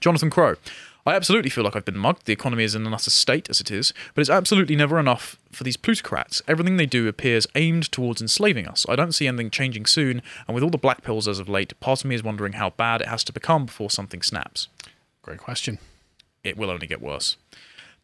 Jonathan 0.00 0.30
Crow. 0.30 0.56
I 1.04 1.14
absolutely 1.14 1.50
feel 1.50 1.64
like 1.64 1.74
I've 1.74 1.84
been 1.84 1.98
mugged. 1.98 2.26
The 2.26 2.32
economy 2.32 2.62
is 2.62 2.74
in 2.76 2.86
an 2.86 2.94
utter 2.94 3.10
state 3.10 3.50
as 3.50 3.60
it 3.60 3.70
is, 3.72 3.92
but 4.14 4.20
it's 4.20 4.30
absolutely 4.30 4.76
never 4.76 5.00
enough 5.00 5.36
for 5.50 5.64
these 5.64 5.76
plutocrats. 5.76 6.40
Everything 6.46 6.76
they 6.76 6.86
do 6.86 7.08
appears 7.08 7.46
aimed 7.56 7.90
towards 7.90 8.22
enslaving 8.22 8.68
us. 8.68 8.86
I 8.88 8.94
don't 8.94 9.12
see 9.12 9.26
anything 9.26 9.50
changing 9.50 9.86
soon, 9.86 10.22
and 10.46 10.54
with 10.54 10.62
all 10.62 10.70
the 10.70 10.78
black 10.78 11.02
pills 11.02 11.26
as 11.26 11.40
of 11.40 11.48
late, 11.48 11.78
part 11.80 12.00
of 12.00 12.04
me 12.08 12.14
is 12.14 12.22
wondering 12.22 12.52
how 12.54 12.70
bad 12.70 13.00
it 13.00 13.08
has 13.08 13.24
to 13.24 13.32
become 13.32 13.66
before 13.66 13.90
something 13.90 14.22
snaps. 14.22 14.68
Great 15.22 15.38
question. 15.40 15.78
It 16.44 16.56
will 16.56 16.70
only 16.70 16.86
get 16.86 17.02
worse. 17.02 17.36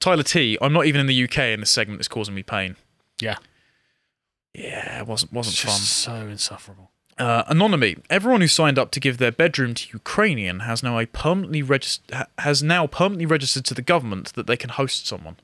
Tyler 0.01 0.23
T. 0.25 0.59
I'm 0.61 0.73
not 0.73 0.87
even 0.87 1.01
in 1.01 1.07
the 1.07 1.25
UK, 1.25 1.39
and 1.39 1.63
this 1.63 1.71
segment 1.71 2.01
is 2.01 2.09
causing 2.09 2.35
me 2.35 2.43
pain. 2.43 2.75
Yeah. 3.21 3.37
Yeah, 4.55 5.01
it 5.01 5.07
wasn't 5.07 5.33
wasn't 5.33 5.55
It's 5.55 5.63
fun. 5.63 5.81
so 5.81 6.15
insufferable. 6.29 6.91
Uh, 7.19 7.45
Anonymy. 7.49 7.99
Everyone 8.09 8.41
who 8.41 8.49
signed 8.49 8.79
up 8.79 8.91
to 8.93 9.01
give 9.01 9.19
their 9.19 9.33
bedroom 9.33 9.75
to 9.75 9.89
Ukrainian 9.93 10.61
has 10.61 10.83
now 10.83 10.99
a 10.99 11.07
permanently 11.07 11.63
regist- 11.63 12.27
has 12.39 12.63
now 12.63 12.87
permanently 12.87 13.27
registered 13.27 13.65
to 13.67 13.75
the 13.75 13.83
government 13.83 14.33
that 14.35 14.47
they 14.47 14.57
can 14.57 14.71
host 14.71 15.07
someone. 15.07 15.37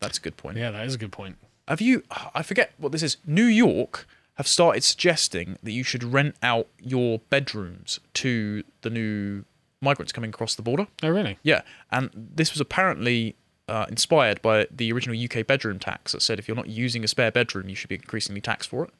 That's 0.00 0.18
a 0.18 0.20
good 0.20 0.36
point. 0.36 0.56
Yeah, 0.56 0.70
that 0.70 0.86
is 0.86 0.94
a 0.94 0.98
good 0.98 1.12
point. 1.12 1.36
Have 1.66 1.80
you? 1.80 2.04
I 2.34 2.42
forget 2.42 2.72
what 2.78 2.92
this 2.92 3.02
is. 3.02 3.18
New 3.26 3.44
York 3.44 4.06
have 4.34 4.48
started 4.48 4.84
suggesting 4.84 5.58
that 5.62 5.72
you 5.72 5.82
should 5.82 6.04
rent 6.04 6.36
out 6.42 6.68
your 6.80 7.18
bedrooms 7.28 8.00
to 8.14 8.62
the 8.82 8.90
new 8.90 9.44
migrants 9.80 10.12
coming 10.12 10.30
across 10.30 10.54
the 10.54 10.62
border. 10.62 10.86
Oh, 11.02 11.08
really? 11.10 11.38
Yeah, 11.42 11.62
and 11.90 12.10
this 12.14 12.52
was 12.52 12.60
apparently 12.60 13.36
uh, 13.68 13.86
inspired 13.88 14.40
by 14.40 14.66
the 14.70 14.92
original 14.92 15.16
UK 15.22 15.46
bedroom 15.46 15.78
tax 15.78 16.12
that 16.12 16.22
said 16.22 16.38
if 16.38 16.48
you're 16.48 16.56
not 16.56 16.68
using 16.68 17.04
a 17.04 17.08
spare 17.08 17.30
bedroom, 17.30 17.68
you 17.68 17.74
should 17.74 17.88
be 17.88 17.96
increasingly 17.96 18.40
taxed 18.40 18.70
for 18.70 18.84
it. 18.84 18.90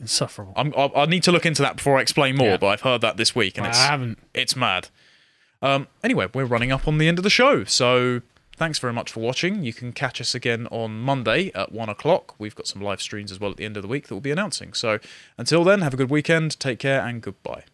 Insufferable. 0.00 0.54
I'm, 0.56 0.72
I, 0.76 0.90
I 0.96 1.06
need 1.06 1.22
to 1.24 1.32
look 1.32 1.44
into 1.44 1.62
that 1.62 1.76
before 1.76 1.98
I 1.98 2.00
explain 2.02 2.36
more, 2.36 2.48
Yeah. 2.48 2.56
but 2.56 2.66
I've 2.68 2.80
heard 2.80 3.02
that 3.02 3.16
this 3.18 3.34
week, 3.34 3.58
and 3.58 3.66
I 3.66 3.70
it's 3.70 3.78
haven't. 3.78 4.18
it's 4.34 4.56
mad. 4.56 4.88
Um, 5.62 5.88
anyway, 6.02 6.26
we're 6.32 6.46
running 6.46 6.72
up 6.72 6.88
on 6.88 6.96
the 6.98 7.06
end 7.06 7.18
of 7.18 7.22
the 7.24 7.28
show, 7.30 7.64
so 7.64 8.22
thanks 8.56 8.78
very 8.78 8.94
much 8.94 9.12
for 9.12 9.20
watching. 9.20 9.62
You 9.62 9.74
can 9.74 9.92
catch 9.92 10.20
us 10.20 10.34
again 10.34 10.66
on 10.70 11.00
Monday 11.00 11.50
at 11.54 11.70
one 11.72 11.90
o'clock. 11.90 12.34
We've 12.38 12.54
got 12.54 12.66
some 12.66 12.80
live 12.80 13.02
streams 13.02 13.30
as 13.30 13.38
well 13.38 13.50
at 13.50 13.58
the 13.58 13.64
end 13.66 13.76
of 13.76 13.82
the 13.82 13.88
week 13.88 14.08
that 14.08 14.14
we'll 14.14 14.20
be 14.22 14.30
announcing. 14.30 14.72
So 14.72 14.98
until 15.36 15.62
then, 15.64 15.82
have 15.82 15.92
a 15.92 15.98
good 15.98 16.10
weekend, 16.10 16.58
take 16.58 16.78
care, 16.78 17.02
and 17.06 17.20
goodbye. 17.20 17.64